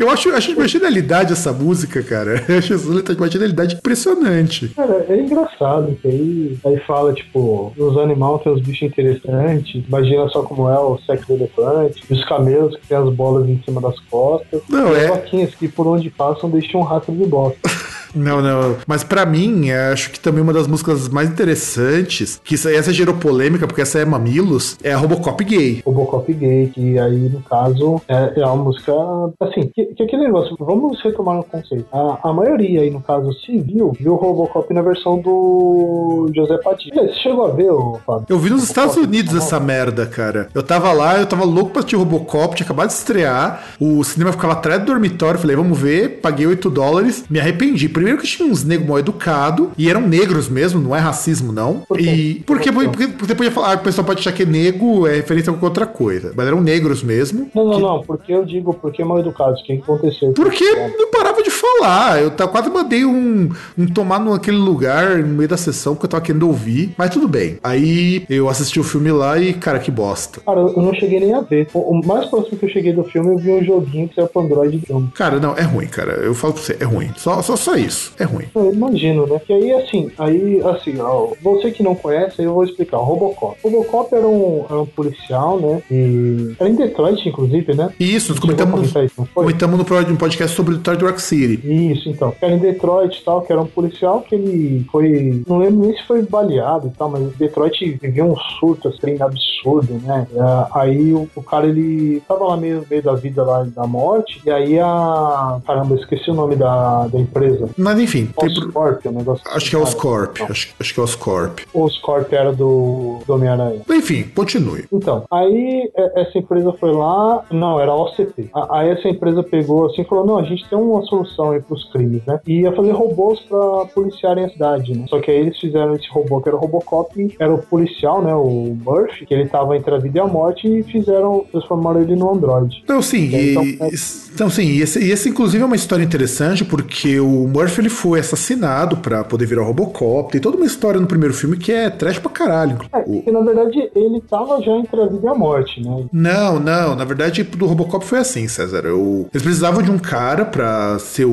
Eu 0.00 0.10
acho, 0.10 0.30
acho 0.34 0.48
de 0.52 0.58
uma 0.58 0.68
genialidade 0.68 1.32
essa 1.32 1.52
música, 1.52 2.02
cara. 2.02 2.44
Eu 2.48 2.58
acho 2.58 2.76
de 2.78 3.12
uma 3.16 3.30
genialidade 3.30 3.74
impressionante. 3.76 4.68
cara, 4.68 5.04
é 5.08 5.16
engraçado 5.18 5.96
que 6.00 6.08
aí, 6.08 6.58
aí 6.64 6.78
fala, 6.86 7.12
tipo, 7.12 7.72
os 7.76 7.96
animais 7.98 8.42
tem 8.42 8.52
os 8.52 8.60
bichos 8.60 8.88
interessantes, 8.88 9.82
imagina 9.86 10.28
só 10.28 10.42
como 10.42 10.68
é 10.68 10.78
o 10.78 10.98
sexo 11.06 11.26
do 11.28 11.34
elefante, 11.34 12.02
e 12.08 12.14
os 12.14 12.24
camelos 12.24 12.76
que 12.76 12.86
tem 12.86 12.96
as 12.96 13.10
bolas 13.12 13.48
em 13.48 13.60
cima 13.64 13.80
das 13.80 13.98
costas, 14.10 14.60
Não, 14.68 14.92
e 14.92 14.96
é- 14.96 15.04
as 15.04 15.10
vaquinhas 15.10 15.54
que 15.54 15.68
por 15.68 15.86
onde 15.86 16.10
passam 16.10 16.48
deixam 16.50 16.80
um 16.80 16.84
rastro 16.84 17.14
de 17.14 17.24
bosta. 17.26 17.58
Não, 18.14 18.40
não. 18.42 18.76
Mas 18.86 19.02
pra 19.04 19.24
mim, 19.26 19.68
eu 19.68 19.92
acho 19.92 20.10
que 20.10 20.20
também 20.20 20.42
uma 20.42 20.52
das 20.52 20.66
músicas 20.66 21.08
mais 21.08 21.28
interessantes, 21.28 22.40
que 22.44 22.54
isso- 22.54 22.68
essa 22.68 22.92
gerou 22.92 23.14
polêmica, 23.14 23.66
porque 23.66 23.82
essa 23.82 23.98
é 23.98 24.04
Mamilos, 24.04 24.76
é 24.82 24.92
a 24.92 24.96
Robocop 24.98 25.42
gay. 25.44 25.82
Robocop 25.84 26.32
gay, 26.32 26.68
que 26.74 26.98
aí, 26.98 27.28
no 27.28 27.40
caso, 27.42 28.00
é, 28.08 28.32
é 28.40 28.46
uma 28.46 28.56
música, 28.64 28.92
assim, 29.40 29.70
que, 29.74 29.86
que 29.86 30.02
aquele 30.02 30.24
negócio, 30.24 30.56
vamos 30.58 31.00
retomar 31.02 31.40
o 31.40 31.44
conceito. 31.44 31.86
A, 31.92 32.30
a 32.30 32.32
maioria 32.32 32.80
aí, 32.82 32.90
no 32.90 33.00
caso, 33.00 33.32
se 33.44 33.58
viu, 33.60 33.92
Robocop 34.16 34.72
na 34.72 34.82
versão 34.82 35.18
do 35.18 36.30
José 36.34 36.58
Padilha. 36.58 37.02
Você 37.08 37.14
chegou 37.20 37.46
a 37.46 37.50
ver, 37.50 37.70
Fábio? 38.06 38.26
Eu 38.28 38.38
vi 38.38 38.50
nos 38.50 38.64
Estados 38.64 38.96
Unidos 38.96 39.32
nacional? 39.34 39.46
essa 39.46 39.60
merda, 39.60 40.06
cara. 40.06 40.48
Eu 40.54 40.62
tava 40.62 40.92
lá, 40.92 41.18
eu 41.18 41.26
tava 41.26 41.44
louco 41.44 41.70
pra 41.70 41.80
assistir 41.80 41.96
Robocop, 41.96 42.54
tinha 42.56 42.64
acabado 42.64 42.88
de 42.88 42.94
estrear. 42.94 43.64
O 43.80 44.02
cinema 44.04 44.32
ficava 44.32 44.54
atrás 44.54 44.80
do 44.80 44.86
dormitório. 44.86 45.38
Falei, 45.38 45.56
vamos 45.56 45.78
ver. 45.78 46.20
Paguei 46.20 46.46
8 46.46 46.68
dólares. 46.70 47.24
Me 47.28 47.38
arrependi. 47.38 47.88
Primeiro 47.96 48.18
que 48.18 48.26
tinha 48.26 48.46
uns 48.46 48.62
negros 48.62 48.86
mal 48.86 48.98
educados. 48.98 49.68
E 49.78 49.88
eram 49.88 50.02
negros 50.02 50.50
mesmo, 50.50 50.78
não 50.80 50.94
é 50.94 50.98
racismo, 50.98 51.50
não. 51.50 51.80
Por? 51.80 51.98
E 51.98 52.42
porque, 52.46 52.70
Por 52.70 52.82
quê? 52.82 52.88
porque, 52.88 53.08
porque 53.08 53.26
você 53.26 53.34
podia 53.34 53.50
falar, 53.50 53.72
ah, 53.72 53.76
o 53.76 53.78
pessoal 53.78 54.06
pode 54.06 54.20
achar 54.20 54.32
que 54.32 54.44
nego 54.44 55.06
é 55.06 55.16
referência 55.16 55.50
a 55.50 55.54
qualquer 55.54 55.66
outra 55.66 55.86
coisa. 55.86 56.32
Mas 56.36 56.46
eram 56.46 56.60
negros 56.60 57.02
mesmo. 57.02 57.50
Não, 57.54 57.64
não, 57.64 57.80
não, 57.80 58.02
porque 58.02 58.32
eu 58.32 58.44
digo, 58.44 58.74
porque 58.74 59.02
mal 59.02 59.18
educados, 59.18 59.62
o 59.62 59.64
que 59.64 59.72
aconteceu? 59.72 60.32
Porque 60.32 60.64
não 60.98 61.10
parava 61.10 61.35
falar. 61.66 62.22
Eu 62.22 62.30
quase 62.48 62.70
mandei 62.70 63.04
um, 63.04 63.50
um 63.76 63.86
tomar 63.86 64.18
naquele 64.18 64.56
lugar 64.56 65.18
no 65.18 65.34
meio 65.34 65.48
da 65.48 65.56
sessão 65.56 65.94
porque 65.94 66.06
eu 66.06 66.10
tava 66.10 66.24
querendo 66.24 66.46
ouvir. 66.46 66.94
Mas 66.96 67.10
tudo 67.10 67.28
bem. 67.28 67.58
Aí 67.62 68.24
eu 68.28 68.48
assisti 68.48 68.80
o 68.80 68.84
filme 68.84 69.10
lá 69.10 69.38
e, 69.38 69.52
cara, 69.52 69.78
que 69.78 69.90
bosta. 69.90 70.40
Cara, 70.40 70.60
eu 70.60 70.82
não 70.82 70.94
cheguei 70.94 71.20
nem 71.20 71.34
a 71.34 71.40
ver. 71.40 71.68
O, 71.74 72.00
mais 72.04 72.26
próximo 72.26 72.58
que 72.58 72.64
eu 72.64 72.70
cheguei 72.70 72.92
do 72.92 73.04
filme, 73.04 73.32
eu 73.32 73.38
vi 73.38 73.50
um 73.52 73.64
joguinho 73.64 74.08
que 74.08 74.14
saiu 74.14 74.28
pro 74.28 74.42
Android 74.42 74.80
filme. 74.86 75.10
Cara, 75.14 75.38
não, 75.38 75.56
é 75.56 75.62
ruim, 75.62 75.86
cara. 75.86 76.12
Eu 76.12 76.34
falo 76.34 76.54
pra 76.54 76.62
você, 76.62 76.76
é 76.80 76.84
ruim. 76.84 77.10
Só, 77.16 77.42
só, 77.42 77.56
só 77.56 77.74
isso. 77.74 78.12
É 78.18 78.24
ruim. 78.24 78.46
Eu 78.54 78.72
imagino, 78.72 79.26
né? 79.26 79.40
Que 79.44 79.52
aí, 79.52 79.72
assim, 79.72 80.10
aí, 80.18 80.62
assim, 80.64 80.98
ó, 81.00 81.32
você 81.42 81.70
que 81.70 81.82
não 81.82 81.94
conhece, 81.94 82.42
eu 82.42 82.54
vou 82.54 82.64
explicar. 82.64 82.98
O 82.98 83.04
Robocop. 83.04 83.56
O 83.62 83.68
Robocop 83.68 84.14
era 84.14 84.26
um, 84.26 84.64
era 84.68 84.80
um 84.80 84.86
policial, 84.86 85.60
né? 85.60 85.82
E 85.90 86.54
era 86.58 86.68
em 86.68 86.74
Detroit, 86.74 87.28
inclusive, 87.28 87.74
né? 87.74 87.90
Isso, 87.98 88.30
nós 88.32 88.38
comentamos, 88.38 88.88
isso, 88.88 89.28
no 89.36 89.76
no 89.76 90.16
podcast 90.16 90.56
sobre 90.56 90.74
o 90.74 90.76
Detroit 90.76 91.02
Rock 91.02 91.22
City. 91.22 91.55
Aí. 91.64 91.92
Isso, 91.92 92.08
então. 92.08 92.34
Era 92.40 92.54
em 92.54 92.58
Detroit 92.58 93.18
e 93.20 93.24
tal, 93.24 93.42
que 93.42 93.52
era 93.52 93.60
um 93.60 93.66
policial 93.66 94.20
que 94.20 94.34
ele 94.34 94.84
foi. 94.90 95.42
Não 95.46 95.58
lembro 95.58 95.86
nem 95.86 95.96
se 95.96 96.02
foi 96.06 96.22
baleado 96.22 96.88
e 96.88 96.90
tal, 96.96 97.08
mas 97.10 97.32
Detroit 97.36 97.98
vivia 98.00 98.24
um 98.24 98.36
surto 98.58 98.88
assim 98.88 99.20
absurdo, 99.20 100.00
né? 100.02 100.26
É, 100.34 100.66
aí 100.78 101.12
o, 101.14 101.28
o 101.34 101.42
cara 101.42 101.66
ele 101.66 102.22
tava 102.28 102.44
lá 102.46 102.56
meio 102.56 102.84
meio 102.90 103.02
da 103.02 103.14
vida 103.14 103.42
lá 103.44 103.64
da 103.64 103.86
morte, 103.86 104.40
e 104.44 104.50
aí 104.50 104.78
a. 104.78 105.58
Caramba, 105.66 105.94
eu 105.94 105.98
esqueci 105.98 106.30
o 106.30 106.34
nome 106.34 106.56
da, 106.56 107.06
da 107.08 107.18
empresa. 107.18 107.68
Mas 107.76 107.98
enfim, 107.98 108.26
tem 108.38 108.52
pro- 108.54 108.66
Oscorp, 108.66 109.06
o 109.06 109.10
negócio. 109.12 109.44
acho 109.50 109.70
que 109.70 109.76
é 109.76 109.78
Oscorp. 109.78 110.36
Acho, 110.50 110.74
acho 110.78 110.94
que 110.94 111.00
é 111.00 111.02
Oscorp. 111.02 111.58
O 111.72 111.82
Oscorp 111.84 112.32
era 112.32 112.52
do, 112.52 113.18
do 113.26 113.34
Homem-Aranha. 113.34 113.80
Enfim, 113.90 114.24
continue. 114.34 114.84
Então, 114.92 115.24
aí 115.30 115.90
é, 115.96 116.22
essa 116.22 116.38
empresa 116.38 116.72
foi 116.78 116.92
lá, 116.92 117.42
não, 117.50 117.80
era 117.80 117.92
a 117.92 117.96
OCP. 117.96 118.50
A- 118.54 118.76
Aí 118.76 118.90
essa 118.90 119.08
empresa 119.08 119.42
pegou 119.42 119.86
assim 119.86 120.02
e 120.02 120.04
falou: 120.04 120.26
não, 120.26 120.38
a 120.38 120.42
gente 120.42 120.68
tem 120.68 120.78
uma 120.78 121.02
solução 121.04 121.45
aí 121.52 121.60
pros 121.60 121.84
crimes, 121.92 122.22
né? 122.26 122.40
E 122.46 122.60
ia 122.60 122.72
fazer 122.72 122.92
robôs 122.92 123.40
pra 123.40 123.58
policiarem 123.94 124.44
a 124.44 124.48
cidade, 124.48 124.96
né? 124.96 125.04
Só 125.08 125.20
que 125.20 125.30
aí 125.30 125.38
eles 125.38 125.58
fizeram 125.58 125.94
esse 125.94 126.08
robô 126.10 126.40
que 126.40 126.48
era 126.48 126.56
o 126.56 126.60
Robocop, 126.60 127.36
era 127.38 127.52
o 127.54 127.58
policial, 127.58 128.22
né? 128.22 128.34
O 128.34 128.76
Murphy, 128.84 129.26
que 129.26 129.34
ele 129.34 129.48
tava 129.48 129.76
entre 129.76 129.94
a 129.94 129.98
vida 129.98 130.18
e 130.18 130.20
a 130.20 130.26
morte, 130.26 130.66
e 130.68 130.82
fizeram, 130.82 131.44
transformaram 131.50 132.00
ele 132.00 132.16
no 132.16 132.32
Android. 132.32 132.80
Então, 132.84 133.00
sim, 133.02 133.28
e, 133.28 133.50
Então, 133.50 133.62
é- 133.86 133.90
então, 134.34 134.50
sim, 134.50 134.64
e 134.64 134.82
esse, 134.82 134.98
esse, 135.10 135.28
inclusive 135.28 135.62
é 135.62 135.66
uma 135.66 135.76
história 135.76 136.02
interessante 136.04 136.64
porque 136.64 137.18
o 137.20 137.46
Murphy 137.48 137.80
ele 137.80 137.88
foi 137.88 138.20
assassinado 138.20 138.96
pra 138.98 139.24
poder 139.24 139.46
virar 139.46 139.62
o 139.62 139.66
Robocop. 139.66 140.30
Tem 140.32 140.40
toda 140.40 140.56
uma 140.56 140.66
história 140.66 141.00
no 141.00 141.06
primeiro 141.06 141.32
filme 141.34 141.56
que 141.56 141.72
é 141.72 141.88
trash 141.90 142.18
pra 142.18 142.30
caralho. 142.30 142.78
É, 142.92 142.98
O- 143.06 143.22
na 143.32 143.40
verdade 143.40 143.90
ele 143.94 144.20
tava 144.28 144.60
já 144.62 144.72
entre 144.72 145.00
a 145.00 145.06
vida 145.06 145.26
e 145.26 145.28
a 145.28 145.34
morte, 145.34 145.82
né? 145.82 146.04
Não, 146.12 146.58
não, 146.60 146.94
na 146.94 147.04
verdade 147.04 147.42
do 147.42 147.66
Robocop 147.66 148.04
foi 148.04 148.18
assim, 148.18 148.46
César. 148.48 148.82
Eu- 148.84 149.26
eles 149.32 149.42
precisavam 149.42 149.82
de 149.82 149.90
um 149.90 149.98
cara 149.98 150.44
pra 150.44 150.98
ser 150.98 151.24
o- 151.24 151.30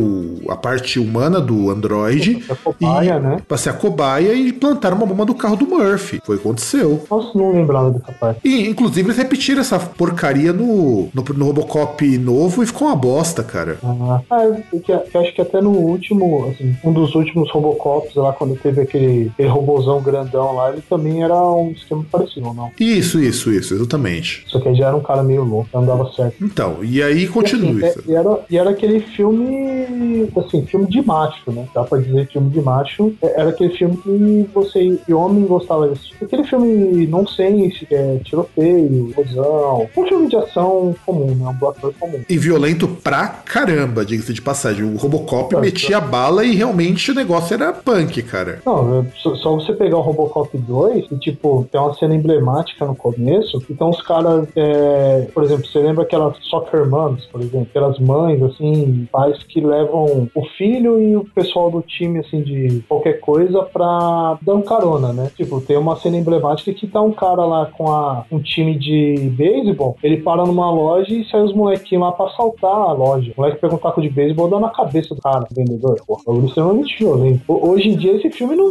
a 0.50 0.56
parte 0.56 1.00
humana 1.00 1.40
do 1.42 1.70
Android. 1.70 2.44
A 2.50 2.56
cobaia, 2.56 3.16
e, 3.16 3.20
né? 3.20 3.42
Pra 3.48 3.58
ser 3.58 3.70
a 3.70 3.74
cobaia 3.74 4.34
e 4.34 4.52
plantaram 4.54 4.98
uma 4.98 5.06
bomba 5.06 5.26
do 5.26 5.36
carro 5.36 5.56
do 5.56 5.66
Murphy. 5.68 6.22
Foi 6.26 6.36
o 6.36 6.40
que 6.40 6.46
aconteceu. 6.48 7.04
Nossa, 7.10 7.38
não 7.38 7.52
lembrava 7.52 7.92
dessa 7.92 8.12
parte. 8.14 8.40
E, 8.44 8.68
inclusive, 8.68 9.08
eles 9.08 9.18
repetiram 9.18 9.62
essa 9.62 9.80
porcaria 9.80 10.52
no, 10.54 11.10
no, 11.14 11.24
no 11.36 11.46
Robocop 11.46 12.06
novo 12.18 12.64
e 12.64 12.66
ficou 12.66 12.88
uma 12.88 12.96
bosta, 12.96 13.44
cara. 13.44 13.78
Ah, 13.84 14.22
ah, 14.30 14.44
eu, 14.46 14.80
que, 14.80 14.98
que 14.98 15.18
acho 15.18 15.34
que 15.34 15.42
até 15.42 15.62
no 15.62 15.72
último, 15.72 16.50
assim, 16.50 16.76
um 16.84 16.92
dos 16.94 17.16
últimos 17.16 17.50
Robocops 17.52 18.16
lá, 18.16 18.34
quando 18.34 18.56
teve 18.56 18.82
aquele, 18.82 19.30
aquele 19.34 19.50
robozão 19.50 20.02
grandão 20.02 20.56
lá, 20.56 20.72
ele 20.72 20.82
também 20.90 21.24
era 21.24 21.36
um 21.36 21.72
esquema 21.72 22.06
parecido, 22.12 22.54
não? 22.54 22.72
Isso, 22.80 23.20
isso, 23.20 23.52
isso, 23.52 23.74
exatamente. 23.74 24.44
Só 24.48 24.60
que 24.60 24.70
aí 24.70 24.76
já 24.76 24.88
era 24.88 24.96
um 24.96 25.02
cara 25.02 25.24
meio 25.24 25.44
louco, 25.44 25.70
não 25.74 25.86
dava 25.86 26.10
certo. 26.14 26.36
Então, 26.42 26.78
e 26.84 27.02
aí 27.02 27.28
continue. 27.28 27.82
E, 27.82 27.86
assim, 27.86 28.02
César. 28.02 28.04
é- 28.08 28.12
e 28.12 28.16
era, 28.16 28.40
e 28.50 28.58
era 28.58 28.70
aquele 28.70 29.00
filme, 29.02 29.86
assim, 30.38 30.66
filme 30.66 30.88
de 30.88 31.02
macho, 31.06 31.52
né? 31.52 31.68
Dá 31.74 31.84
pra 31.84 32.00
dizer 32.00 32.28
filme 32.28 32.50
de 32.50 32.62
macho. 32.62 33.14
É- 33.22 33.42
Era 33.42 33.50
aquele 33.50 33.74
filme 33.76 33.98
que 33.98 34.50
você, 34.54 34.98
que 35.06 35.14
homem, 35.14 35.46
gostava 35.46 35.88
de 35.88 35.94
assistir. 35.94 36.24
Aquele 36.24 36.44
filme 36.44 37.08
nonsense, 37.08 37.86
que 37.86 37.94
é 37.96 38.20
tiroteio, 38.24 39.10
explosão. 39.10 39.88
Um 39.98 40.06
filme 40.08 40.28
de 40.28 40.36
ação 40.36 40.96
comum, 41.06 41.34
né? 41.36 41.48
Um 41.50 41.54
blockbuster 41.54 42.00
comum. 42.00 42.22
E 42.30 42.38
violento 42.38 42.88
pra 42.88 43.28
caramba, 43.28 44.06
diga-se 44.06 44.34
de 44.34 44.42
passagem. 44.42 44.84
O 44.84 44.96
Robocop 44.98 45.54
Tá, 45.56 45.60
metia 45.62 46.00
bala 46.00 46.44
e 46.46 46.56
realmente 46.56 47.12
o 47.12 47.16
negócio 47.16 47.54
era 47.54 47.74
punk, 47.74 48.22
cara. 48.24 48.60
Não, 48.66 49.00
é 49.02 49.06
só, 49.22 49.36
só 49.36 49.56
você 49.56 49.74
pegar 49.74 49.98
o 49.98 50.02
Robocop 50.02 50.58
2 50.58 51.06
e, 51.12 51.18
tipo, 51.18 51.68
tem 51.72 51.80
uma 51.80 51.94
cena 51.96 52.16
emblemática 52.16 52.86
no 52.86 52.96
começo. 52.96 53.62
Então, 53.70 53.90
os 53.90 54.02
caras, 54.02 54.48
é, 54.56 55.28
por 55.34 55.44
exemplo, 55.44 55.66
você 55.66 55.80
lembra 55.80 56.04
aquelas 56.04 56.38
soccer 56.44 56.88
moms, 56.90 57.26
por 57.26 57.42
exemplo? 57.42 57.68
Aquelas 57.70 58.00
mães, 58.00 58.42
assim, 58.42 59.08
pais 59.12 59.38
que 59.44 59.60
levam 59.62 59.83
o 59.84 60.46
filho 60.58 61.02
e 61.02 61.16
o 61.16 61.26
pessoal 61.26 61.70
do 61.72 61.82
time, 61.82 62.20
assim, 62.20 62.42
de 62.42 62.84
qualquer 62.88 63.20
coisa 63.20 63.62
pra 63.64 64.38
dar 64.42 64.54
um 64.56 64.62
carona, 64.62 65.12
né? 65.14 65.30
Tipo, 65.36 65.62
tem 65.62 65.78
uma 65.78 65.96
cena 65.98 66.18
emblemática 66.18 66.74
que 66.74 66.88
tá 66.88 67.02
um 67.02 67.12
cara 67.12 67.46
lá 67.46 67.66
com 67.66 67.90
a, 67.92 68.26
um 68.32 68.40
time 68.40 68.78
de 68.78 69.16
beisebol, 69.38 69.98
ele 70.04 70.18
para 70.18 70.46
numa 70.46 70.70
loja 70.72 71.14
e 71.14 71.26
sai 71.30 71.42
os 71.44 71.54
molequinhos 71.54 72.04
lá 72.04 72.12
pra 72.12 72.26
assaltar 72.28 72.72
a 72.72 72.92
loja. 72.94 73.32
O 73.38 73.42
moleque 73.42 73.60
pega 73.62 73.76
um 73.76 73.78
taco 73.78 74.02
de 74.02 74.10
beisebol 74.10 74.48
e 74.48 74.52
dá 74.52 74.60
na 74.60 74.70
cabeça 74.70 75.14
do 75.16 75.22
cara, 75.22 75.42
do 75.50 75.56
vendedor. 75.56 76.00
Porra, 76.06 76.22
é 76.28 76.32
um 76.32 76.46
extremamente 76.46 76.98
violento. 76.98 77.42
Ho- 77.48 77.74
Hoje 77.74 77.90
em 77.90 77.96
dia 77.98 78.16
esse 78.16 78.30
filme 78.30 78.56
não, 78.56 78.70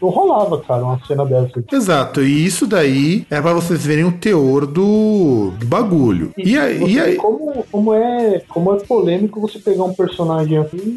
não 0.00 0.08
rolava, 0.08 0.58
cara, 0.58 0.82
uma 0.84 0.98
cena 1.06 1.24
dessa. 1.24 1.62
Exato, 1.72 2.20
e 2.22 2.44
isso 2.44 2.66
daí 2.66 3.24
é 3.30 3.40
pra 3.40 3.52
vocês 3.52 3.84
verem 3.86 4.04
o 4.04 4.12
teor 4.18 4.66
do, 4.66 5.50
do 5.58 5.66
bagulho. 5.66 6.30
E, 6.36 6.58
aí, 6.58 6.78
você 6.78 6.90
e 6.92 6.98
aí, 7.00 7.16
como, 7.16 7.64
como, 7.70 7.94
é, 7.94 8.42
como 8.48 8.74
é 8.74 8.78
polêmico 8.80 9.40
você 9.40 9.58
pegar 9.58 9.84
um 9.84 9.92
personagem 9.94 10.49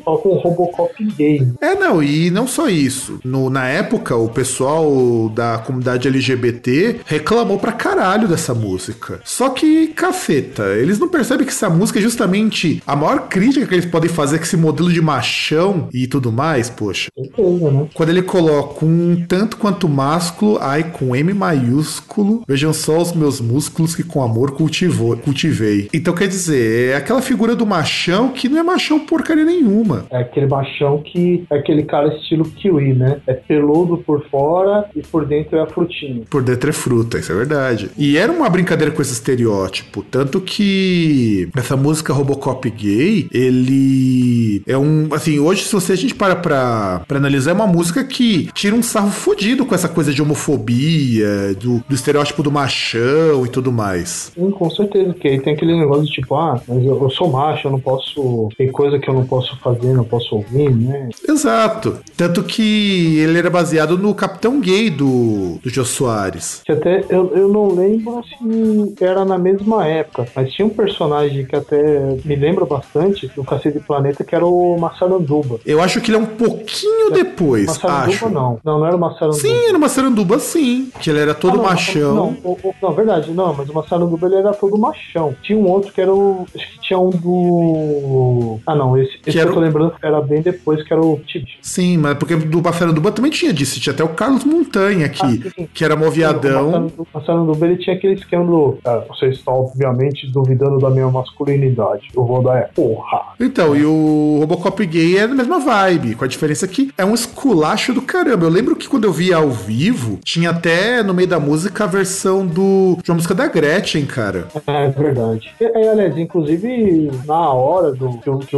só 0.03 0.17
com 0.17 0.35
um 0.35 0.37
Robocop 0.39 1.03
gay. 1.17 1.47
É, 1.61 1.75
não, 1.75 2.01
e 2.03 2.29
não 2.29 2.47
só 2.47 2.67
isso. 2.69 3.19
No- 3.23 3.49
na 3.49 3.67
época, 3.67 4.15
o 4.15 4.29
pessoal 4.29 5.29
da 5.29 5.57
comunidade 5.59 6.07
LGBT 6.07 6.99
reclamou 7.05 7.57
pra 7.59 7.71
caralho 7.71 8.27
dessa 8.27 8.53
música. 8.53 9.19
Só 9.23 9.49
que, 9.49 9.87
caceta, 9.87 10.63
eles 10.75 10.99
não 10.99 11.07
percebem 11.07 11.45
que 11.45 11.51
essa 11.51 11.69
música 11.69 11.99
é 11.99 12.01
justamente 12.01 12.81
a 12.85 12.95
maior 12.95 13.27
crítica 13.27 13.65
que 13.65 13.73
eles 13.75 13.85
podem 13.85 14.09
fazer 14.09 14.37
com 14.37 14.43
esse 14.43 14.57
modelo 14.57 14.91
de 14.91 15.01
machão 15.01 15.87
e 15.93 16.07
tudo 16.07 16.31
mais, 16.31 16.69
poxa. 16.69 17.09
Certeza, 17.17 17.71
né? 17.71 17.87
Quando 17.93 18.09
ele 18.09 18.21
coloca 18.21 18.85
um 18.85 19.23
tanto 19.27 19.57
quanto 19.57 19.87
másculo, 19.89 20.57
ai, 20.61 20.83
com 20.91 21.15
M 21.15 21.33
maiúsculo, 21.33 22.43
vejam 22.47 22.73
só 22.73 23.01
os 23.01 23.13
meus 23.13 23.39
músculos 23.41 23.95
que 23.95 24.03
com 24.03 24.21
amor 24.21 24.51
cultivou, 24.51 25.15
cultivei. 25.17 25.89
Então 25.93 26.13
quer 26.13 26.27
dizer, 26.27 26.91
é 26.91 26.95
aquela 26.95 27.21
figura 27.21 27.55
do 27.55 27.65
machão 27.65 28.29
que 28.29 28.47
não 28.49 28.59
é 28.59 28.63
machão 28.63 28.99
porcaria 28.99 29.42
nenhuma. 29.43 30.05
É 30.09 30.17
aquele 30.17 30.47
machão 30.47 31.01
que 31.01 31.45
é 31.49 31.55
aquele 31.55 31.83
cara 31.83 32.15
estilo 32.15 32.45
kiwi, 32.45 32.93
né? 32.93 33.21
É 33.27 33.33
peludo 33.33 33.97
por 33.97 34.25
fora 34.29 34.85
e 34.95 35.01
por 35.01 35.25
dentro 35.25 35.57
é 35.57 35.61
a 35.61 35.67
frutinha. 35.67 36.23
Por 36.29 36.43
dentro 36.43 36.69
é 36.69 36.73
fruta, 36.73 37.17
isso 37.17 37.31
é 37.31 37.35
verdade. 37.35 37.89
E 37.97 38.17
era 38.17 38.31
uma 38.31 38.49
brincadeira 38.49 38.91
com 38.91 39.01
esse 39.01 39.13
estereótipo. 39.13 40.03
Tanto 40.03 40.41
que 40.41 41.49
essa 41.55 41.75
música 41.75 42.13
Robocop 42.13 42.69
gay, 42.69 43.27
ele 43.31 44.61
é 44.67 44.77
um. 44.77 45.09
Assim, 45.11 45.39
hoje, 45.39 45.63
se 45.63 45.73
você 45.73 45.93
a 45.93 45.97
gente 45.97 46.15
para 46.15 46.35
pra, 46.35 47.01
pra 47.07 47.17
analisar, 47.17 47.51
é 47.51 47.53
uma 47.53 47.67
música 47.67 48.03
que 48.03 48.49
tira 48.53 48.75
um 48.75 48.83
sarro 48.83 49.11
fodido 49.11 49.65
com 49.65 49.75
essa 49.75 49.89
coisa 49.89 50.13
de 50.13 50.21
homofobia, 50.21 51.53
do, 51.59 51.83
do 51.87 51.95
estereótipo 51.95 52.43
do 52.43 52.51
machão 52.51 53.45
e 53.45 53.49
tudo 53.49 53.71
mais. 53.71 54.31
Sim, 54.33 54.51
com 54.51 54.69
certeza, 54.69 55.13
porque 55.13 55.27
aí 55.27 55.39
tem 55.39 55.53
aquele 55.53 55.77
negócio 55.77 56.05
de 56.05 56.11
tipo, 56.11 56.35
ah, 56.35 56.61
mas 56.67 56.83
eu, 56.83 57.01
eu 57.01 57.09
sou 57.09 57.31
macho, 57.31 57.67
eu 57.67 57.71
não 57.71 57.79
posso. 57.79 58.49
Tem 58.57 58.71
coisa 58.71 58.99
que 58.99 59.09
eu 59.09 59.13
não 59.13 59.22
posso 59.25 59.57
fazer, 59.59 59.93
não 59.93 60.03
posso 60.03 60.35
ouvir, 60.35 60.69
né? 60.75 61.09
Exato. 61.27 61.97
Tanto 62.17 62.43
que 62.43 63.17
ele 63.19 63.37
era 63.37 63.49
baseado 63.49 63.97
no 63.97 64.13
Capitão 64.13 64.59
Gay 64.59 64.89
do, 64.89 65.57
do 65.63 65.69
Jô 65.69 65.83
Soares. 65.85 66.61
Que 66.65 66.71
até 66.71 67.05
eu, 67.09 67.31
eu 67.35 67.47
não 67.47 67.73
lembro 67.73 68.21
se 68.23 69.03
era 69.03 69.25
na 69.25 69.37
mesma 69.37 69.85
época, 69.87 70.27
mas 70.35 70.51
tinha 70.51 70.65
um 70.65 70.69
personagem 70.69 71.45
que 71.45 71.55
até 71.55 71.81
me 72.23 72.35
lembra 72.35 72.65
bastante 72.65 73.27
do 73.35 73.43
Cacete 73.43 73.79
Planeta, 73.79 74.23
que 74.23 74.35
era 74.35 74.45
o 74.45 74.77
Massaranduba. 74.77 75.59
Eu 75.65 75.81
acho 75.81 75.99
que 76.01 76.09
ele 76.11 76.17
é 76.17 76.19
um 76.21 76.25
pouquinho 76.25 77.11
depois, 77.11 77.65
Massaranduba 77.67 78.11
acho. 78.13 78.29
não. 78.29 78.59
Não, 78.63 78.79
não 78.79 78.85
era 78.87 78.95
o 78.95 78.99
Massaranduba. 78.99 79.33
Sim, 79.41 79.65
era 79.67 79.77
uma 79.77 79.89
saranduba, 79.89 80.39
sim. 80.39 80.89
Que 80.99 81.09
ele 81.09 81.19
era 81.19 81.33
todo 81.33 81.53
Ah, 81.53 81.57
não, 81.57 81.63
machão. 81.63 82.15
Não, 82.15 82.37
o- 82.43 82.57
o- 82.63 82.73
não, 82.81 82.93
verdade, 82.93 83.31
não, 83.31 83.53
mas 83.53 83.69
o 83.69 83.73
Massaranduba 83.73 84.27
ele 84.27 84.35
era 84.35 84.53
todo 84.53 84.77
machão. 84.77 85.35
Tinha 85.41 85.57
um 85.57 85.67
outro 85.69 85.91
que 85.91 86.01
era 86.01 86.13
o. 86.13 86.45
Acho 86.55 86.71
que 86.71 86.79
tinha 86.81 86.99
um 86.99 87.09
do. 87.09 88.59
Ah, 88.65 88.75
não, 88.75 88.97
esse, 88.97 89.12
esse 89.25 89.31
que, 89.31 89.39
era 89.39 89.49
eu 89.49 89.53
tô 89.53 89.59
lembrando 89.59 89.93
era 90.01 90.21
bem 90.21 90.41
depois, 90.41 90.83
que 90.83 90.93
era 90.93 91.01
o 91.03 91.19
Tite. 91.25 91.57
Sim, 91.61 91.97
mas 91.97 92.17
porque 92.17 92.35
do 92.35 92.61
Massaranduba 92.61 93.11
também 93.11 93.31
tinha 93.31 93.53
disso. 93.53 93.79
Tinha 93.79 93.93
até 93.93 94.03
o 94.03 94.09
Carlos 94.09 94.43
Montanha 94.43 95.05
aqui, 95.05 95.21
Ah, 95.23 95.29
sim, 95.29 95.51
sim. 95.55 95.69
que 95.73 95.83
era 95.83 95.95
O 95.95 95.99
moviadão. 95.99 96.91
O 96.97 97.07
Massaranduba 97.13 97.65
ele 97.65 97.77
tinha 97.77 97.95
aquele 97.95 98.13
esquema 98.13 98.45
do. 98.45 98.77
Ah, 98.85 99.03
você 99.07 99.27
está, 99.27 99.51
obviamente, 99.51 100.27
duvidando 100.31 100.77
da 100.79 100.89
minha 100.89 101.07
masculinidade. 101.09 102.07
Eu 102.15 102.25
vou 102.25 102.41
dar 102.41 102.57
é 102.57 102.61
porra. 102.73 103.33
Então, 103.39 103.75
e 103.75 103.85
o 103.85 104.37
Robocop 104.39 104.85
gay 104.85 105.17
é 105.17 105.23
a 105.23 105.27
mesma 105.27 105.59
vibe, 105.59 106.15
com 106.15 106.23
a 106.25 106.27
diferença 106.27 106.67
que 106.67 106.91
é 106.97 107.03
um 107.05 107.13
esculacho 107.13 107.93
do 107.93 108.01
caramba. 108.01 108.45
Eu 108.45 108.49
lembro 108.49 108.75
que 108.75 108.87
quando 108.87 109.03
eu 109.05 109.11
via 109.13 109.37
ao 109.37 109.49
vivo, 109.49 110.19
tinha 110.23 110.49
até 110.51 111.03
no 111.03 111.13
meio 111.13 111.27
da 111.27 111.39
música 111.39 111.83
a 111.83 111.87
versão 111.87 112.45
do 112.45 112.97
de 113.03 113.09
uma 113.11 113.15
música 113.15 113.33
da 113.35 113.47
Gretchen, 113.47 114.05
cara. 114.05 114.47
É 114.67 114.87
verdade. 114.89 115.51
E, 115.59 115.65
aliás, 115.65 116.17
inclusive, 116.17 117.11
na 117.25 117.51
hora 117.53 117.91
do 117.91 118.17
que, 118.19 118.29
o- 118.29 118.39
que 118.39 118.55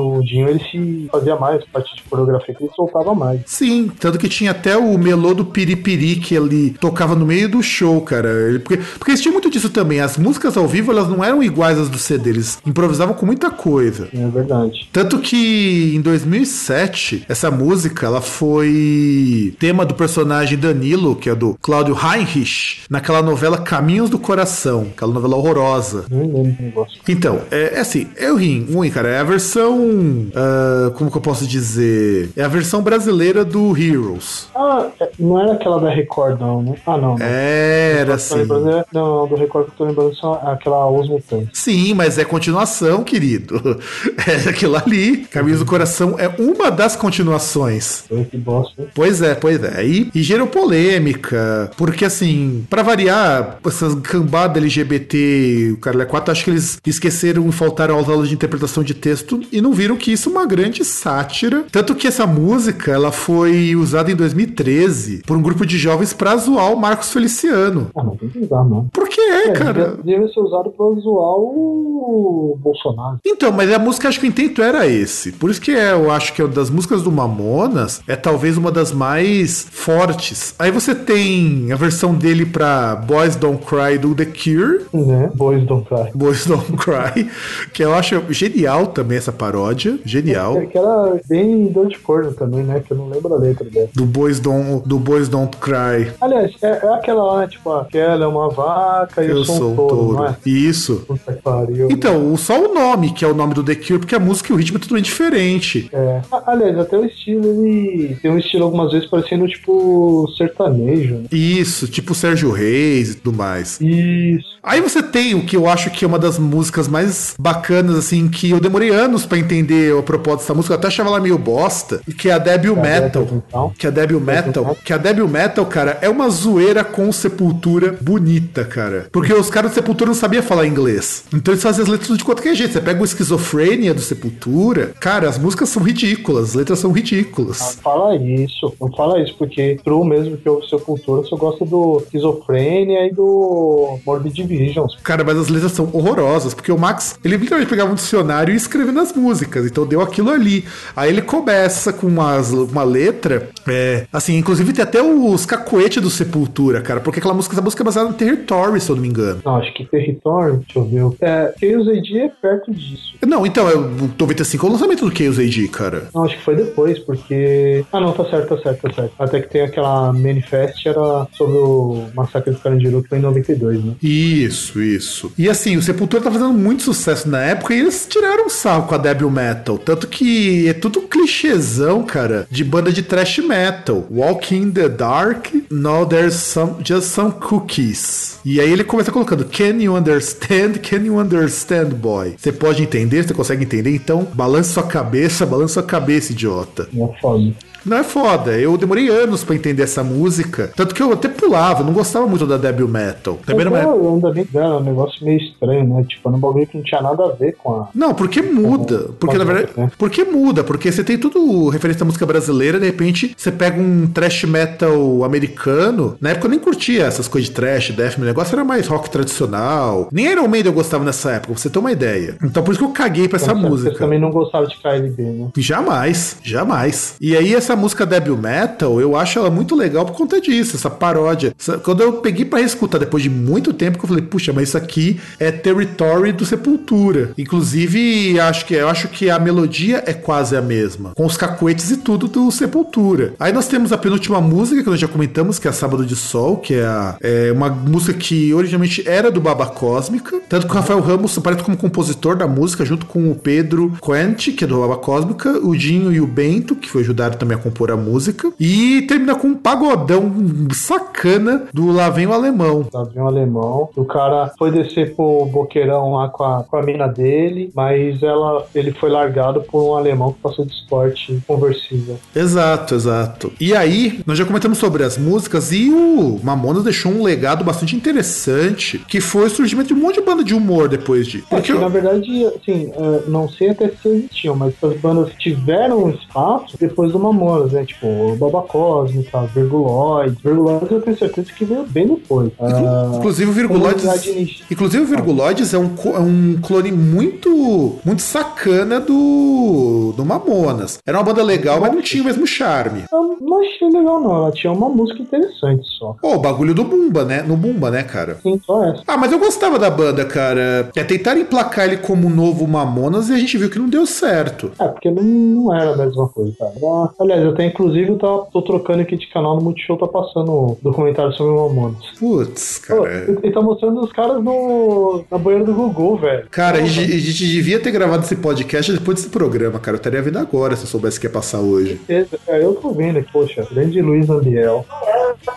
ele 0.50 0.60
se 0.72 1.08
fazia 1.12 1.36
mais 1.36 1.64
parte 1.66 1.96
de 1.96 2.04
coreografia, 2.04 2.54
que 2.54 2.64
ele 2.64 2.72
soltava 2.76 3.14
mais. 3.16 3.41
Sim, 3.46 3.91
tanto 4.00 4.18
que 4.18 4.28
tinha 4.30 4.52
até 4.52 4.78
o 4.78 4.98
melô 4.98 5.34
do 5.34 5.46
Piripiri 5.46 6.16
que 6.18 6.36
ele 6.36 6.76
tocava 6.80 7.16
no 7.16 7.26
meio 7.26 7.50
do 7.50 7.62
show, 7.64 8.02
cara. 8.02 8.30
Ele- 8.30 8.60
porque, 8.60 8.78
porque 8.98 9.12
eles 9.12 9.22
tinham 9.22 9.34
muito 9.34 9.50
disso 9.50 9.70
também. 9.70 10.00
As 10.00 10.18
músicas 10.18 10.58
ao 10.58 10.68
vivo, 10.68 10.91
elas 10.91 11.08
não 11.08 11.24
eram 11.24 11.41
iguais 11.43 11.78
às 11.80 11.89
do 11.89 11.98
CD, 11.98 12.30
eles 12.32 12.60
improvisavam 12.66 13.14
com 13.16 13.26
muita 13.26 13.50
coisa. 13.50 14.08
É 14.14 14.28
verdade. 14.28 14.88
Tanto 14.91 15.20
que 15.20 15.93
em 15.96 16.02
2007, 16.02 17.26
essa 17.28 17.50
música 17.52 18.06
ela 18.06 18.22
foi 18.22 19.54
tema 19.60 19.86
do 19.86 19.93
personagem 19.93 20.58
Danilo, 20.58 21.16
que 21.16 21.30
é 21.30 21.36
do 21.36 21.56
Cláudio 21.62 21.96
Heinrich, 21.96 22.82
naquela 22.89 23.22
novela 23.22 23.58
Caminhos 23.58 24.10
do 24.10 24.20
Coração, 24.20 24.88
aquela 24.96 25.14
novela 25.14 25.36
horrorosa. 25.36 26.06
Lembro 26.10 26.43
do 26.43 26.62
negócio. 26.64 27.00
Então, 27.08 27.41
é, 27.52 27.76
é 27.76 27.80
assim, 27.80 28.08
é 28.16 28.30
ruim, 28.30 28.66
ruim, 28.72 28.89
cara. 28.89 29.10
É 29.10 29.20
a 29.20 29.24
versão 29.24 30.28
ah, 30.36 30.91
como 30.95 31.09
que 31.09 31.17
eu 31.17 31.21
posso 31.21 31.47
dizer? 31.47 32.29
É 32.36 32.43
a 32.43 32.47
versão 32.47 32.81
brasileira 32.81 33.43
do 33.45 33.75
Heroes. 33.77 34.47
Ah, 34.55 34.88
é- 34.99 35.09
não 35.17 35.39
era 35.39 35.53
aquela 35.53 35.79
da 35.79 35.89
Record, 35.89 36.39
não, 36.39 36.61
né? 36.61 36.75
Ah, 36.86 36.97
não. 36.97 37.15
Era 37.19 38.15
assim. 38.15 38.36
lembrando, 38.36 38.69
é- 38.69 38.86
Não, 38.93 39.19
não, 39.21 39.27
do 39.27 39.36
Record 39.36 39.65
que 39.67 39.71
eu 39.71 39.75
tô 39.77 39.86
lembrando 39.86 40.15
só 40.15 40.33
aquela 40.45 40.89
Os 40.89 41.07
Mutantes. 41.09 41.49
Sim, 41.53 41.93
mas 41.93 42.17
é 42.17 42.25
continuação, 42.25 43.03
querido. 43.03 43.55
É 44.27 44.49
aquilo 44.49 44.75
ali. 44.75 45.17
Camisa 45.29 45.59
do 45.59 45.65
Coração 45.65 46.15
é 46.17 46.27
uma 46.41 46.71
das 46.71 46.95
continuações. 46.95 48.03
Que 48.31 48.38
bosta. 48.38 48.88
Pois 48.93 49.21
é, 49.21 49.36
pois 49.36 49.63
é. 49.63 49.86
E, 49.86 50.09
e 50.15 50.23
gerou 50.23 50.47
polêmica, 50.47 51.69
porque 51.77 52.05
assim, 52.05 52.65
pra 52.69 52.81
variar, 52.81 53.57
essas 53.65 53.93
cambada 53.95 54.57
LGBT, 54.59 55.71
o 55.73 55.77
Caralho 55.77 56.07
4, 56.07 56.31
acho 56.31 56.43
que 56.43 56.49
eles 56.49 56.77
esqueceram 56.86 57.47
e 57.47 57.51
faltaram 57.51 57.95
aos 57.97 58.09
aulas 58.09 58.29
de 58.29 58.33
interpretação 58.36 58.83
de 58.83 58.93
texto 58.93 59.41
e 59.51 59.61
não 59.61 59.73
viram 59.73 59.95
que 59.95 60.11
isso 60.11 60.24
é 60.30 60.32
uma 60.32 60.45
grande 60.45 60.84
sátira. 60.84 61.65
Tanto 61.71 61.95
que 61.95 62.07
essa 62.07 62.26
música, 62.26 62.91
ela 62.91 63.11
foi 63.11 63.76
usada 63.76 64.11
em 64.11 64.15
2013 64.15 65.23
por 65.26 65.38
um 65.38 65.41
grupo 65.41 65.65
de 65.65 65.78
jovens 65.78 66.13
pra 66.13 66.36
zoar 66.38 66.71
o 66.71 66.80
Marcos 66.80 67.11
Feliciano. 67.11 67.89
Ah, 67.95 68.03
não 68.03 68.15
tem 68.15 68.30
que 68.30 68.39
usar, 68.39 68.63
não. 68.63 68.88
Por 68.88 69.07
que 69.07 69.21
é, 69.21 69.51
cara? 69.51 69.97
devia 70.03 70.28
ser 70.30 70.39
usado 70.39 70.69
pra 70.71 70.86
zoar 71.01 71.38
o 71.38 72.57
Bolsonaro. 72.61 73.19
Então, 73.26 73.51
mas 73.51 73.71
a 73.71 73.80
música 73.80 74.07
acho 74.07 74.19
que 74.19 74.26
o 74.26 74.30
intento 74.30 74.61
era 74.61 74.88
esse. 74.88 75.32
Por 75.32 75.49
isso 75.49 75.61
que 75.61 75.71
é, 75.71 75.93
eu 75.93 76.11
acho 76.11 76.34
que 76.34 76.41
é 76.41 76.47
das 76.47 76.69
músicas 76.69 77.03
do 77.03 77.11
Mamonas 77.11 78.01
é 78.07 78.15
talvez 78.15 78.57
uma 78.57 78.71
das 78.71 78.91
mais 78.91 79.67
fortes. 79.71 80.55
Aí 80.57 80.71
você 80.71 80.93
tem 80.95 81.71
a 81.71 81.76
versão 81.76 82.13
dele 82.13 82.45
pra 82.45 82.95
Boys 82.95 83.36
Don't 83.36 83.63
Cry 83.65 83.97
do 83.97 84.15
The 84.15 84.26
Cure. 84.26 84.86
Né? 84.93 85.32
Boys 85.36 85.65
Don't 85.65 85.88
Cry. 85.88 86.11
Boys 86.13 86.45
Don't 86.45 86.71
Cry, 86.73 87.30
que 87.73 87.84
eu 87.84 87.93
acho 87.93 88.21
genial 88.30 88.88
também 88.88 89.17
essa 89.17 89.32
paródia, 89.32 89.99
genial. 90.22 90.57
É, 90.57 90.66
que 90.66 90.78
era 90.78 91.20
bem 91.28 91.68
dor 91.68 91.88
de 91.88 91.97
corno 91.99 92.32
também, 92.34 92.63
né? 92.63 92.82
Que 92.86 92.91
eu 92.91 92.97
não 92.97 93.09
lembro 93.09 93.34
a 93.34 93.38
letra 93.38 93.70
dela. 93.70 93.89
Do 93.93 94.05
Boys 94.05 94.39
Don't, 94.39 94.88
do 94.88 94.97
Boys 94.99 95.28
Don't 95.30 95.55
Cry. 95.57 96.11
Aliás, 96.22 96.51
é, 96.61 96.68
é 96.68 96.93
aquela 96.93 97.24
lá, 97.24 97.39
né? 97.41 97.47
Tipo, 97.47 97.72
aquela 97.74 98.24
é 98.26 98.28
uma 98.28 98.49
vaca 98.49 99.24
e 99.24 99.30
eu, 99.30 99.38
Eu 99.38 99.45
sou 99.45 99.72
um 99.74 99.76
touro. 99.76 100.18
não 100.18 100.26
é? 100.28 100.36
Isso. 100.45 101.03
Puta 101.07 101.34
que 101.34 101.41
pariu. 101.41 101.88
Então, 101.91 102.36
só 102.38 102.59
o 102.63 102.74
nome, 102.74 103.13
que 103.13 103.24
é 103.26 103.28
o 103.28 103.34
nome 103.34 103.53
do 103.53 103.63
The 103.63 103.76
Cure, 103.76 103.99
porque 103.99 104.16
a 104.16 104.20
música 104.20 104.51
e 104.51 104.55
o 104.55 104.57
ritmo 104.57 104.78
é 104.78 104.82
totalmente 104.82 105.05
diferente. 105.05 105.89
É. 105.93 106.22
Aliás, 106.45 106.78
até 106.78 106.97
o 106.97 107.05
estilo, 107.05 107.45
ele 107.66 108.16
tem 108.22 108.32
um 108.32 108.38
estilo 108.38 108.63
algumas 108.66 108.91
vezes 108.91 109.07
parecendo, 109.09 109.47
tipo, 109.47 110.28
sertanejo. 110.38 111.16
né? 111.16 111.24
Isso, 111.32 111.88
tipo 111.88 112.13
Sérgio 112.16 112.51
Reis 112.51 113.11
e 113.11 113.16
tudo 113.16 113.36
mais. 113.38 113.80
Isso. 113.82 114.55
Aí 114.63 114.82
você 114.82 115.01
tem 115.03 115.36
o 115.36 115.45
que 115.45 115.55
eu 115.55 115.68
acho 115.68 115.91
que 115.91 116.03
é 116.03 116.07
uma 116.07 116.18
das 116.20 116.39
músicas 116.39 116.88
mais 116.88 117.36
bacanas, 117.39 117.95
assim, 117.95 118.28
que 118.28 118.49
eu 118.51 118.59
demorei 118.59 118.89
anos 118.89 119.26
pra 119.26 119.38
entender 119.38 119.93
propósito 120.06 120.41
dessa 120.41 120.53
música, 120.53 120.74
eu 120.74 120.78
até 120.78 120.88
achava 120.88 121.10
ela 121.10 121.20
meio 121.20 121.38
bosta, 121.38 122.01
e 122.08 122.14
que 122.14 122.30
é 122.30 122.34
a 122.34 122.38
Debil 122.38 122.76
Metal. 122.76 123.28
Então, 123.47 123.74
Que 123.78 123.88
a 123.88 123.89
Debil 123.89 124.20
Metal, 124.20 124.78
que 124.84 124.93
a 124.93 124.97
Debil 124.97 125.28
Metal, 125.28 125.66
cara, 125.66 125.97
é 126.01 126.10
uma 126.10 126.30
zoeira 126.30 126.84
com 126.84 127.12
Sepultura 127.12 127.97
bonita, 128.01 128.64
cara. 128.64 129.08
Porque 129.12 129.34
os 129.34 129.49
caras 129.49 129.72
do 129.72 129.76
Sepultura 129.76 130.08
não 130.08 130.16
sabiam 130.16 130.41
falar 130.43 130.66
inglês. 130.66 131.26
Então 131.34 131.53
eles 131.53 131.64
fazem 131.64 131.84
as 131.84 131.89
letras 131.89 132.18
de 132.18 132.24
qualquer 132.24 132.56
jeito. 132.56 132.74
Você 132.74 132.82
pega 132.82 133.01
o 133.01 133.06
Esquizofrênia 133.06 133.93
do 133.93 134.01
Sepultura, 134.01 134.93
cara, 134.99 135.28
as 135.28 135.38
músicas 135.38 135.70
são 135.70 135.84
ridículas, 135.84 136.49
as 136.49 136.53
letras 136.56 136.80
são 136.80 136.86
não 136.86 136.95
ridículas. 136.95 137.80
fala 137.84 138.16
isso, 138.16 138.74
não 138.80 138.91
fala 138.91 139.22
isso, 139.22 139.36
porque 139.38 139.80
pro 139.84 140.03
mesmo 140.06 140.38
que 140.38 140.49
o 140.49 140.62
Sepultura 140.64 141.24
só 141.24 141.36
gosta 141.36 141.66
do 141.66 142.01
Esquizofrênia 142.06 143.08
e 143.08 143.14
do 143.14 143.97
Morbid 144.06 144.43
Visions. 144.43 144.97
Cara, 145.03 145.24
mas 145.24 145.38
as 145.38 145.49
letras 145.49 145.72
são 145.72 145.89
horrorosas, 145.91 146.53
porque 146.53 146.72
o 146.72 146.78
Max, 146.78 147.18
ele 147.24 147.38
literalmente 147.38 147.70
pegava 147.70 147.91
um 147.91 147.95
dicionário 147.95 148.53
e 148.53 148.58
escrevia 148.58 148.93
nas 148.93 149.14
músicas, 149.14 149.66
então 149.66 149.86
deu 149.96 150.02
aquilo 150.02 150.30
ali. 150.30 150.66
Aí 150.96 151.10
ele 151.10 151.22
começa 151.22 151.93
com 151.93 152.08
umas, 152.08 152.52
uma 152.52 152.84
letra, 152.84 153.50
é, 153.68 154.06
assim, 154.12 154.38
inclusive 154.38 154.74
tem 154.74 154.84
até 154.84 155.02
os 155.02 155.46
cacoetes 155.46 156.02
do 156.02 156.10
Sepultura, 156.10 156.82
cara, 156.82 157.00
porque 157.00 157.20
aquela 157.20 157.34
música, 157.34 157.56
essa 157.56 157.62
música 157.62 157.82
é 157.82 157.86
baseada 157.86 158.10
no 158.10 158.16
Territory, 158.16 158.80
se 158.82 158.89
eu 158.89 158.96
não 158.96 159.02
me 159.02 159.08
engano. 159.08 159.41
Não, 159.43 159.56
acho 159.56 159.74
que 159.74 159.86
Território, 159.86 160.58
deixa 160.58 160.80
eu 160.80 160.86
ver. 160.86 161.18
É, 161.22 161.54
Chaos 161.60 161.88
AD 161.88 162.20
é 162.20 162.30
perto 162.30 162.74
disso. 162.74 163.16
Não, 163.26 163.46
então, 163.46 163.70
é, 163.70 163.76
o 163.76 164.12
95 164.18 164.66
é 164.66 164.70
o 164.70 164.72
lançamento 164.74 165.09
do 165.09 165.17
Chaos 165.17 165.39
AD, 165.39 165.67
cara. 165.70 166.09
Não, 166.13 166.26
acho 166.26 166.36
que 166.38 166.43
foi 166.43 166.55
depois, 166.55 167.00
porque. 167.00 167.86
Ah, 167.92 168.00
não, 168.00 168.12
tá 168.12 168.26
certo, 168.26 168.55
tá 168.55 168.62
certo, 168.62 168.82
tá 168.82 168.93
certo. 168.93 169.13
Até 169.17 169.42
que 169.42 169.50
tem 169.50 169.62
aquela 169.62 170.12
Manifest, 170.12 170.88
era 170.88 171.28
sobre 171.34 171.58
o 171.58 172.08
massacre 172.13 172.51
do 172.51 172.59
Carandiru, 172.59 173.04
que 173.04 173.09
foi 173.09 173.20
em 173.20 173.22
92, 173.22 173.84
né? 173.84 173.93
Isso, 174.01 174.82
isso. 174.82 175.32
E 175.38 175.50
assim, 175.50 175.78
o 175.78 175.82
Sepultura 175.82 176.24
tá 176.24 176.32
fazendo 176.32 176.54
muito 176.54 176.84
sucesso 176.84 177.30
na 177.30 177.42
época 177.42 177.74
e 177.74 177.80
eles 177.80 178.08
tiraram 178.09 178.50
sarro 178.50 178.88
com 178.88 178.96
a 178.96 178.97
Debil 178.97 179.30
Metal. 179.30 179.78
Tanto 179.86 180.07
que 180.07 180.67
é 180.67 180.74
tudo 180.74 181.03
clichêzão, 181.03 182.03
cara, 182.03 182.47
de 182.49 182.63
banda 182.63 182.91
de 182.91 183.03
thrash 183.03 183.37
metal. 183.37 184.07
Walk 184.09 184.55
in 184.55 184.71
the 184.71 184.89
dark, 184.89 185.53
now 185.70 186.03
there's 186.05 186.33
some, 186.33 186.78
just 186.83 187.09
some 187.09 187.32
cookies. 187.33 188.39
E 188.43 188.59
aí 188.59 188.71
ele 188.71 188.83
começa 188.83 189.12
colocando, 189.12 189.45
can 189.45 189.79
you 189.79 189.95
understand? 189.95 190.79
Can 190.79 191.05
you 191.05 191.17
understand, 191.17 191.89
boy? 191.93 192.33
Você 192.37 192.51
pode 192.51 192.82
entender? 192.82 193.24
Você 193.24 193.33
consegue 193.33 193.63
entender? 193.63 193.93
Então, 193.93 194.28
balance 194.33 194.74
sua 194.74 194.83
cabeça, 194.83 195.45
balance 195.45 195.74
sua 195.74 195.83
cabeça, 195.83 196.32
idiota. 196.32 196.89
É 196.91 197.21
foda. 197.21 197.53
Não 197.86 197.97
é 197.97 198.03
foda, 198.03 198.57
eu 198.57 198.78
demorei 198.78 199.09
anos 199.09 199.43
pra 199.43 199.55
entender 199.55 199.83
essa 199.83 200.03
música. 200.03 200.71
Tanto 200.75 200.95
que 200.95 201.01
eu 201.01 201.12
até 201.13 201.28
pulava, 201.28 201.83
não 201.83 201.93
gostava 201.93 202.25
muito 202.28 202.45
da 202.45 202.57
Debil 202.57 202.87
Metal. 202.87 203.37
Também 203.45 203.66
não 203.66 203.75
é. 203.78 203.83
Eu 203.83 204.13
ainda 204.16 204.32
bem 204.32 204.45
que 204.45 204.57
era 204.57 204.78
um 204.78 204.83
negócio 204.83 205.24
meio 205.24 205.39
estranho, 205.39 205.87
né? 205.87 206.03
Tipo, 206.07 206.29
era 206.29 206.37
um 206.37 206.39
bagulho 206.39 206.67
que 206.67 206.78
não 206.78 206.83
tinha 206.83 207.01
nada 207.01 207.25
a 207.25 207.29
ver 207.32 207.55
com 207.57 207.74
a. 207.74 207.89
Não, 207.93 208.13
porque 208.13 208.41
muda. 208.41 209.09
Porque, 209.20 209.37
na 209.37 209.43
verdade. 209.43 209.74
ser. 209.74 209.91
Porque 209.97 210.24
muda. 210.24 210.63
Porque 210.63 210.91
você 210.91 211.03
tem 211.03 211.17
tudo 211.17 211.70
referente 211.70 212.01
à 212.01 212.05
música 212.05 212.25
brasileira, 212.25 212.79
de 212.79 212.86
repente 212.86 213.33
você 213.37 213.51
pega 213.51 213.79
um 213.79 214.07
trash 214.07 214.43
metal 214.45 215.24
americano. 215.24 216.16
Na 216.20 216.32
época 216.32 216.47
eu 216.47 216.51
nem 216.51 216.59
curtia 216.59 217.03
essas 217.05 217.28
coisas 217.28 217.49
de 217.49 217.55
trash, 217.55 217.91
death, 217.91 218.17
meu 218.17 218.25
negócio 218.25 218.55
era 218.55 218.63
mais 218.63 218.87
rock 218.87 219.09
tradicional. 219.09 220.09
Nem 220.12 220.25
Iron 220.32 220.47
Maiden 220.47 220.71
eu 220.71 220.75
gostava 220.75 221.03
nessa 221.03 221.32
época, 221.32 221.53
pra 221.53 221.62
você 221.62 221.70
ter 221.70 221.79
uma 221.79 221.91
ideia. 221.91 222.36
Então 222.43 222.63
por 222.63 222.71
isso 222.71 222.79
que 222.79 222.86
eu 222.86 222.93
caguei 222.93 223.28
pra 223.28 223.37
essa 223.37 223.53
Você 223.53 223.59
música. 223.62 223.97
também 223.97 224.20
não 224.20 224.32
gostava 224.32 224.66
de 224.67 224.75
KLB, 224.82 225.21
né? 225.24 225.47
Jamais, 225.57 226.37
jamais. 226.43 227.16
E 227.21 227.36
aí 227.36 227.53
essa 227.53 227.75
música 227.76 228.06
Debil 228.06 228.38
Metal, 228.38 229.00
eu 229.02 229.16
acho 229.16 229.39
ela 229.39 229.50
muito 229.50 229.76
legal 229.76 230.06
por 230.06 230.16
conta 230.16 230.39
disso, 230.39 230.76
essa 230.76 230.89
paródia. 230.89 231.54
Quando 231.84 232.02
eu 232.02 232.14
peguei 232.14 232.46
pra 232.46 232.62
escutar 232.62 232.97
depois 232.97 233.24
de 233.24 233.30
muito 233.30 233.74
tempo, 233.74 233.97
que 233.97 234.06
eu 234.06 234.10
falei, 234.10 234.24
puxa, 234.24 234.52
mas 234.54 234.70
isso 234.70 234.78
aqui 234.78 235.20
é 235.39 235.52
Territory 235.52 236.32
do 236.32 236.46
Sepultura. 236.46 237.32
Inclusive, 237.38 238.39
acho 238.39 238.66
que 238.66 238.74
eu 238.76 238.88
acho 238.88 239.08
que 239.08 239.30
a 239.30 239.39
melodia 239.39 240.04
é 240.06 240.14
quase 240.14 240.56
a 240.56 240.62
mesma, 240.62 241.12
com 241.16 241.26
os 241.26 241.36
cacuetes 241.36 241.89
e 241.92 241.97
tudo 241.97 242.28
do 242.28 242.52
Sepultura. 242.52 243.34
Aí 243.39 243.52
nós 243.52 243.68
temos 243.68 243.92
a 243.92 243.97
penúltima 243.97 244.39
música 244.39 244.84
que 244.84 244.89
nós 244.89 245.00
já 245.00 245.08
comentamos, 245.08 245.58
que 245.60 245.68
é 245.68 245.72
Sábado 245.72 246.06
de 246.06 246.16
Sol, 246.16 246.58
que 246.58 246.76
é, 246.76 246.86
a- 246.86 247.16
é 247.22 247.52
uma 247.52 247.70
música 247.70 248.14
que 248.14 248.54
originalmente 248.54 249.04
era 249.08 249.32
do 249.32 249.42
Baba 249.42 249.66
Cósmica, 249.66 250.39
tanto 250.47 250.68
que 250.68 250.72
o 250.72 250.76
Rafael 250.76 251.00
Ramos 251.02 251.38
aparece 251.38 251.64
como 251.64 251.76
compositor 251.76 252.36
da 252.36 252.47
música, 252.47 252.86
junto 252.86 253.06
com 253.06 253.32
o 253.32 253.36
Pedro 253.36 253.93
Quente, 254.04 254.52
que 254.52 254.64
é 254.64 254.68
do 254.68 254.80
Baba 254.80 254.97
Cósmica, 254.97 255.60
o 255.66 255.76
Dinho 255.76 256.12
e 256.14 256.22
o 256.22 256.28
Bento, 256.28 256.76
que 256.76 256.89
foi 256.89 257.02
ajudado 257.02 257.38
também 257.38 257.58
a 257.58 257.60
compor 257.66 257.92
a 257.92 257.97
música, 257.97 258.51
e 258.59 259.01
termina 259.04 259.36
com 259.36 259.47
um 259.47 259.55
pagodão 259.55 260.32
sacana 260.71 261.63
do 261.74 261.92
Lá 261.92 262.09
Vem 262.09 262.28
o 262.28 262.33
Alemão. 262.33 262.87
Sabe, 262.92 263.20
um 263.20 263.28
alemão. 263.28 263.89
O 263.96 264.05
cara 264.05 264.51
foi 264.58 264.71
descer 264.71 265.16
pro 265.16 265.46
boqueirão 265.46 266.13
lá 266.13 266.29
com 266.29 266.43
a, 266.43 266.63
com 266.63 266.78
a 266.78 266.83
mina 266.83 267.08
dele, 267.08 267.71
mas 267.74 268.21
ela, 268.21 268.66
ele 268.75 268.92
foi 268.92 269.09
largado 269.09 269.62
por 269.62 269.83
um 269.83 269.96
alemão 269.96 270.33
que 270.33 270.39
passou 270.39 270.66
de 270.66 270.74
esporte 270.74 271.42
conversível. 271.47 272.17
Exato, 272.36 272.96
exato. 272.96 273.51
E 273.59 273.75
aí, 273.75 274.21
nós 274.25 274.37
já 274.37 274.46
comentamos 274.46 274.78
sobre 274.78 275.04
as 275.04 275.17
músicas 275.17 275.71
e 275.71 275.89
o 275.89 276.39
Mamonas 276.43 276.83
deixou 276.83 277.12
um 277.12 277.24
legado 277.24 277.63
bastante 277.63 277.96
interessante, 277.96 279.00
que 279.00 279.20
foi 279.20 279.47
o 279.47 279.50
surgimento 279.50 279.87
de 279.87 279.93
um 279.93 279.97
monte 279.97 280.16
de 280.16 280.21
banda 280.21 280.43
de 280.43 280.54
humor 280.54 280.87
depois 280.87 281.28
de. 281.28 281.39
É 281.39 281.42
Porque 281.50 281.74
que, 281.74 281.79
na 281.79 281.87
verdade, 281.87 282.46
assim, 282.46 282.92
é, 282.93 283.29
não 283.29 283.50
sei 283.50 283.70
até 283.70 283.89
se 283.89 284.08
existiam, 284.08 284.55
mas 284.55 284.74
essas 284.75 285.00
bandas 285.00 285.32
tiveram 285.37 286.09
espaço 286.09 286.78
depois 286.79 287.12
do 287.12 287.20
Mamonas, 287.20 287.54
né? 287.71 287.86
Tipo, 287.86 288.36
Baba 288.37 288.61
Cósmica, 288.63 289.41
Virguloid. 289.53 290.37
Virguloid 290.43 290.91
eu 290.91 291.01
tenho 291.01 291.17
certeza 291.17 291.51
que 291.51 291.65
veio 291.65 291.83
bem 291.87 292.07
depois. 292.07 292.51
Ah, 292.59 293.11
Inclusive 293.17 293.51
Virguloides. 293.51 294.05
Ninja. 294.25 294.63
Inclusive 294.69 295.03
o 295.03 295.07
Virguloides 295.07 295.73
é 295.73 295.77
um, 295.77 295.91
é 296.13 296.19
um 296.19 296.59
clone 296.61 296.91
muito 296.91 297.95
muito 298.03 298.21
sacana 298.21 298.99
do, 298.99 300.13
do 300.15 300.25
Mamonas. 300.25 300.99
Era 301.05 301.17
uma 301.17 301.23
banda 301.23 301.43
legal, 301.43 301.79
mas 301.79 301.93
não 301.93 302.01
tinha 302.01 302.21
o 302.23 302.25
mesmo 302.25 302.45
charme. 302.45 303.03
eu 303.11 303.37
não 303.41 303.61
achei 303.61 303.89
legal, 303.89 304.19
não. 304.19 304.36
Ela 304.36 304.51
tinha 304.51 304.71
uma 304.71 304.89
música 304.89 305.21
interessante 305.21 305.87
só. 305.97 306.15
Pô, 306.21 306.36
o 306.36 306.39
bagulho 306.39 306.73
do 306.73 306.83
Bumba, 306.83 307.23
né? 307.23 307.41
No 307.41 307.55
Bumba, 307.55 307.89
né, 307.91 308.03
cara? 308.03 308.37
Sim, 308.41 308.59
só 308.65 308.83
essa. 308.86 309.03
Ah, 309.07 309.17
mas 309.17 309.32
eu 309.32 309.39
gostava 309.39 309.77
da 309.79 309.89
banda, 309.89 310.25
cara. 310.25 310.89
É 310.95 311.03
tentar 311.03 311.37
emplacar 311.37 311.86
ele 311.86 311.97
como 311.97 312.27
um 312.27 312.29
novo 312.29 312.67
Mamonas 312.67 313.29
e 313.29 313.33
a 313.33 313.37
gente 313.37 313.57
viu 313.57 313.69
que 313.69 313.79
não 313.79 313.89
deu 313.89 314.05
certo. 314.05 314.71
É, 314.79 314.87
porque 314.87 315.09
não, 315.11 315.23
não 315.23 315.75
era 315.75 315.93
a 315.93 315.97
mesma 315.97 316.27
coisa, 316.29 316.53
cara. 316.57 316.73
Aliás, 317.19 317.45
Aliás, 317.46 317.54
até 317.54 317.66
inclusive 317.66 318.09
eu 318.09 318.17
tô, 318.17 318.39
tô 318.51 318.62
trocando 318.62 319.01
aqui 319.01 319.16
de 319.16 319.28
canal 319.28 319.55
no 319.55 319.62
Multishow, 319.62 319.97
tá 319.97 320.08
passando 320.08 320.51
o 320.51 320.78
documentário 320.82 321.32
sobre 321.34 321.54
o 321.54 321.67
Mamonas. 321.67 322.05
Putz, 322.17 322.80
cara. 322.80 323.26
ele 323.42 323.51
tá 323.51 323.62
mostrando 323.62 324.01
os 324.01 324.12
caras 324.12 324.43
no, 324.43 325.24
na 325.30 325.38
banheira 325.38 325.66
do 325.66 325.74
Gugu, 325.74 326.17
velho. 326.17 326.47
Cara, 326.50 326.80
a 326.80 326.86
gente, 326.86 327.13
a 327.13 327.20
gente 327.20 327.47
devia 327.47 327.80
ter 327.80 327.92
gravado 327.92 328.24
esse 328.24 328.36
podcast 328.36 328.92
depois 328.92 329.17
desse 329.17 329.30
programa, 329.30 329.80
cara. 329.80 329.96
Eu 329.96 330.00
estaria 330.00 330.22
vindo 330.22 330.39
agora 330.39 330.76
se 330.76 330.84
eu 330.84 330.88
soubesse 330.88 331.20
que 331.20 331.28
ia 331.28 331.32
passar 331.32 331.59
hoje. 331.59 332.00
Certeza. 332.08 332.39
É, 332.47 332.63
eu 332.63 332.74
tô 332.76 332.92
vendo 332.92 333.20
aqui, 333.20 333.32
poxa, 333.32 333.67
grande 333.72 334.01
Luiz 334.01 334.30
Ambiel. 334.30 334.86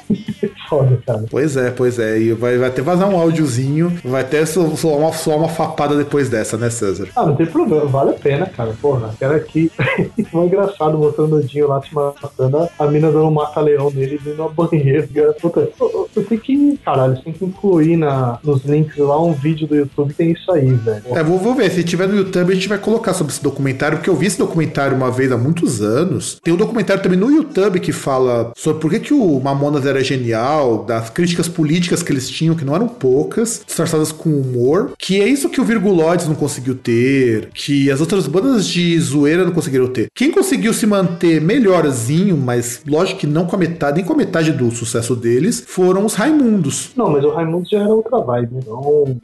Foda, 0.69 0.99
cara. 1.07 1.24
Pois 1.31 1.57
é, 1.57 1.70
pois 1.70 1.99
é. 1.99 2.19
E 2.19 2.32
vai, 2.32 2.59
vai 2.59 2.69
até 2.69 2.82
vazar 2.82 3.09
um 3.09 3.16
áudiozinho. 3.19 3.93
Vai 4.05 4.23
até 4.23 4.45
só 4.45 4.61
uma, 4.62 5.12
só 5.12 5.36
uma 5.36 5.49
fapada 5.49 5.97
depois 5.97 6.28
dessa, 6.28 6.57
né, 6.57 6.69
César? 6.70 7.09
Ah, 7.16 7.24
não 7.27 7.35
tem 7.36 7.47
problema, 7.47 7.86
vale 7.86 8.11
a 8.11 8.15
pena, 8.15 8.47
cara. 8.47 8.74
Porra, 8.81 9.15
era 9.20 9.36
aqui. 9.36 9.70
Foi 10.31 10.45
engraçado 10.47 10.99
mostrando 10.99 11.36
o 11.36 11.43
Dinho 11.43 11.69
lá 11.69 11.81
te 11.81 11.95
matando, 11.95 12.69
a- 12.78 12.86
mina 12.86 13.11
dando 13.11 13.27
um 13.27 13.31
mata-leão 13.31 13.90
nele 13.90 14.19
dentro 14.23 14.36
da 14.45 14.49
banheira. 14.49 15.09
cara. 15.15 15.32
Puta, 15.40 15.69
eu- 15.81 16.09
tenho 16.28 16.40
que. 16.40 16.78
Caralho, 16.85 17.16
você 17.16 17.23
tem 17.23 17.32
que 17.32 17.45
incluir 17.45 17.97
na, 17.97 18.39
nos 18.45 18.65
links 18.65 18.97
lá 18.99 19.20
um 19.23 19.32
vídeo 19.32 19.66
do 19.66 19.74
YouTube 19.77 20.12
tem 20.15 20.32
isso 20.32 20.51
aí, 20.53 20.73
velho. 20.74 21.03
É, 21.07 21.23
vou, 21.23 21.39
vou 21.39 21.55
ver. 21.55 21.70
Se 21.70 21.82
tiver 21.85 22.09
no 22.09 22.16
YouTube, 22.16 22.53
a 22.53 22.55
gente 22.55 22.69
vai 22.69 22.78
colocar 22.78 23.15
sobre 23.15 23.32
esse 23.32 23.43
documentário, 23.43 23.99
porque 23.99 24.11
eu 24.11 24.16
vi 24.16 24.27
esse 24.27 24.39
documentário 24.39 24.97
uma 24.97 25.11
vez 25.11 25.31
há 25.32 25.36
muitos 25.39 25.81
anos. 25.81 26.39
Tem 26.43 26.53
um 26.53 26.57
documentário 26.57 27.03
também 27.03 27.19
no 27.19 27.31
YouTube 27.31 27.81
que 27.81 27.93
fala 27.93 28.53
sobre 28.57 28.81
por 28.81 28.90
que, 28.90 29.01
que 29.01 29.15
o 29.15 29.40
Mamonas 29.40 29.86
era 29.86 30.03
genial, 30.03 30.57
das 30.86 31.10
críticas 31.10 31.48
políticas 31.48 32.02
que 32.02 32.12
eles 32.12 32.28
tinham, 32.28 32.55
que 32.55 32.64
não 32.64 32.74
eram 32.74 32.89
poucas, 32.89 33.62
disfarçadas 33.64 34.12
com 34.12 34.30
humor, 34.30 34.93
que 34.98 35.20
é 35.20 35.28
isso 35.28 35.48
que 35.48 35.60
o 35.60 35.64
Virguloides 35.64 36.28
não 36.28 36.35
conseguiu 36.35 36.74
ter, 36.74 37.48
que 37.55 37.90
as 37.90 38.01
outras 38.01 38.26
bandas 38.26 38.66
de 38.66 38.98
zoeira 39.01 39.44
não 39.44 39.52
conseguiram 39.52 39.89
ter. 39.89 40.09
Quem 40.14 40.30
conseguiu 40.30 40.72
se 40.72 40.86
manter 40.86 41.40
melhorzinho, 41.40 42.36
mas 42.36 42.82
lógico 42.86 43.20
que 43.20 43.26
não 43.26 43.47
com 43.47 43.56
a 43.56 43.59
metade, 43.59 43.97
nem 43.97 44.05
com 44.05 44.12
a 44.12 44.16
metade 44.16 44.52
do 44.52 44.70
sucesso 44.70 45.14
deles, 45.14 45.64
foram 45.66 46.05
os 46.05 46.14
Raimundos. 46.14 46.90
Não, 46.97 47.10
mas 47.10 47.24
o 47.24 47.30
Raimundo 47.30 47.68
já 47.68 47.78
era 47.78 47.89
outra 47.89 48.18
vibe. 48.18 48.56
Então, 48.56 49.16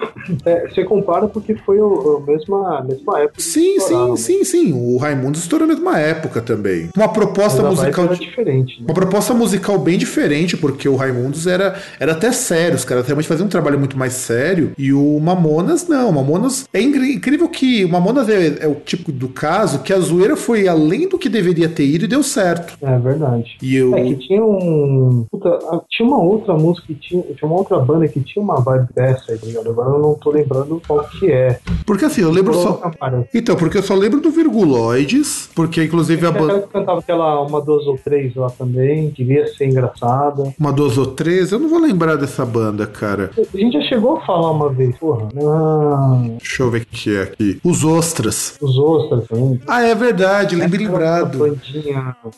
é, 0.44 0.68
você 0.68 0.84
compara 0.84 1.26
porque 1.28 1.54
foi 1.54 1.78
a 1.78 2.20
mesma, 2.26 2.78
a 2.78 2.82
mesma 2.82 3.20
época. 3.20 3.36
que 3.36 3.42
Sim, 3.42 3.76
estouraram, 3.76 4.16
sim, 4.16 4.44
sim, 4.44 4.44
sim. 4.44 4.72
O 4.72 4.96
Raimundos 4.96 5.42
estourou 5.42 5.66
na 5.66 5.74
mesma 5.74 5.98
época 5.98 6.40
também. 6.40 6.88
Uma 6.96 7.08
proposta 7.08 7.62
musical. 7.62 8.08
diferente. 8.08 8.80
Né? 8.80 8.86
Uma 8.86 8.94
proposta 8.94 9.34
musical 9.34 9.78
bem 9.78 9.98
diferente, 9.98 10.56
porque 10.56 10.88
o 10.88 10.96
Raimundos 10.96 11.23
era, 11.46 11.74
era 11.98 12.12
até 12.12 12.32
sério, 12.32 12.76
os 12.76 12.84
caras 12.84 13.06
realmente 13.06 13.28
faziam 13.28 13.46
um 13.46 13.50
trabalho 13.50 13.78
muito 13.78 13.98
mais 13.98 14.14
sério, 14.14 14.72
e 14.76 14.92
o 14.92 15.18
Mamonas 15.20 15.86
não. 15.88 16.10
O 16.10 16.12
Mamonas 16.12 16.66
é 16.72 16.80
incrível 16.80 17.48
que 17.48 17.84
o 17.84 17.88
Mamonas 17.88 18.28
é, 18.28 18.64
é 18.64 18.68
o 18.68 18.74
tipo 18.74 19.12
do 19.12 19.28
caso 19.28 19.80
que 19.80 19.92
a 19.92 19.98
zoeira 19.98 20.36
foi 20.36 20.68
além 20.68 21.08
do 21.08 21.18
que 21.18 21.28
deveria 21.28 21.68
ter 21.68 21.86
ido 21.86 22.04
e 22.04 22.08
deu 22.08 22.22
certo. 22.22 22.76
É 22.82 22.98
verdade. 22.98 23.56
E 23.62 23.76
eu. 23.76 23.94
É 23.96 24.02
que 24.02 24.16
tinha 24.16 24.44
um. 24.44 25.26
Puta, 25.30 25.48
ah, 25.48 25.80
tinha 25.88 26.08
uma 26.08 26.22
outra 26.22 26.54
música 26.54 26.86
que 26.86 26.94
tinha. 26.94 27.22
Tinha 27.22 27.48
uma 27.48 27.56
outra 27.56 27.78
banda 27.78 28.06
que 28.08 28.20
tinha 28.20 28.42
uma 28.42 28.60
vibe 28.60 28.88
dessa 28.94 29.32
aí, 29.32 29.38
tá 29.38 29.46
ligado? 29.46 29.70
Agora 29.70 29.90
eu 29.90 29.98
não 29.98 30.14
tô 30.14 30.30
lembrando 30.30 30.80
qual 30.86 31.04
que 31.04 31.30
é. 31.30 31.58
Porque 31.86 32.04
assim, 32.04 32.22
eu 32.22 32.30
lembro 32.30 32.54
só. 32.54 32.80
Então, 33.34 33.56
porque 33.56 33.78
eu 33.78 33.82
só 33.82 33.94
lembro 33.94 34.20
do 34.20 34.30
Virguloides, 34.30 35.50
porque 35.54 35.84
inclusive 35.84 36.26
a 36.26 36.30
banda. 36.30 36.68
cantava 36.72 37.00
aquela 37.00 37.40
uma, 37.42 37.60
duas 37.60 37.86
ou 37.86 37.98
três 37.98 38.34
lá 38.34 38.50
também, 38.50 39.10
que 39.10 39.24
devia 39.24 39.46
ser 39.46 39.66
engraçada. 39.66 40.54
Uma, 40.58 40.72
duas 40.72 40.98
ou 40.98 41.06
três, 41.14 41.52
eu 41.52 41.58
não 41.58 41.68
vou 41.68 41.78
lembrar 41.80 42.16
dessa 42.16 42.44
banda, 42.44 42.86
cara. 42.86 43.30
A 43.36 43.56
gente 43.56 43.80
já 43.80 43.88
chegou 43.88 44.16
a 44.18 44.20
falar 44.26 44.50
uma 44.50 44.68
vez, 44.70 44.96
porra. 44.98 45.28
Ah, 45.42 46.22
Deixa 46.38 46.62
eu 46.62 46.70
ver 46.70 46.82
o 46.82 46.86
que 46.86 47.16
é 47.16 47.22
aqui. 47.22 47.60
Os 47.64 47.84
Ostras. 47.84 48.56
os 48.60 48.76
ostras 48.78 49.26
também. 49.28 49.60
Ah, 49.66 49.82
é 49.82 49.94
verdade, 49.94 50.56
lembrei 50.56 50.86
lembrado. 50.86 51.56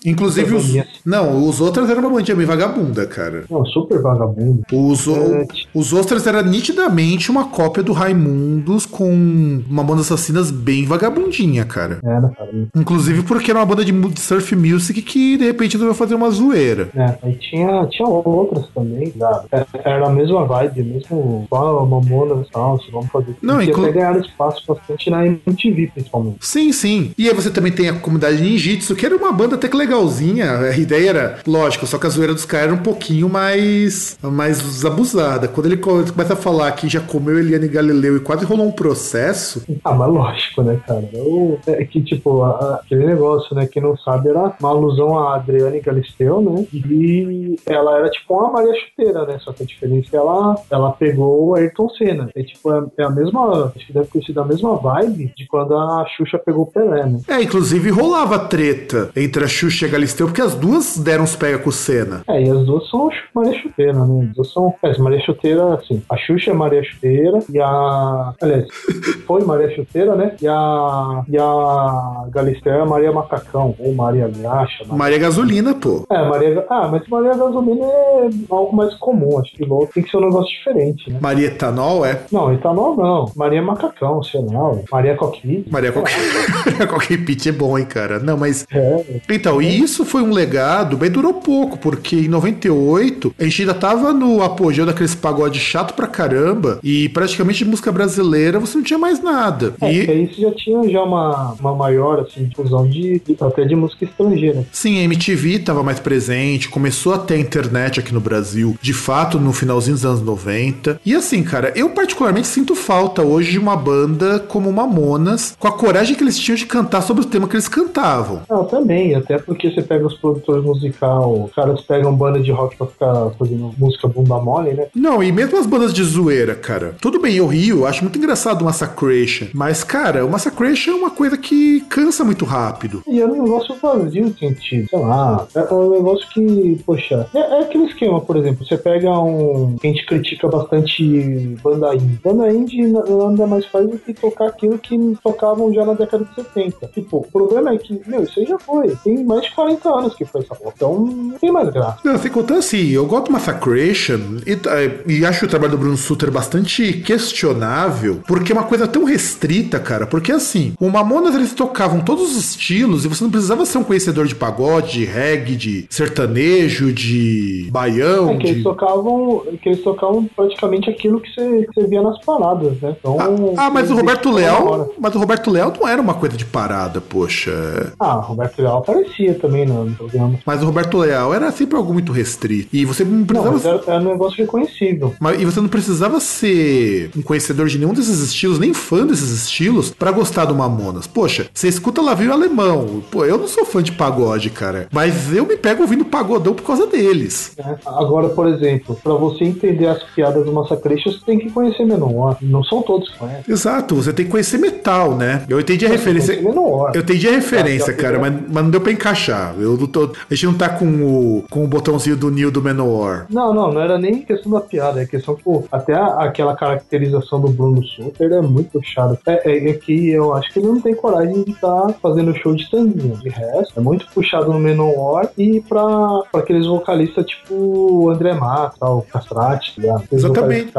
Inclusive 0.05 0.55
os. 0.55 0.75
Não, 1.05 1.47
os 1.49 1.61
outros 1.61 1.89
eram 1.91 2.01
uma 2.01 2.11
bandinha 2.11 2.37
bem 2.37 2.47
vagabunda, 2.47 3.07
cara. 3.07 3.45
Não, 3.51 3.65
super 3.67 4.01
vagabundo. 4.01 4.63
Os, 4.73 5.07
É. 5.09 5.47
os 5.75 5.93
Ostras 5.93 6.27
era 6.27 6.43
nitidamente 6.43 7.31
uma 7.31 7.45
cópia 7.49 7.83
do 7.83 7.93
Raimundos 7.93 8.87
com 8.87 9.63
uma 9.69 9.83
banda 9.83 10.03
assassinas 10.03 10.51
bem 10.51 10.85
vagabundinha, 10.85 11.65
cara. 11.65 11.99
Era, 12.05 12.29
cara. 12.29 12.51
Inclusive 12.75 13.23
porque 13.23 13.51
era 13.51 13.61
uma 13.61 13.67
banda 13.67 13.85
de 13.85 13.93
surf 14.21 14.55
music 14.55 15.01
que 15.03 15.37
de 15.37 15.45
repente 15.45 15.73
resolveu 15.73 15.95
fazer 15.95 16.15
uma 16.15 16.31
zoeira. 16.31 16.89
É, 16.95 17.19
aí 17.23 17.35
tinha, 17.35 17.87
tinha 17.87 18.09
outras 18.09 18.66
também, 18.75 19.13
sabe? 19.19 19.47
Era, 19.51 19.67
era 19.85 20.07
a 20.07 20.11
mesma 20.11 20.45
vibe, 20.45 20.83
mesmo 20.83 21.47
só 21.49 21.87
Mamonas 21.87 22.47
tal, 22.53 22.79
vamos 22.93 23.09
fazer. 23.11 23.37
Não, 23.43 23.61
e 23.61 23.67
inclu- 23.67 23.85
até 23.85 23.93
ganharam 23.93 24.21
espaço 24.21 24.63
bastante 24.67 25.11
na 25.11 25.27
MTV, 25.27 25.91
principalmente. 25.95 26.37
Sim, 26.41 26.73
sim. 26.73 27.11
E 27.19 27.29
aí 27.29 27.35
você 27.35 27.51
também 27.51 27.73
tem 27.73 27.89
a 27.89 27.99
comunidade 27.99 28.41
Ninjitsu, 28.43 28.95
que 28.95 29.05
era 29.07 29.17
uma 29.17 29.33
banda 29.33 29.55
até 29.57 29.69
que 29.69 29.77
legalzinha. 29.77 30.59
A 30.59 30.77
ideia 30.77 31.11
era, 31.11 31.39
lógico, 31.47 31.87
só 31.87 31.99
que 31.99 32.07
a 32.07 32.11
zoeira 32.11 32.35
dos 32.35 32.45
caras 32.45 32.67
era 32.67 32.75
um 32.75 32.83
pouquinho 32.83 33.29
mais, 33.29 34.17
mais 34.23 34.85
abusada. 34.85 35.49
Quando 35.49 35.67
ele 35.67 35.77
co- 35.77 36.05
começa 36.13 36.33
a 36.33 36.37
falar 36.37 36.71
que 36.73 36.89
já 36.89 37.01
comeu 37.01 37.39
Eliane 37.39 37.69
Galileu 37.69 38.17
e 38.17 38.21
quase 38.21 38.45
rolou 38.45 38.67
um 38.67 38.73
processo, 38.73 39.63
Ah, 39.85 39.95
mas 39.95 40.09
lógico, 40.11 40.63
né, 40.63 40.81
cara? 40.87 41.09
Eu, 41.13 41.59
é 41.67 41.85
que, 41.85 42.01
tipo, 42.03 42.43
a- 42.43 42.81
aquele 42.83 43.07
negócio, 43.07 43.55
né, 43.55 43.67
quem 43.71 43.83
não 43.83 43.97
sabe, 43.97 44.29
era 44.29 44.53
uma 44.61 44.69
alusão 44.71 45.19
a 45.19 45.37
Adriane 45.37 45.81
Galisteu, 45.81 46.41
né? 46.41 46.65
E 46.73 47.57
ela 47.67 47.99
era 47.99 48.09
tipo 48.11 48.35
uma 48.35 48.46
Maria 48.51 48.75
Chuteira, 48.75 49.25
né? 49.27 49.39
Só 49.41 49.53
que 49.53 49.63
a 49.63 49.67
diferença 49.67 50.09
é 50.09 50.11
que 50.11 50.17
ela, 50.17 50.55
ela 50.71 50.93
pegou 50.93 51.49
o 51.49 51.55
Ayrton 51.55 51.89
Senna. 51.91 52.31
É 52.35 52.43
tipo, 52.43 52.73
é, 52.73 52.85
é 52.99 53.05
a 53.05 53.11
mesma, 53.11 53.73
acho 53.75 53.87
que 53.87 53.93
deve 53.93 54.09
ter 54.09 54.23
sido 54.23 54.41
a 54.41 54.45
mesma 54.45 54.77
vibe 54.77 55.33
de 55.37 55.47
quando 55.47 55.77
a 55.77 56.07
Xuxa 56.17 56.39
pegou 56.39 56.65
o 56.65 56.67
Pelé, 56.67 57.07
né? 57.07 57.21
É, 57.29 57.43
inclusive 57.43 57.91
rolava 57.91 58.39
treta 58.39 59.11
entre 59.17 59.45
a 59.45 59.49
Xuxa 59.49 59.85
e 59.85 59.89
a 59.89 59.93
Galisteu, 59.93 60.27
porque 60.27 60.43
as 60.43 60.55
duas 60.55 60.99
deram 60.99 61.25
os 61.25 61.37
pega 61.37 61.59
com 61.59 61.71
o 61.71 61.73
Senna. 61.73 62.23
É, 62.29 62.43
e 62.43 62.51
as 62.51 62.65
duas 62.65 62.89
são 62.89 63.11
Maria 63.35 63.61
Chuteira, 63.61 63.93
né? 63.93 64.27
As 64.29 64.35
duas 64.35 64.53
são. 64.53 64.75
É, 64.83 64.99
Maria 64.99 65.21
Chuteira, 65.21 65.75
assim, 65.75 66.03
a 66.09 66.17
Xuxa 66.17 66.51
é 66.51 66.55
Maria 66.55 66.83
Chuteira 66.83 67.39
e 67.53 67.61
a. 67.61 68.35
Aliás, 68.41 68.67
foi 69.27 69.45
Maria 69.45 69.75
Chuteira, 69.75 70.15
né? 70.15 70.37
E 70.41 70.49
a. 70.49 71.25
E 71.29 71.39
a 71.39 72.27
Galisteu 72.31 72.73
é 72.73 72.85
Maria 72.85 73.13
Macacão, 73.13 73.75
ou 73.79 73.95
Maria 73.95 74.29
Graxa. 74.29 74.85
Maria... 74.85 74.97
Maria 74.97 75.19
Gasolina, 75.19 75.75
pô. 75.75 76.07
É, 76.11 76.29
Maria. 76.29 76.67
Ah, 76.69 76.89
mas 76.89 77.07
Maria 77.09 77.37
Gasolina 77.37 77.85
é 77.85 78.29
algo 78.51 78.75
mais 78.77 78.95
comum. 78.95 79.39
Acho 79.39 79.53
que 79.53 79.65
louco 79.65 79.93
tem 79.93 80.03
que 80.03 80.11
ser 80.11 80.17
um 80.19 80.23
negócio 80.27 80.51
diferente, 80.51 81.11
né? 81.11 81.19
Maria 81.21 81.47
Etanol, 81.49 82.05
é. 82.05 82.23
Não, 82.31 82.53
etanol 82.53 82.97
não. 82.97 83.33
Maria 83.37 83.63
Macacão, 83.63 84.23
sei 84.23 84.41
lá. 84.43 84.73
Maria 84.91 85.15
Coquille. 85.17 85.65
Maria 85.71 85.93
pitch 87.27 87.47
é 87.47 87.53
bom, 87.53 87.79
hein, 87.79 87.85
cara. 87.85 88.19
Não, 88.19 88.37
mas. 88.37 88.67
É, 88.71 89.05
Então, 89.31 89.61
e 89.61 89.79
isso 89.81 90.05
foi 90.05 90.23
um 90.23 90.33
legado, 90.33 90.97
bem 90.97 91.11
durou 91.11 91.35
pouco, 91.35 91.79
porque 91.79 92.17
em 92.17 92.29
98 92.29 93.35
a 93.39 93.45
gente 93.45 93.63
ainda 93.63 93.75
tava 93.75 94.13
no 94.13 94.43
apogeu 94.43 94.85
daqueles 94.87 95.15
pagode 95.15 95.59
chato 95.59 95.95
pra 95.95 96.07
caramba, 96.07 96.79
e 96.83 97.09
praticamente 97.11 97.59
de 97.65 97.71
música 97.71 97.91
brasileira 97.93 98.59
você 98.59 98.77
não 98.77 98.85
tinha 98.85 98.99
mais 98.99 99.23
nada. 99.23 99.75
é, 99.81 99.93
E 99.93 100.27
você 100.29 100.41
já 100.43 100.53
tinha 100.53 100.89
já 100.89 101.03
uma, 101.03 101.55
uma 101.61 101.75
maior, 101.75 102.21
assim, 102.21 102.45
difusão 102.45 102.87
de, 102.87 103.21
de- 103.21 103.37
até 103.41 103.65
de 103.65 103.75
música 103.75 104.05
estrangeira. 104.05 104.65
sim, 104.73 104.99
a 104.99 105.03
MTV 105.05 105.61
tava 105.61 105.83
mais 105.83 105.99
presente, 106.01 106.69
começou 106.69 107.15
a 107.15 107.19
ter 107.19 107.35
a 107.35 107.39
internet 107.39 108.01
aqui 108.01 108.13
no 108.13 108.21
Brasil, 108.27 108.77
de 108.81 108.93
fato, 108.93 109.39
no 109.39 109.53
finalzinho 109.53 109.95
dos 109.95 110.05
anos 110.05 110.21
90. 110.21 111.01
E 111.05 111.15
assim, 111.15 111.43
cara, 111.43 111.73
eu 111.77 111.91
particularmente 111.91 112.49
sinto 112.49 112.75
falta 112.75 113.23
hoje 113.23 113.53
de 113.53 113.59
uma 113.59 113.77
banda 113.77 114.41
como 114.41 114.73
Mamonas, 114.73 115.57
com 115.59 115.69
a 115.69 115.73
coragem 115.73 116.17
que 116.17 116.25
eles 116.25 116.39
tinham 116.39 116.57
de 116.57 116.67
cantar 116.67 117.03
sobre 117.03 117.23
o 117.23 117.27
tema 117.27 117.47
que 117.47 117.55
eles 117.55 117.69
cantavam. 117.69 118.43
Não, 118.49 118.65
também, 118.65 119.15
até 119.15 119.39
porque 119.39 119.71
você 119.71 119.83
pega 119.83 120.07
os 120.07 120.15
produtores 120.15 120.65
musical, 120.65 121.45
os 121.45 121.55
caras 121.55 121.81
pegam 121.83 122.15
banda 122.15 122.41
de 122.41 122.51
rock 122.51 122.77
pra 122.77 122.87
ficar 122.87 123.31
fazendo 123.39 123.73
música 123.79 124.09
bunda 124.09 124.39
mole, 124.39 124.75
né? 124.75 124.87
Não, 124.95 125.23
e 125.23 125.31
mesmo 125.31 125.59
as 125.59 125.67
bandas 125.67 125.93
de 125.93 126.03
zoeira, 126.03 126.55
cara. 126.55 126.97
Tudo 127.01 127.21
bem, 127.21 127.37
eu 127.37 127.47
rio, 127.47 127.87
acho 127.87 128.03
muito 128.03 128.19
engraçado 128.19 128.63
o 128.63 128.65
Massacration. 128.65 129.47
Mas, 129.55 129.85
cara, 129.85 130.25
o 130.25 130.31
Massacration 130.31 130.93
é 130.93 130.95
uma 130.95 131.11
coisa 131.11 131.37
que 131.37 131.81
cansa 131.89 132.25
muito 132.25 132.45
rápido. 132.45 133.03
E 133.07 133.21
é 133.21 133.27
um 133.27 133.43
negócio 133.43 133.75
vazio 133.81 134.35
sentido, 134.39 134.89
sei 134.89 134.99
lá. 134.99 135.47
É 135.55 135.73
um 135.73 135.91
negócio 135.91 136.27
que, 136.31 136.81
poxa, 136.85 137.27
é, 137.35 137.39
é 137.39 137.61
aquele 137.63 137.85
esquema, 137.85 138.16
por 138.21 138.37
exemplo, 138.37 138.65
você 138.67 138.77
pega 138.77 139.11
um. 139.21 139.77
a 139.83 139.87
gente 139.87 140.05
critica 140.07 140.49
bastante 140.49 141.57
banda 141.63 141.95
indie. 141.95 142.19
Banda 142.23 142.53
indie 142.53 142.87
na- 142.87 143.05
nada 143.05 143.47
mais 143.47 143.67
faz 143.67 143.89
do 143.89 143.99
que 143.99 144.13
tocar 144.15 144.49
aquilo 144.49 144.79
que 144.79 144.97
tocavam 145.23 145.73
já 145.73 145.85
na 145.85 145.95
década 145.95 146.25
de 146.25 146.35
70. 146.35 146.87
Tipo, 146.95 147.19
o 147.19 147.27
problema 147.33 147.75
é 147.75 147.79
que, 147.79 148.01
meu, 148.07 148.23
isso 148.23 148.39
aí 148.41 148.47
já 148.47 148.59
foi. 148.59 148.95
Tem 149.05 149.25
mais 149.25 149.43
de 149.43 149.51
40 149.55 149.89
anos 149.89 150.15
que 150.15 150.25
foi 150.25 150.43
essa 150.43 150.55
porra. 150.55 150.73
Então 150.77 151.05
não 151.07 151.39
tem 151.39 151.51
mais 151.53 151.71
graça. 151.71 151.99
Não, 152.05 152.19
sem 152.19 152.31
contar 152.31 152.57
assim, 152.59 152.89
eu 152.91 153.07
gosto 153.07 153.27
do 153.27 153.33
Massacration 153.33 154.19
e, 154.47 154.53
eh, 154.53 155.01
e 155.07 155.25
acho 155.25 155.45
o 155.45 155.49
trabalho 155.49 155.73
do 155.73 155.79
Bruno 155.79 155.97
Sutter 155.97 156.31
bastante 156.31 156.93
questionável, 157.41 158.21
porque 158.27 158.53
é 158.53 158.55
uma 158.55 158.65
coisa 158.65 158.87
tão 158.87 159.05
restrita, 159.05 159.79
cara. 159.79 160.07
Porque 160.07 160.33
assim, 160.33 160.75
o 160.81 160.89
Mamonas 160.91 161.35
eles 161.35 161.53
tocavam 161.53 162.01
todos 162.01 162.31
os 162.33 162.37
estilos 162.51 163.05
e 163.05 163.09
você 163.09 163.23
não 163.25 163.31
precisava 163.31 163.65
ser 163.65 163.79
um 163.79 163.85
conhecedor 163.85 164.27
de 164.27 164.35
pagode, 164.35 164.93
de 164.93 165.05
reggae, 165.05 165.57
de 165.57 165.87
sertanejo, 165.91 166.93
de 166.93 167.69
baião 167.71 168.06
É 168.31 168.37
que 168.37 168.47
eles 168.47 168.57
de- 168.59 168.63
tocavam, 168.63 169.43
que 169.63 169.69
eles 169.69 169.83
tocavam 169.83 170.25
praticamente 170.37 170.89
aquilo 170.91 171.21
que 171.21 171.31
você, 171.33 171.67
que 171.67 171.81
você 171.81 171.87
via 171.87 172.03
nas 172.03 172.19
paradas, 172.25 172.81
né? 172.81 172.95
Então, 172.99 173.17
Ah, 173.57 173.71
mas 173.71 173.89
o 173.91 173.93
eles 173.95 174.01
Roberto. 174.01 174.31
Leal. 174.31 174.91
Mas 174.99 175.15
o 175.15 175.19
Roberto 175.19 175.51
Leal 175.51 175.73
não 175.79 175.89
era 175.89 176.01
uma 176.01 176.15
coisa 176.15 176.37
de 176.37 176.45
parada, 176.45 177.01
poxa. 177.01 177.93
Ah, 177.99 178.15
Roberto 178.15 178.59
Leal 178.61 178.79
aparecia 178.79 179.35
também 179.35 179.65
no 179.67 179.95
programa. 179.95 180.39
Mas 180.45 180.63
o 180.63 180.67
Roberto 180.67 180.99
Leal 180.99 181.33
era 181.35 181.51
sempre 181.53 181.77
algo 181.77 181.93
muito 181.93 182.13
restrito. 182.13 182.69
E 182.73 182.85
você 182.85 183.05
não 183.05 183.19
Não, 183.19 183.25
precisava. 183.25 183.53
mas 183.55 183.65
era, 183.65 183.83
era 183.87 184.01
um 184.01 184.13
negócio 184.13 184.37
reconhecível. 184.39 185.15
Mas- 185.21 185.41
e 185.41 185.45
você 185.45 185.61
não 185.61 185.69
precisava 185.69 186.21
ser 186.21 187.11
um 187.17 187.23
conhecedor 187.23 187.67
de 187.69 187.79
nenhum 187.79 187.93
desses 187.93 188.21
estilos, 188.21 188.59
nem 188.59 188.73
fã 188.75 189.07
desses 189.07 189.31
estilos, 189.31 189.91
pra 189.91 190.11
gostar 190.11 190.45
do 190.45 190.55
Mamonas. 190.55 191.07
Poxa, 191.07 191.47
você 191.53 191.69
escuta 191.69 192.03
Lavio 192.03 192.33
Alemão. 192.33 193.03
Pô, 193.11 193.25
eu 193.25 193.39
não 193.39 193.47
sou 193.49 193.65
fã 193.65 193.83
de 193.83 193.93
pagode, 193.93 194.51
cara. 194.51 194.89
Mas 194.93 195.33
eu 195.35 195.47
me 195.47 195.57
pego 195.57 195.83
ouvindo 195.83 196.05
pagodão 196.05 196.55
por 196.55 196.65
causa 196.65 196.87
deles. 196.87 197.53
né? 197.57 197.77
Agora, 197.97 198.29
por 198.29 198.47
exemplo, 198.49 198.97
pra 199.03 199.15
você 199.15 199.45
entender 199.45 199.87
as 199.87 200.03
piadas 200.03 200.45
do 200.45 200.53
Massacration, 200.53 201.11
você 201.13 201.21
tem 201.25 201.39
que 201.39 201.51
conhecer 201.51 201.85
Menor. 201.85 202.37
Não 202.43 202.63
são 202.65 202.83
todos 202.83 203.09
que 203.11 203.19
conhecem. 203.19 203.45
Exato, 203.53 203.95
você 203.95 204.13
tem 204.13 204.25
que 204.27 204.31
conhecer 204.31 204.59
metal, 204.59 205.15
né? 205.15 205.45
Eu 205.49 205.61
entendi 205.61 205.87
a 205.87 205.89
referência. 205.89 206.35
Conhecer 206.35 206.49
Menor. 206.55 206.93
Eu 206.95 207.01
entendi 207.03 207.29
a 207.29 207.33
referência, 207.33 207.93
Já- 207.93 207.93
já- 207.93 208.03
cara, 208.03 208.19
mas, 208.19 208.33
mas 208.53 208.63
não 208.65 208.71
deu 208.71 208.81
pra 208.81 208.93
encaixar. 208.93 209.55
Eu 209.59 209.77
não 209.77 209.87
tô, 209.87 210.11
a 210.31 210.35
gente 210.35 210.47
não 210.47 210.55
tá 210.55 210.69
com 210.69 210.85
o, 210.87 211.45
com 211.51 211.65
o 211.65 211.69
botãozinho 211.69 212.17
do 212.17 212.31
Neil 212.31 212.51
do 212.51 212.63
Menor. 212.63 213.27
Não, 213.31 213.53
não, 213.55 213.73
não 213.73 213.81
era 213.81 213.99
nem 213.99 214.23
questão 214.23 214.53
da 214.53 214.61
piada, 214.61 215.03
é 215.03 215.07
questão, 215.07 215.37
pô, 215.43 215.65
até 215.71 215.95
a- 215.95 216.19
aquela 216.25 216.55
caracterização 216.57 217.41
do 217.41 217.49
Bruno 217.49 217.83
Sutter 217.85 218.33
é 218.33 218.41
muito 218.41 218.71
puxado. 218.79 219.19
É, 219.27 219.51
é, 219.51 219.71
é 219.71 219.73
que 219.75 220.11
eu 220.11 220.35
acho 220.35 220.53
que 220.53 220.59
ele 220.59 220.69
não 220.69 220.81
tem 220.81 220.95
coragem 220.95 221.43
de 221.45 221.53
estar 221.53 221.95
fazendo 222.03 222.35
show 222.37 222.55
de 222.55 222.69
tanguinha. 222.71 223.17
De 223.17 223.29
resto, 223.29 223.79
é 223.79 223.81
muito 223.81 224.07
puxado 224.15 224.53
no 224.53 224.59
Menor 224.59 225.29
e 225.39 225.61
pra, 225.69 226.23
pra 226.31 226.41
aqueles 226.41 226.67
vocalistas 226.67 227.25
tipo 227.27 227.55
o 227.87 228.11
André 228.11 228.35
Mata, 228.35 228.87
o 228.89 229.03
Castrati? 229.03 229.75
Aqueles 229.89 230.13
Exatamente. 230.25 230.73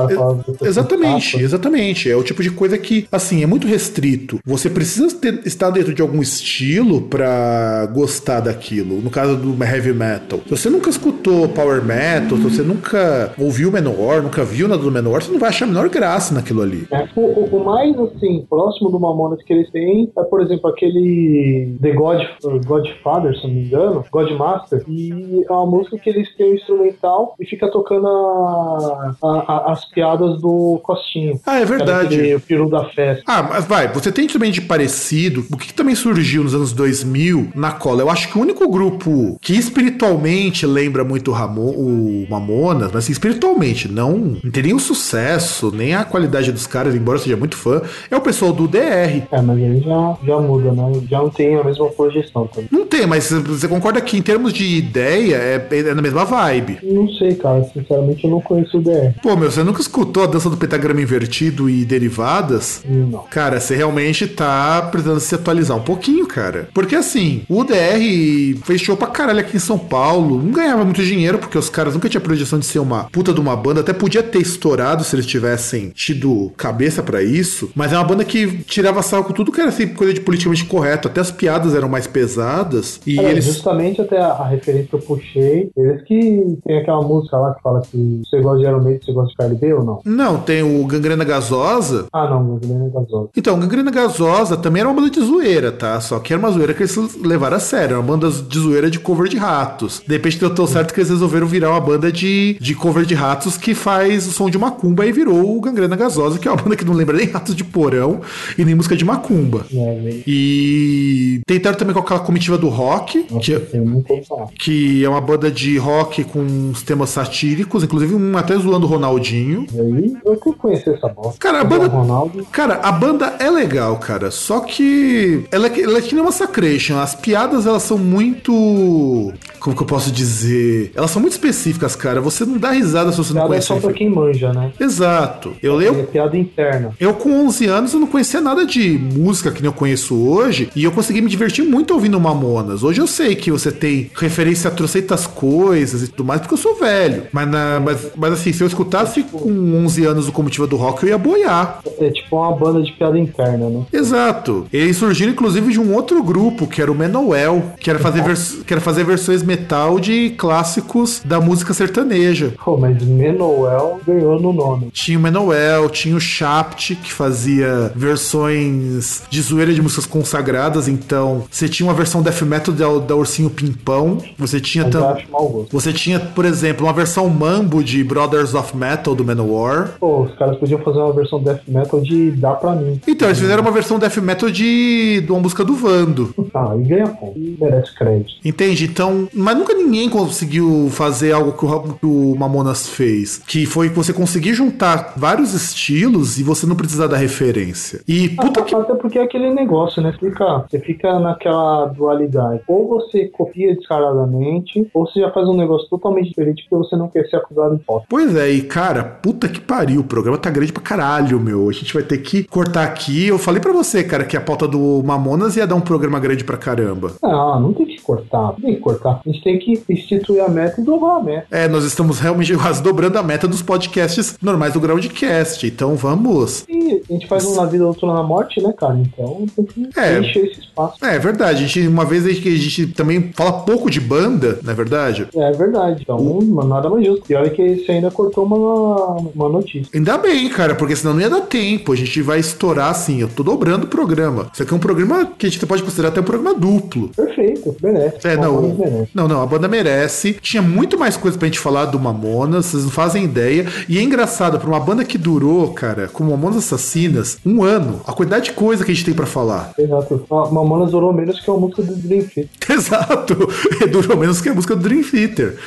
Exatamente, 0.62 1.38
exatamente. 1.42 2.12
É 2.12 2.16
o 2.16 2.24
tipo 2.24 2.42
de 2.44 2.52
coisa 2.52 2.78
que, 2.78 3.08
assim, 3.12 3.44
é 3.44 3.48
muito 3.48 3.68
restrito. 3.68 4.40
Você 4.46 4.70
precisa 4.70 5.14
ter- 5.16 5.42
estar 5.46 5.70
dentro 5.70 5.94
de 5.94 6.02
algum 6.02 6.22
estilo 6.22 7.02
pra 7.02 7.86
gostar 7.94 8.40
daquilo. 8.42 9.02
No 9.02 9.10
caso 9.10 9.36
do 9.36 9.64
heavy 9.64 9.94
metal. 9.94 10.40
Se 10.46 10.50
você 10.52 10.70
nunca 10.70 10.90
escutou 10.90 11.48
power 11.50 11.84
metal, 11.84 12.38
se 12.38 12.44
você 12.44 12.62
nunca 12.62 13.34
ouviu 13.38 13.72
Menor, 13.72 14.22
nunca 14.24 14.44
viu 14.44 14.68
nada 14.68 14.82
do 14.82 14.92
Menor, 14.92 15.22
você 15.22 15.32
não 15.32 15.40
vai 15.40 15.50
achar 15.50 15.66
a 15.66 15.68
menor 15.68 15.90
graça 15.90 16.34
naquilo 16.34 16.62
ali. 16.62 16.88
É, 16.92 17.08
o, 17.16 17.22
o- 17.56 17.64
mais, 17.66 17.98
assim, 18.00 18.46
próximo 18.50 18.90
do 18.90 19.00
Mamonas 19.00 19.42
que 19.44 19.52
eles 19.54 19.70
têm 19.72 20.10
é, 20.18 20.24
por 20.24 20.42
exemplo, 20.42 20.70
aquele 20.70 21.78
The 21.82 21.92
God, 21.92 22.22
Godfather, 22.66 23.36
se 23.36 23.46
não 23.48 23.54
me 23.54 23.66
engano, 23.66 24.06
Godmaster, 24.12 24.84
e 24.88 25.44
é 25.48 25.52
uma 25.52 25.66
música 25.66 25.98
que 25.98 26.10
eles 26.10 26.34
têm 26.36 26.54
o 26.54 26.60
instrumental 26.98 27.36
e 27.40 27.46
fica 27.46 27.70
tocando 27.72 28.08
a- 28.08 29.16
a- 29.24 29.44
a- 29.48 29.72
as 29.72 29.86
piadas 29.86 30.42
do 30.42 30.80
Costinho. 30.84 31.40
Ah, 31.46 31.60
é 31.60 31.66
verdade. 31.66 32.36
O 32.36 32.40
peru 32.40 32.70
da 32.70 32.86
festa. 32.86 33.24
Ah, 33.28 33.44
mas 33.44 33.66
vai, 33.66 33.88
você 33.88 34.12
tem 34.12 34.28
também 34.28 34.52
de 34.52 34.62
parecido, 34.62 35.46
o 35.52 35.58
que, 35.58 35.68
que 35.68 35.74
também 35.74 35.96
surgiu 35.96 36.44
nos 36.44 36.54
anos 36.54 36.74
2000 36.74 37.50
na 37.56 37.72
cola? 37.72 38.02
Eu 38.02 38.10
acho 38.10 38.28
que 38.30 38.38
o 38.38 38.42
único 38.42 38.68
grupo 38.70 39.38
que 39.42 39.54
espiritualmente 39.54 40.66
lembra 40.66 41.04
muito 41.04 41.32
o, 41.32 41.34
Ramo, 41.34 41.62
o 41.70 42.28
Mamonas, 42.30 42.88
mas 42.94 43.04
assim, 43.04 43.12
espiritualmente, 43.12 43.88
não, 43.92 44.18
não 44.44 44.52
tem 44.52 44.74
o 44.74 44.80
sucesso, 44.80 45.72
nem 45.74 45.96
a 45.96 46.04
qualidade 46.04 46.52
dos 46.52 46.68
caras, 46.68 46.96
embora 46.96 47.18
seja 47.20 47.38
muito 47.38 47.56
fã, 47.56 47.82
é 48.10 48.16
o 48.16 48.22
pessoal 48.22 48.52
do 48.52 48.68
DR. 48.68 49.24
É, 49.32 49.42
mas 49.42 49.58
aí 49.58 49.80
já, 49.82 50.18
já 50.26 50.40
muda, 50.40 50.72
né? 50.72 51.02
Já 51.10 51.20
não 51.20 51.30
tem 51.30 51.56
a 51.56 51.64
mesma 51.64 51.90
projeção 51.90 52.48
também. 52.48 52.70
Não 52.72 52.86
tem, 52.86 53.06
mas 53.06 53.32
você 53.32 53.68
concorda 53.68 54.02
que 54.02 54.18
em 54.18 54.22
termos 54.22 54.52
de 54.54 54.66
ideia 54.78 55.36
é, 55.36 55.68
é 55.72 55.94
na 55.94 56.02
mesma 56.02 56.26
vibe. 56.26 56.77
Não 56.84 57.10
sei, 57.10 57.36
cara. 57.36 57.64
Sinceramente, 57.64 58.24
eu 58.24 58.32
não 58.32 58.42
conheço 58.42 58.78
o 58.78 58.82
DR. 58.82 59.14
Pô, 59.22 59.36
meu, 59.36 59.52
você 59.52 59.64
nunca 59.64 59.82
escutou 59.82 60.24
a 60.24 60.28
dança 60.28 60.50
do 60.50 60.58
pentagrama 60.58 61.02
invertido 61.02 61.70
e 61.70 61.86
derivadas? 61.86 62.84
Não. 62.88 63.24
Cara, 63.30 63.60
você 63.60 63.76
realmente 63.76 64.28
tá 64.28 64.82
precisando 64.82 65.20
se 65.20 65.36
atualizar 65.36 65.78
um 65.78 65.82
pouquinho, 65.82 66.28
cara. 66.28 66.70
Porque 66.74 66.96
assim, 66.96 67.44
o 67.50 67.64
DR 67.64 68.58
fez 68.64 68.82
show 68.82 68.96
pra 68.98 69.08
caralho 69.08 69.40
aqui 69.40 69.58
em 69.58 69.60
São 69.60 69.78
Paulo. 69.78 70.42
Não 70.42 70.52
ganhava 70.52 70.84
muito 70.84 71.04
dinheiro, 71.04 71.38
porque 71.38 71.58
os 71.58 71.70
caras 71.70 71.94
nunca 71.94 72.10
tinham 72.10 72.22
projeção 72.22 72.60
de 72.60 72.66
ser 72.66 72.80
uma 72.80 73.06
puta 73.06 73.34
de 73.34 73.40
uma 73.40 73.56
banda. 73.56 73.82
Até 73.82 73.94
podia 73.94 74.24
ter 74.24 74.40
estourado 74.40 75.04
se 75.04 75.16
eles 75.16 75.26
tivessem 75.26 75.90
tido 75.90 76.52
cabeça 76.58 77.02
pra 77.04 77.22
isso. 77.22 77.70
Mas 77.76 77.92
é 77.94 77.98
uma 77.98 78.04
banda 78.04 78.24
que 78.24 78.60
tirava 78.64 79.02
sal 79.02 79.24
com 79.24 79.34
tudo 79.34 79.52
que 79.52 79.60
era 79.60 79.70
assim, 79.70 79.88
coisa 79.88 80.14
de 80.14 80.22
politicamente 80.22 80.66
correto. 80.66 81.08
Até 81.08 81.22
as 81.22 81.32
piadas 81.32 81.74
eram 81.76 81.90
mais 81.90 82.08
pesadas. 82.08 83.00
E 83.06 83.20
É, 83.20 83.32
eles. 83.32 83.46
Justamente 83.46 84.02
até 84.02 84.18
a, 84.18 84.28
a 84.28 84.48
referência 84.48 84.88
que 84.88 84.96
eu 84.96 85.00
puxei, 85.00 85.70
eles 85.76 86.02
que 86.04 86.58
tem 86.68 86.80
aquela 86.80 87.02
música 87.02 87.38
lá 87.38 87.54
que 87.54 87.62
fala 87.62 87.82
que 87.82 88.22
você 88.30 88.42
gosta 88.42 88.60
de 88.60 88.66
Iron 88.66 88.82
Maiden, 88.82 89.02
você 89.02 89.14
gosta 89.14 89.30
de 89.30 89.36
KLB 89.38 89.74
ou 89.74 89.84
não? 89.84 90.02
Não, 90.04 90.38
tem 90.38 90.62
o 90.62 90.86
Gangrena 90.86 91.24
Gasosa. 91.24 92.08
Ah, 92.12 92.30
não, 92.30 92.58
Gasolina 92.58 92.90
Gasosa. 92.90 93.30
Então, 93.36 93.58
Gangrena 93.60 93.90
Gasosa 93.90 94.58
também 94.58 94.82
era 94.82 94.90
uma 94.90 94.96
banda 94.96 95.10
de 95.10 95.22
zoeira, 95.22 95.72
tá? 95.72 96.00
Só 96.02 96.20
que 96.20 96.34
era 96.34 96.40
uma 96.40 96.52
zoeira 96.52 96.74
que 96.74 96.84
eles 96.84 97.16
levaram 97.24 97.56
a 97.56 97.60
sério. 97.60 97.94
Era 97.94 98.00
uma 98.00 98.04
banda 98.18 98.30
de 98.30 98.60
zoeira 98.60 98.92
de 98.92 99.00
cover 99.00 99.30
de 99.30 99.38
ratos. 99.38 100.02
De 100.06 100.14
repente 100.14 100.40
deu 100.40 100.54
tão 100.54 100.68
certo 100.68 100.94
que 100.94 101.00
eles 101.00 101.10
resolveram 101.10 101.48
virar 101.48 101.72
uma 101.72 101.80
banda 101.80 102.12
de, 102.12 102.58
de 102.60 102.76
cover 102.76 103.06
de 103.06 103.16
ratos 103.16 103.56
que 103.58 103.74
faz 103.74 104.28
o 104.28 104.32
som 104.32 104.50
de 104.50 104.58
macumba 104.58 105.06
e 105.06 105.12
virou 105.14 105.58
o 105.58 105.62
Gangrena 105.62 105.96
Gasosa, 105.96 106.38
que 106.38 106.48
é 106.48 106.52
uma 106.52 106.62
banda 106.62 106.76
que 106.76 106.84
não 106.84 106.94
lembra 106.94 107.16
nem 107.16 107.28
ratos 107.28 107.56
de 107.56 107.64
porão 107.64 108.20
e 108.58 108.66
nem 108.66 108.76
música 108.76 108.96
de 108.96 109.06
macumba. 109.06 109.66
É, 109.72 110.00
velho. 110.02 110.24
E 110.28 111.40
tentaram 111.48 111.78
também 111.78 111.94
com 111.94 112.02
aquela 112.02 112.20
comitiva 112.20 112.58
do 112.58 112.68
rock, 112.68 113.26
Nossa, 113.32 113.40
que, 113.40 113.52
eu 113.78 113.86
não 113.86 114.02
vou 114.02 114.24
falar. 114.24 114.48
que 114.60 115.06
é 115.06 115.10
uma 115.10 115.22
banda 115.22 115.50
de 115.50 115.78
rock 115.78 116.24
com 116.26 116.57
uns 116.58 116.82
temas 116.82 117.10
satíricos, 117.10 117.84
inclusive 117.84 118.14
um 118.16 118.38
até 118.38 118.56
zoando 118.58 118.86
o 118.86 118.90
Ronaldinho. 118.90 119.66
E 119.74 119.80
aí, 119.80 120.14
eu 120.26 120.36
que 120.38 120.54
conhecer 120.54 120.94
essa 120.96 121.08
bosta. 121.08 121.38
Cara, 121.40 121.62
a 121.62 121.64
banda- 121.64 121.88
Ronaldo, 121.88 122.46
Cara, 122.52 122.76
a 122.84 122.92
banda 122.92 123.36
é 123.40 123.50
legal, 123.50 123.98
cara. 123.98 124.32
Só 124.32 124.60
que 124.62 125.46
ela, 125.52 125.68
é- 125.68 125.82
ela 125.82 125.98
é 125.98 126.02
que 126.02 126.14
nem 126.14 126.22
uma 126.24 126.28
Massacration. 126.38 127.00
As 127.00 127.16
piadas, 127.16 127.66
elas 127.66 127.82
são 127.84 127.98
muito. 127.98 129.34
Como 129.60 129.76
que 129.76 129.82
eu 129.82 129.88
posso 129.88 130.12
dizer? 130.12 130.92
Elas 130.96 131.10
são 131.12 131.22
muito 131.22 131.34
específicas, 131.34 131.96
cara. 131.96 132.22
Você 132.22 132.46
não 132.46 132.58
dá 132.58 132.72
risada 132.72 133.12
se 133.12 133.18
você 133.18 133.30
não 133.34 133.42
piada 133.42 133.46
é 133.46 133.50
conhece. 133.50 133.68
só 133.68 133.76
pra 133.80 133.94
quem 133.94 134.10
manja, 134.10 134.54
né? 134.54 134.72
Exato. 134.80 135.54
Eu, 135.62 135.80
É 135.82 135.88
eu, 135.88 136.04
piada 136.06 136.38
interna. 136.38 136.92
eu, 137.00 137.14
com 137.14 137.32
11 137.48 137.66
anos, 137.66 137.94
eu 137.94 138.00
não 138.00 138.08
conhecia 138.08 138.40
nada 138.42 138.66
de 138.66 138.98
música 138.98 139.52
que 139.52 139.62
nem 139.62 139.70
eu 139.70 139.74
conheço 139.74 140.16
hoje. 140.16 140.70
E 140.76 140.84
eu 140.84 140.92
consegui 140.92 141.22
me 141.22 141.30
divertir 141.30 141.64
muito 141.66 141.94
ouvindo 141.94 142.20
Mamonas. 142.20 142.84
Hoje 142.84 143.02
eu 143.02 143.08
sei 143.08 143.36
que 143.36 143.52
você 143.52 143.72
tem 143.72 144.12
referência 144.16 144.68
a 144.70 144.72
trocentas 144.72 145.26
coisas 145.26 146.04
e 146.04 146.08
tudo 146.08 146.26
mais, 146.26 146.42
porque 146.48 146.54
eu 146.54 146.58
sou 146.58 146.76
velho. 146.76 147.24
Mas, 147.32 147.48
na- 147.50 147.80
mas, 147.80 148.08
mas 148.16 148.34
assim, 148.34 148.52
se 148.54 148.62
eu 148.64 148.68
escutasse 148.68 149.24
com 149.24 149.50
11 149.86 150.06
anos 150.06 150.28
o 150.28 150.32
Comitiva 150.32 150.66
do 150.68 150.76
Rock, 150.76 151.04
eu 151.04 151.10
ia 151.10 151.18
boiar. 151.18 151.80
É 152.00 152.10
tipo 152.10 152.38
uma 152.38 152.52
banda 152.56 152.82
de 152.82 152.92
piada 152.94 153.18
interna, 153.20 153.70
né? 153.70 153.84
Exato. 153.92 154.66
Eles 154.72 154.98
surgiram 154.98 155.32
inclusive 155.32 155.72
de 155.72 155.80
um 155.80 155.94
outro 155.94 156.22
grupo, 156.24 156.68
que 156.68 156.82
era 156.82 156.92
o 156.92 156.96
Menowell, 156.96 157.62
que 157.80 157.90
era 157.90 158.00
fazer, 158.00 158.24
vers- 158.24 158.60
que 158.66 158.74
era 158.74 158.82
fazer 158.82 159.04
versões 159.04 159.44
metal 159.44 160.00
de 160.00 160.32
clássicos 160.38 161.22
da 161.26 161.40
música 161.40 161.74
sertaneja. 161.74 162.54
Pô, 162.64 162.78
mas 162.78 163.02
Menowell 163.04 164.00
ganhou 164.06 164.40
no 164.40 164.54
nome. 164.54 164.90
Tinha 164.92 165.18
o 165.18 165.22
Menowell, 165.22 165.90
tinha 165.90 166.16
o 166.16 166.20
Shapt, 166.20 166.96
que 166.96 167.12
fazia 167.12 167.92
versões 167.96 169.24
de 169.30 169.42
zoeira 169.42 169.74
de 169.74 169.82
músicas 169.82 170.06
consagradas. 170.06 170.88
Então, 170.88 171.44
você 171.50 171.68
tinha 171.68 171.88
uma 171.88 171.94
versão 171.94 172.22
death 172.22 172.42
metal 172.44 172.74
da, 172.74 172.88
da 173.06 173.16
Ursinho 173.16 173.50
Pimpão. 173.50 174.18
Você 174.38 174.60
tinha 174.60 174.86
Mas 174.86 174.94
eu 174.96 175.02
tam- 175.02 175.10
acho 175.12 175.32
mau 175.32 175.48
gosto. 175.50 175.72
Você 175.72 175.94
tinha, 175.94 176.20
por 176.38 176.46
exemplo, 176.46 176.86
uma 176.86 176.94
versão 176.94 177.28
mambo 177.28 177.84
de 177.84 178.04
Brothers 178.04 178.54
of 178.54 178.78
Metal 178.78 179.16
do 179.16 179.26
Manowar. 179.26 179.96
Pô, 180.00 180.22
os 180.22 180.36
caras 180.36 180.56
podiam 180.58 180.80
fazer 180.82 181.00
uma 181.00 181.12
versão 181.12 181.42
death 181.42 181.62
metal 181.68 182.00
de 182.00 182.30
Dá 182.30 182.52
Pra 182.52 182.76
Mim. 182.76 183.02
Então, 183.08 183.28
eles 183.28 183.40
fizeram 183.40 183.64
uma 183.64 183.72
versão 183.72 183.98
death 183.98 184.18
metal 184.18 184.48
de, 184.52 185.22
de 185.22 185.32
uma 185.32 185.42
música 185.42 185.66
do 185.66 185.74
Vando. 185.74 186.36
Ah, 186.54 186.76
e 186.80 186.84
ganha 186.84 187.08
ponto. 187.08 187.40
E 187.40 187.58
merece 187.60 187.92
crédito. 187.96 188.36
Entende? 188.46 188.86
Então, 188.86 189.28
mas 189.34 189.58
nunca 189.58 189.74
ninguém 189.74 190.12
conseguiu 190.12 190.90
fazer 190.92 191.32
algo 191.32 191.54
que 191.54 191.66
o, 191.66 191.94
que 191.96 192.06
o 192.06 192.36
Mamonas 192.38 192.88
fez. 192.88 193.40
Que 193.40 193.66
foi 193.66 193.90
você 193.90 194.14
conseguir 194.14 194.54
juntar 194.54 195.14
vários 195.18 195.56
estilos 195.56 196.38
e 196.38 196.44
você 196.44 196.68
não 196.68 196.76
precisar 196.76 197.08
da 197.08 197.18
referência. 197.18 198.02
E 198.08 198.30
puta 198.30 198.62
que. 198.62 198.76
Até 198.76 198.94
porque 198.94 199.18
é 199.18 199.24
aquele 199.24 199.50
negócio, 199.50 200.04
né? 200.04 200.14
Fica, 200.20 200.66
você 200.70 200.78
fica 200.80 201.18
naquela 201.18 201.88
dualidade. 201.88 202.62
Ou 202.68 202.88
você 202.88 203.26
copia 203.28 203.76
descaradamente, 203.76 204.88
ou 204.94 205.08
você 205.08 205.22
já 205.22 205.32
faz 205.32 205.48
um 205.48 205.58
negócio 205.58 205.90
totalmente 205.90 206.27
diferente 206.28 206.66
porque 206.70 206.84
você 206.88 206.96
não 206.96 207.08
quer 207.08 207.26
ser 207.30 207.38
acusado 207.38 207.76
de 207.78 207.84
falta. 207.84 208.06
Pois 208.10 208.36
é, 208.36 208.50
e 208.50 208.62
cara, 208.62 209.04
puta 209.04 209.48
que 209.48 209.60
pariu. 209.60 210.02
O 210.02 210.04
programa 210.04 210.38
tá 210.38 210.50
grande 210.50 210.72
pra 210.74 210.82
caralho, 210.84 211.40
meu. 211.40 211.70
A 211.70 211.74
gente 211.74 211.94
vai 211.94 212.04
ter 212.04 212.18
que 212.20 212.44
cortar 212.44 212.84
aqui. 212.84 213.28
Eu 213.28 213.38
falei 213.38 213.62
pra 213.62 213.72
você, 213.74 214.04
cara, 214.04 214.24
que 214.26 214.36
a 214.38 214.42
pauta 214.42 214.68
do 214.68 215.02
Mamonas 215.04 215.56
ia 215.56 215.66
dar 215.68 215.76
um 215.76 215.82
programa 215.82 216.20
grande 216.20 216.44
pra 216.44 216.58
caramba. 216.58 217.14
Não, 217.22 217.60
não 217.60 217.74
tem 217.74 217.86
que 217.86 218.02
cortar. 218.02 218.54
Não 218.54 218.62
tem 218.62 218.76
que 218.76 218.80
cortar. 218.82 219.22
A 219.26 219.30
gente 219.30 219.44
tem 219.44 219.58
que 219.60 219.82
instituir 219.90 220.44
a 220.44 220.50
meta 220.50 220.80
e 220.82 220.84
dobrar 220.84 221.18
a 221.18 221.24
meta. 221.24 221.48
É, 221.52 221.68
nós 221.68 221.84
estamos 221.84 222.20
realmente 222.20 222.56
quase 222.58 222.82
dobrando 222.82 223.18
a 223.18 223.24
meta 223.24 223.48
dos 223.48 223.62
podcasts 223.62 224.38
normais 224.42 224.74
do 224.74 224.80
Groundcast. 224.80 225.66
Então 225.68 225.96
vamos. 225.96 226.66
E 226.70 227.02
a 227.10 227.14
gente 227.14 227.28
faz 227.28 227.46
um 227.46 227.56
na 227.56 227.66
vida, 227.66 227.86
outro 227.86 228.08
na 228.08 228.24
morte, 228.24 228.62
né, 228.62 228.74
cara? 228.78 228.96
Então 228.98 229.46
tem 229.56 229.66
que 229.66 230.00
É. 230.00 230.20
encher 230.20 230.46
esse 230.46 230.60
espaço. 230.62 231.04
É, 231.04 231.16
é 231.16 231.20
verdade. 231.20 231.64
A 231.64 231.68
gente, 231.68 231.88
uma 231.88 232.06
vez 232.06 232.24
gente, 232.24 232.48
a 232.48 232.52
gente 232.58 232.88
também 232.88 233.32
fala 233.34 233.52
pouco 233.64 233.90
de 233.90 234.00
banda, 234.00 234.60
não 234.64 234.72
é 234.72 234.76
verdade? 234.76 235.28
É 235.36 235.52
verdade. 235.52 236.02
Então 236.02 236.17
Nada 236.66 236.90
mais 236.90 237.06
justo. 237.06 237.24
E 237.30 237.36
olha 237.36 237.50
que 237.50 237.78
você 237.78 237.92
ainda 237.92 238.12
cortou 238.12 238.46
uma, 238.46 239.18
uma 239.36 239.50
notícia. 239.50 239.88
Ainda 239.94 240.18
bem, 240.18 240.50
cara, 240.50 240.76
porque 240.76 240.96
senão 240.96 241.14
não 241.14 241.22
ia 241.22 241.30
dar 241.30 241.42
tempo. 241.42 241.92
A 241.92 241.96
gente 241.96 242.22
vai 242.22 242.40
estourar 242.40 242.90
assim. 242.90 243.22
Eu 243.22 243.28
tô 243.28 243.44
dobrando 243.44 243.86
o 243.86 243.88
programa. 243.88 244.48
Isso 244.54 244.64
aqui 244.64 244.74
é 244.74 244.76
um 244.76 244.80
programa 244.80 245.32
que 245.38 245.46
a 245.46 245.50
gente 245.50 245.66
pode 245.66 245.84
considerar 245.84 246.10
até 246.10 246.22
um 246.22 246.24
programa 246.24 246.54
duplo. 246.54 247.10
Perfeito, 247.16 247.76
merece. 247.82 248.28
É, 248.28 248.36
não, 248.38 248.62
merece. 248.62 249.10
não, 249.14 249.28
não, 249.28 249.42
a 249.42 249.46
banda 249.46 249.68
merece. 249.68 250.34
Tinha 250.42 250.62
muito 250.62 250.98
mais 250.98 251.18
coisa 251.18 251.38
pra 251.38 251.48
gente 251.48 251.60
falar 251.60 251.86
do 251.86 252.00
Mamonas, 252.00 252.68
vocês 252.68 252.84
não 252.84 252.92
fazem 252.92 253.24
ideia. 253.24 253.66
E 253.88 253.98
é 253.98 254.02
engraçado, 254.02 254.60
pra 254.60 254.68
uma 254.68 254.80
banda 254.80 255.04
que 255.04 255.18
durou, 255.18 255.74
cara, 255.74 256.08
como 256.08 256.32
Mamonas 256.32 256.58
Assassinas, 256.58 257.38
um 257.46 257.64
ano, 257.64 258.02
a 258.06 258.14
quantidade 258.14 258.46
de 258.46 258.52
coisa 258.54 258.84
que 258.84 258.92
a 258.92 258.94
gente 258.94 259.06
tem 259.06 259.14
pra 259.14 259.26
falar. 259.26 259.74
Exato. 259.78 260.26
A 260.30 260.52
Mamonas 260.52 260.92
durou 260.92 261.14
menos 261.14 261.40
que 261.40 261.50
a 261.50 261.54
música 261.54 261.82
do 261.82 261.96
Dream 261.96 262.24
Theater. 262.24 262.50
Exato, 262.70 263.36
durou 263.92 264.18
menos 264.18 264.42
que 264.42 264.50
a 264.50 264.54
música 264.54 264.76
do 264.76 264.82
Dream 264.82 265.04
Theater. 265.04 265.58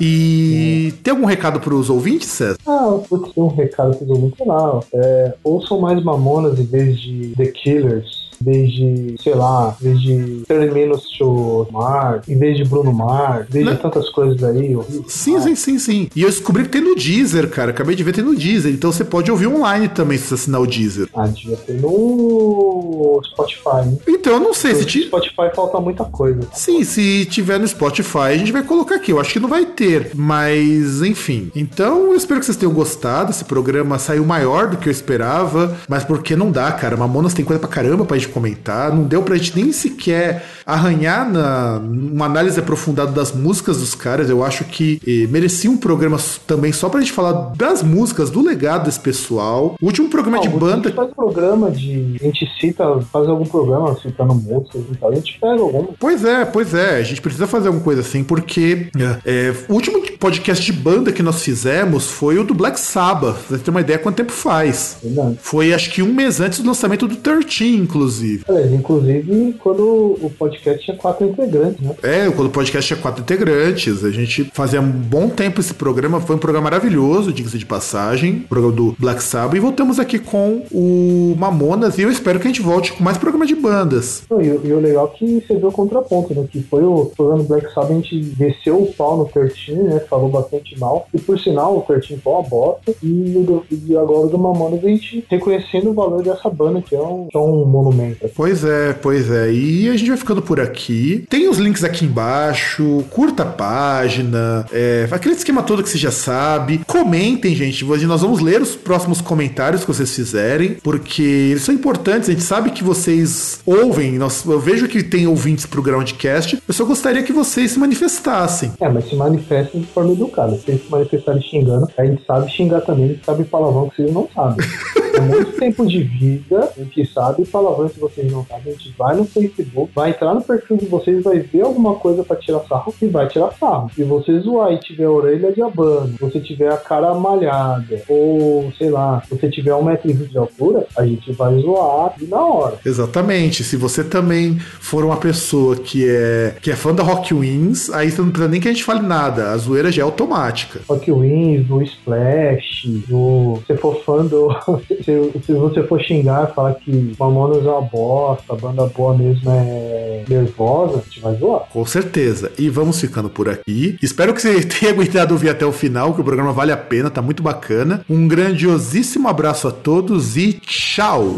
E 0.00 0.92
tem 1.02 1.12
algum 1.12 1.26
recado 1.26 1.60
pros 1.60 1.88
ouvintes, 1.88 2.28
César? 2.28 2.58
Ah, 2.66 2.98
putz, 3.08 3.32
tem 3.32 3.42
um 3.42 3.48
recado 3.48 3.96
pro 3.96 4.10
ouvintes, 4.10 4.36
sei 4.36 4.46
lá. 4.46 4.80
É, 4.92 5.34
ouçam 5.42 5.80
mais 5.80 6.02
Mamonas 6.02 6.58
em 6.58 6.64
vez 6.64 7.00
de 7.00 7.32
The 7.36 7.46
Killers. 7.46 8.15
Em 8.40 8.44
vez 8.44 8.72
de, 8.72 9.16
sei 9.22 9.34
lá, 9.34 9.76
em 9.80 9.84
vez 9.84 10.00
de 10.00 10.42
30 10.46 10.72
Minutes 10.74 11.08
to 11.18 11.66
Mar, 11.70 12.22
em 12.28 12.38
vez 12.38 12.56
de 12.56 12.64
Bruno 12.64 12.92
Mar, 12.92 13.46
vez 13.48 13.64
Não. 13.64 13.74
de 13.74 13.80
tantas 13.80 14.08
coisas 14.10 14.42
aí. 14.42 14.76
Sim, 15.06 15.40
sim, 15.40 15.54
sim, 15.54 15.78
sim. 15.78 16.08
E 16.14 16.22
eu 16.22 16.28
descobri 16.28 16.64
que 16.64 16.68
tem 16.70 16.80
no 16.80 16.94
Deezer, 16.94 17.48
cara. 17.48 17.70
Acabei 17.70 17.94
de 17.94 18.02
ver 18.02 18.12
tem 18.12 18.24
no 18.24 18.34
Deezer. 18.34 18.72
Então 18.72 18.92
você 18.92 19.04
pode 19.04 19.30
ouvir 19.30 19.46
online 19.46 19.88
também 19.88 20.18
se 20.18 20.24
você 20.28 20.34
assinar 20.34 20.60
o 20.60 20.66
Deezer. 20.66 21.08
Ah, 21.14 21.26
devia 21.26 21.56
ter 21.56 21.80
no 21.80 23.20
Spotify, 23.24 23.86
né? 23.86 23.96
Então 24.08 24.34
eu 24.34 24.40
não 24.40 24.54
sei 24.54 24.74
se 24.74 24.80
No 24.80 24.86
ti... 24.86 25.02
Spotify 25.06 25.54
falta 25.54 25.80
muita 25.80 26.04
coisa. 26.04 26.40
Sim, 26.52 26.84
se 26.84 27.24
tiver 27.26 27.58
no 27.58 27.66
Spotify, 27.66 28.18
a 28.18 28.36
gente 28.36 28.52
vai 28.52 28.62
colocar 28.62 28.96
aqui. 28.96 29.12
Eu 29.12 29.20
acho 29.20 29.32
que 29.32 29.40
não 29.40 29.48
vai 29.48 29.66
ter, 29.66 30.10
mas 30.14 31.02
enfim. 31.02 31.50
Então 31.54 32.08
eu 32.08 32.14
espero 32.14 32.40
que 32.40 32.46
vocês 32.46 32.56
tenham 32.56 32.72
gostado. 32.72 33.30
Esse 33.30 33.44
programa 33.44 33.98
saiu 33.98 34.24
maior 34.24 34.68
do 34.68 34.76
que 34.76 34.88
eu 34.88 34.92
esperava, 34.92 35.76
mas 35.88 36.04
porque 36.04 36.36
não 36.36 36.50
dá, 36.50 36.70
cara. 36.72 36.96
Mamonas 36.96 37.34
tem 37.34 37.44
coisa 37.44 37.60
pra 37.60 37.68
caramba 37.68 38.04
pra 38.04 38.16
gente 38.16 38.25
comentar. 38.28 38.94
Não 38.94 39.04
deu 39.04 39.22
pra 39.22 39.36
gente 39.36 39.54
nem 39.56 39.72
sequer 39.72 40.44
arranhar 40.64 41.30
na 41.30 41.80
uma 41.82 42.26
análise 42.26 42.58
aprofundada 42.58 43.12
das 43.12 43.32
músicas 43.32 43.78
dos 43.78 43.94
caras. 43.94 44.28
Eu 44.28 44.44
acho 44.44 44.64
que 44.64 45.00
eh, 45.06 45.26
merecia 45.30 45.70
um 45.70 45.76
programa 45.76 46.18
também 46.46 46.72
só 46.72 46.88
pra 46.88 47.00
gente 47.00 47.12
falar 47.12 47.52
das 47.56 47.82
músicas, 47.82 48.30
do 48.30 48.42
legado 48.42 48.84
desse 48.86 48.98
pessoal. 49.00 49.76
O 49.80 49.86
último 49.86 50.08
programa 50.08 50.40
de 50.40 50.48
Não, 50.48 50.56
A 50.56 50.60
banda. 50.60 50.88
gente 50.88 50.96
faz 50.96 51.10
programa 51.14 51.70
de. 51.70 52.16
A 52.20 52.24
gente 52.24 52.48
cita, 52.60 53.00
faz 53.12 53.28
algum 53.28 53.44
programa 53.44 53.96
citando 54.00 54.34
músicas 54.34 54.82
e 54.90 54.96
tal. 54.96 55.10
A 55.10 55.14
gente 55.14 55.38
pega 55.40 55.60
alguma. 55.60 55.88
Pois 55.98 56.24
é, 56.24 56.44
pois 56.44 56.74
é. 56.74 56.96
A 56.98 57.02
gente 57.02 57.20
precisa 57.20 57.46
fazer 57.46 57.68
alguma 57.68 57.84
coisa 57.84 58.00
assim, 58.00 58.24
porque 58.24 58.88
é, 59.24 59.54
o 59.68 59.74
último 59.74 60.02
podcast 60.18 60.64
de 60.64 60.72
banda 60.72 61.12
que 61.12 61.22
nós 61.22 61.42
fizemos 61.42 62.06
foi 62.10 62.38
o 62.38 62.44
do 62.44 62.54
Black 62.54 62.78
Sabbath. 62.80 63.36
Pra 63.46 63.56
você 63.56 63.62
ter 63.62 63.70
uma 63.70 63.80
ideia 63.80 63.98
quanto 63.98 64.16
tempo 64.16 64.32
faz. 64.32 64.96
Verdade. 65.02 65.38
Foi 65.40 65.72
acho 65.72 65.90
que 65.92 66.02
um 66.02 66.12
mês 66.12 66.40
antes 66.40 66.60
do 66.60 66.66
lançamento 66.66 67.06
do 67.06 67.16
13, 67.16 67.74
inclusive. 67.76 68.15
Aliás, 68.48 68.72
inclusive, 68.72 69.54
quando 69.62 69.82
o 70.20 70.30
podcast 70.38 70.84
tinha 70.84 70.96
quatro 70.96 71.26
integrantes, 71.26 71.80
né? 71.80 71.94
É, 72.02 72.30
quando 72.30 72.48
o 72.48 72.50
podcast 72.50 72.86
tinha 72.86 73.00
quatro 73.00 73.22
integrantes. 73.22 74.04
A 74.04 74.10
gente 74.10 74.50
fazia 74.52 74.80
um 74.80 74.90
bom 74.90 75.28
tempo 75.28 75.60
esse 75.60 75.74
programa. 75.74 76.20
Foi 76.20 76.36
um 76.36 76.38
programa 76.38 76.64
maravilhoso, 76.64 77.32
diga-se 77.32 77.58
de 77.58 77.66
passagem. 77.66 78.40
Programa 78.48 78.74
do 78.74 78.96
Black 78.98 79.22
Sabbath. 79.22 79.56
E 79.56 79.60
voltamos 79.60 79.98
aqui 79.98 80.18
com 80.18 80.62
o 80.72 81.34
Mamonas. 81.38 81.98
E 81.98 82.02
eu 82.02 82.10
espero 82.10 82.38
que 82.38 82.46
a 82.46 82.50
gente 82.50 82.62
volte 82.62 82.92
com 82.92 83.02
mais 83.04 83.16
programa 83.18 83.46
de 83.46 83.54
bandas. 83.54 84.22
Não, 84.30 84.40
e, 84.40 84.46
e 84.46 84.72
o 84.72 84.80
legal 84.80 85.10
é 85.14 85.18
que 85.18 85.44
você 85.46 85.56
viu 85.56 85.68
o 85.68 85.72
contraponto, 85.72 86.34
né? 86.34 86.44
Que 86.50 86.62
foi 86.62 86.82
o 86.84 87.06
programa 87.16 87.42
do 87.42 87.48
Black 87.48 87.72
Sabbath, 87.72 87.90
a 87.90 87.94
gente 87.94 88.20
desceu 88.20 88.82
o 88.82 88.92
pau 88.92 89.16
no 89.18 89.24
13, 89.26 89.72
né? 89.72 90.00
Falou 90.08 90.28
bastante 90.28 90.78
mal. 90.78 91.06
E 91.14 91.18
por 91.18 91.38
sinal, 91.38 91.76
o 91.78 91.80
13 91.82 92.16
foi 92.22 92.32
uma 92.32 92.42
bosta. 92.42 92.94
E, 93.02 93.42
do- 93.46 93.64
e 93.70 93.96
agora 93.96 94.26
o 94.26 94.28
do 94.28 94.38
Mamonas 94.38 94.84
a 94.84 94.88
gente 94.88 95.24
reconhecendo 95.28 95.90
o 95.90 95.94
valor 95.94 96.22
dessa 96.22 96.48
banda, 96.50 96.80
que 96.82 96.94
é 96.94 97.00
um, 97.00 97.26
que 97.30 97.36
é 97.36 97.40
um 97.40 97.64
monumento. 97.64 98.05
Pois 98.34 98.64
é, 98.64 98.92
pois 98.92 99.30
é. 99.30 99.52
E 99.52 99.88
a 99.88 99.96
gente 99.96 100.08
vai 100.08 100.16
ficando 100.16 100.42
por 100.42 100.60
aqui. 100.60 101.24
Tem 101.28 101.48
os 101.48 101.58
links 101.58 101.84
aqui 101.84 102.04
embaixo. 102.04 103.04
Curta 103.10 103.42
a 103.42 103.46
página. 103.46 104.66
É, 104.72 105.08
aquele 105.10 105.34
esquema 105.34 105.62
todo 105.62 105.82
que 105.82 105.88
você 105.88 105.98
já 105.98 106.10
sabe. 106.10 106.80
Comentem, 106.86 107.54
gente. 107.54 107.84
Nós 107.84 108.20
vamos 108.22 108.40
ler 108.40 108.60
os 108.60 108.76
próximos 108.76 109.20
comentários 109.20 109.82
que 109.82 109.88
vocês 109.88 110.14
fizerem. 110.14 110.76
Porque 110.82 111.22
eles 111.22 111.62
são 111.62 111.74
importantes. 111.74 112.28
A 112.28 112.32
gente 112.32 112.44
sabe 112.44 112.70
que 112.70 112.84
vocês 112.84 113.60
ouvem. 113.64 114.12
Nós, 114.18 114.44
eu 114.44 114.60
vejo 114.60 114.88
que 114.88 115.02
tem 115.02 115.26
ouvintes 115.26 115.66
pro 115.66 115.82
Groundcast. 115.82 116.62
Eu 116.66 116.74
só 116.74 116.84
gostaria 116.84 117.22
que 117.22 117.32
vocês 117.32 117.72
se 117.72 117.78
manifestassem. 117.78 118.72
É, 118.80 118.88
mas 118.88 119.08
se 119.08 119.16
manifestem 119.16 119.80
de 119.80 119.86
forma 119.86 120.12
educada. 120.12 120.56
Se 120.56 120.70
eles 120.70 120.84
se 120.84 120.90
manifestarem 120.90 121.42
xingando, 121.42 121.88
a 121.96 122.04
gente 122.04 122.24
sabe 122.24 122.50
xingar 122.50 122.80
também, 122.80 123.04
a 123.04 123.08
gente 123.08 123.24
sabe 123.24 123.44
palavrão 123.44 123.88
que 123.88 123.96
vocês 123.96 124.12
não 124.12 124.28
sabem. 124.34 124.66
É 125.16 125.20
muito 125.20 125.52
tempo 125.52 125.86
de 125.86 126.02
vida, 126.02 126.70
a 126.76 126.80
gente 126.80 127.06
sabe 127.06 127.46
palavrão 127.46 127.88
que 127.88 127.98
vocês 127.98 128.30
não 128.30 128.44
sabem. 128.44 128.72
A 128.72 128.76
gente 128.76 128.94
vai 128.98 129.16
no 129.16 129.24
Facebook, 129.24 129.90
vai 129.94 130.10
entrar 130.10 130.34
no 130.34 130.42
perfil 130.42 130.76
de 130.76 130.86
vocês, 130.86 131.22
vai 131.24 131.38
ver 131.38 131.62
alguma 131.62 131.94
coisa 131.94 132.22
pra 132.22 132.36
tirar 132.36 132.60
sarro 132.60 132.94
e 133.00 133.06
vai 133.06 133.26
tirar 133.26 133.52
sarro. 133.58 133.90
Se 133.94 134.04
você 134.04 134.38
zoar 134.40 134.72
e 134.72 134.78
tiver 134.78 135.04
a 135.04 135.10
orelha 135.10 135.52
de 135.52 135.62
abano, 135.62 136.14
você 136.20 136.38
tiver 136.38 136.70
a 136.70 136.76
cara 136.76 137.14
malhada, 137.14 138.02
ou 138.08 138.70
sei 138.76 138.90
lá, 138.90 139.22
você 139.28 139.48
tiver 139.48 139.74
um 139.74 139.84
metro 139.84 140.10
e 140.10 140.14
de 140.14 140.36
altura, 140.36 140.86
a 140.96 141.06
gente 141.06 141.32
vai 141.32 141.54
zoar 141.60 142.14
e 142.20 142.26
na 142.26 142.44
hora. 142.44 142.78
Exatamente. 142.84 143.64
Se 143.64 143.76
você 143.76 144.04
também 144.04 144.58
for 144.58 145.04
uma 145.04 145.16
pessoa 145.16 145.76
que 145.76 146.06
é, 146.08 146.54
que 146.60 146.70
é 146.70 146.76
fã 146.76 146.94
da 146.94 147.02
Rock 147.02 147.32
Wins, 147.32 147.90
aí 147.90 148.10
você 148.10 148.20
não 148.20 148.30
precisa 148.30 148.50
nem 148.50 148.60
que 148.60 148.68
a 148.68 148.72
gente 148.72 148.84
fale 148.84 149.00
nada. 149.00 149.52
A 149.52 149.56
zoeira 149.56 149.90
já 149.90 150.02
é 150.02 150.04
automática. 150.04 150.80
Rock 150.88 151.10
Wins, 151.10 151.66
do 151.66 151.82
Splash, 151.82 152.86
do. 153.08 153.62
Se 153.66 153.76
for 153.76 154.02
fã 154.02 154.24
do. 154.24 154.48
se, 155.06 155.40
se 155.46 155.52
você 155.52 155.82
for 155.84 156.00
xingar 156.02 156.50
e 156.50 156.54
falar 156.54 156.74
que 156.74 157.14
Mamonas 157.18 157.64
é 157.64 157.70
uma 157.70 157.82
bosta, 157.82 158.52
a 158.52 158.56
banda 158.56 158.86
boa 158.86 159.16
mesmo 159.16 159.48
é 159.48 160.24
nervosa, 160.28 160.98
a 160.98 161.02
gente 161.02 161.20
vai 161.20 161.34
zoar. 161.36 161.60
Com 161.72 161.86
certeza. 161.86 162.50
E 162.58 162.68
vamos 162.68 163.00
ficando 163.00 163.30
por 163.30 163.48
aqui. 163.48 163.96
Espero 164.02 164.34
que 164.34 164.42
você 164.42 164.60
tenha 164.66 164.90
aguentado 164.90 165.32
ouvir 165.32 165.50
até 165.50 165.64
o 165.64 165.72
final, 165.72 166.12
que 166.12 166.20
o 166.20 166.24
programa 166.24 166.52
vale 166.52 166.72
a 166.72 166.76
pena, 166.76 167.08
tá 167.08 167.22
muito 167.22 167.42
bacana. 167.42 168.04
Um 168.10 168.26
grandiosíssimo 168.26 169.28
abraço 169.28 169.68
a 169.68 169.72
todos 169.72 170.36
e 170.36 170.54
tchau! 170.54 171.36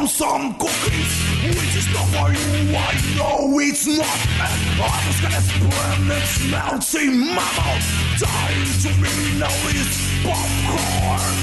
Jump 0.00 0.12
some 0.12 0.54
cookies 0.54 1.12
Which 1.44 1.76
is 1.76 1.86
not 1.92 2.08
for 2.08 2.32
you, 2.32 2.74
I 2.74 2.96
know 3.16 3.60
it's 3.60 3.86
not. 3.86 4.20
And 4.40 4.80
I 4.80 5.04
was 5.06 5.20
gonna 5.20 5.42
sprint 5.42 6.10
its 6.10 6.40
melting 6.50 7.34
mouth 7.34 7.84
Dying 8.16 8.80
to 8.80 8.88
me 8.96 9.12
now 9.38 9.68
is 9.68 9.92
popcorn. 10.24 11.36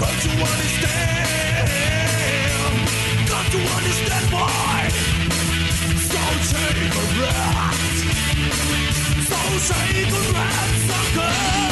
Got 0.00 0.14
to 0.22 0.30
understand? 0.50 1.70
Got 3.28 3.46
to 3.52 3.58
understand 3.78 4.26
why? 4.32 4.90
So 6.10 6.18
take 6.50 6.90
a 6.90 7.06
rest 7.22 7.94
So 9.30 9.38
take 9.72 10.10
a 10.10 10.22
rest, 10.34 10.82
sucker 10.88 11.71